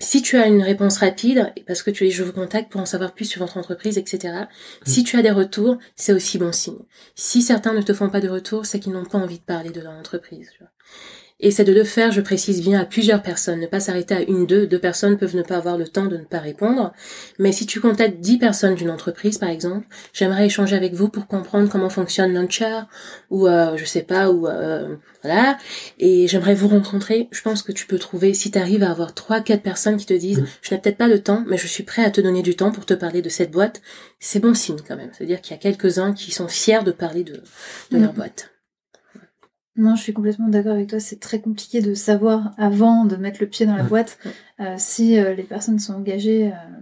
Si 0.00 0.20
tu 0.22 0.36
as 0.36 0.46
une 0.46 0.62
réponse 0.62 0.96
rapide, 0.98 1.52
parce 1.66 1.82
que 1.82 1.90
tu 1.90 2.06
es 2.06 2.10
je 2.10 2.24
vous 2.24 2.32
contacte 2.32 2.72
pour 2.72 2.80
en 2.80 2.86
savoir 2.86 3.12
plus 3.12 3.26
sur 3.26 3.42
votre 3.42 3.58
entreprise, 3.58 3.98
etc. 3.98 4.34
Si 4.84 5.04
tu 5.04 5.16
as 5.16 5.22
des 5.22 5.30
retours, 5.30 5.76
c'est 5.94 6.12
aussi 6.12 6.38
bon 6.38 6.52
signe. 6.52 6.78
Si 7.14 7.42
certains 7.42 7.74
ne 7.74 7.82
te 7.82 7.92
font 7.92 8.08
pas 8.08 8.20
de 8.20 8.28
retour, 8.28 8.66
c'est 8.66 8.80
qu'ils 8.80 8.92
n'ont 8.92 9.04
pas 9.04 9.18
envie 9.18 9.38
de 9.38 9.44
parler 9.44 9.70
de 9.70 9.80
leur 9.80 9.92
entreprise. 9.92 10.48
tu 10.52 10.58
vois. 10.60 10.70
Et 11.42 11.50
c'est 11.50 11.64
de 11.64 11.72
le 11.72 11.84
faire, 11.84 12.12
je 12.12 12.20
précise 12.20 12.60
bien, 12.60 12.78
à 12.80 12.84
plusieurs 12.84 13.22
personnes. 13.22 13.60
Ne 13.60 13.66
pas 13.66 13.80
s'arrêter 13.80 14.14
à 14.14 14.20
une, 14.20 14.46
deux. 14.46 14.66
Deux 14.66 14.78
personnes 14.78 15.16
peuvent 15.16 15.34
ne 15.34 15.42
pas 15.42 15.56
avoir 15.56 15.78
le 15.78 15.88
temps 15.88 16.04
de 16.06 16.18
ne 16.18 16.24
pas 16.24 16.38
répondre. 16.38 16.92
Mais 17.38 17.50
si 17.50 17.64
tu 17.64 17.80
contactes 17.80 18.20
dix 18.20 18.36
personnes 18.38 18.74
d'une 18.74 18.90
entreprise, 18.90 19.38
par 19.38 19.48
exemple, 19.48 19.86
j'aimerais 20.12 20.46
échanger 20.46 20.76
avec 20.76 20.92
vous 20.92 21.08
pour 21.08 21.26
comprendre 21.26 21.68
comment 21.70 21.88
fonctionne 21.88 22.34
Launcher, 22.34 22.80
ou 23.30 23.46
euh, 23.46 23.76
je 23.78 23.84
sais 23.86 24.02
pas, 24.02 24.30
ou 24.30 24.46
euh, 24.48 24.96
voilà. 25.22 25.56
Et 25.98 26.28
j'aimerais 26.28 26.54
vous 26.54 26.68
rencontrer. 26.68 27.28
Je 27.30 27.40
pense 27.40 27.62
que 27.62 27.72
tu 27.72 27.86
peux 27.86 27.98
trouver, 27.98 28.34
si 28.34 28.50
tu 28.50 28.58
arrives 28.58 28.82
à 28.82 28.90
avoir 28.90 29.14
trois, 29.14 29.40
quatre 29.40 29.62
personnes 29.62 29.96
qui 29.96 30.06
te 30.06 30.14
disent, 30.14 30.44
je 30.60 30.74
n'ai 30.74 30.80
peut-être 30.80 30.98
pas 30.98 31.08
le 31.08 31.22
temps, 31.22 31.44
mais 31.48 31.56
je 31.56 31.66
suis 31.66 31.84
prêt 31.84 32.04
à 32.04 32.10
te 32.10 32.20
donner 32.20 32.42
du 32.42 32.54
temps 32.54 32.70
pour 32.70 32.84
te 32.84 32.92
parler 32.94 33.22
de 33.22 33.28
cette 33.30 33.50
boîte, 33.50 33.80
c'est 34.18 34.40
bon 34.40 34.52
signe 34.54 34.76
quand 34.86 34.96
même. 34.96 35.10
C'est-à-dire 35.16 35.40
qu'il 35.40 35.52
y 35.52 35.58
a 35.58 35.62
quelques-uns 35.62 36.12
qui 36.12 36.32
sont 36.32 36.48
fiers 36.48 36.82
de 36.84 36.90
parler 36.92 37.24
de, 37.24 37.32
de 37.90 37.98
leur 37.98 38.10
Mhm. 38.10 38.16
boîte. 38.16 38.50
Non, 39.76 39.94
je 39.96 40.02
suis 40.02 40.12
complètement 40.12 40.48
d'accord 40.48 40.72
avec 40.72 40.88
toi. 40.88 41.00
C'est 41.00 41.20
très 41.20 41.40
compliqué 41.40 41.80
de 41.80 41.94
savoir 41.94 42.52
avant 42.58 43.04
de 43.04 43.16
mettre 43.16 43.38
le 43.40 43.46
pied 43.48 43.66
dans 43.66 43.76
la 43.76 43.84
Mm. 43.84 43.88
boîte 43.88 44.18
euh, 44.60 44.74
si 44.78 45.18
euh, 45.18 45.34
les 45.34 45.44
personnes 45.44 45.78
sont 45.78 45.94
engagées. 45.94 46.48
euh, 46.48 46.80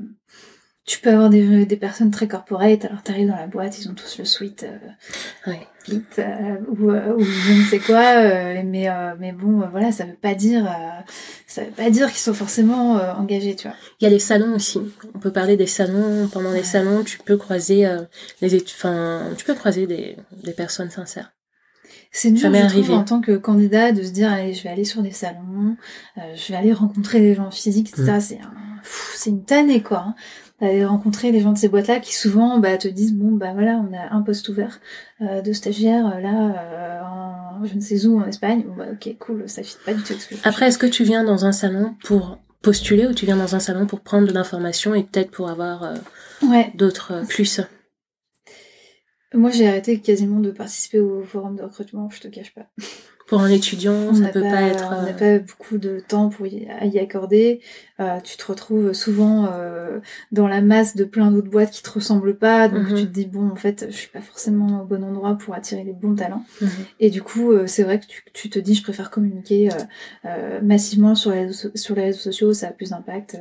tu 0.85 1.01
peux 1.01 1.11
avoir 1.11 1.29
des, 1.29 1.67
des 1.67 1.77
personnes 1.77 2.11
très 2.11 2.27
corporate, 2.29 2.87
alors 2.87 3.03
t'arrives 3.03 3.29
dans 3.29 3.37
la 3.37 3.47
boîte, 3.47 3.79
ils 3.79 3.91
ont 3.91 3.95
tous 3.95 4.17
le 4.19 4.25
suite 4.25 4.65
euh, 4.67 5.51
Ouais. 5.51 5.67
Git, 5.87 6.03
euh, 6.19 6.57
ou, 6.79 6.91
euh, 6.91 7.15
ou 7.15 7.21
je 7.23 7.53
ne 7.53 7.63
sais 7.65 7.79
quoi, 7.79 8.23
euh, 8.23 8.63
mais 8.65 8.89
euh, 8.89 9.15
mais 9.21 9.33
bon, 9.33 9.61
euh, 9.61 9.67
voilà, 9.71 9.93
ça 9.93 10.07
veut 10.07 10.15
pas 10.15 10.35
dire 10.35 10.65
euh, 10.67 11.01
ça 11.47 11.63
veut 11.65 11.71
pas 11.73 11.91
dire 11.91 12.09
qu'ils 12.09 12.17
sont 12.21 12.33
forcément 12.33 12.97
euh, 12.99 13.13
engagés, 13.13 13.55
tu 13.55 13.69
vois. 13.69 13.77
Il 14.01 14.05
y 14.05 14.07
a 14.07 14.11
les 14.11 14.19
salons 14.19 14.55
aussi. 14.55 14.81
On 15.15 15.19
peut 15.19 15.33
parler 15.33 15.59
des 15.59 15.67
salons. 15.67 16.27
Pendant 16.29 16.53
les 16.53 16.65
salons, 16.65 17.05
tu 17.05 17.19
peux 17.19 17.37
croiser 17.37 17.85
euh, 17.87 18.01
les 18.41 18.55
études, 18.55 18.75
enfin, 18.79 19.29
tu 19.37 19.45
peux 19.45 19.55
croiser 19.55 19.87
des, 19.87 20.17
des 20.43 20.53
personnes 20.53 20.91
sincères. 20.91 21.33
C'est 22.11 22.31
dur, 22.31 22.41
Jamais 22.43 22.63
je 22.63 22.67
trouve, 22.69 22.79
arrivé. 22.85 22.95
en 22.95 23.05
tant 23.05 23.21
que 23.21 23.37
candidat, 23.37 23.93
de 23.93 24.03
se 24.03 24.11
dire, 24.11 24.31
allez, 24.33 24.55
je 24.55 24.63
vais 24.63 24.71
aller 24.71 24.85
sur 24.85 25.03
des 25.03 25.11
salons, 25.13 25.77
euh, 26.17 26.21
je 26.35 26.53
vais 26.53 26.59
aller 26.59 26.73
rencontrer 26.73 27.21
les 27.21 27.35
gens 27.35 27.51
physiques, 27.51 27.91
etc. 27.91 28.17
C'est 28.21 28.41
un, 28.41 28.53
c'est 29.15 29.31
une 29.31 29.45
tannée, 29.45 29.83
quoi. 29.83 30.05
hein. 30.09 30.15
D'aller 30.61 30.85
rencontrer 30.85 31.31
les 31.31 31.41
gens 31.41 31.53
de 31.53 31.59
ces 31.59 31.69
boîtes-là 31.69 32.01
qui 32.01 32.17
souvent, 32.17 32.59
bah, 32.59 32.77
te 32.79 32.89
disent, 32.89 33.15
bon, 33.15 33.31
bah 33.37 33.53
voilà, 33.53 33.75
on 33.89 33.95
a 33.97 34.13
un 34.13 34.23
poste 34.23 34.49
ouvert 34.49 34.81
euh, 35.21 35.41
de 35.41 35.53
stagiaire, 35.53 36.05
euh, 36.17 36.21
là, 36.21 36.55
euh, 36.59 37.01
en, 37.61 37.65
je 37.65 37.75
ne 37.77 37.81
sais 37.81 38.05
où, 38.07 38.19
en 38.21 38.27
Espagne. 38.27 38.65
Bon, 38.67 38.75
bah, 38.77 38.87
ok, 38.93 39.17
cool, 39.21 39.45
ça 39.47 39.63
fit 39.63 39.77
pas 39.87 39.95
du 39.95 40.03
tout 40.03 40.15
Après, 40.43 40.67
est-ce 40.67 40.79
que 40.79 40.87
tu 40.87 41.05
viens 41.05 41.23
dans 41.23 41.45
un 41.45 41.53
salon 41.53 41.95
pour 42.03 42.39
postuler 42.63 43.07
ou 43.07 43.13
tu 43.15 43.25
viens 43.25 43.37
dans 43.37 43.55
un 43.55 43.61
salon 43.61 43.87
pour 43.87 44.01
prendre 44.01 44.27
de 44.27 44.33
l'information 44.33 44.97
et 44.97 45.05
peut-être 45.05 45.31
pour 45.31 45.49
avoir 45.49 45.85
euh, 45.85 45.95
Ouais, 46.43 46.73
d'autres 46.75 47.13
euh, 47.13 47.25
plus 47.25 47.61
moi 49.35 49.51
j'ai 49.51 49.69
arrêté 49.69 50.01
quasiment 50.01 50.41
de 50.41 50.51
participer 50.51 51.01
au 51.01 51.23
forum 51.25 51.57
de 51.57 51.63
recrutement, 51.63 52.09
je 52.11 52.21
te 52.21 52.29
cache 52.29 52.55
pas. 52.55 52.67
pour 53.27 53.41
un 53.43 53.51
étudiant, 53.51 53.93
on 53.93 54.15
ça 54.15 54.29
peut 54.29 54.41
pas, 54.41 54.63
être. 54.63 54.87
on 54.91 55.03
n'a 55.03 55.09
euh, 55.09 55.39
pas 55.39 55.45
beaucoup 55.45 55.77
de 55.77 56.01
temps 56.01 56.31
pour 56.31 56.47
y, 56.47 56.67
à 56.71 56.87
y 56.87 56.99
accorder. 56.99 57.61
Euh, 58.01 58.21
tu 58.21 58.39
te 58.39 58.47
retrouves 58.47 58.95
souvent 58.95 59.51
euh, 59.53 60.01
dans 60.33 60.49
la 60.49 60.63
masse 60.63 60.97
de 60.97 61.05
plein 61.05 61.31
d'autres 61.31 61.51
boîtes 61.51 61.71
qui 61.73 61.83
te 61.83 61.91
ressemblent 61.91 62.39
pas, 62.39 62.69
donc 62.69 62.89
Mhm. 62.89 62.97
tu 62.97 63.03
te 63.03 63.11
dis 63.13 63.27
bon 63.27 63.51
en 63.51 63.57
fait 63.57 63.85
je 63.91 63.95
suis 63.97 64.09
pas 64.09 64.23
forcément 64.23 64.81
au 64.81 64.85
bon 64.87 65.05
endroit 65.05 65.35
pour 65.37 65.53
attirer 65.55 65.85
les 65.85 65.93
bons 65.93 66.15
talents. 66.15 66.45
mhm. 66.63 66.71
Et 67.01 67.11
du 67.11 67.21
coup 67.21 67.53
euh, 67.53 67.67
c'est 67.67 67.83
vrai 67.83 68.01
que 68.01 68.07
tu, 68.07 68.25
tu 68.33 68.49
te 68.49 68.59
dis 68.59 68.75
je 68.75 68.83
préfère 68.83 69.11
communiquer 69.11 69.71
euh, 69.71 69.77
euh, 70.25 70.61
massivement 70.63 71.15
sur 71.15 71.31
les, 71.33 71.53
sur 71.53 71.95
les 71.97 72.05
réseaux 72.05 72.21
sociaux, 72.21 72.55
ça 72.55 72.69
a 72.69 72.71
plus 72.73 72.91
d'impact. 72.91 73.39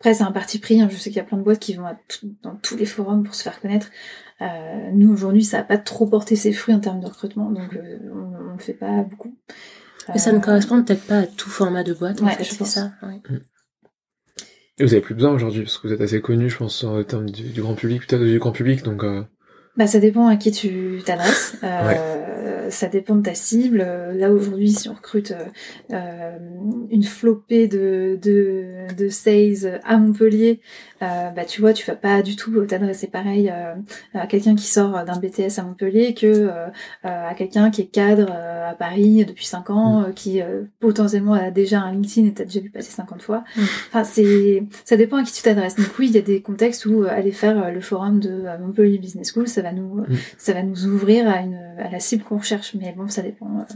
Après 0.00 0.14
c'est 0.14 0.24
un 0.24 0.32
parti 0.32 0.58
pris, 0.58 0.80
hein. 0.80 0.88
je 0.90 0.96
sais 0.96 1.10
qu'il 1.10 1.18
y 1.18 1.20
a 1.20 1.24
plein 1.24 1.38
de 1.38 1.44
boîtes 1.44 1.60
qui 1.60 1.74
vont 1.74 1.86
à 1.86 1.94
tout- 2.08 2.34
dans 2.42 2.56
tous 2.56 2.76
les 2.76 2.86
forums 2.86 3.22
pour 3.22 3.36
se 3.36 3.44
faire 3.44 3.60
connaître. 3.60 3.88
Euh, 4.42 4.90
nous 4.92 5.12
aujourd'hui 5.12 5.44
ça 5.44 5.60
a 5.60 5.62
pas 5.62 5.78
trop 5.78 6.06
porté 6.06 6.36
ses 6.36 6.52
fruits 6.52 6.74
en 6.74 6.80
termes 6.80 7.00
de 7.00 7.06
recrutement, 7.06 7.50
donc 7.50 7.74
euh, 7.76 7.98
on, 8.12 8.52
le 8.54 8.58
fait 8.58 8.72
pas 8.74 9.02
beaucoup. 9.02 9.34
Mais 10.08 10.18
ça 10.18 10.32
ne 10.32 10.38
Euh, 10.38 10.40
correspond 10.40 10.82
peut-être 10.82 11.06
pas 11.06 11.18
à 11.20 11.26
tout 11.26 11.48
format 11.50 11.84
de 11.84 11.94
boîte, 11.94 12.20
en 12.22 12.26
Ouais, 12.26 12.32
fait, 12.32 12.44
je 12.44 12.50
c'est 12.50 12.58
pense. 12.58 12.70
ça. 12.70 12.92
ouais. 13.02 13.20
Et 14.78 14.84
vous 14.84 14.92
avez 14.94 15.02
plus 15.02 15.14
besoin 15.14 15.30
aujourd'hui, 15.32 15.62
parce 15.62 15.78
que 15.78 15.86
vous 15.86 15.92
êtes 15.94 16.00
assez 16.00 16.20
connu, 16.20 16.48
je 16.50 16.56
pense, 16.56 16.82
en 16.82 17.02
termes 17.04 17.30
du, 17.30 17.44
du 17.50 17.60
grand 17.62 17.74
public, 17.74 18.06
peut-être 18.06 18.24
du 18.24 18.38
grand 18.38 18.52
public, 18.52 18.82
donc 18.82 19.04
euh, 19.04 19.22
Bah, 19.76 19.86
ça 19.86 20.00
dépend 20.00 20.26
à 20.26 20.36
qui 20.36 20.50
tu 20.50 21.00
t'adresses. 21.04 21.56
Euh, 21.62 22.70
Ça 22.70 22.88
dépend 22.88 23.16
de 23.16 23.22
ta 23.22 23.34
cible. 23.34 23.78
Là 24.14 24.32
aujourd'hui, 24.32 24.70
si 24.70 24.88
on 24.88 24.94
recrute 24.94 25.34
euh, 25.92 26.38
une 26.90 27.02
flopée 27.02 27.68
de, 27.68 28.18
de, 28.22 28.86
de 28.96 29.08
sales 29.10 29.78
à 29.84 29.98
Montpellier, 29.98 30.60
euh, 31.02 31.30
bah 31.30 31.44
tu 31.44 31.60
vois, 31.60 31.72
tu 31.72 31.84
vas 31.86 31.96
pas 31.96 32.22
du 32.22 32.36
tout 32.36 32.64
t'adresser 32.66 33.08
pareil 33.08 33.50
euh, 33.50 33.74
à 34.14 34.26
quelqu'un 34.26 34.54
qui 34.54 34.66
sort 34.66 35.04
d'un 35.04 35.18
BTS 35.18 35.58
à 35.58 35.62
Montpellier 35.62 36.14
que 36.14 36.26
euh, 36.26 36.66
euh, 36.68 36.70
à 37.02 37.34
quelqu'un 37.34 37.70
qui 37.70 37.82
est 37.82 37.86
cadre 37.86 38.28
euh, 38.30 38.70
à 38.70 38.74
Paris 38.74 39.24
depuis 39.24 39.44
5 39.46 39.70
ans, 39.70 40.02
euh, 40.04 40.12
qui 40.12 40.40
euh, 40.40 40.62
potentiellement 40.80 41.34
a 41.34 41.50
déjà 41.50 41.80
un 41.80 41.92
LinkedIn 41.92 42.28
et 42.28 42.34
t'as 42.34 42.44
déjà 42.44 42.60
vu 42.60 42.70
passer 42.70 42.92
50 42.92 43.20
fois. 43.22 43.44
Mm. 43.56 43.62
Enfin, 43.88 44.04
c'est 44.04 44.62
ça 44.84 44.96
dépend 44.96 45.16
à 45.18 45.24
qui 45.24 45.32
tu 45.32 45.42
t'adresses. 45.42 45.76
Donc 45.76 45.88
oui, 45.98 46.08
il 46.08 46.14
y 46.14 46.18
a 46.18 46.22
des 46.22 46.40
contextes 46.40 46.86
où 46.86 47.02
euh, 47.04 47.08
aller 47.08 47.32
faire 47.32 47.62
euh, 47.64 47.70
le 47.70 47.80
forum 47.80 48.20
de 48.20 48.30
euh, 48.30 48.58
Montpellier 48.58 48.98
Business 48.98 49.32
School, 49.32 49.48
ça 49.48 49.62
va 49.62 49.72
nous 49.72 49.82
Mm. 49.82 50.16
ça 50.38 50.52
va 50.52 50.62
nous 50.62 50.86
ouvrir 50.86 51.28
à 51.28 51.40
une 51.40 51.54
à 51.78 51.90
la 51.90 52.00
cible 52.00 52.22
qu'on 52.24 52.38
recherche. 52.38 52.74
Mais 52.74 52.94
bon, 52.96 53.08
ça 53.08 53.22
dépend. 53.22 53.58
euh, 53.58 53.74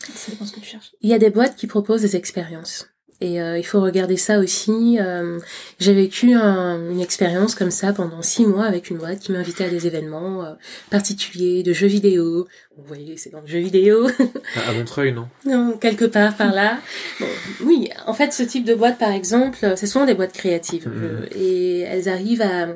ça 0.00 0.30
dépend 0.32 0.44
ce 0.44 0.52
que 0.52 0.60
tu 0.60 0.66
cherches. 0.66 0.92
Il 1.00 1.10
y 1.10 1.14
a 1.14 1.18
des 1.18 1.30
boîtes 1.30 1.56
qui 1.56 1.66
proposent 1.66 2.02
des 2.02 2.16
expériences. 2.16 2.89
Et 3.22 3.40
euh, 3.42 3.58
il 3.58 3.64
faut 3.64 3.80
regarder 3.82 4.16
ça 4.16 4.38
aussi. 4.38 4.96
Euh, 4.98 5.38
J'ai 5.78 5.92
vécu 5.92 6.32
un- 6.32 6.90
une 6.90 7.00
expérience 7.00 7.54
comme 7.54 7.70
ça 7.70 7.92
pendant 7.92 8.22
six 8.22 8.46
mois 8.46 8.64
avec 8.64 8.88
une 8.88 8.96
boîte 8.96 9.18
qui 9.20 9.30
m'invitait 9.32 9.64
à 9.64 9.68
des 9.68 9.86
événements 9.86 10.42
euh, 10.44 10.52
particuliers 10.90 11.62
de 11.62 11.72
jeux 11.74 11.86
vidéo. 11.86 12.48
Vous 12.78 12.84
voyez, 12.84 13.18
c'est 13.18 13.28
dans 13.30 13.42
le 13.42 13.46
jeu 13.46 13.58
vidéo. 13.58 14.08
à, 14.68 14.72
Montreuil, 14.72 15.12
non? 15.12 15.28
Non, 15.44 15.76
quelque 15.76 16.06
part 16.06 16.34
par 16.36 16.52
là. 16.54 16.78
Bon, 17.20 17.26
oui, 17.64 17.90
en 18.06 18.14
fait, 18.14 18.32
ce 18.32 18.42
type 18.42 18.64
de 18.64 18.74
boîte, 18.74 18.96
par 18.98 19.12
exemple, 19.12 19.74
c'est 19.76 19.86
souvent 19.86 20.06
des 20.06 20.14
boîtes 20.14 20.32
créatives. 20.32 20.88
Mhm. 20.88 21.26
Je- 21.32 21.38
et 21.38 21.80
elles 21.80 22.08
arrivent 22.08 22.42
à... 22.42 22.68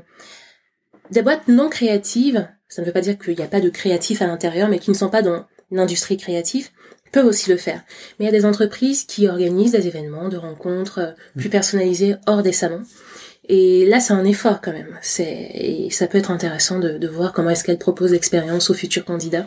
Des 1.10 1.22
boîtes 1.22 1.48
non 1.48 1.68
créatives, 1.68 2.46
ça 2.68 2.82
ne 2.82 2.86
veut 2.86 2.92
pas 2.92 3.00
dire 3.02 3.18
qu'il 3.18 3.36
n'y 3.36 3.42
a 3.42 3.46
pas 3.48 3.60
de 3.60 3.68
créatifs 3.70 4.20
à 4.22 4.26
l'intérieur, 4.26 4.68
mais 4.68 4.78
qui 4.78 4.90
ne 4.90 4.96
sont 4.96 5.10
pas 5.10 5.22
dans 5.22 5.46
l'industrie 5.70 6.16
créative, 6.16 6.68
peuvent 7.14 7.26
aussi 7.26 7.48
le 7.50 7.56
faire. 7.56 7.80
Mais 8.18 8.24
il 8.24 8.26
y 8.26 8.28
a 8.28 8.38
des 8.38 8.44
entreprises 8.44 9.04
qui 9.04 9.28
organisent 9.28 9.72
des 9.72 9.86
événements, 9.86 10.28
de 10.28 10.36
rencontres 10.36 10.98
euh, 10.98 11.10
plus 11.38 11.48
personnalisés 11.48 12.16
hors 12.26 12.42
des 12.42 12.52
salons. 12.52 12.82
Et 13.48 13.84
là, 13.86 14.00
c'est 14.00 14.12
un 14.14 14.24
effort 14.24 14.60
quand 14.62 14.72
même. 14.72 14.98
C'est 15.02 15.24
et 15.54 15.88
ça 15.90 16.06
peut 16.06 16.18
être 16.18 16.30
intéressant 16.30 16.78
de, 16.78 16.98
de 16.98 17.08
voir 17.08 17.32
comment 17.32 17.50
est-ce 17.50 17.62
qu'elles 17.64 17.78
proposent 17.78 18.12
l'expérience 18.12 18.70
aux 18.70 18.74
futurs 18.74 19.04
candidats 19.04 19.46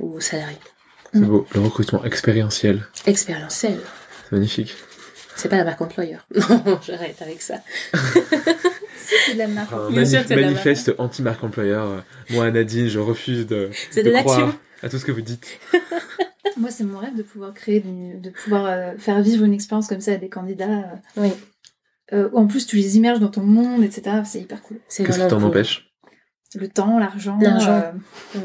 ou 0.00 0.16
aux 0.16 0.20
salariés. 0.20 0.56
C'est 1.12 1.20
Mm. 1.20 1.26
beau, 1.26 1.46
le 1.54 1.60
recrutement 1.60 2.04
expérientiel, 2.04 2.86
Expérientiel. 3.06 3.78
c'est 4.28 4.32
magnifique. 4.36 4.74
C'est 5.36 5.48
pas 5.48 5.56
la 5.56 5.64
marque 5.64 5.80
employeur. 5.80 6.26
Non, 6.50 6.80
j'arrête 6.86 7.20
avec 7.22 7.40
ça. 7.42 7.54
C'est 9.08 9.34
de 9.34 9.38
la 9.38 9.46
marque. 9.46 9.72
Un 9.72 9.90
manif- 9.90 10.28
de 10.28 10.34
manifeste 10.34 10.92
anti-marque 10.98 11.44
employeur. 11.44 11.86
euh, 11.86 12.00
Moi, 12.30 12.50
Nadine, 12.50 12.88
je 12.88 12.98
refuse 12.98 13.46
de, 13.46 13.70
C'est 13.90 14.02
de 14.02 14.10
croire 14.10 14.40
l'action. 14.40 14.58
à 14.82 14.88
tout 14.88 14.98
ce 14.98 15.04
que 15.04 15.12
vous 15.12 15.20
dites. 15.20 15.46
Moi, 16.58 16.70
c'est 16.70 16.84
mon 16.84 16.98
rêve 16.98 17.14
de 17.16 17.22
pouvoir 17.22 17.52
créer, 17.54 17.80
de 17.80 18.30
pouvoir 18.30 18.66
euh, 18.66 18.92
faire 18.98 19.20
vivre 19.20 19.44
une 19.44 19.52
expérience 19.52 19.88
comme 19.88 20.00
ça 20.00 20.12
à 20.12 20.16
des 20.16 20.28
candidats. 20.28 20.94
Oui, 21.16 21.28
Euh, 22.12 22.24
euh, 22.26 22.30
en 22.34 22.46
plus, 22.46 22.66
tu 22.66 22.76
les 22.76 22.96
immerges 22.96 23.18
dans 23.18 23.28
ton 23.30 23.42
monde, 23.42 23.82
etc. 23.82 24.22
C'est 24.24 24.40
hyper 24.40 24.62
cool. 24.62 24.78
c'est 24.88 25.04
Qu'est-ce 25.04 25.20
qui 25.20 25.28
t'en 25.28 25.42
empêche? 25.42 25.90
Le 26.54 26.68
temps, 26.68 26.98
l'argent. 26.98 27.36
L'argent. 27.40 27.82
euh, 28.36 28.40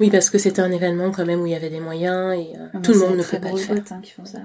Oui, 0.00 0.10
parce 0.10 0.28
que 0.28 0.36
c'était 0.38 0.60
un 0.60 0.70
événement 0.72 1.12
quand 1.12 1.24
même 1.24 1.40
où 1.40 1.46
il 1.46 1.52
y 1.52 1.54
avait 1.54 1.70
des 1.70 1.80
moyens 1.80 2.34
et 2.34 2.52
euh, 2.58 2.66
ah, 2.74 2.78
tout 2.80 2.92
le 2.92 2.98
monde 2.98 3.16
ne 3.16 3.22
peut 3.22 3.38
pas 3.40 3.52
le 3.52 3.56
faire. 3.56 3.76
hein, 3.90 4.00
qui 4.02 4.10
font 4.10 4.24
ça. 4.24 4.38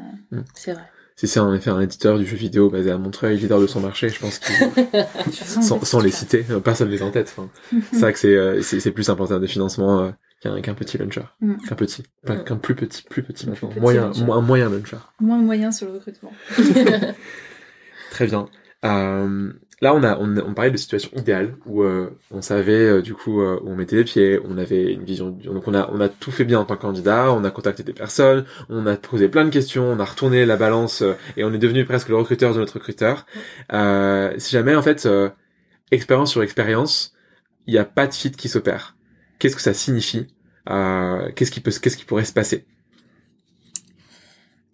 C'est 0.54 0.74
vrai. 0.74 0.84
Si 1.16 1.28
c'est 1.28 1.42
en 1.42 1.54
effet 1.54 1.70
un 1.70 1.82
éditeur 1.82 2.18
du 2.18 2.26
jeu 2.26 2.38
vidéo 2.38 2.70
basé 2.70 2.92
à 2.92 2.98
Montreuil, 2.98 3.38
leader 3.38 3.60
de 3.60 3.68
son 3.68 3.82
marché, 3.82 4.08
je 4.08 4.20
pense 4.20 4.40
qu'il 4.40 4.56
sans, 5.34 5.84
sans 5.84 6.00
les 6.00 6.12
citer, 6.12 6.46
euh, 6.50 6.62
personne 6.62 6.88
ne 6.88 6.94
les 6.94 7.02
a 7.02 7.06
en 7.06 7.12
tête. 7.12 7.34
Enfin, 7.36 7.50
c'est 7.92 8.00
vrai 8.00 8.14
que 8.14 8.20
c'est 8.20 8.36
euh, 8.36 8.92
plus 8.94 9.06
termes 9.06 9.42
de 9.42 9.48
financement 9.48 10.00
euh, 10.00 10.12
qu'un 10.42 10.62
qu'un 10.62 10.74
petit 10.74 10.98
launcher. 10.98 11.24
Mm. 11.42 11.56
Qu'un 11.68 11.76
petit. 11.76 12.04
Mm. 12.28 12.44
qu'un 12.44 12.58
plus 12.58 12.76
petit, 12.76 13.04
plus 13.04 13.24
petit 13.24 13.46
Plus 13.46 13.52
maintenant. 13.52 13.70
petit 13.70 13.80
moyen, 13.80 14.02
launcher. 14.06 14.24
un 14.32 14.42
moyen 14.42 14.70
launcher. 14.70 14.98
Moins 15.20 15.40
de 15.40 15.44
moyens 15.46 15.78
sur 15.78 15.88
le 15.88 15.94
recrutement. 15.94 16.32
Très 18.12 18.26
bien. 18.28 18.48
Euh, 18.86 19.52
là, 19.82 19.94
on 19.94 20.04
a, 20.04 20.18
on, 20.18 20.38
on 20.38 20.54
parlait 20.54 20.72
de 20.72 20.78
situation 20.78 21.12
idéale 21.18 21.56
où 21.66 21.84
euh, 21.84 22.18
on 22.32 22.42
savait 22.42 22.72
euh, 22.86 23.02
du 23.02 23.14
coup 23.14 23.42
euh, 23.42 23.60
où 23.62 23.70
on 23.72 23.76
mettait 23.76 23.98
les 23.98 24.04
pieds, 24.06 24.40
on 24.46 24.58
avait 24.58 24.94
une 24.94 25.04
vision. 25.04 25.32
Donc 25.32 25.68
on 25.68 25.74
a, 25.74 25.90
on 25.92 26.00
a 26.00 26.08
tout 26.10 26.32
fait 26.32 26.46
bien 26.46 26.60
en 26.60 26.66
tant 26.66 26.76
que 26.78 26.82
candidat, 26.82 27.32
on 27.34 27.44
a 27.44 27.52
contacté 27.52 27.84
des 27.84 27.94
personnes, 27.94 28.46
on 28.70 28.86
a 28.88 28.96
posé 28.96 29.28
plein 29.28 29.44
de 29.46 29.50
questions, 29.50 29.84
on 29.86 30.00
a 30.00 30.06
retourné 30.06 30.46
la 30.46 30.56
balance 30.56 31.02
euh, 31.02 31.14
et 31.38 31.44
on 31.44 31.54
est 31.54 31.58
devenu 31.58 31.84
presque 31.86 32.08
le 32.10 32.16
recruteur 32.16 32.54
de 32.54 32.60
notre 32.60 32.76
recruteur. 32.76 33.26
Euh, 33.74 34.34
si 34.38 34.52
jamais 34.52 34.76
en 34.76 34.82
fait 34.82 35.06
euh, 35.06 35.30
expérience 35.92 36.32
sur 36.32 36.42
expérience, 36.42 37.14
il 37.68 37.74
n'y 37.74 37.80
a 37.80 37.86
pas 37.86 38.08
de 38.08 38.14
fit 38.14 38.32
qui 38.32 38.48
s'opère. 38.48 38.96
Qu'est-ce 39.40 39.56
que 39.56 39.62
ça 39.62 39.74
signifie 39.74 40.28
euh, 40.70 41.32
Qu'est-ce 41.36 41.52
qui 41.52 41.62
peut, 41.62 41.72
qu'est-ce 41.72 41.98
qui 41.98 42.06
pourrait 42.06 42.26
se 42.26 42.34
passer? 42.34 42.66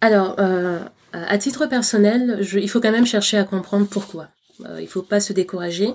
Alors, 0.00 0.36
euh, 0.38 0.80
à 1.12 1.38
titre 1.38 1.66
personnel, 1.66 2.40
il 2.54 2.68
faut 2.68 2.80
quand 2.80 2.92
même 2.92 3.06
chercher 3.06 3.38
à 3.38 3.44
comprendre 3.44 3.86
pourquoi. 3.86 4.28
Euh, 4.64 4.80
il 4.80 4.88
faut 4.88 5.02
pas 5.02 5.20
se 5.20 5.32
décourager. 5.32 5.94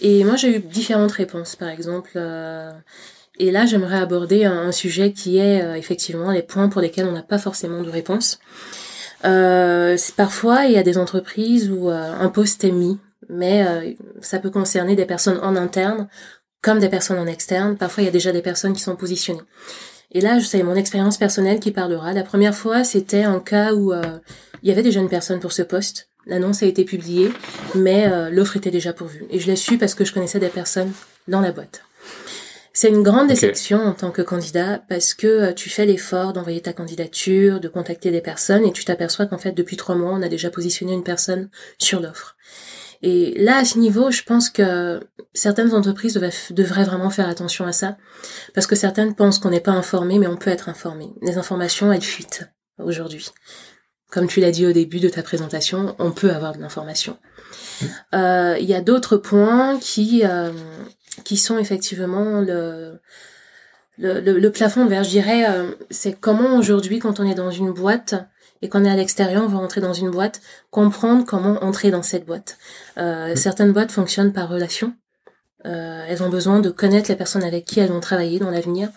Et 0.00 0.24
moi, 0.24 0.36
j'ai 0.36 0.56
eu 0.56 0.60
différentes 0.60 1.12
réponses, 1.12 1.56
par 1.56 1.68
exemple. 1.68 2.12
euh, 2.16 2.72
et 3.38 3.50
là, 3.50 3.66
j'aimerais 3.66 3.98
aborder 3.98 4.44
un, 4.46 4.72
sujet 4.72 5.12
qui 5.12 5.36
est 5.36 5.78
effectivement 5.78 6.30
les 6.30 6.42
points 6.42 6.70
pour 6.70 6.80
lesquels 6.80 7.06
on 7.06 7.12
n'a 7.12 7.22
pas 7.22 7.36
forcément 7.36 7.82
de 7.82 7.90
réponse. 7.90 8.38
Parfois, 9.22 10.64
il 10.64 10.72
y 10.72 10.78
a 10.78 10.82
des 10.82 10.96
entreprises 10.96 11.70
où 11.70 11.90
un 11.90 12.28
poste 12.30 12.64
est 12.64 12.72
mis, 12.72 12.98
mais 13.28 13.94
ça 14.22 14.38
peut 14.38 14.48
concerner 14.48 14.96
des 14.96 15.04
personnes 15.04 15.38
en 15.42 15.54
interne 15.54 16.08
comme 16.66 16.80
des 16.80 16.88
personnes 16.88 17.20
en 17.20 17.28
externe. 17.28 17.76
Parfois, 17.76 18.02
il 18.02 18.06
y 18.06 18.08
a 18.08 18.12
déjà 18.12 18.32
des 18.32 18.42
personnes 18.42 18.72
qui 18.72 18.82
sont 18.82 18.96
positionnées. 18.96 19.40
Et 20.10 20.20
là, 20.20 20.40
c'est 20.40 20.64
mon 20.64 20.74
expérience 20.74 21.16
personnelle 21.16 21.60
qui 21.60 21.70
parlera. 21.70 22.12
La 22.12 22.24
première 22.24 22.56
fois, 22.56 22.82
c'était 22.82 23.22
un 23.22 23.38
cas 23.38 23.72
où 23.72 23.92
euh, 23.92 24.02
il 24.64 24.68
y 24.68 24.72
avait 24.72 24.82
déjà 24.82 24.98
une 24.98 25.08
personne 25.08 25.38
pour 25.38 25.52
ce 25.52 25.62
poste. 25.62 26.08
L'annonce 26.26 26.64
a 26.64 26.66
été 26.66 26.84
publiée, 26.84 27.30
mais 27.76 28.08
euh, 28.10 28.30
l'offre 28.30 28.56
était 28.56 28.72
déjà 28.72 28.92
pourvue. 28.92 29.26
Et 29.30 29.38
je 29.38 29.46
l'ai 29.46 29.54
su 29.54 29.78
parce 29.78 29.94
que 29.94 30.04
je 30.04 30.12
connaissais 30.12 30.40
des 30.40 30.48
personnes 30.48 30.90
dans 31.28 31.40
la 31.40 31.52
boîte. 31.52 31.82
C'est 32.72 32.88
une 32.88 33.04
grande 33.04 33.28
déception 33.28 33.78
en 33.78 33.92
tant 33.92 34.10
que 34.10 34.22
candidat 34.22 34.82
parce 34.88 35.14
que 35.14 35.26
euh, 35.28 35.52
tu 35.52 35.70
fais 35.70 35.86
l'effort 35.86 36.32
d'envoyer 36.32 36.62
ta 36.62 36.72
candidature, 36.72 37.60
de 37.60 37.68
contacter 37.68 38.10
des 38.10 38.20
personnes 38.20 38.66
et 38.66 38.72
tu 38.72 38.84
t'aperçois 38.84 39.26
qu'en 39.26 39.38
fait 39.38 39.52
depuis 39.52 39.76
trois 39.76 39.94
mois 39.94 40.12
on 40.12 40.20
a 40.20 40.28
déjà 40.28 40.50
positionné 40.50 40.94
une 40.94 41.04
personne 41.04 41.48
sur 41.78 42.00
l'offre. 42.00 42.36
Et 43.02 43.34
là 43.42 43.58
à 43.58 43.64
ce 43.64 43.78
niveau, 43.78 44.10
je 44.10 44.22
pense 44.22 44.50
que 44.50 45.00
certaines 45.34 45.74
entreprises 45.74 46.14
devraient 46.50 46.84
vraiment 46.84 47.10
faire 47.10 47.28
attention 47.28 47.66
à 47.66 47.72
ça 47.72 47.96
parce 48.54 48.66
que 48.66 48.74
certaines 48.76 49.14
pensent 49.14 49.38
qu'on 49.38 49.50
n'est 49.50 49.60
pas 49.60 49.72
informé 49.72 50.18
mais 50.18 50.26
on 50.26 50.36
peut 50.36 50.50
être 50.50 50.68
informé. 50.68 51.12
Les 51.22 51.38
informations 51.38 51.92
elles 51.92 52.02
fuitent 52.02 52.48
aujourd'hui. 52.78 53.26
Comme 54.10 54.28
tu 54.28 54.40
l'as 54.40 54.52
dit 54.52 54.66
au 54.66 54.72
début 54.72 55.00
de 55.00 55.08
ta 55.08 55.22
présentation, 55.22 55.96
on 55.98 56.12
peut 56.12 56.30
avoir 56.30 56.54
de 56.54 56.60
l'information. 56.60 57.18
Euh, 58.14 58.56
Il 58.60 58.66
y 58.66 58.74
a 58.74 58.80
d'autres 58.80 59.16
points 59.16 59.78
qui 59.78 60.22
euh, 60.24 60.52
qui 61.24 61.36
sont 61.36 61.58
effectivement 61.58 62.40
le 62.40 63.00
le, 63.98 64.20
le, 64.20 64.38
le 64.38 64.52
plafond 64.52 64.86
verre. 64.86 65.04
Je 65.04 65.10
dirais, 65.10 65.48
euh, 65.48 65.70
c'est 65.90 66.12
comment 66.12 66.56
aujourd'hui, 66.58 66.98
quand 66.98 67.18
on 67.20 67.26
est 67.28 67.34
dans 67.34 67.50
une 67.50 67.72
boîte 67.72 68.14
et 68.62 68.68
qu'on 68.68 68.84
est 68.84 68.90
à 68.90 68.96
l'extérieur, 68.96 69.44
on 69.44 69.48
veut 69.48 69.56
entrer 69.56 69.80
dans 69.80 69.92
une 69.92 70.10
boîte, 70.10 70.40
comprendre 70.70 71.24
comment 71.24 71.62
entrer 71.62 71.90
dans 71.90 72.02
cette 72.02 72.26
boîte. 72.26 72.58
Euh, 72.98 73.34
Certaines 73.36 73.72
boîtes 73.72 73.92
fonctionnent 73.92 74.32
par 74.32 74.48
relation. 74.48 74.94
Euh, 75.64 76.04
elles 76.08 76.22
ont 76.22 76.28
besoin 76.28 76.60
de 76.60 76.70
connaître 76.70 77.10
les 77.10 77.16
personnes 77.16 77.42
avec 77.42 77.64
qui 77.64 77.80
elles 77.80 77.90
vont 77.90 78.00
travailler 78.00 78.38
dans 78.38 78.50
l'avenir. 78.50 78.90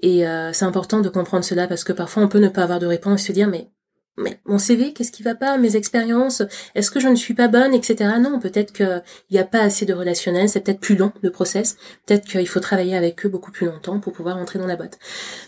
Et 0.00 0.26
euh, 0.26 0.52
c'est 0.52 0.64
important 0.64 1.00
de 1.00 1.08
comprendre 1.08 1.44
cela 1.44 1.66
parce 1.66 1.84
que 1.84 1.92
parfois 1.92 2.22
on 2.22 2.28
peut 2.28 2.38
ne 2.38 2.48
pas 2.48 2.62
avoir 2.62 2.78
de 2.78 2.86
réponse 2.86 3.22
et 3.22 3.26
se 3.28 3.32
dire 3.32 3.48
mais 3.48 3.68
mais 4.16 4.40
mon 4.44 4.58
CV, 4.58 4.92
qu'est-ce 4.92 5.10
qui 5.10 5.24
va 5.24 5.34
pas, 5.34 5.58
mes 5.58 5.74
expériences, 5.74 6.42
est-ce 6.76 6.90
que 6.92 7.00
je 7.00 7.08
ne 7.08 7.16
suis 7.16 7.34
pas 7.34 7.48
bonne, 7.48 7.74
etc. 7.74 8.12
Non, 8.20 8.38
peut-être 8.38 8.72
qu'il 8.72 9.02
n'y 9.32 9.38
a 9.38 9.44
pas 9.44 9.60
assez 9.60 9.86
de 9.86 9.92
relationnel, 9.92 10.48
c'est 10.48 10.60
peut-être 10.60 10.78
plus 10.78 10.94
long 10.94 11.12
le 11.22 11.30
process, 11.30 11.76
peut-être 12.06 12.24
qu'il 12.24 12.46
faut 12.46 12.60
travailler 12.60 12.96
avec 12.96 13.26
eux 13.26 13.28
beaucoup 13.28 13.50
plus 13.50 13.66
longtemps 13.66 13.98
pour 13.98 14.12
pouvoir 14.12 14.36
entrer 14.36 14.60
dans 14.60 14.68
la 14.68 14.76
boîte. 14.76 15.00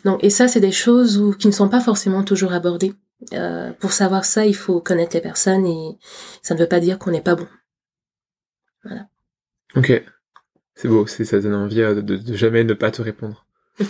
Donc, 0.05 0.23
et 0.25 0.31
ça, 0.31 0.49
c'est 0.49 0.61
des 0.61 0.73
choses 0.73 1.17
où, 1.17 1.33
qui 1.33 1.47
ne 1.47 1.53
sont 1.53 1.69
pas 1.69 1.81
forcément 1.81 2.25
toujours 2.25 2.53
abordées. 2.53 2.95
Euh, 3.33 3.73
pour 3.73 3.93
savoir 3.93 4.25
ça, 4.25 4.47
il 4.47 4.55
faut 4.55 4.81
connaître 4.81 5.15
les 5.15 5.23
personnes 5.23 5.67
et 5.67 5.99
ça 6.43 6.55
ne 6.55 6.61
veut 6.61 6.69
pas 6.69 6.81
dire 6.81 6.99
qu'on 6.99 7.11
n'est 7.11 7.23
pas 7.23 7.35
bon. 7.35 7.49
Voilà. 8.85 9.09
Ok, 9.75 10.03
c'est 10.75 10.89
beau, 10.89 11.07
c'est 11.07 11.25
ça 11.25 11.41
donne 11.41 11.55
envie 11.55 11.81
euh, 11.81 11.95
de, 12.03 12.17
de 12.17 12.35
jamais 12.35 12.65
ne 12.65 12.75
pas 12.75 12.91
te 12.91 13.03
répondre. 13.03 13.47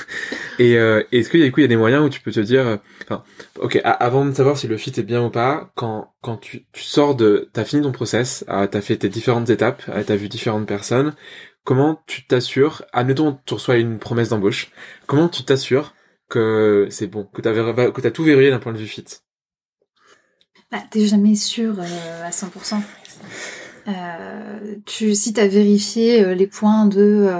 Et 0.58 0.76
euh, 0.76 1.04
est-ce 1.12 1.30
qu'il 1.30 1.38
y 1.38 1.44
a, 1.44 1.46
il 1.46 1.60
y 1.60 1.64
a 1.64 1.68
des 1.68 1.76
moyens 1.76 2.04
où 2.04 2.08
tu 2.08 2.20
peux 2.20 2.32
te 2.32 2.40
dire, 2.40 2.80
enfin, 3.04 3.22
ok, 3.60 3.80
avant 3.84 4.24
de 4.24 4.32
savoir 4.32 4.58
si 4.58 4.66
le 4.66 4.76
fit 4.76 4.92
est 4.96 5.04
bien 5.04 5.24
ou 5.24 5.30
pas, 5.30 5.70
quand 5.76 6.14
quand 6.20 6.36
tu, 6.36 6.66
tu 6.72 6.82
sors 6.82 7.14
de, 7.14 7.48
t'as 7.52 7.64
fini 7.64 7.82
ton 7.82 7.92
process, 7.92 8.44
t'as 8.48 8.80
fait 8.80 8.96
tes 8.96 9.08
différentes 9.08 9.50
étapes, 9.50 9.84
t'as 9.86 10.16
vu 10.16 10.28
différentes 10.28 10.66
personnes, 10.66 11.14
comment 11.62 12.02
tu 12.06 12.26
t'assures, 12.26 12.84
admettons 12.92 13.38
tu 13.46 13.54
reçois 13.54 13.76
une 13.76 14.00
promesse 14.00 14.30
d'embauche, 14.30 14.72
comment 15.06 15.28
tu 15.28 15.44
t'assures 15.44 15.94
que 16.28 16.88
c'est 16.90 17.06
bon, 17.06 17.24
que 17.24 17.40
t'as 17.40 18.10
tout 18.10 18.24
verrouillé 18.24 18.50
d'un 18.50 18.58
point 18.58 18.72
de 18.72 18.78
vue 18.78 18.86
fit 18.86 19.04
bah, 20.70 20.82
T'es 20.90 21.06
jamais 21.06 21.34
sûr 21.34 21.76
euh, 21.78 22.24
à 22.24 22.30
100%. 22.30 22.80
Euh, 23.88 24.76
tu, 24.84 25.14
si 25.14 25.32
tu 25.32 25.40
as 25.40 25.48
vérifié 25.48 26.22
euh, 26.22 26.34
les 26.34 26.46
points 26.46 26.84
de 26.84 27.30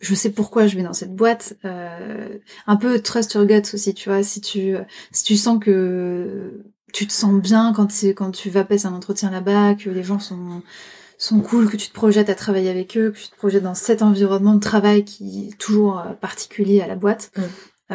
je 0.00 0.14
sais 0.14 0.30
pourquoi 0.30 0.66
je 0.66 0.76
vais 0.76 0.82
dans 0.82 0.92
cette 0.92 1.14
boîte, 1.14 1.56
un 1.62 2.76
peu 2.76 3.00
trust 3.00 3.34
your 3.34 3.46
gut 3.46 3.62
aussi, 3.72 3.94
tu 3.94 4.08
vois, 4.08 4.22
si 4.22 4.40
tu 4.40 4.74
si 5.12 5.24
tu 5.24 5.36
sens 5.36 5.58
que 5.60 6.64
tu 6.92 7.06
te 7.06 7.12
sens 7.12 7.40
bien 7.40 7.72
quand 7.72 7.88
quand 8.16 8.32
tu 8.32 8.50
vas 8.50 8.64
passer 8.64 8.86
un 8.86 8.94
entretien 8.94 9.30
là-bas, 9.30 9.74
que 9.74 9.90
les 9.90 10.02
gens 10.02 10.18
sont 10.18 10.62
sont 11.18 11.40
cool, 11.40 11.70
que 11.70 11.76
tu 11.76 11.88
te 11.88 11.94
projettes 11.94 12.30
à 12.30 12.34
travailler 12.34 12.70
avec 12.70 12.96
eux, 12.96 13.10
que 13.10 13.18
tu 13.18 13.28
te 13.28 13.36
projettes 13.36 13.62
dans 13.62 13.74
cet 13.74 14.02
environnement 14.02 14.54
de 14.54 14.60
travail 14.60 15.04
qui 15.04 15.48
est 15.48 15.58
toujours 15.58 16.02
particulier 16.20 16.80
à 16.80 16.86
la 16.86 16.96
boîte. 16.96 17.30
Mm. 17.36 17.94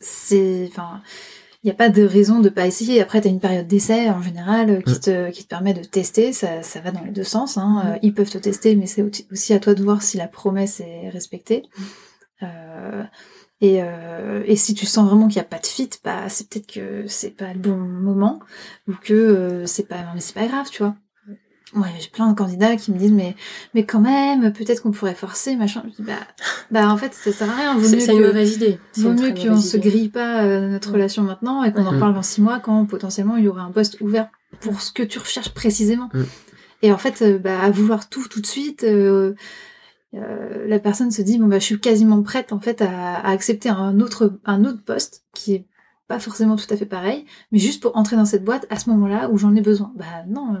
c'est 0.00 0.68
enfin 0.70 1.00
il 1.64 1.68
n'y 1.68 1.70
a 1.70 1.76
pas 1.76 1.88
de 1.88 2.02
raison 2.02 2.40
de 2.40 2.50
pas 2.50 2.66
essayer. 2.66 3.00
Après, 3.00 3.22
tu 3.22 3.28
as 3.28 3.30
une 3.30 3.40
période 3.40 3.66
d'essai 3.66 4.10
en 4.10 4.20
général 4.20 4.68
euh, 4.68 4.80
qui, 4.82 4.92
mm. 4.92 5.00
te, 5.00 5.30
qui 5.30 5.44
te 5.44 5.48
permet 5.48 5.72
de 5.72 5.82
tester. 5.82 6.34
Ça, 6.34 6.62
ça 6.62 6.80
va 6.80 6.90
dans 6.90 7.00
les 7.00 7.10
deux 7.10 7.24
sens. 7.24 7.56
Hein. 7.56 7.82
Mm. 7.82 7.88
Euh, 7.88 7.98
ils 8.02 8.12
peuvent 8.12 8.28
te 8.28 8.36
tester, 8.36 8.76
mais 8.76 8.86
c'est 8.86 9.02
aussi 9.32 9.54
à 9.54 9.58
toi 9.58 9.74
de 9.74 9.82
voir 9.82 10.02
si 10.02 10.18
la 10.18 10.28
promesse 10.28 10.80
est 10.80 11.08
respectée. 11.08 11.62
Euh, 12.42 13.02
et, 13.62 13.82
euh, 13.82 14.42
et 14.44 14.56
si 14.56 14.74
tu 14.74 14.84
sens 14.84 15.08
vraiment 15.08 15.26
qu'il 15.26 15.36
n'y 15.36 15.46
a 15.46 15.48
pas 15.48 15.58
de 15.58 15.66
fit, 15.66 15.88
bah 16.04 16.28
c'est 16.28 16.50
peut-être 16.50 16.70
que 16.70 17.06
c'est 17.06 17.30
pas 17.30 17.54
le 17.54 17.60
bon 17.60 17.76
moment 17.76 18.40
ou 18.86 18.92
que 18.92 19.14
euh, 19.14 19.66
c'est 19.66 19.88
pas 19.88 20.04
mais 20.14 20.20
c'est 20.20 20.34
pas 20.34 20.46
grave, 20.46 20.68
tu 20.70 20.82
vois. 20.82 20.96
Ouais, 21.74 21.88
j'ai 21.98 22.08
plein 22.08 22.30
de 22.30 22.36
candidats 22.36 22.76
qui 22.76 22.92
me 22.92 22.98
disent 22.98 23.10
mais 23.12 23.34
mais 23.74 23.84
quand 23.84 24.00
même 24.00 24.52
peut-être 24.52 24.82
qu'on 24.82 24.92
pourrait 24.92 25.14
forcer 25.14 25.56
machin. 25.56 25.82
Je 25.86 25.96
dis 25.96 26.02
bah 26.02 26.18
bah 26.70 26.88
en 26.88 26.96
fait 26.96 27.14
ça 27.14 27.32
sert 27.32 27.50
à 27.50 27.54
rien. 27.54 27.82
C'est 27.82 28.12
une 28.12 28.20
mauvaise 28.20 28.54
idée. 28.56 28.78
Vaut 28.98 29.12
mieux 29.12 29.32
qu'on 29.34 29.58
se 29.60 29.76
grille 29.76 30.08
pas 30.10 30.44
euh, 30.44 30.68
notre 30.68 30.92
relation 30.92 31.22
maintenant 31.22 31.64
et 31.64 31.72
qu'on 31.72 31.86
en 31.86 31.98
parle 31.98 32.14
dans 32.14 32.22
six 32.22 32.42
mois 32.42 32.60
quand 32.60 32.84
potentiellement 32.84 33.36
il 33.36 33.44
y 33.44 33.48
aurait 33.48 33.62
un 33.62 33.72
poste 33.72 34.00
ouvert 34.00 34.28
pour 34.60 34.80
ce 34.80 34.92
que 34.92 35.02
tu 35.02 35.18
recherches 35.18 35.52
précisément. 35.54 36.10
Et 36.82 36.92
en 36.92 36.98
fait 36.98 37.22
euh, 37.22 37.38
bah 37.38 37.60
à 37.60 37.70
vouloir 37.70 38.08
tout 38.08 38.28
tout 38.28 38.40
de 38.40 38.46
suite. 38.46 38.84
Euh, 38.84 39.34
la 40.12 40.78
personne 40.78 41.10
se 41.10 41.22
dit 41.22 41.38
bon 41.38 41.46
bah 41.48 41.58
je 41.58 41.64
suis 41.64 41.80
quasiment 41.80 42.22
prête 42.22 42.52
en 42.52 42.60
fait 42.60 42.82
à, 42.82 43.16
à 43.16 43.30
accepter 43.30 43.68
un 43.68 43.98
autre 43.98 44.38
un 44.44 44.64
autre 44.64 44.84
poste 44.84 45.24
qui 45.34 45.54
est 45.54 45.66
pas 46.06 46.20
forcément 46.20 46.54
tout 46.54 46.66
à 46.68 46.76
fait 46.76 46.86
pareil, 46.86 47.24
mais 47.50 47.58
juste 47.58 47.82
pour 47.82 47.96
entrer 47.96 48.14
dans 48.14 48.26
cette 48.26 48.44
boîte 48.44 48.66
à 48.70 48.78
ce 48.78 48.90
moment-là 48.90 49.30
où 49.30 49.38
j'en 49.38 49.56
ai 49.56 49.62
besoin. 49.62 49.90
Bah 49.96 50.04
non, 50.28 50.56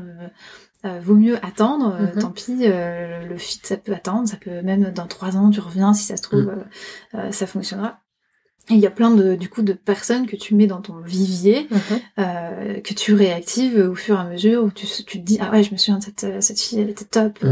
euh, 0.84 1.00
vaut 1.02 1.14
mieux 1.14 1.42
attendre, 1.44 1.96
euh, 1.98 2.14
mhm. 2.14 2.20
tant 2.20 2.30
pis, 2.30 2.58
euh, 2.62 3.24
le 3.26 3.38
fit 3.38 3.60
ça 3.62 3.78
peut 3.78 3.94
attendre, 3.94 4.28
ça 4.28 4.36
peut 4.36 4.60
même 4.60 4.90
dans 4.90 5.06
trois 5.06 5.36
ans 5.36 5.48
tu 5.48 5.60
reviens 5.60 5.94
si 5.94 6.04
ça 6.04 6.16
se 6.18 6.22
trouve 6.22 6.52
mhm. 7.14 7.32
ça 7.32 7.46
fonctionnera. 7.46 8.00
Et 8.70 8.74
il 8.74 8.80
y 8.80 8.86
a 8.86 8.90
plein 8.90 9.10
de 9.10 9.34
du 9.34 9.50
coup 9.50 9.60
de 9.62 9.74
personnes 9.74 10.26
que 10.26 10.36
tu 10.36 10.54
mets 10.54 10.66
dans 10.66 10.80
ton 10.80 10.98
vivier, 11.00 11.68
mhm. 11.70 12.82
que 12.82 12.94
tu 12.94 13.14
réactives 13.14 13.78
au 13.78 13.94
fur 13.94 14.16
et 14.16 14.20
à 14.20 14.24
mesure 14.24 14.64
où 14.64 14.70
tu, 14.70 14.86
tu 14.86 15.20
te 15.20 15.24
dis 15.24 15.38
ah 15.40 15.50
ouais 15.50 15.62
je 15.62 15.72
me 15.72 15.76
souviens 15.76 15.98
de 15.98 16.04
cette, 16.04 16.42
cette 16.42 16.60
fille 16.60 16.80
elle 16.80 16.90
était 16.90 17.04
top, 17.04 17.44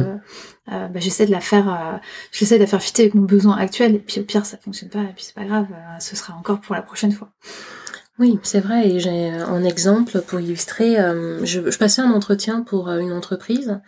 bah, 0.66 0.90
j'essaie 0.96 1.26
de 1.26 1.30
la 1.30 1.40
faire 1.40 2.00
j'essaie 2.32 2.56
de 2.56 2.62
la 2.62 2.66
faire 2.66 2.82
fitter 2.82 3.02
avec 3.02 3.14
mon 3.14 3.24
besoin 3.24 3.56
actuel 3.56 3.94
et 3.94 3.98
puis 3.98 4.20
au 4.20 4.24
pire 4.24 4.44
ça 4.46 4.58
fonctionne 4.58 4.90
pas 4.90 5.02
et 5.02 5.12
puis 5.14 5.24
c'est 5.24 5.34
pas 5.34 5.44
grave 5.44 5.68
ce 6.00 6.16
sera 6.16 6.34
encore 6.34 6.60
pour 6.60 6.74
la 6.74 6.82
prochaine 6.82 7.12
fois. 7.12 7.30
Oui, 8.18 8.38
c'est 8.42 8.60
vrai. 8.60 8.88
Et 8.88 9.00
j'ai 9.00 9.30
un 9.30 9.64
exemple 9.64 10.20
pour 10.20 10.40
illustrer. 10.40 10.98
Euh, 11.00 11.44
je, 11.44 11.70
je, 11.70 11.78
passais 11.78 12.02
un 12.02 12.12
entretien 12.12 12.60
pour 12.62 12.88
euh, 12.88 12.98
une 12.98 13.12
entreprise. 13.12 13.80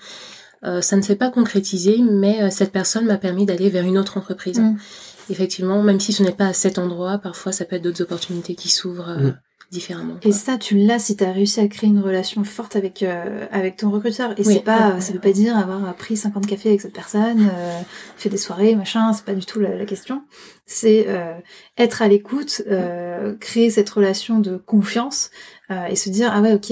Euh, 0.64 0.81
ça 0.81 0.97
ne 0.97 1.03
s'est 1.03 1.16
pas 1.16 1.31
concrétisé, 1.31 1.99
mais 1.99 2.51
cette 2.51 2.72
personne 2.72 3.07
m'a 3.07 3.18
permis 3.18 3.45
d'aller 3.45 3.68
vers 3.68 3.85
une 3.85 3.99
autre 3.99 4.16
entreprise. 4.16 4.61
Mm. 4.61 4.77
Effectivement, 5.31 5.83
même 5.83 6.01
si 6.01 6.12
ce 6.12 6.22
n'est 6.22 6.33
pas 6.33 6.47
à 6.47 6.53
cet 6.53 6.79
endroit, 6.79 7.18
parfois 7.18 7.53
ça 7.53 7.64
peut 7.64 7.77
être 7.77 7.83
d'autres 7.83 8.03
opportunités 8.03 8.55
qui 8.55 8.68
s'ouvrent. 8.68 9.16
Mm 9.16 9.35
différemment. 9.75 10.14
Et 10.22 10.33
ça, 10.33 10.57
tu 10.57 10.79
l'as 10.79 10.99
si 10.99 11.16
tu 11.16 11.25
as 11.25 11.33
réussi 11.33 11.61
à 11.61 11.68
créer 11.68 11.91
une 11.91 12.01
relation 12.01 12.43
forte 12.45 12.77
avec 12.77 13.03
euh, 13.03 13.47
avec 13.51 13.77
ton 13.77 13.91
recruteur. 13.91 14.33
Et 14.39 14.45
c'est 14.45 14.61
pas, 14.61 15.01
ça 15.01 15.12
veut 15.12 15.20
pas 15.20 15.33
dire 15.33 15.57
avoir 15.57 15.95
pris 15.97 16.16
50 16.16 16.47
cafés 16.47 16.70
avec 16.70 16.81
cette 16.81 16.95
personne, 16.95 17.51
euh, 17.53 17.81
fait 18.16 18.31
des 18.31 18.39
soirées, 18.39 18.75
machin. 18.77 19.12
C'est 19.12 19.25
pas 19.25 19.35
du 19.35 19.45
tout 19.45 19.61
la, 19.61 19.85
question. 19.85 20.22
C'est 20.64 21.07
euh, 21.09 21.35
être 21.77 22.01
à 22.01 22.09
l'écoute, 22.09 22.62
euh, 22.70 23.35
créer 23.37 23.68
cette 23.68 23.91
relation 23.91 24.39
de 24.39 24.57
confiance 24.57 25.31
et 25.91 25.97
se 25.97 26.11
dire 26.11 26.31
ah 26.33 26.43
ouais 26.43 26.53
ok 26.53 26.70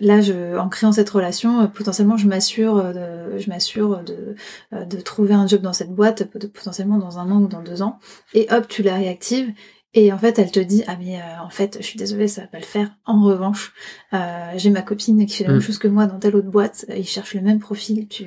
là 0.00 0.20
je 0.22 0.56
en 0.56 0.70
créant 0.70 0.92
cette 0.92 1.10
relation 1.10 1.68
potentiellement 1.68 2.16
je 2.16 2.26
m'assure 2.26 2.82
de 2.94 3.38
je 3.38 3.50
m'assure 3.50 4.02
de 4.02 4.34
de 4.72 5.00
trouver 5.02 5.34
un 5.34 5.46
job 5.46 5.60
dans 5.60 5.74
cette 5.74 5.90
boîte 5.90 6.24
potentiellement 6.24 6.96
dans 6.96 7.18
un 7.18 7.30
an 7.30 7.42
ou 7.42 7.48
dans 7.48 7.60
deux 7.60 7.82
ans 7.82 7.98
et 8.32 8.48
hop 8.50 8.66
tu 8.66 8.82
la 8.82 8.94
réactives 8.94 9.52
et 9.96 10.12
en 10.12 10.18
fait, 10.18 10.40
elle 10.40 10.50
te 10.50 10.58
dit 10.58 10.82
ah 10.88 10.96
mais 10.98 11.20
euh, 11.20 11.40
en 11.40 11.50
fait, 11.50 11.78
je 11.80 11.86
suis 11.86 11.98
désolée, 11.98 12.26
ça 12.26 12.42
va 12.42 12.46
pas 12.48 12.58
le 12.58 12.64
faire. 12.64 12.90
En 13.04 13.22
revanche, 13.22 13.72
euh, 14.12 14.50
j'ai 14.56 14.70
ma 14.70 14.82
copine 14.82 15.24
qui 15.24 15.36
fait 15.36 15.44
la 15.44 15.50
même 15.50 15.58
mm. 15.58 15.62
chose 15.62 15.78
que 15.78 15.86
moi 15.86 16.06
dans 16.06 16.18
telle 16.18 16.34
autre 16.34 16.50
boîte. 16.50 16.84
Il 16.96 17.06
cherche 17.06 17.34
le 17.34 17.40
même 17.40 17.60
profil. 17.60 18.08
Tu 18.08 18.26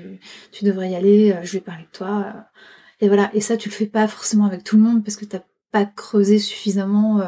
tu 0.51 0.63
devrais 0.63 0.91
y 0.91 0.95
aller. 0.95 1.33
Euh, 1.33 1.43
je 1.43 1.57
ai 1.57 1.61
parlé 1.61 1.83
de 1.83 1.97
toi. 1.97 2.33
et 3.01 3.09
voilà. 3.09 3.29
Et 3.33 3.41
ça, 3.41 3.57
tu 3.57 3.67
le 3.67 3.73
fais 3.73 3.85
pas 3.85 4.07
forcément 4.07 4.45
avec 4.45 4.63
tout 4.63 4.77
le 4.77 4.81
monde 4.81 5.03
parce 5.03 5.17
que 5.17 5.25
t'as 5.25 5.41
pas 5.71 5.85
creusé 5.85 6.39
suffisamment 6.39 7.21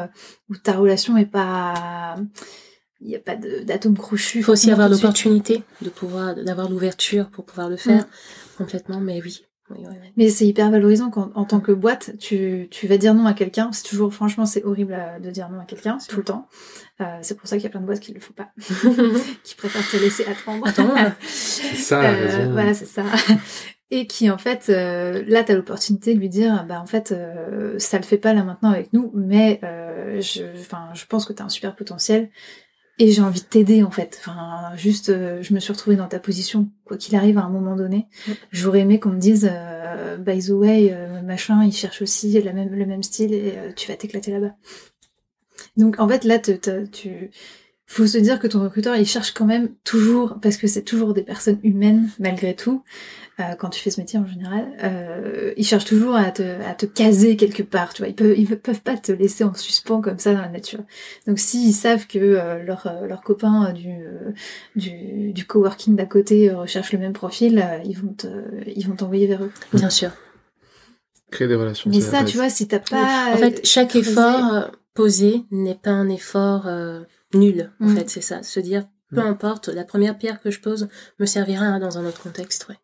ou 0.48 0.56
ta 0.56 0.72
relation 0.72 1.18
est 1.18 1.26
pas 1.26 2.16
il 3.02 3.08
n'y 3.08 3.16
a 3.16 3.20
pas 3.20 3.36
d'atome 3.36 3.96
crochu. 3.96 4.38
Il 4.38 4.44
faut 4.44 4.52
aussi 4.52 4.70
avoir 4.70 4.88
l'opportunité 4.88 5.62
de 5.82 5.90
pouvoir 5.90 6.34
d'avoir 6.34 6.70
l'ouverture 6.70 7.28
pour 7.28 7.44
pouvoir 7.44 7.68
le 7.68 7.76
faire 7.76 8.04
mm. 8.04 8.56
complètement. 8.56 9.00
Mais 9.00 9.20
oui, 9.22 9.44
mais 10.16 10.28
c'est 10.28 10.46
hyper 10.46 10.70
valorisant 10.70 11.10
quand, 11.10 11.30
en 11.34 11.44
tant 11.44 11.60
que 11.60 11.72
boîte, 11.72 12.16
tu, 12.18 12.68
tu 12.70 12.86
vas 12.86 12.98
dire 12.98 13.14
non 13.14 13.26
à 13.26 13.34
quelqu'un. 13.34 13.70
C'est 13.72 13.84
toujours, 13.84 14.12
franchement, 14.12 14.46
c'est 14.46 14.64
horrible 14.64 14.96
de 15.22 15.30
dire 15.30 15.48
non 15.50 15.60
à 15.60 15.64
quelqu'un 15.64 15.98
tout 16.08 16.18
le 16.18 16.24
temps. 16.24 16.48
Euh, 17.00 17.04
c'est 17.22 17.36
pour 17.36 17.48
ça 17.48 17.56
qu'il 17.56 17.64
y 17.64 17.66
a 17.66 17.70
plein 17.70 17.80
de 17.80 17.86
boîtes 17.86 18.00
qui 18.00 18.12
le 18.12 18.20
font 18.20 18.34
pas, 18.34 18.50
qui 19.44 19.54
préfèrent 19.54 19.88
te 19.90 19.96
laisser 19.96 20.26
attendre. 20.26 20.66
c'est 21.22 21.74
ça, 21.76 22.02
euh, 22.02 22.48
Voilà, 22.52 22.74
c'est 22.74 22.86
ça. 22.86 23.04
Et 23.92 24.06
qui 24.06 24.30
en 24.30 24.38
fait, 24.38 24.66
euh, 24.68 25.24
là, 25.26 25.42
t'as 25.42 25.54
l'opportunité 25.54 26.14
de 26.14 26.20
lui 26.20 26.28
dire, 26.28 26.64
bah 26.68 26.80
en 26.80 26.86
fait, 26.86 27.10
euh, 27.10 27.76
ça 27.78 27.96
le 27.96 28.04
fait 28.04 28.18
pas 28.18 28.32
là 28.34 28.44
maintenant 28.44 28.70
avec 28.70 28.92
nous, 28.92 29.10
mais 29.14 29.58
euh, 29.64 30.20
je, 30.20 30.44
enfin, 30.60 30.90
je 30.94 31.04
pense 31.06 31.26
que 31.26 31.32
t'as 31.32 31.44
un 31.44 31.48
super 31.48 31.74
potentiel 31.74 32.30
et 33.00 33.10
j'ai 33.10 33.22
envie 33.22 33.40
de 33.40 33.46
t'aider 33.46 33.82
en 33.82 33.90
fait. 33.90 34.18
Enfin, 34.20 34.76
juste, 34.76 35.08
euh, 35.08 35.42
je 35.42 35.54
me 35.54 35.58
suis 35.58 35.72
retrouvée 35.72 35.96
dans 35.96 36.06
ta 36.06 36.20
position, 36.20 36.68
quoi 36.84 36.98
qu'il 36.98 37.16
arrive 37.16 37.38
à 37.38 37.42
un 37.42 37.48
moment 37.48 37.74
donné. 37.74 38.06
J'aurais 38.52 38.80
aimé 38.80 39.00
qu'on 39.00 39.08
me 39.08 39.18
dise, 39.18 39.48
euh, 39.50 40.18
by 40.18 40.38
the 40.46 40.50
way, 40.50 40.90
euh, 40.92 41.22
machin, 41.22 41.64
il 41.64 41.72
cherche 41.72 42.02
aussi 42.02 42.40
la 42.42 42.52
même, 42.52 42.68
le 42.68 42.84
même 42.84 43.02
style 43.02 43.32
et 43.32 43.54
tu 43.74 43.88
vas 43.88 43.96
t'éclater 43.96 44.30
là-bas. 44.30 44.54
Donc 45.78 45.98
en 45.98 46.06
fait 46.06 46.24
là, 46.24 46.38
tu, 46.38 47.30
faut 47.86 48.06
se 48.06 48.18
dire 48.18 48.38
que 48.38 48.46
ton 48.46 48.62
recruteur 48.62 48.94
il 48.96 49.06
cherche 49.06 49.32
quand 49.32 49.46
même 49.46 49.70
toujours, 49.82 50.38
parce 50.42 50.58
que 50.58 50.66
c'est 50.66 50.82
toujours 50.82 51.14
des 51.14 51.22
personnes 51.22 51.58
humaines 51.62 52.10
malgré 52.18 52.54
tout, 52.54 52.84
euh, 53.40 53.54
quand 53.54 53.70
tu 53.70 53.80
fais 53.80 53.90
ce 53.90 54.00
métier 54.00 54.18
en 54.18 54.26
général, 54.26 54.66
euh, 54.82 55.52
ils 55.56 55.64
cherchent 55.64 55.84
toujours 55.84 56.14
à 56.14 56.30
te, 56.30 56.42
à 56.42 56.74
te 56.74 56.86
caser 56.86 57.36
quelque 57.36 57.62
part, 57.62 57.94
tu 57.94 58.02
vois. 58.02 58.08
Ils 58.08 58.14
peuvent, 58.14 58.34
ils 58.36 58.46
peuvent 58.46 58.82
pas 58.82 58.96
te 58.96 59.12
laisser 59.12 59.44
en 59.44 59.54
suspens 59.54 60.00
comme 60.00 60.18
ça 60.18 60.32
dans 60.34 60.40
la 60.40 60.48
nature. 60.48 60.80
Donc 61.26 61.38
s'ils 61.38 61.74
savent 61.74 62.06
que 62.06 62.18
euh, 62.18 62.62
leur, 62.62 62.86
euh, 62.86 63.06
leur 63.06 63.22
copain 63.22 63.72
du, 63.72 63.98
du, 64.76 65.32
du 65.32 65.46
coworking 65.46 65.96
d'à 65.96 66.06
côté 66.06 66.52
recherche 66.52 66.92
le 66.92 66.98
même 66.98 67.12
profil, 67.12 67.64
ils 67.84 67.98
vont 67.98 68.12
te, 68.12 68.28
ils 68.66 68.86
vont 68.86 68.96
t'envoyer 68.96 69.26
vers 69.26 69.42
eux. 69.42 69.52
Bien 69.72 69.90
sûr. 69.90 70.10
Créer 71.30 71.48
des 71.48 71.54
relations. 71.54 71.90
Mais 71.90 72.00
ça, 72.00 72.24
tu 72.24 72.36
vois, 72.36 72.50
si 72.50 72.68
t'as 72.68 72.80
pas. 72.80 73.32
En 73.32 73.36
fait, 73.36 73.64
chaque 73.64 73.96
effort 73.96 74.70
posé 74.94 75.44
n'est 75.50 75.76
pas 75.76 75.90
un 75.90 76.08
effort 76.08 76.68
nul. 77.34 77.70
En 77.80 77.86
mm. 77.86 77.96
fait, 77.96 78.10
c'est 78.10 78.20
ça. 78.20 78.42
Se 78.42 78.60
dire, 78.60 78.86
peu 79.10 79.22
mm. 79.22 79.26
importe, 79.26 79.68
la 79.68 79.84
première 79.84 80.18
pierre 80.18 80.40
que 80.40 80.50
je 80.50 80.60
pose 80.60 80.88
me 81.18 81.26
servira 81.26 81.78
dans 81.78 81.98
un 81.98 82.06
autre 82.06 82.22
contexte, 82.22 82.66
ouais. 82.68 82.76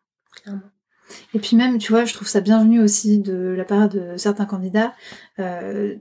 Et 1.33 1.39
puis 1.39 1.55
même, 1.55 1.77
tu 1.77 1.91
vois, 1.91 2.05
je 2.05 2.13
trouve 2.13 2.27
ça 2.27 2.41
bienvenu 2.41 2.81
aussi 2.81 3.19
de 3.19 3.53
la 3.57 3.63
part 3.63 3.87
de 3.89 4.17
certains 4.17 4.45
candidats. 4.45 4.93
Euh, 5.39 5.95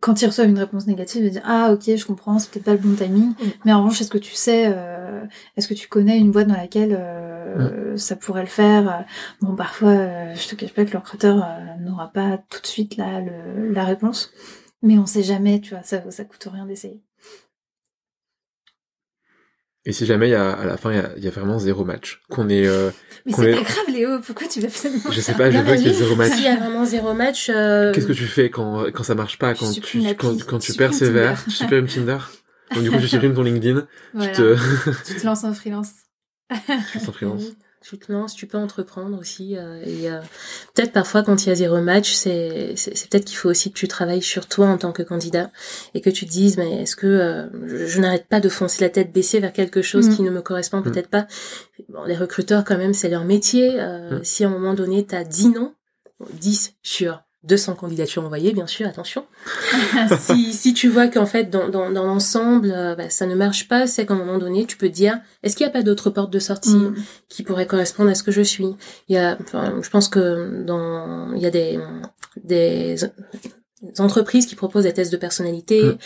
quand 0.00 0.22
ils 0.22 0.26
reçoivent 0.26 0.48
une 0.48 0.58
réponse 0.58 0.86
négative, 0.86 1.24
de 1.24 1.28
dire 1.28 1.42
ah 1.44 1.72
ok 1.72 1.96
je 1.96 2.06
comprends, 2.06 2.38
c'est 2.38 2.50
peut-être 2.50 2.64
pas 2.64 2.72
le 2.72 2.78
bon 2.78 2.94
timing. 2.94 3.30
Mm. 3.30 3.34
Mais 3.64 3.72
en 3.72 3.82
revanche, 3.82 4.00
est-ce 4.00 4.10
que 4.10 4.18
tu 4.18 4.34
sais, 4.34 4.66
euh, 4.68 5.24
est-ce 5.56 5.68
que 5.68 5.74
tu 5.74 5.88
connais 5.88 6.18
une 6.18 6.30
boîte 6.30 6.48
dans 6.48 6.56
laquelle 6.56 6.96
euh, 6.98 7.96
ça 7.96 8.16
pourrait 8.16 8.42
le 8.42 8.48
faire? 8.48 9.04
Bon 9.40 9.54
parfois, 9.54 9.90
euh, 9.90 10.34
je 10.34 10.48
te 10.48 10.54
cache 10.54 10.72
pas 10.72 10.84
que 10.84 10.92
le 10.92 10.98
recruteur 10.98 11.46
n'aura 11.80 12.12
pas 12.12 12.38
tout 12.50 12.60
de 12.60 12.66
suite 12.66 12.96
là 12.96 13.20
le, 13.20 13.72
la 13.72 13.84
réponse, 13.84 14.32
mais 14.82 14.98
on 14.98 15.06
sait 15.06 15.22
jamais, 15.22 15.60
tu 15.60 15.70
vois, 15.74 15.82
ça 15.82 16.10
ça 16.10 16.24
coûte 16.24 16.48
rien 16.50 16.66
d'essayer. 16.66 17.02
Et 19.88 19.92
si 19.92 20.04
jamais, 20.04 20.26
il 20.28 20.32
y 20.32 20.34
a, 20.34 20.50
à 20.50 20.64
la 20.66 20.76
fin, 20.76 20.90
il 20.92 20.96
y 20.96 21.00
a, 21.00 21.10
il 21.16 21.24
y 21.24 21.28
a 21.28 21.30
vraiment 21.30 21.58
zéro 21.60 21.84
match, 21.84 22.20
qu'on 22.28 22.48
est, 22.48 22.66
euh, 22.66 22.90
Mais 23.24 23.32
c'est 23.32 23.50
est- 23.52 23.54
pas 23.54 23.62
grave 23.62 23.84
Léo, 23.88 24.18
pourquoi 24.20 24.48
tu 24.48 24.60
vas 24.60 24.66
absolument 24.66 25.10
je 25.12 25.20
sais 25.20 25.34
pas, 25.34 25.50
je 25.50 25.56
Non, 25.58 25.62
vois 25.62 25.76
qu'il 25.76 25.86
y 25.86 25.88
a 25.88 25.92
vas-y. 25.92 25.98
zéro 26.00 26.16
match. 26.16 26.32
S'il 26.32 26.44
y 26.44 26.48
a 26.48 26.56
vraiment 26.56 26.84
zéro 26.84 27.14
match, 27.14 27.48
euh, 27.54 27.92
Qu'est-ce 27.92 28.06
que 28.08 28.12
tu 28.12 28.24
fais 28.26 28.50
quand, 28.50 28.90
quand 28.92 29.04
ça 29.04 29.14
marche 29.14 29.38
pas, 29.38 29.54
quand 29.54 29.70
tu, 29.72 30.02
quand, 30.18 30.44
quand 30.44 30.58
tu 30.58 30.74
persévères, 30.74 31.42
tu 31.44 31.50
supprimes 31.52 31.86
Tinder? 31.86 32.18
Donc 32.74 32.82
du 32.82 32.90
coup, 32.90 32.98
tu 32.98 33.06
supprimes 33.08 33.34
ton 33.34 33.42
LinkedIn, 33.44 33.86
Voilà. 34.12 34.32
tu 34.32 34.42
te, 34.42 34.56
tu 35.06 35.14
te 35.20 35.24
lances 35.24 35.44
en 35.44 35.54
freelance. 35.54 35.90
tu 36.92 36.98
es 36.98 37.08
en 37.08 37.12
freelance. 37.12 37.42
Tu 37.88 37.98
te 37.98 38.10
lances, 38.10 38.34
tu 38.34 38.46
peux 38.48 38.58
entreprendre 38.58 39.16
aussi. 39.18 39.56
euh, 39.56 39.80
et 39.84 40.10
euh, 40.10 40.18
peut-être 40.74 40.92
parfois 40.92 41.22
quand 41.22 41.44
il 41.44 41.48
y 41.50 41.52
a 41.52 41.54
zéro 41.54 41.80
match, 41.80 42.12
c'est 42.14 42.72
c'est 42.76 42.96
c'est 42.96 43.08
peut-être 43.08 43.24
qu'il 43.26 43.36
faut 43.36 43.48
aussi 43.48 43.70
que 43.70 43.78
tu 43.78 43.86
travailles 43.86 44.22
sur 44.22 44.46
toi 44.48 44.66
en 44.66 44.76
tant 44.78 44.90
que 44.92 45.02
candidat 45.04 45.50
et 45.94 46.00
que 46.00 46.10
tu 46.10 46.26
te 46.26 46.30
dises 46.30 46.56
mais 46.58 46.82
est-ce 46.82 46.96
que 46.96 47.06
euh, 47.06 47.46
je, 47.68 47.86
je 47.86 48.00
n'arrête 48.00 48.26
pas 48.26 48.40
de 48.40 48.48
foncer 48.48 48.82
la 48.82 48.90
tête 48.90 49.12
baissée 49.12 49.38
vers 49.40 49.52
quelque 49.52 49.82
chose 49.82 50.08
Mm. 50.08 50.16
qui 50.16 50.22
ne 50.22 50.30
me 50.30 50.42
correspond 50.42 50.78
Mm. 50.80 50.82
peut-être 50.84 51.08
pas. 51.10 51.26
Bon, 51.88 52.02
les 52.04 52.16
recruteurs 52.16 52.64
quand 52.64 52.76
même 52.78 52.94
c'est 52.94 53.08
leur 53.08 53.24
métier. 53.24 53.78
euh, 53.80 54.18
Mm. 54.18 54.24
Si 54.24 54.44
à 54.44 54.48
un 54.48 54.50
moment 54.50 54.74
donné 54.74 55.06
tu 55.06 55.14
as 55.14 55.22
10 55.24 55.50
noms, 55.50 55.72
bon, 56.18 56.26
10 56.32 56.74
sur 56.82 57.22
200 57.46 57.74
candidatures 57.74 58.24
envoyées, 58.24 58.52
bien 58.52 58.66
sûr, 58.66 58.86
attention. 58.86 59.24
si, 60.18 60.52
si 60.52 60.74
tu 60.74 60.88
vois 60.88 61.08
qu'en 61.08 61.26
fait, 61.26 61.44
dans, 61.50 61.68
dans, 61.68 61.90
dans 61.90 62.04
l'ensemble, 62.04 62.72
euh, 62.74 62.94
bah, 62.94 63.08
ça 63.08 63.26
ne 63.26 63.34
marche 63.34 63.68
pas, 63.68 63.86
c'est 63.86 64.04
qu'à 64.06 64.14
un 64.14 64.18
moment 64.18 64.38
donné, 64.38 64.66
tu 64.66 64.76
peux 64.76 64.88
te 64.88 64.94
dire, 64.94 65.18
est-ce 65.42 65.56
qu'il 65.56 65.64
n'y 65.64 65.70
a 65.70 65.72
pas 65.72 65.82
d'autres 65.82 66.10
portes 66.10 66.32
de 66.32 66.38
sortie 66.38 66.76
Mm. 66.76 66.94
qui 67.28 67.42
pourraient 67.42 67.66
correspondre 67.66 68.10
à 68.10 68.14
ce 68.14 68.22
que 68.22 68.32
je 68.32 68.42
suis? 68.42 68.76
Il 69.08 69.14
y 69.14 69.18
a, 69.18 69.36
enfin, 69.40 69.80
je 69.80 69.88
pense 69.90 70.08
que 70.08 70.62
dans, 70.64 71.32
il 71.34 71.40
y 71.40 71.46
a 71.46 71.50
des, 71.50 71.78
des 72.42 72.96
entreprises 73.98 74.46
qui 74.46 74.54
proposent 74.54 74.84
des 74.84 74.92
tests 74.92 75.12
de 75.12 75.16
personnalité, 75.16 75.82
Mm. 75.82 75.96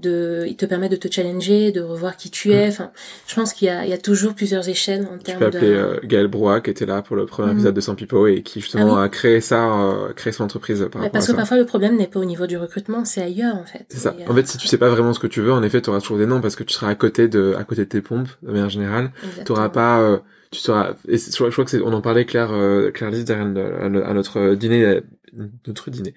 de, 0.00 0.44
ils 0.46 0.56
te 0.56 0.66
permettent 0.66 0.92
de 0.92 0.96
te 0.96 1.08
challenger, 1.10 1.72
de 1.72 1.80
revoir 1.80 2.16
qui 2.16 2.30
tu 2.30 2.52
es. 2.52 2.68
Enfin, 2.68 2.90
je 3.26 3.34
pense 3.34 3.52
qu'il 3.52 3.66
y 3.66 3.70
a, 3.70 3.84
il 3.84 3.90
y 3.90 3.92
a 3.92 3.98
toujours 3.98 4.34
plusieurs 4.34 4.68
échelles 4.68 5.06
en 5.12 5.18
Tu 5.18 5.24
termes 5.24 5.38
peux 5.40 5.50
de. 5.50 5.56
appeler 5.56 5.72
euh, 5.72 5.96
Gaël 6.04 6.28
Broa, 6.28 6.60
qui 6.60 6.70
était 6.70 6.86
là 6.86 7.02
pour 7.02 7.16
le 7.16 7.26
premier 7.26 7.48
Mhm. 7.48 7.54
épisode 7.54 7.74
de 7.74 7.80
Sans 7.80 7.94
Pipo 7.94 8.26
et 8.26 8.42
qui 8.42 8.60
justement 8.60 8.96
Ah 8.96 9.00
oui. 9.00 9.04
a 9.06 9.08
créé 9.08 9.40
ça, 9.40 9.64
euh, 9.82 10.12
créé 10.12 10.32
son 10.32 10.44
entreprise 10.44 10.80
par 10.92 11.02
parce 11.10 11.12
à 11.12 11.18
que 11.18 11.24
ça. 11.32 11.34
parfois 11.34 11.56
le 11.56 11.66
problème 11.66 11.96
n'est 11.96 12.06
pas 12.06 12.20
au 12.20 12.24
niveau 12.24 12.46
du 12.46 12.56
recrutement, 12.56 13.04
c'est 13.04 13.22
ailleurs 13.22 13.56
en 13.56 13.64
fait. 13.64 13.84
C'est 13.88 13.98
ça. 13.98 14.14
Euh, 14.18 14.30
En 14.30 14.34
fait, 14.34 14.46
si 14.46 14.58
tu 14.58 14.66
sais 14.68 14.78
pas 14.78 14.88
vraiment 14.88 15.12
ce 15.12 15.18
que 15.20 15.26
tu 15.26 15.40
veux, 15.40 15.52
en 15.52 15.62
effet, 15.62 15.80
tu 15.82 15.90
auras 15.90 16.00
toujours 16.00 16.18
des 16.18 16.26
noms 16.26 16.40
parce 16.40 16.56
que 16.56 16.62
tu 16.64 16.72
seras 16.74 16.88
à 16.88 16.94
côté 16.94 17.28
de, 17.28 17.54
à 17.58 17.64
côté 17.64 17.82
de 17.82 17.88
tes 17.88 18.00
pompes, 18.00 18.28
de 18.42 18.50
manière 18.52 18.70
générale. 18.70 19.10
Tu 19.44 19.52
auras 19.52 19.68
pas, 19.70 20.00
euh, 20.00 20.18
tu 20.52 20.58
seras, 20.60 20.94
et 21.08 21.16
je 21.18 21.30
crois 21.34 21.48
je 21.48 21.52
crois 21.54 21.64
que 21.64 21.70
c'est, 21.70 21.80
on 21.80 21.92
en 21.92 22.00
parlait 22.00 22.24
Claire, 22.24 22.50
euh, 22.52 22.90
Claire 22.90 23.10
Lise 23.10 23.24
derrière 23.24 23.46
à 23.82 23.88
no- 23.88 24.02
à 24.02 24.12
notre 24.14 24.54
dîner, 24.54 25.00
notre 25.66 25.90
dîner. 25.90 26.14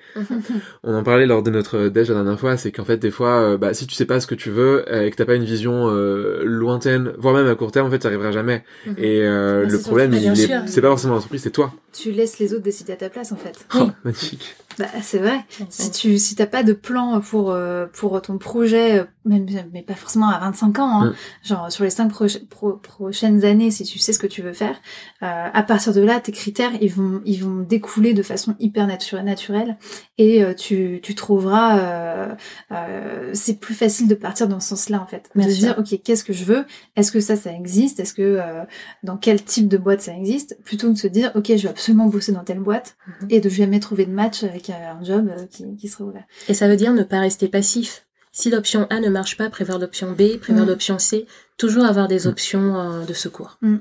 On 0.83 0.95
en 0.95 1.03
parlait 1.03 1.25
lors 1.25 1.43
de 1.43 1.51
notre 1.51 1.87
déj 1.87 2.09
la 2.09 2.15
dernière 2.15 2.39
fois, 2.39 2.57
c'est 2.57 2.71
qu'en 2.71 2.85
fait, 2.85 2.97
des 2.97 3.11
fois, 3.11 3.41
euh, 3.41 3.57
bah, 3.57 3.73
si 3.73 3.87
tu 3.87 3.95
sais 3.95 4.05
pas 4.05 4.19
ce 4.19 4.27
que 4.27 4.35
tu 4.35 4.49
veux 4.49 4.85
euh, 4.91 5.05
et 5.05 5.11
que 5.11 5.15
t'as 5.15 5.25
pas 5.25 5.35
une 5.35 5.43
vision 5.45 5.89
euh, 5.89 6.41
lointaine, 6.43 7.13
voire 7.17 7.33
même 7.33 7.47
à 7.47 7.55
court 7.55 7.71
terme, 7.71 7.87
en 7.87 7.91
fait, 7.91 7.99
tu 7.99 8.07
arriveras 8.07 8.31
jamais. 8.31 8.63
Mhm. 8.85 8.95
Et 8.97 9.21
euh, 9.23 9.65
Bah, 9.65 9.71
le 9.71 9.79
problème, 9.79 10.13
il 10.13 10.25
est, 10.25 10.67
c'est 10.67 10.81
pas 10.81 10.87
forcément 10.89 11.13
l'entreprise, 11.15 11.41
c'est 11.43 11.51
toi. 11.51 11.73
Tu 11.93 12.11
laisses 12.11 12.39
les 12.39 12.53
autres 12.53 12.63
décider 12.63 12.93
à 12.93 12.95
ta 12.95 13.09
place 13.09 13.31
en 13.31 13.35
fait. 13.35 13.65
Oui. 13.75 13.81
Oh, 13.83 13.89
magnifique. 14.03 14.55
Bah, 14.79 14.85
c'est 15.03 15.19
vrai. 15.19 15.37
Si 15.69 15.91
tu 15.91 16.17
si 16.17 16.35
t'as 16.35 16.47
pas 16.47 16.63
de 16.63 16.73
plan 16.73 17.21
pour 17.21 17.51
euh, 17.51 17.85
pour 17.93 18.19
ton 18.23 18.39
projet, 18.39 19.01
euh, 19.01 19.03
même 19.25 19.45
mais 19.71 19.83
pas 19.83 19.93
forcément 19.93 20.27
à 20.29 20.39
25 20.39 20.79
ans, 20.79 21.01
hein, 21.03 21.09
Mm. 21.11 21.47
genre 21.47 21.71
sur 21.71 21.83
les 21.83 21.91
cinq 21.91 22.11
proche- 22.11 22.43
pro- 22.47 22.77
prochaines 22.77 23.45
années, 23.45 23.69
si 23.69 23.83
tu 23.83 23.99
sais 23.99 24.11
ce 24.13 24.17
que 24.17 24.25
tu 24.25 24.41
veux 24.41 24.53
faire, 24.53 24.75
euh, 25.21 25.47
à 25.53 25.61
partir 25.61 25.93
de 25.93 26.01
là, 26.01 26.19
tes 26.19 26.31
critères 26.31 26.71
ils 26.81 26.91
vont 26.91 27.21
ils 27.25 27.43
vont 27.43 27.59
découler 27.61 28.15
de 28.15 28.23
façon 28.23 28.55
hyper 28.59 28.87
naturelle 28.87 29.02
naturelle 29.11 29.77
et 30.17 30.43
euh, 30.43 30.53
tu 30.53 30.99
tu 31.03 31.15
trouveras 31.15 31.79
euh, 31.79 32.35
euh, 32.71 33.29
c'est 33.33 33.59
plus 33.59 33.73
facile 33.75 34.07
de 34.07 34.15
partir 34.15 34.47
dans 34.47 34.59
ce 34.59 34.69
sens-là 34.69 35.01
en 35.01 35.05
fait, 35.05 35.29
Bien 35.35 35.47
de 35.47 35.51
sûr. 35.51 35.59
dire 35.61 35.75
ok 35.77 36.01
qu'est-ce 36.03 36.23
que 36.23 36.33
je 36.33 36.43
veux, 36.45 36.65
est-ce 36.95 37.11
que 37.11 37.19
ça 37.19 37.35
ça 37.35 37.51
existe, 37.51 37.99
est-ce 37.99 38.13
que 38.13 38.21
euh, 38.21 38.63
dans 39.03 39.17
quel 39.17 39.43
type 39.43 39.67
de 39.67 39.77
boîte 39.77 40.01
ça 40.01 40.13
existe, 40.15 40.57
plutôt 40.63 40.87
que 40.87 40.93
de 40.93 40.97
se 40.97 41.07
dire 41.07 41.31
ok 41.35 41.47
je 41.55 41.63
vais 41.63 41.69
absolument 41.69 42.07
bosser 42.07 42.31
dans 42.31 42.43
telle 42.43 42.59
boîte 42.59 42.95
Mhm. 43.21 43.27
et 43.31 43.39
de 43.41 43.49
jamais 43.49 43.79
trouver 43.79 44.05
de 44.05 44.11
match 44.11 44.43
avec 44.43 44.69
un 44.69 45.03
job 45.03 45.29
euh, 45.29 45.45
qui, 45.47 45.75
qui 45.75 45.87
serait 45.87 46.03
ouvert. 46.05 46.23
Et 46.47 46.53
ça 46.53 46.67
veut 46.67 46.75
dire 46.77 46.93
ne 46.93 47.03
pas 47.03 47.19
rester 47.19 47.47
passif. 47.47 48.05
Si 48.31 48.49
l'option 48.49 48.87
A 48.89 48.99
ne 48.99 49.09
marche 49.09 49.37
pas, 49.37 49.49
prévoir 49.49 49.77
l'option 49.77 50.11
B, 50.13 50.37
prévoir 50.39 50.65
Mm. 50.65 50.69
l'option 50.69 50.97
C, 50.99 51.27
toujours 51.57 51.85
avoir 51.85 52.07
des 52.07 52.25
Mm. 52.25 52.29
options 52.29 52.79
euh, 52.79 53.05
de 53.05 53.13
secours. 53.13 53.57
Mm. 53.61 53.77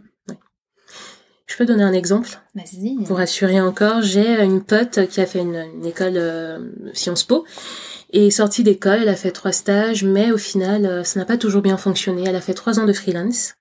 Je 1.52 1.58
peux 1.58 1.66
donner 1.66 1.84
un 1.84 1.92
exemple 1.92 2.40
Vas-y. 2.54 3.04
pour 3.04 3.18
rassurer 3.18 3.60
encore. 3.60 4.00
J'ai 4.00 4.42
une 4.42 4.64
pote 4.64 5.06
qui 5.08 5.20
a 5.20 5.26
fait 5.26 5.40
une, 5.40 5.62
une 5.74 5.84
école 5.84 6.16
euh, 6.16 6.58
Sciences 6.94 7.24
Po 7.24 7.44
et 8.14 8.30
sortie 8.30 8.62
d'école, 8.62 9.00
elle 9.02 9.08
a 9.10 9.16
fait 9.16 9.32
trois 9.32 9.52
stages, 9.52 10.02
mais 10.02 10.32
au 10.32 10.38
final, 10.38 10.86
euh, 10.86 11.04
ça 11.04 11.20
n'a 11.20 11.26
pas 11.26 11.36
toujours 11.36 11.60
bien 11.60 11.76
fonctionné. 11.76 12.24
Elle 12.26 12.36
a 12.36 12.40
fait 12.40 12.54
trois 12.54 12.80
ans 12.80 12.86
de 12.86 12.92
freelance 12.94 13.54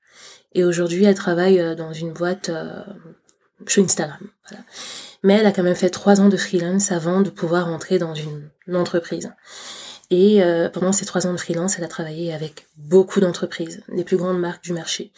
et 0.54 0.64
aujourd'hui, 0.64 1.04
elle 1.04 1.16
travaille 1.16 1.60
euh, 1.60 1.76
dans 1.76 1.92
une 1.92 2.14
boîte 2.14 2.48
euh, 2.48 2.82
sur 3.68 3.84
Instagram. 3.84 4.20
Voilà. 4.48 4.64
Mais 5.24 5.34
elle 5.34 5.46
a 5.46 5.52
quand 5.52 5.64
même 5.64 5.76
fait 5.76 5.90
trois 5.90 6.22
ans 6.22 6.30
de 6.30 6.38
freelance 6.38 6.94
avant 6.94 7.20
de 7.20 7.30
pouvoir 7.30 7.66
rentrer 7.66 8.00
dans 8.00 8.16
une, 8.16 8.50
une 8.68 8.78
entreprise. 8.78 9.34
Et 10.12 10.42
euh, 10.44 10.70
pendant 10.70 10.94
ces 10.94 11.06
trois 11.06 11.28
ans 11.28 11.34
de 11.34 11.38
freelance, 11.38 11.78
elle 11.78 11.84
a 11.84 11.90
travaillé 11.90 12.34
avec 12.34 12.68
beaucoup 12.78 13.20
d'entreprises, 13.20 13.84
les 13.90 14.06
plus 14.06 14.16
grandes 14.16 14.40
marques 14.40 14.64
du 14.64 14.72
marché. 14.72 15.12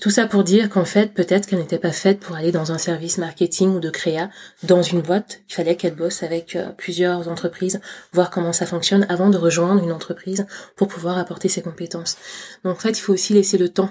Tout 0.00 0.08
ça 0.08 0.26
pour 0.26 0.44
dire 0.44 0.70
qu'en 0.70 0.86
fait, 0.86 1.12
peut-être 1.12 1.46
qu'elle 1.46 1.58
n'était 1.58 1.78
pas 1.78 1.92
faite 1.92 2.20
pour 2.20 2.34
aller 2.34 2.52
dans 2.52 2.72
un 2.72 2.78
service 2.78 3.18
marketing 3.18 3.74
ou 3.74 3.80
de 3.80 3.90
créa 3.90 4.30
dans 4.62 4.80
une 4.80 5.02
boîte. 5.02 5.42
Il 5.50 5.54
fallait 5.54 5.76
qu'elle 5.76 5.94
bosse 5.94 6.22
avec 6.22 6.56
euh, 6.56 6.70
plusieurs 6.70 7.28
entreprises, 7.28 7.82
voir 8.14 8.30
comment 8.30 8.54
ça 8.54 8.64
fonctionne 8.64 9.04
avant 9.10 9.28
de 9.28 9.36
rejoindre 9.36 9.84
une 9.84 9.92
entreprise 9.92 10.46
pour 10.74 10.88
pouvoir 10.88 11.18
apporter 11.18 11.48
ses 11.48 11.60
compétences. 11.60 12.16
Donc 12.64 12.76
en 12.76 12.80
fait, 12.80 12.98
il 12.98 13.02
faut 13.02 13.12
aussi 13.12 13.34
laisser 13.34 13.58
le 13.58 13.68
temps. 13.68 13.90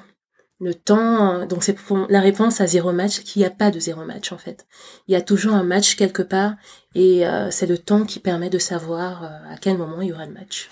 Le 0.60 0.74
temps, 0.74 1.41
euh, 1.41 1.45
donc 1.45 1.64
c'est 1.64 1.78
la 2.10 2.22
réponse 2.22 2.60
à 2.60 2.66
zéro 2.66 2.91
match, 2.91 3.20
qu'il 3.20 3.41
n'y 3.41 3.45
a 3.45 3.51
pas 3.51 3.70
de 3.70 3.80
zéro 3.80 4.03
match 4.03 4.32
en 4.32 4.39
fait. 4.39 4.66
Il 5.07 5.14
y 5.14 5.16
a 5.16 5.22
toujours 5.22 5.53
un 5.53 5.64
match 5.64 5.95
quelque 5.95 6.24
part 6.24 6.55
et 6.95 7.28
euh, 7.28 7.51
c'est 7.51 7.68
le 7.68 7.78
temps 7.78 8.03
qui 8.03 8.20
permet 8.20 8.49
de 8.49 8.57
savoir 8.57 9.24
à 9.24 9.57
quel 9.62 9.78
moment 9.78 10.01
il 10.01 10.10
y 10.10 10.12
aura 10.14 10.26
le 10.26 10.34
match. 10.34 10.70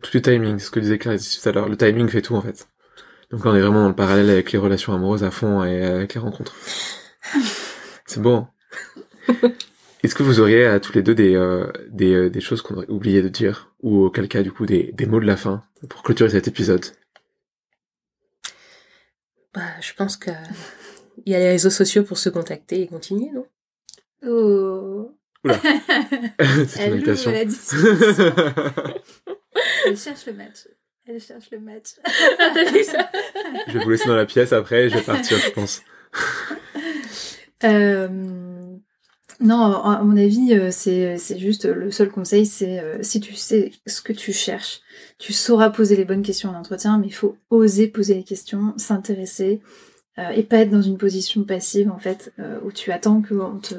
Tout 0.00 0.16
est 0.16 0.22
timing, 0.22 0.58
ce 0.58 0.70
que 0.70 0.80
disait 0.80 0.96
Claire 0.96 1.18
tout 1.18 1.48
à 1.48 1.52
l'heure. 1.52 1.68
Le 1.68 1.76
timing 1.76 2.08
fait 2.08 2.22
tout, 2.22 2.34
en 2.34 2.40
fait. 2.40 2.66
Donc 3.30 3.44
là, 3.44 3.52
on 3.52 3.54
est 3.54 3.60
vraiment 3.60 3.82
dans 3.82 3.88
le 3.88 3.94
parallèle 3.94 4.28
avec 4.30 4.50
les 4.52 4.58
relations 4.58 4.92
amoureuses 4.92 5.22
à 5.24 5.30
fond 5.30 5.62
et 5.64 5.82
avec 5.84 6.14
les 6.14 6.20
rencontres. 6.20 6.54
C'est 8.06 8.20
bon. 8.20 8.46
Est-ce 10.02 10.14
que 10.14 10.22
vous 10.22 10.40
auriez 10.40 10.64
à 10.64 10.80
tous 10.80 10.92
les 10.94 11.02
deux 11.02 11.14
des, 11.14 11.34
euh, 11.36 11.70
des, 11.90 12.12
euh, 12.12 12.30
des 12.30 12.40
choses 12.40 12.62
qu'on 12.62 12.74
aurait 12.76 12.88
oublié 12.90 13.22
de 13.22 13.28
dire 13.28 13.72
ou 13.82 14.04
auquel 14.04 14.28
cas, 14.28 14.42
du 14.42 14.50
coup, 14.50 14.66
des, 14.66 14.90
des 14.94 15.06
mots 15.06 15.20
de 15.20 15.26
la 15.26 15.36
fin 15.36 15.62
pour 15.88 16.02
clôturer 16.02 16.30
cet 16.30 16.48
épisode? 16.48 16.84
Bah, 19.54 19.60
je 19.80 19.92
pense 19.94 20.16
que 20.16 20.30
il 21.26 21.32
y 21.32 21.36
a 21.36 21.38
les 21.38 21.50
réseaux 21.50 21.70
sociaux 21.70 22.02
pour 22.02 22.18
se 22.18 22.30
contacter 22.30 22.80
et 22.82 22.86
continuer, 22.88 23.30
non? 23.32 23.46
Oh. 24.26 25.14
C'est 25.44 25.52
une 25.52 26.78
Elle 26.78 26.92
invitation. 26.94 27.30
ouvre 27.30 27.38
la 27.38 27.44
discussion. 27.44 27.86
Elle 29.86 29.96
cherche 29.96 30.26
le 30.26 30.32
match. 30.32 30.66
Elle 31.06 31.20
cherche 31.20 31.50
le 31.50 31.60
match. 31.60 31.94
Je 33.66 33.72
vais 33.72 33.84
vous 33.84 33.90
laisser 33.90 34.06
dans 34.06 34.16
la 34.16 34.26
pièce 34.26 34.52
après 34.52 34.84
et 34.84 34.90
je 34.90 34.96
vais 34.96 35.02
partir, 35.02 35.38
je 35.38 35.50
pense. 35.50 35.82
Euh, 37.64 38.08
non, 39.40 39.56
à 39.56 40.02
mon 40.02 40.18
avis, 40.18 40.52
euh, 40.52 40.68
c'est 40.70 41.16
c'est 41.16 41.38
juste 41.38 41.64
euh, 41.64 41.74
le 41.74 41.90
seul 41.90 42.10
conseil, 42.10 42.44
c'est 42.44 42.78
euh, 42.78 42.98
si 43.00 43.20
tu 43.20 43.34
sais 43.34 43.72
ce 43.86 44.02
que 44.02 44.12
tu 44.12 44.34
cherches, 44.34 44.82
tu 45.18 45.32
sauras 45.32 45.70
poser 45.70 45.96
les 45.96 46.04
bonnes 46.04 46.22
questions 46.22 46.50
en 46.50 46.54
entretien, 46.54 46.98
mais 46.98 47.06
il 47.06 47.14
faut 47.14 47.38
oser 47.48 47.88
poser 47.88 48.14
les 48.14 48.22
questions, 48.22 48.74
s'intéresser 48.76 49.60
euh, 50.18 50.28
et 50.30 50.42
pas 50.42 50.58
être 50.58 50.70
dans 50.70 50.82
une 50.82 50.98
position 50.98 51.44
passive 51.44 51.90
en 51.90 51.98
fait 51.98 52.32
euh, 52.38 52.58
où 52.64 52.72
tu 52.72 52.90
attends 52.92 53.22
qu'on 53.22 53.58
te 53.58 53.74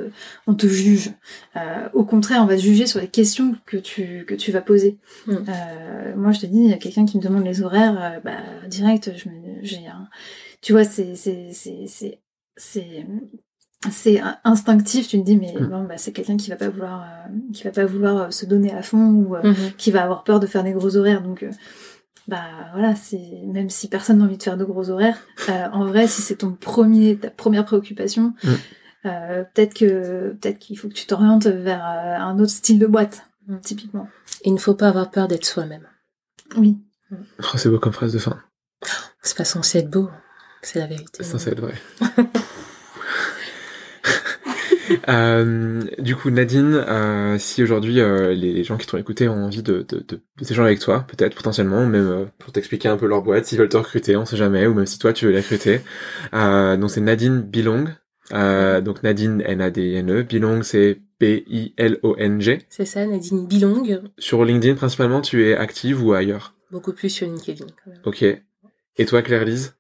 on 0.47 0.53
te 0.55 0.65
juge. 0.67 1.11
Euh, 1.55 1.89
au 1.93 2.03
contraire, 2.05 2.41
on 2.41 2.45
va 2.47 2.55
te 2.55 2.61
juger 2.61 2.85
sur 2.87 2.99
les 2.99 3.07
questions 3.09 3.55
que 3.65 3.77
tu 3.77 4.25
que 4.27 4.33
tu 4.35 4.51
vas 4.51 4.61
poser. 4.61 4.97
Mm. 5.27 5.35
Euh, 5.49 6.15
moi, 6.15 6.31
je 6.31 6.39
te 6.39 6.45
dis, 6.45 6.77
quelqu'un 6.79 7.05
qui 7.05 7.17
me 7.17 7.21
demande 7.23 7.43
les 7.45 7.61
horaires, 7.61 7.97
euh, 8.01 8.19
bah 8.23 8.37
direct, 8.67 9.11
je 9.15 9.29
me 9.29 9.35
j'ai 9.61 9.85
un, 9.87 10.07
tu 10.61 10.71
vois, 10.71 10.83
c'est 10.85 11.15
c'est 11.15 11.49
c'est 11.53 11.85
c'est 11.87 12.19
c'est 12.57 13.05
c'est 13.89 14.21
instinctif 14.43 15.07
tu 15.07 15.19
te 15.19 15.25
dis 15.25 15.35
mais 15.37 15.53
Mm. 15.59 15.65
bon 15.67 15.83
bah 15.85 15.95
c'est 15.97 16.11
quelqu'un 16.11 16.37
qui 16.37 16.51
va 16.51 16.55
pas 16.55 16.69
vouloir 16.69 17.01
euh, 17.01 17.29
qui 17.51 17.63
va 17.63 17.71
pas 17.71 17.85
vouloir 17.85 18.31
se 18.31 18.45
donner 18.45 18.71
à 18.71 18.83
fond 18.83 19.07
ou 19.09 19.35
euh, 19.35 19.41
Mhm. 19.43 19.71
qui 19.75 19.89
va 19.89 20.03
avoir 20.03 20.23
peur 20.23 20.39
de 20.39 20.45
faire 20.45 20.63
des 20.63 20.71
gros 20.71 20.95
horaires 20.97 21.23
donc 21.23 21.41
euh, 21.41 21.49
bah 22.27 22.43
voilà 22.73 22.95
c'est 22.95 23.41
même 23.45 23.69
si 23.69 23.87
personne 23.87 24.19
n'a 24.19 24.25
envie 24.25 24.37
de 24.37 24.43
faire 24.43 24.57
de 24.57 24.63
gros 24.65 24.89
horaires 24.89 25.17
euh, 25.49 25.67
en 25.73 25.85
vrai 25.85 26.07
si 26.07 26.21
c'est 26.21 26.35
ton 26.37 26.51
premier 26.53 27.17
ta 27.17 27.29
première 27.31 27.65
préoccupation 27.65 28.33
Mm. 28.43 28.49
euh, 29.07 29.43
peut-être 29.53 29.73
que 29.73 30.29
peut-être 30.39 30.59
qu'il 30.59 30.77
faut 30.77 30.87
que 30.87 30.93
tu 30.93 31.07
t'orientes 31.07 31.47
vers 31.47 31.83
euh, 31.83 32.15
un 32.19 32.37
autre 32.39 32.51
style 32.51 32.77
de 32.79 32.85
boîte 32.87 33.23
typiquement. 33.63 34.07
Il 34.45 34.53
ne 34.53 34.59
faut 34.59 34.75
pas 34.75 34.87
avoir 34.87 35.09
peur 35.11 35.27
d'être 35.27 35.45
soi-même. 35.45 35.87
Oui. 36.55 36.77
Oh, 37.11 37.57
c'est 37.57 37.69
beau 37.69 37.79
comme 37.79 37.91
phrase 37.91 38.13
de 38.13 38.19
fin. 38.19 38.39
C'est 39.21 39.35
pas 39.35 39.43
censé 39.43 39.79
être 39.79 39.89
beau, 39.89 40.09
c'est 40.61 40.79
la 40.79 40.87
vérité. 40.87 41.09
C'est 41.17 41.23
censé 41.23 41.49
être 41.49 41.59
vrai. 41.59 41.73
Euh, 45.07 45.81
du 45.99 46.15
coup, 46.15 46.29
Nadine, 46.29 46.75
euh, 46.75 47.37
si 47.37 47.63
aujourd'hui 47.63 47.99
euh, 47.99 48.33
les, 48.33 48.63
gens 48.63 48.77
qui 48.77 48.87
t'ont 48.87 48.97
écouté 48.97 49.27
ont 49.27 49.45
envie 49.45 49.63
de, 49.63 49.85
de, 49.87 49.97
de, 49.97 50.21
de 50.37 50.43
s'échanger 50.43 50.67
avec 50.67 50.79
toi, 50.79 51.05
peut-être 51.07 51.35
potentiellement, 51.35 51.85
même 51.85 52.07
euh, 52.07 52.25
pour 52.37 52.51
t'expliquer 52.51 52.87
un 52.87 52.97
peu 52.97 53.07
leur 53.07 53.21
boîte, 53.21 53.45
s'ils 53.45 53.57
veulent 53.57 53.69
te 53.69 53.77
recruter, 53.77 54.15
on 54.15 54.25
sait 54.25 54.37
jamais, 54.37 54.67
ou 54.67 54.73
même 54.73 54.85
si 54.85 54.99
toi 54.99 55.13
tu 55.13 55.25
veux 55.25 55.31
les 55.31 55.39
recruter. 55.39 55.81
Euh, 56.33 56.77
donc 56.77 56.91
c'est 56.91 57.01
Nadine 57.01 57.41
Bilong. 57.41 57.85
Euh, 58.33 58.79
donc 58.81 59.03
Nadine 59.03 59.41
N-A-D-N-E. 59.41 60.23
Bilong 60.23 60.63
c'est 60.63 61.01
B-I-L-O-N-G. 61.19 62.59
C'est 62.69 62.85
ça, 62.85 63.05
Nadine 63.05 63.47
Bilong, 63.47 63.83
Sur 64.17 64.45
LinkedIn 64.45 64.75
principalement, 64.75 65.21
tu 65.21 65.47
es 65.47 65.55
active 65.55 66.03
ou 66.03 66.13
ailleurs? 66.13 66.55
Beaucoup 66.71 66.93
plus 66.93 67.09
sur 67.09 67.27
LinkedIn 67.27 67.65
quand 67.83 67.91
même. 67.91 68.01
Ok. 68.05 68.23
Et 68.23 69.05
toi, 69.05 69.21
Claire-Lise? 69.21 69.75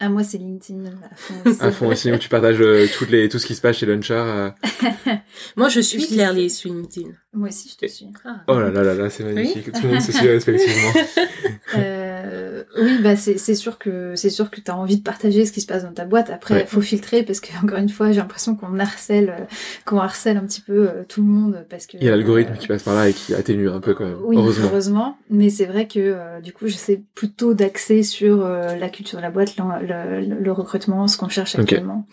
Ah, 0.00 0.08
moi, 0.08 0.22
c'est 0.22 0.38
LinkedIn 0.38 0.84
à 0.86 1.14
fond. 1.16 1.34
À 1.60 1.72
fond 1.72 1.88
aussi, 1.88 2.12
où 2.12 2.16
tu 2.18 2.28
partages 2.28 2.60
euh, 2.60 2.86
toutes 2.96 3.10
les, 3.10 3.28
tout 3.28 3.38
ce 3.40 3.46
qui 3.46 3.56
se 3.56 3.60
passe 3.60 3.78
chez 3.78 3.86
Launcher. 3.86 4.14
euh. 4.14 4.50
Moi, 5.56 5.68
je 5.68 5.80
suis 5.80 6.00
Je 6.00 6.06
Claire. 6.06 6.32
Lise 6.32 6.56
sur 6.58 6.72
LinkedIn. 6.72 7.08
Moi 7.32 7.48
aussi, 7.48 7.68
je 7.68 7.76
te 7.86 7.90
suis. 7.90 8.06
Ah. 8.24 8.42
Oh 8.46 8.60
là 8.60 8.70
là 8.70 8.82
là 8.84 8.94
là, 8.94 9.10
c'est 9.10 9.24
magnifique. 9.24 9.72
Tout 9.72 9.82
le 9.82 9.88
monde 9.88 10.00
se 10.00 10.12
suit 10.12 10.28
respectivement. 10.28 10.92
Euh, 11.76 12.07
oui, 12.80 12.98
bah 13.02 13.16
c'est 13.16 13.38
c'est 13.38 13.54
sûr 13.54 13.78
que 13.78 14.14
c'est 14.16 14.30
sûr 14.30 14.50
que 14.50 14.60
t'as 14.60 14.74
envie 14.74 14.96
de 14.98 15.02
partager 15.02 15.44
ce 15.46 15.52
qui 15.52 15.60
se 15.60 15.66
passe 15.66 15.82
dans 15.84 15.92
ta 15.92 16.04
boîte. 16.04 16.30
Après, 16.30 16.54
Ouais. 16.54 16.66
faut 16.66 16.80
filtrer 16.80 17.22
parce 17.22 17.40
que 17.40 17.48
encore 17.62 17.78
une 17.78 17.88
fois, 17.88 18.10
j'ai 18.12 18.18
l'impression 18.20 18.54
qu'on 18.56 18.78
harcèle, 18.78 19.46
qu'on 19.84 19.98
harcèle 19.98 20.36
un 20.36 20.46
petit 20.46 20.60
peu 20.60 20.88
euh, 20.88 21.04
tout 21.08 21.20
le 21.22 21.28
monde 21.28 21.66
parce 21.70 21.86
que 21.86 21.96
Il 21.98 22.04
y 22.04 22.08
a 22.08 22.10
l'algorithme 22.12 22.52
euh, 22.52 22.56
qui 22.56 22.66
passe 22.68 22.82
par 22.82 22.94
là 22.94 23.08
et 23.08 23.12
qui 23.12 23.34
atténue 23.34 23.68
un 23.68 23.80
peu 23.80 23.94
quand 23.94 24.04
même. 24.04 24.18
Oui, 24.22 24.36
Heureusement. 24.36 24.66
heureusement. 24.70 25.18
Mais 25.30 25.50
c'est 25.50 25.66
vrai 25.66 25.86
que 25.86 25.98
euh, 25.98 26.40
du 26.40 26.52
coup, 26.52 26.66
j'essaie 26.66 27.02
plutôt 27.14 27.54
d'axer 27.54 28.02
sur 28.02 28.44
euh, 28.44 28.76
la 28.76 28.88
culture 28.88 29.18
de 29.18 29.22
la 29.22 29.30
boîte, 29.30 29.54
le, 29.58 30.20
le- 30.20 30.38
le 30.40 30.52
recrutement, 30.52 31.08
ce 31.08 31.16
qu'on 31.16 31.28
cherche 31.28 31.56
actuellement. 31.58 32.06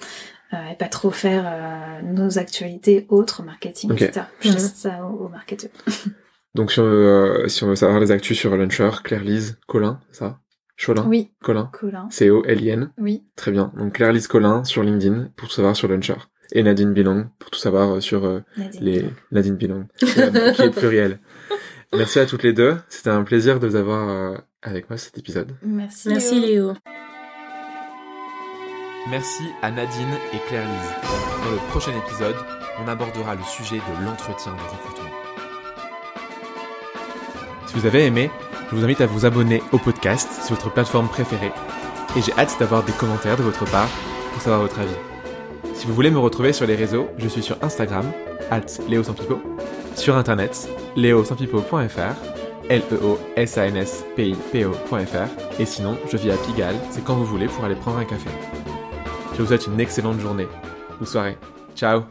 Euh, 0.53 0.57
et 0.71 0.75
pas 0.75 0.87
trop 0.87 1.09
faire 1.09 1.43
euh, 1.47 2.01
nos 2.13 2.37
actualités 2.37 3.07
autres, 3.09 3.41
marketing, 3.43 3.91
etc. 3.93 4.27
Je 4.41 4.51
laisse 4.51 4.73
ça 4.75 5.03
aux, 5.03 5.25
aux 5.25 5.29
marketeurs. 5.29 5.71
Donc 6.55 6.71
si 6.71 6.79
on, 6.79 6.85
veut, 6.85 7.43
euh, 7.43 7.47
si 7.49 7.63
on 7.63 7.67
veut 7.67 7.75
savoir 7.75 7.99
les 7.99 8.11
actus 8.11 8.37
sur 8.37 8.55
Launcher, 8.55 8.89
Claire-Lise 9.03 9.59
Colin, 9.67 9.99
ça? 10.11 10.39
Cholin? 10.77 11.05
Oui, 11.07 11.31
Colin? 11.43 11.69
Colin. 11.71 12.07
C-O-L-I-N. 12.09 12.91
Oui, 12.97 13.23
Très 13.35 13.51
bien. 13.51 13.71
Donc 13.77 13.93
Claire-Lise 13.93 14.27
Colin 14.27 14.63
sur 14.63 14.81
LinkedIn 14.81 15.29
pour 15.35 15.47
tout 15.49 15.53
savoir 15.53 15.75
sur 15.75 15.87
Launcher. 15.87 16.15
Et 16.53 16.63
Nadine 16.63 16.93
Bilong 16.93 17.25
pour 17.39 17.51
tout 17.51 17.59
savoir 17.59 17.95
euh, 17.95 18.01
sur 18.01 18.25
euh, 18.25 18.39
Nadine. 18.57 18.81
les 18.83 19.05
Nadine 19.31 19.55
Bilong, 19.55 19.87
qui 19.97 20.05
est 20.61 20.69
pluriel. 20.69 21.19
Merci 21.93 22.19
à 22.19 22.25
toutes 22.25 22.43
les 22.43 22.53
deux. 22.53 22.77
C'était 22.87 23.09
un 23.09 23.23
plaisir 23.23 23.59
de 23.59 23.67
vous 23.67 23.75
avoir 23.75 24.09
euh, 24.09 24.37
avec 24.61 24.89
moi 24.89 24.97
cet 24.97 25.17
épisode. 25.17 25.51
Merci. 25.63 26.09
Merci 26.09 26.39
Léo. 26.39 26.73
Merci 29.09 29.43
à 29.61 29.71
Nadine 29.71 30.13
et 30.33 30.37
Claire-Lise. 30.47 30.91
Dans 31.43 31.51
le 31.51 31.69
prochain 31.69 31.91
épisode, 31.97 32.35
on 32.83 32.87
abordera 32.87 33.35
le 33.35 33.43
sujet 33.43 33.77
de 33.77 34.05
l'entretien 34.05 34.53
de 34.53 34.61
recrutement. 34.61 35.04
Si 37.67 37.75
vous 37.75 37.85
avez 37.85 38.05
aimé, 38.05 38.31
je 38.69 38.75
vous 38.75 38.83
invite 38.83 39.01
à 39.01 39.05
vous 39.05 39.25
abonner 39.25 39.61
au 39.71 39.77
podcast 39.77 40.29
sur 40.43 40.55
votre 40.55 40.71
plateforme 40.71 41.07
préférée. 41.07 41.51
Et 42.17 42.21
j'ai 42.21 42.33
hâte 42.33 42.55
d'avoir 42.59 42.83
des 42.83 42.93
commentaires 42.93 43.37
de 43.37 43.43
votre 43.43 43.65
part 43.69 43.89
pour 44.31 44.41
savoir 44.41 44.61
votre 44.61 44.79
avis. 44.79 44.95
Si 45.73 45.87
vous 45.87 45.93
voulez 45.93 46.11
me 46.11 46.19
retrouver 46.19 46.53
sur 46.53 46.65
les 46.65 46.75
réseaux, 46.75 47.09
je 47.17 47.27
suis 47.27 47.43
sur 47.43 47.57
Instagram, 47.61 48.05
at 48.51 48.61
leosanpipo, 48.89 49.41
sur 49.95 50.15
internet, 50.15 50.69
leosanpipo.fr, 50.95 52.15
l 52.69 52.81
e 52.93 53.17
et 55.59 55.65
sinon, 55.65 55.97
je 56.11 56.17
vis 56.17 56.31
à 56.31 56.37
Pigalle, 56.37 56.75
c'est 56.89 57.03
quand 57.03 57.15
vous 57.15 57.25
voulez 57.25 57.47
pour 57.47 57.63
aller 57.63 57.75
prendre 57.75 57.97
un 57.97 58.05
café. 58.05 58.29
Je 59.33 59.41
vous 59.41 59.47
souhaite 59.47 59.67
une 59.67 59.79
excellente 59.79 60.19
journée 60.19 60.47
ou 61.01 61.05
soirée. 61.05 61.37
Ciao 61.75 62.03